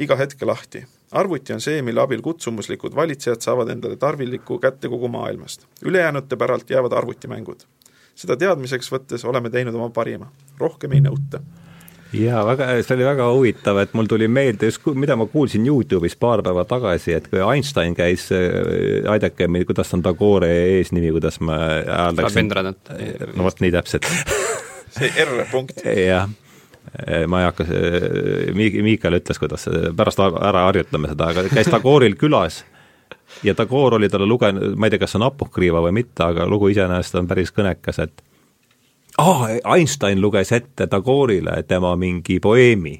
iga 0.00 0.16
hetk 0.16 0.42
lahti. 0.48 0.84
arvuti 1.12 1.52
on 1.52 1.60
see, 1.60 1.82
mille 1.82 2.00
abil 2.00 2.22
kutsumuslikud 2.24 2.94
valitsejad 2.96 3.44
saavad 3.44 3.68
endale 3.68 3.96
tarvilikku 3.96 4.58
kätte 4.58 4.88
kogu 4.88 5.08
maailmast. 5.08 5.66
ülejäänute 5.84 6.36
päralt 6.36 6.70
jäävad 6.70 6.92
arvutimängud. 6.92 7.66
seda 8.14 8.36
teadmiseks 8.36 8.92
võttes 8.92 9.24
oleme 9.24 9.50
teinud 9.50 9.74
oma 9.74 9.90
parima, 9.90 10.32
rohkem 10.58 10.92
ei 10.92 11.00
nõuta 11.00 11.40
jaa, 12.12 12.46
väga, 12.46 12.66
see 12.82 12.96
oli 12.96 13.04
väga 13.04 13.28
huvitav, 13.32 13.78
et 13.78 13.94
mul 13.96 14.08
tuli 14.08 14.28
meelde 14.28 14.68
just, 14.68 14.84
mida 14.94 15.16
ma 15.16 15.26
kuulsin 15.26 15.64
Youtube'is 15.66 16.16
paar 16.20 16.42
päeva 16.42 16.64
tagasi, 16.68 17.12
et 17.16 17.28
kui 17.28 17.40
Einstein 17.40 17.94
käis, 17.94 18.28
äh, 18.32 19.08
aidake 19.12 19.48
mind, 19.48 19.64
kuidas 19.68 19.92
on 19.94 20.02
Tagore 20.02 20.50
eesnimi, 20.78 21.12
kuidas 21.12 21.40
ma 21.40 21.58
hääldaksin? 21.88 22.52
no 23.36 23.44
vot, 23.44 23.60
nii 23.60 23.72
täpselt 23.72 24.08
see 24.92 25.12
R 25.24 25.44
punkt. 25.50 25.84
jah 25.84 26.28
ma 27.28 27.40
ei 27.40 27.46
hakka, 27.48 27.64
Miikal 28.54 29.16
ütles, 29.16 29.38
kuidas, 29.40 29.64
pärast 29.96 30.20
ära 30.20 30.66
harjutame 30.68 31.08
seda, 31.12 31.30
aga 31.32 31.46
käis 31.48 31.70
Tagooril 31.72 32.18
külas 32.20 32.62
ja 33.42 33.54
Tagore 33.54 33.96
oli 33.96 34.08
talle 34.08 34.26
lugenud, 34.26 34.76
ma 34.76 34.86
ei 34.86 34.92
tea, 34.92 35.00
kas 35.02 35.14
see 35.14 35.20
on 35.20 35.26
apokriiva 35.28 35.82
või 35.84 35.94
mitte, 36.02 36.24
aga 36.24 36.46
lugu 36.48 36.68
iseenesest 36.72 37.16
on 37.20 37.30
päris 37.30 37.52
kõnekas, 37.54 38.02
et 38.04 38.22
aa 39.18 39.30
oh,, 39.30 39.46
Einstein 39.74 40.20
luges 40.20 40.52
ette 40.52 40.86
Tagorile 40.86 41.62
tema 41.68 41.94
mingi 41.96 42.38
poeemi 42.40 42.98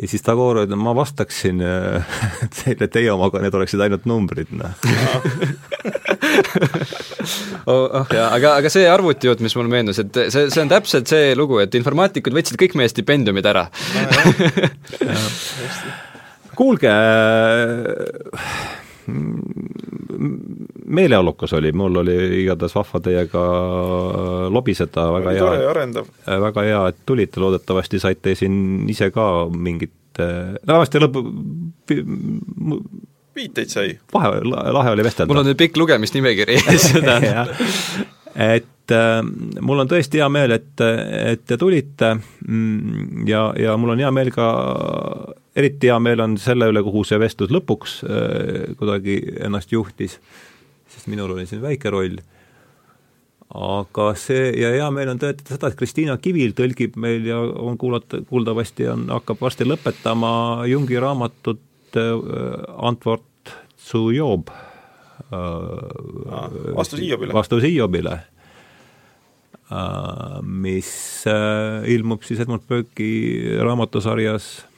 ja 0.00 0.08
siis 0.08 0.24
Tagore 0.24 0.64
ütleb, 0.64 0.80
ma 0.80 0.94
vastaksin 0.96 1.60
äh, 1.64 2.14
teile 2.62 2.88
teie 2.92 3.12
omaga, 3.12 3.42
need 3.44 3.56
oleksid 3.56 3.82
ainult 3.84 4.08
numbrid, 4.08 4.52
noh. 4.56 4.72
Oh, 7.68 7.84
oh 8.00 8.06
jaa, 8.14 8.30
aga, 8.32 8.54
aga 8.58 8.70
see 8.72 8.86
arvutijutt, 8.88 9.42
mis 9.44 9.54
mulle 9.58 9.70
meenus, 9.70 9.98
et 10.00 10.16
see, 10.32 10.46
see 10.50 10.62
on 10.62 10.70
täpselt 10.70 11.10
see 11.10 11.34
lugu, 11.38 11.58
et 11.62 11.74
informaatikud 11.76 12.34
võtsid 12.34 12.56
kõik 12.58 12.74
meie 12.78 12.90
stipendiumid 12.90 13.46
ära. 13.46 13.66
Kuulge, 16.58 16.94
meeleolukas 20.90 21.52
oli, 21.56 21.72
mul 21.72 22.00
oli 22.02 22.16
igatahes 22.42 22.74
vahva 22.74 23.00
teiega 23.04 23.44
lobiseda, 24.52 25.06
väga 25.14 25.36
hea. 25.36 25.52
arendav. 25.70 26.10
väga 26.26 26.66
hea, 26.66 26.80
et 26.92 26.98
tulite, 27.06 27.40
loodetavasti 27.40 28.02
saite 28.02 28.34
siin 28.38 28.88
ise 28.90 29.10
ka 29.14 29.26
mingit, 29.54 29.94
no 30.18 30.74
vähemasti 30.74 31.02
lõpp, 31.04 31.20
viiteid 33.36 33.72
sai. 33.72 33.94
vahe, 34.14 34.40
lahe 34.44 34.90
oli 34.90 35.06
vestelda. 35.06 35.30
mul 35.32 35.42
on 35.42 35.50
nüüd 35.50 35.60
pikk 35.60 35.78
lugemisnimekiri 35.80 36.58
seda 36.90 37.20
et 38.54 38.94
äh, 38.94 39.20
mul 39.60 39.84
on 39.84 39.90
tõesti 39.90 40.20
hea 40.20 40.28
meel, 40.32 40.56
et, 40.58 40.74
et 40.80 41.44
te 41.46 41.58
tulite 41.60 42.14
mm, 42.16 43.26
ja, 43.30 43.50
ja 43.58 43.76
mul 43.80 43.94
on 43.94 44.02
hea 44.02 44.10
meel 44.14 44.32
ka, 44.34 44.50
eriti 45.56 45.90
hea 45.90 45.98
meel 46.02 46.20
on 46.24 46.36
selle 46.38 46.70
üle, 46.70 46.82
kuhu 46.86 47.04
see 47.06 47.18
vestlus 47.20 47.52
lõpuks 47.54 48.00
äh, 48.06 48.74
kuidagi 48.78 49.20
ennast 49.40 49.72
juhtis, 49.72 50.18
sest 50.90 51.10
minul 51.10 51.34
oli 51.34 51.46
siin 51.50 51.62
väike 51.64 51.90
roll 51.94 52.20
aga 53.50 54.12
see 54.18 54.52
ja 54.60 54.70
hea 54.76 54.88
meel 54.94 55.10
on 55.10 55.18
tõetada 55.18 55.56
seda, 55.56 55.70
et 55.70 55.78
Kristiina 55.78 56.14
Kivil 56.22 56.54
tõlgib 56.58 56.94
meil 57.00 57.26
ja 57.26 57.40
on 57.40 57.78
kuulata, 57.80 58.22
kuuldavasti 58.28 58.86
on, 58.92 59.08
hakkab 59.10 59.42
varsti 59.42 59.66
lõpetama 59.66 60.32
Jungi 60.70 61.00
raamatut 61.02 61.98
äh, 61.98 62.14
Antwort 62.78 63.54
zu 63.78 64.10
Job 64.14 64.52
äh,. 64.54 65.38
vastus 66.76 67.02
Hiobile. 67.02 67.34
vastus 67.34 67.66
Hiobile 67.66 68.20
äh,, 69.74 70.38
mis 70.46 71.26
äh, 71.26 71.82
ilmub 71.90 72.22
siis 72.22 72.40
Edmund 72.46 72.62
Burke'i 72.70 73.58
raamatusarjas 73.58 74.69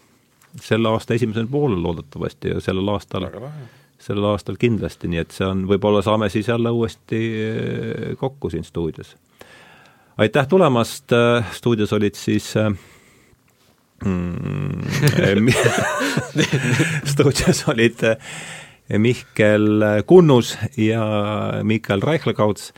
selle 0.60 0.88
aasta 0.88 1.14
esimesel 1.14 1.46
poolel 1.46 1.82
loodetavasti 1.82 2.48
ja 2.48 2.60
sellel 2.60 2.88
aastal 2.92 3.28
sellel 4.02 4.32
aastal 4.32 4.58
kindlasti, 4.58 5.10
nii 5.10 5.20
et 5.22 5.34
see 5.34 5.46
on, 5.46 5.66
võib-olla 5.70 6.02
saame 6.04 6.28
siis 6.32 6.48
jälle 6.50 6.72
uuesti 6.74 7.20
äh, 7.42 8.16
kokku 8.18 8.50
siin 8.50 8.64
stuudios. 8.66 9.14
aitäh 10.18 10.48
tulemast, 10.48 11.12
äh, 11.12 11.52
stuudios 11.54 11.92
olid 11.92 12.18
siis 12.18 12.52
äh, 12.56 12.72
mm, 14.04 14.82
stuudios 17.12 17.64
olid 17.68 18.02
Mihkel 18.98 19.84
Kunnus 20.06 20.56
ja 20.76 21.04
Mikael 21.62 22.02
Reichlekauts 22.02 22.72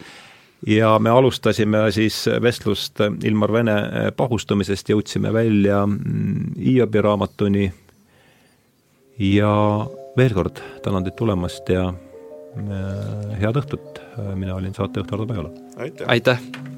ja 0.66 0.99
me 0.99 1.11
alustasime 1.11 1.86
siis 1.93 2.24
vestlust 2.43 3.01
Ilmar 3.24 3.53
Vene 3.53 3.77
pahustumisest, 4.16 4.89
jõudsime 4.89 5.32
välja 5.32 5.82
Hiobi 5.85 6.99
mm, 6.99 7.05
raamatuni 7.05 7.73
ja 9.19 9.55
veel 10.16 10.35
kord 10.35 10.62
tänan 10.85 11.07
teid 11.07 11.19
tulemast 11.19 11.69
ja 11.73 11.89
äh, 11.91 13.35
head 13.41 13.59
õhtut, 13.62 14.01
mina 14.35 14.55
olin 14.57 14.74
saatejuht 14.74 15.11
Hardo 15.11 15.27
Peola. 15.27 15.51
aitäh, 15.77 16.09
aitäh.! 16.09 16.73